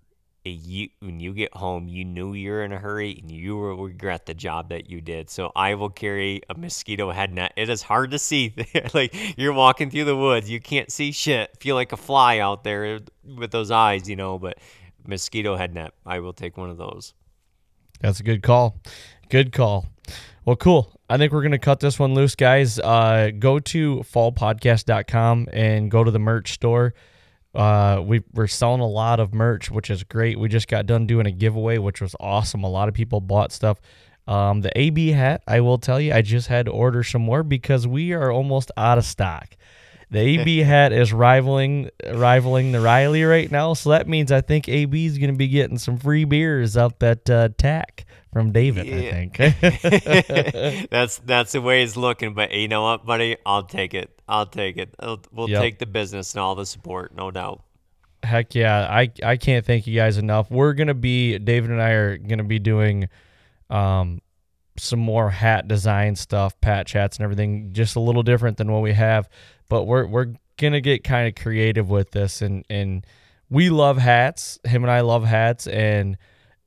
you 0.49 0.89
when 1.01 1.21
you 1.21 1.33
get 1.33 1.55
home, 1.55 1.89
you 1.89 2.05
knew 2.05 2.35
you're 2.35 2.65
in 2.65 2.73
a 2.73 2.79
hurry 2.79 3.19
and 3.21 3.31
you 3.31 3.57
will 3.57 3.77
regret 3.77 4.27
the 4.27 4.35
job 4.35 4.71
that 4.71 4.91
you 4.91 5.01
did. 5.01 5.31
So 5.31 5.53
I 5.55 5.75
will 5.75 5.91
carry 5.91 6.43
a 6.49 6.55
mosquito 6.55 7.11
head 7.11 7.33
net. 7.33 7.53
It 7.57 7.69
is 7.69 7.83
hard 7.83 8.11
to 8.13 8.19
see. 8.19 8.55
like 8.95 9.15
you're 9.39 9.53
walking 9.53 9.91
through 9.91 10.05
the 10.05 10.17
woods, 10.17 10.51
you 10.51 10.61
can't 10.61 10.91
see 10.91 11.13
shit. 11.13 11.57
Feel 11.61 11.75
like 11.75 11.93
a 11.93 11.97
fly 11.97 12.39
out 12.39 12.65
there 12.65 13.01
with 13.25 13.51
those 13.51 13.71
eyes, 13.71 14.09
you 14.09 14.17
know. 14.17 14.39
But 14.39 14.59
mosquito 15.07 15.57
head 15.57 15.75
net, 15.75 15.93
I 16.05 16.21
will 16.21 16.33
take 16.33 16.57
one 16.57 16.71
of 16.71 16.77
those. 16.77 17.15
That's 18.01 18.21
a 18.21 18.23
good 18.23 18.43
call. 18.43 18.81
Good 19.29 19.53
call. 19.53 19.87
Well, 20.45 20.57
cool. 20.57 20.93
I 21.11 21.17
think 21.17 21.33
we're 21.33 21.43
going 21.43 21.53
to 21.53 21.59
cut 21.59 21.81
this 21.81 21.99
one 21.99 22.15
loose, 22.15 22.35
guys. 22.35 22.79
Uh, 22.79 23.31
go 23.39 23.59
to 23.59 23.97
fallpodcast.com 23.99 25.49
and 25.53 25.91
go 25.91 26.05
to 26.05 26.11
the 26.11 26.19
merch 26.19 26.53
store. 26.53 26.95
Uh, 27.59 28.01
we 28.01 28.23
we're 28.33 28.47
selling 28.47 28.81
a 28.81 28.87
lot 28.87 29.19
of 29.19 29.35
merch, 29.35 29.69
which 29.69 29.91
is 29.91 30.05
great. 30.05 30.39
We 30.39 30.49
just 30.49 30.69
got 30.69 30.87
done 30.87 31.09
doing 31.09 31.27
a 31.27 31.33
giveaway, 31.33 31.79
which 31.79 32.01
was 32.01 32.15
awesome. 32.21 32.63
A 32.63 32.71
lot 32.71 32.89
of 32.89 32.95
people 32.95 33.21
bought 33.21 33.51
stuff. 33.51 33.81
Um, 34.29 34.61
the 34.61 34.71
AB 34.79 35.09
hat, 35.09 35.43
I 35.49 35.61
will 35.61 35.79
tell 35.79 36.01
you, 36.01 36.13
I 36.13 36.23
just 36.23 36.47
had 36.47 36.67
to 36.67 36.73
order 36.73 37.03
some 37.03 37.23
more 37.23 37.43
because 37.43 37.85
we 37.85 38.13
are 38.13 38.31
almost 38.31 38.71
out 38.77 38.97
of 38.97 39.05
stock. 39.05 39.57
The 40.09 40.21
AB 40.21 40.59
hat 40.59 40.93
is 40.93 41.13
rivaling 41.13 41.91
rivaling 42.13 42.71
the 42.71 42.81
Riley 42.81 43.25
right 43.25 43.51
now, 43.51 43.75
so 43.75 43.91
that 43.91 44.07
means 44.07 44.31
I 44.31 44.41
think 44.41 44.69
AB 44.69 45.07
is 45.07 45.19
going 45.19 45.33
to 45.33 45.37
be 45.37 45.49
getting 45.49 45.79
some 45.79 45.99
free 45.99 46.25
beers 46.25 46.77
up 46.77 47.03
at 47.03 47.29
uh, 47.29 47.49
TAC 47.59 48.07
from 48.33 48.53
David. 48.53 48.87
I 48.87 49.11
think 49.11 49.37
that's 50.91 51.19
that's 51.19 51.53
the 51.53 51.61
way 51.61 51.83
it's 51.83 51.97
looking. 51.97 52.35
But 52.35 52.53
you 52.53 52.69
know 52.69 52.83
what, 52.83 53.07
buddy? 53.07 53.37
I'll 53.47 53.63
take 53.65 53.95
it. 53.95 54.21
I'll 54.29 54.47
take 54.47 54.77
it. 54.77 54.95
We'll 55.33 55.49
Yep. 55.49 55.61
take 55.63 55.79
the 55.79 55.87
business 55.87 56.35
and 56.35 56.41
all 56.41 56.55
the 56.55 56.67
support, 56.67 57.15
no 57.15 57.31
doubt. 57.31 57.63
Heck 58.23 58.55
yeah, 58.55 58.87
I 58.91 59.11
I 59.23 59.37
can't 59.37 59.65
thank 59.65 59.87
you 59.87 59.95
guys 59.95 60.19
enough. 60.19 60.51
We're 60.51 60.73
gonna 60.75 60.95
be 60.95 61.39
David 61.39 61.71
and 61.71 61.81
I 61.81 61.91
are 61.91 62.19
gonna 62.19 62.45
be 62.45 62.59
doing 62.59 63.09
um 63.71 64.21
some 64.77 64.99
more 65.01 65.31
hat 65.31 65.67
design 65.69 66.15
stuff, 66.17 66.61
patch 66.61 66.93
hats 66.93 67.17
and 67.17 67.25
everything, 67.25 67.73
just 67.73 67.97
a 67.97 68.01
little 68.01 68.23
different 68.23 68.57
than 68.59 68.71
what 68.71 68.83
we 68.83 68.93
have. 68.93 69.29
But 69.69 69.85
we're 69.85 70.07
we're 70.07 70.35
gonna 70.57 70.81
get 70.81 71.05
kind 71.05 71.29
of 71.29 71.41
creative 71.43 71.89
with 71.89 72.11
this 72.11 72.43
and 72.43 72.65
and 72.69 73.07
we 73.51 73.71
love 73.71 73.97
hats. 73.99 74.59
Him 74.65 74.85
and 74.85 74.91
I 74.91 75.01
love 75.01 75.25
hats 75.25 75.67
and 75.67 76.19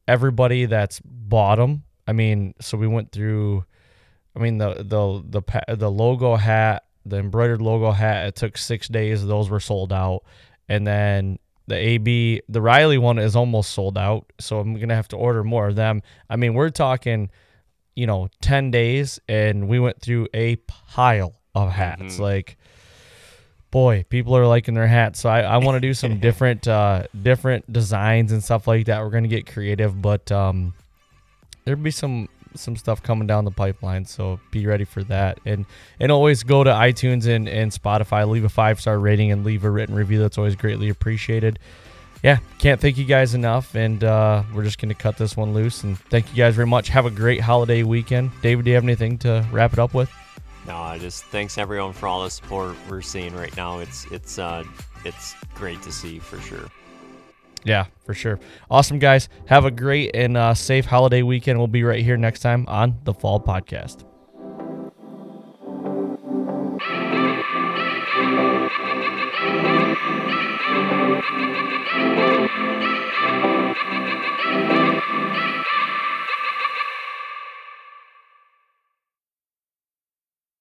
everybody 0.08 0.66
that's 0.66 1.00
bought 1.04 1.58
them. 1.58 1.84
I 2.08 2.14
mean, 2.14 2.54
so 2.60 2.78
we 2.78 2.88
went 2.88 3.12
through 3.12 3.66
I 4.36 4.40
mean 4.40 4.58
the 4.58 4.76
the 4.76 5.42
the 5.42 5.76
the 5.76 5.92
logo 5.92 6.36
hat, 6.36 6.84
the 7.06 7.18
embroidered 7.18 7.62
logo 7.62 7.92
hat. 7.92 8.28
It 8.28 8.36
took 8.36 8.58
six 8.58 8.88
days. 8.88 9.26
Those 9.26 9.50
were 9.50 9.60
sold 9.60 9.92
out, 9.92 10.24
and 10.70 10.88
then 10.88 11.40
the 11.68 11.76
AB, 11.76 12.42
the 12.50 12.62
Riley 12.62 12.98
one 12.98 13.20
is 13.20 13.36
almost 13.36 13.72
sold 13.72 13.98
out. 13.98 14.32
So 14.40 14.60
I'm 14.60 14.76
gonna 14.80 14.96
have 14.96 15.10
to 15.10 15.18
order 15.18 15.44
more 15.44 15.68
of 15.68 15.76
them. 15.76 16.02
I 16.30 16.36
mean, 16.38 16.54
we're 16.54 16.70
talking, 16.70 17.30
you 17.96 18.08
know, 18.08 18.30
ten 18.42 18.72
days, 18.72 19.20
and 19.28 19.68
we 19.68 19.80
went 19.80 20.02
through 20.02 20.28
a 20.34 20.56
pile 20.56 21.42
of 21.54 21.72
hats. 21.72 22.02
Mm-hmm. 22.02 22.22
Like, 22.22 22.58
boy, 23.72 24.06
people 24.10 24.36
are 24.36 24.46
liking 24.46 24.74
their 24.74 24.88
hats. 24.88 25.22
So 25.22 25.30
I, 25.30 25.42
I 25.42 25.58
want 25.58 25.78
to 25.78 25.80
do 25.80 25.94
some 25.94 26.20
different 26.28 26.68
uh, 26.68 27.04
different 27.20 27.72
designs 27.72 28.32
and 28.32 28.44
stuff 28.44 28.68
like 28.68 28.86
that. 28.86 29.02
We're 29.02 29.10
gonna 29.10 29.28
get 29.28 29.48
creative, 29.48 30.02
but 30.02 30.32
um, 30.32 30.74
there'll 31.66 31.82
be 31.82 31.92
some 31.92 32.30
some 32.54 32.76
stuff 32.76 33.02
coming 33.02 33.26
down 33.28 33.46
the 33.46 33.52
pipeline 33.52 34.04
so 34.04 34.38
be 34.52 34.66
ready 34.68 34.84
for 34.84 35.04
that. 35.06 35.40
And 35.46 35.66
and 36.00 36.12
always 36.12 36.44
go 36.44 36.64
to 36.64 36.70
itunes 36.70 37.26
and, 37.26 37.48
and 37.48 37.72
spotify 37.72 38.28
leave 38.28 38.44
a 38.44 38.50
five 38.50 38.80
star 38.82 39.00
rating 39.00 39.32
and 39.32 39.46
leave 39.46 39.64
a 39.64 39.70
written 39.70 39.96
review. 39.96 40.20
That's 40.20 40.38
always 40.38 40.56
greatly 40.56 40.90
appreciated. 40.90 41.60
Yeah 42.24 42.40
can't 42.60 42.80
thank 42.80 42.98
you 42.98 43.06
guys 43.06 43.34
enough 43.34 43.74
and 43.74 44.04
uh, 44.04 44.44
we're 44.54 44.64
just 44.64 44.80
gonna 44.80 44.94
cut 44.94 45.18
this 45.18 45.38
one 45.38 45.54
loose. 45.54 45.84
And 45.84 45.98
thank 45.98 46.30
you 46.30 46.36
guys 46.36 46.56
very 46.56 46.68
much. 46.68 46.90
Have 46.90 47.06
a 47.06 47.12
great 47.12 47.40
holiday 47.40 47.84
weekend. 47.84 48.32
David 48.42 48.66
do 48.66 48.72
you 48.72 48.76
have 48.76 48.84
anything 48.84 49.18
to 49.20 49.46
wrap 49.52 49.74
it 49.74 49.80
up 49.80 49.94
with 49.94 50.12
No, 50.68 50.78
I 50.78 51.00
just 51.00 51.26
thanks 51.26 51.58
everyone 51.58 51.94
for 51.94 52.08
all 52.08 52.24
the 52.24 52.30
support 52.30 52.76
we're 52.90 53.02
seeing 53.02 53.36
right 53.36 53.56
now. 53.58 53.80
It's 53.80 54.06
it's 54.12 54.38
uh 54.40 54.64
it's 55.04 55.36
great 55.56 55.82
to 55.84 55.92
see 55.92 56.20
for 56.20 56.40
sure. 56.40 56.68
yeah 57.64 57.86
for 58.06 58.14
sure 58.16 58.40
awesome 58.70 58.98
guys 59.00 59.30
have 59.46 59.66
a 59.66 59.72
great 59.72 60.12
and 60.16 60.36
uh, 60.38 60.54
safe 60.54 60.86
holiday 60.86 61.22
weekend 61.22 61.58
we'll 61.60 61.68
be 61.68 61.84
right 61.84 62.04
here 62.04 62.18
next 62.18 62.40
time 62.40 62.66
on 62.68 62.98
the 63.04 63.14
fall 63.14 63.40
podcast 63.40 64.04